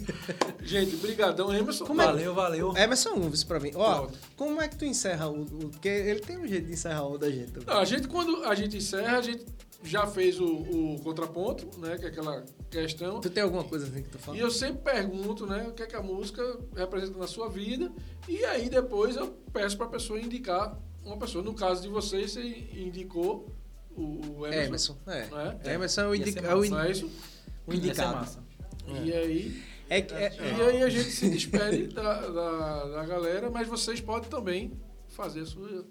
Gente, 0.64 0.96
brigadão, 0.98 1.54
Emerson. 1.54 1.86
Valeu, 1.86 2.34
valeu. 2.34 2.74
Emerson 2.78 3.12
Uves 3.16 3.44
pra 3.44 3.60
mim. 3.60 3.72
Ó, 3.76 3.96
Pronto. 4.02 4.20
como 4.38 4.62
é 4.62 4.68
que 4.68 4.76
tu 4.78 4.86
encerra 4.86 5.28
o, 5.30 5.42
o. 5.42 5.70
Porque 5.70 5.88
ele 5.90 6.20
tem 6.20 6.38
um 6.38 6.48
jeito 6.48 6.61
de 6.66 6.74
encerrar 6.74 7.06
o 7.08 7.18
da 7.18 7.30
gente. 7.30 7.52
Não, 7.66 7.78
a 7.78 7.86
gente, 7.86 8.08
quando 8.08 8.44
a 8.46 8.54
gente 8.56 8.78
encerra, 8.78 9.18
a 9.18 9.22
gente 9.22 9.46
já 9.84 10.06
fez 10.06 10.40
o, 10.40 10.46
o 10.46 11.00
contraponto, 11.04 11.68
né? 11.80 11.98
Que 11.98 12.06
é 12.06 12.08
aquela 12.10 12.46
questão. 12.70 13.20
Tu 13.20 13.30
tem 13.30 13.42
alguma 13.44 13.64
coisa 13.64 13.88
assim 13.88 14.04
que 14.04 14.10
tu 14.10 14.20
fala? 14.20 14.38
E 14.38 14.40
eu 14.40 14.52
sempre 14.52 14.82
pergunto, 14.84 15.46
né, 15.48 15.66
o 15.68 15.74
que 15.74 15.82
é 15.84 15.88
que 15.88 15.96
a 15.96 16.02
música 16.04 16.42
representa 16.76 17.18
na 17.18 17.28
sua 17.28 17.50
vida, 17.50 17.92
e 18.28 18.44
aí 18.46 18.70
depois 18.70 19.16
eu 19.16 19.28
peço 19.52 19.76
pra 19.78 19.88
pessoa 19.88 20.20
indicar 20.20 20.78
uma 21.04 21.18
pessoa. 21.18 21.44
No 21.44 21.54
caso 21.54 21.82
de 21.82 21.88
vocês, 21.90 22.32
você 22.32 22.42
indicou 22.76 23.48
o, 23.98 24.40
o 24.42 24.48
Emerson. 24.48 24.66
Emerson, 24.68 24.98
é. 25.08 25.28
Não 25.30 25.40
é? 25.40 25.74
Emerson 25.74 26.02
é 26.02 26.08
o, 26.08 26.16
indica, 26.16 26.40
é 26.48 26.56
o, 26.56 26.64
in- 26.64 26.74
é 26.74 26.92
o 27.68 27.74
indicado. 27.74 28.16
massa. 28.18 28.40
E 29.04 29.12
aí, 29.14 29.64
É, 29.90 30.02
que- 30.02 30.14
é, 30.14 30.32
e 30.58 30.62
aí 30.62 30.84
a 30.84 30.90
gente 30.90 31.10
se 31.12 31.28
despede 31.30 31.88
da, 31.88 32.28
da, 32.30 32.86
da 32.86 33.06
galera, 33.06 33.50
mas 33.50 33.68
vocês 33.68 34.00
podem 34.00 34.30
também 34.30 34.72
fazer 35.10 35.42
a 35.42 35.46
sua. 35.46 35.86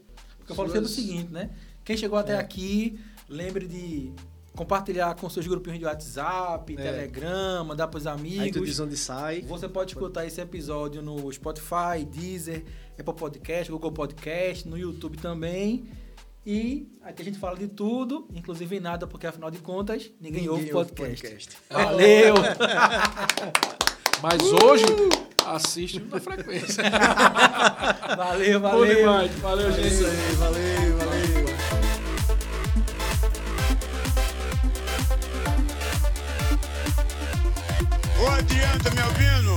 Eu 0.51 0.55
falo 0.55 0.69
sempre 0.71 0.87
o 0.87 0.89
seguinte, 0.89 1.31
né? 1.33 1.51
Quem 1.85 1.97
chegou 1.97 2.19
até 2.19 2.37
aqui, 2.37 2.99
lembre 3.29 3.67
de 3.67 4.13
compartilhar 4.55 5.15
com 5.15 5.31
seus 5.31 5.47
grupinhos 5.47 5.79
de 5.79 5.85
WhatsApp, 5.85 6.75
É. 6.75 6.77
Telegram, 6.77 7.65
mandar 7.65 7.89
pros 7.89 8.07
aí 8.07 8.15
tu 8.15 8.21
amigos. 8.21 8.67
diz 8.69 8.81
onde 8.81 8.97
sai. 8.97 9.43
Você 9.43 9.69
pode 9.69 9.93
escutar 9.93 10.27
esse 10.27 10.41
episódio 10.41 11.01
no 11.01 11.33
Spotify, 11.33 12.05
Deezer, 12.05 12.65
Apple 12.99 13.15
Podcast, 13.15 13.71
Google 13.73 13.93
Podcast, 13.93 14.69
no 14.69 14.77
YouTube 14.77 15.17
também. 15.19 15.85
E 16.45 16.89
aqui 17.03 17.23
a 17.23 17.25
gente 17.25 17.39
fala 17.39 17.57
de 17.57 17.69
tudo, 17.69 18.27
inclusive 18.35 18.81
nada, 18.81 19.07
porque 19.07 19.27
afinal 19.27 19.51
de 19.51 19.59
contas, 19.59 20.11
ninguém, 20.21 20.49
ouve 20.49 20.71
podcast. 20.71 21.51
Valeu! 21.71 22.35
Mas 24.23 24.43
hoje, 24.63 24.85
assiste 25.47 25.99
na 26.11 26.21
frequência. 26.21 26.85
valeu, 28.17 28.61
Bom 28.61 28.69
valeu! 28.71 28.97
demais. 28.97 29.31
Valeu, 29.39 29.73
gente. 29.73 29.89
Isso 29.89 30.05
aí, 30.07 30.35
valeu, 30.37 30.99
valeu. 30.99 31.51
Ô, 38.23 38.29
adianta, 38.29 38.91
me 38.91 39.03
ouvindo? 39.03 39.51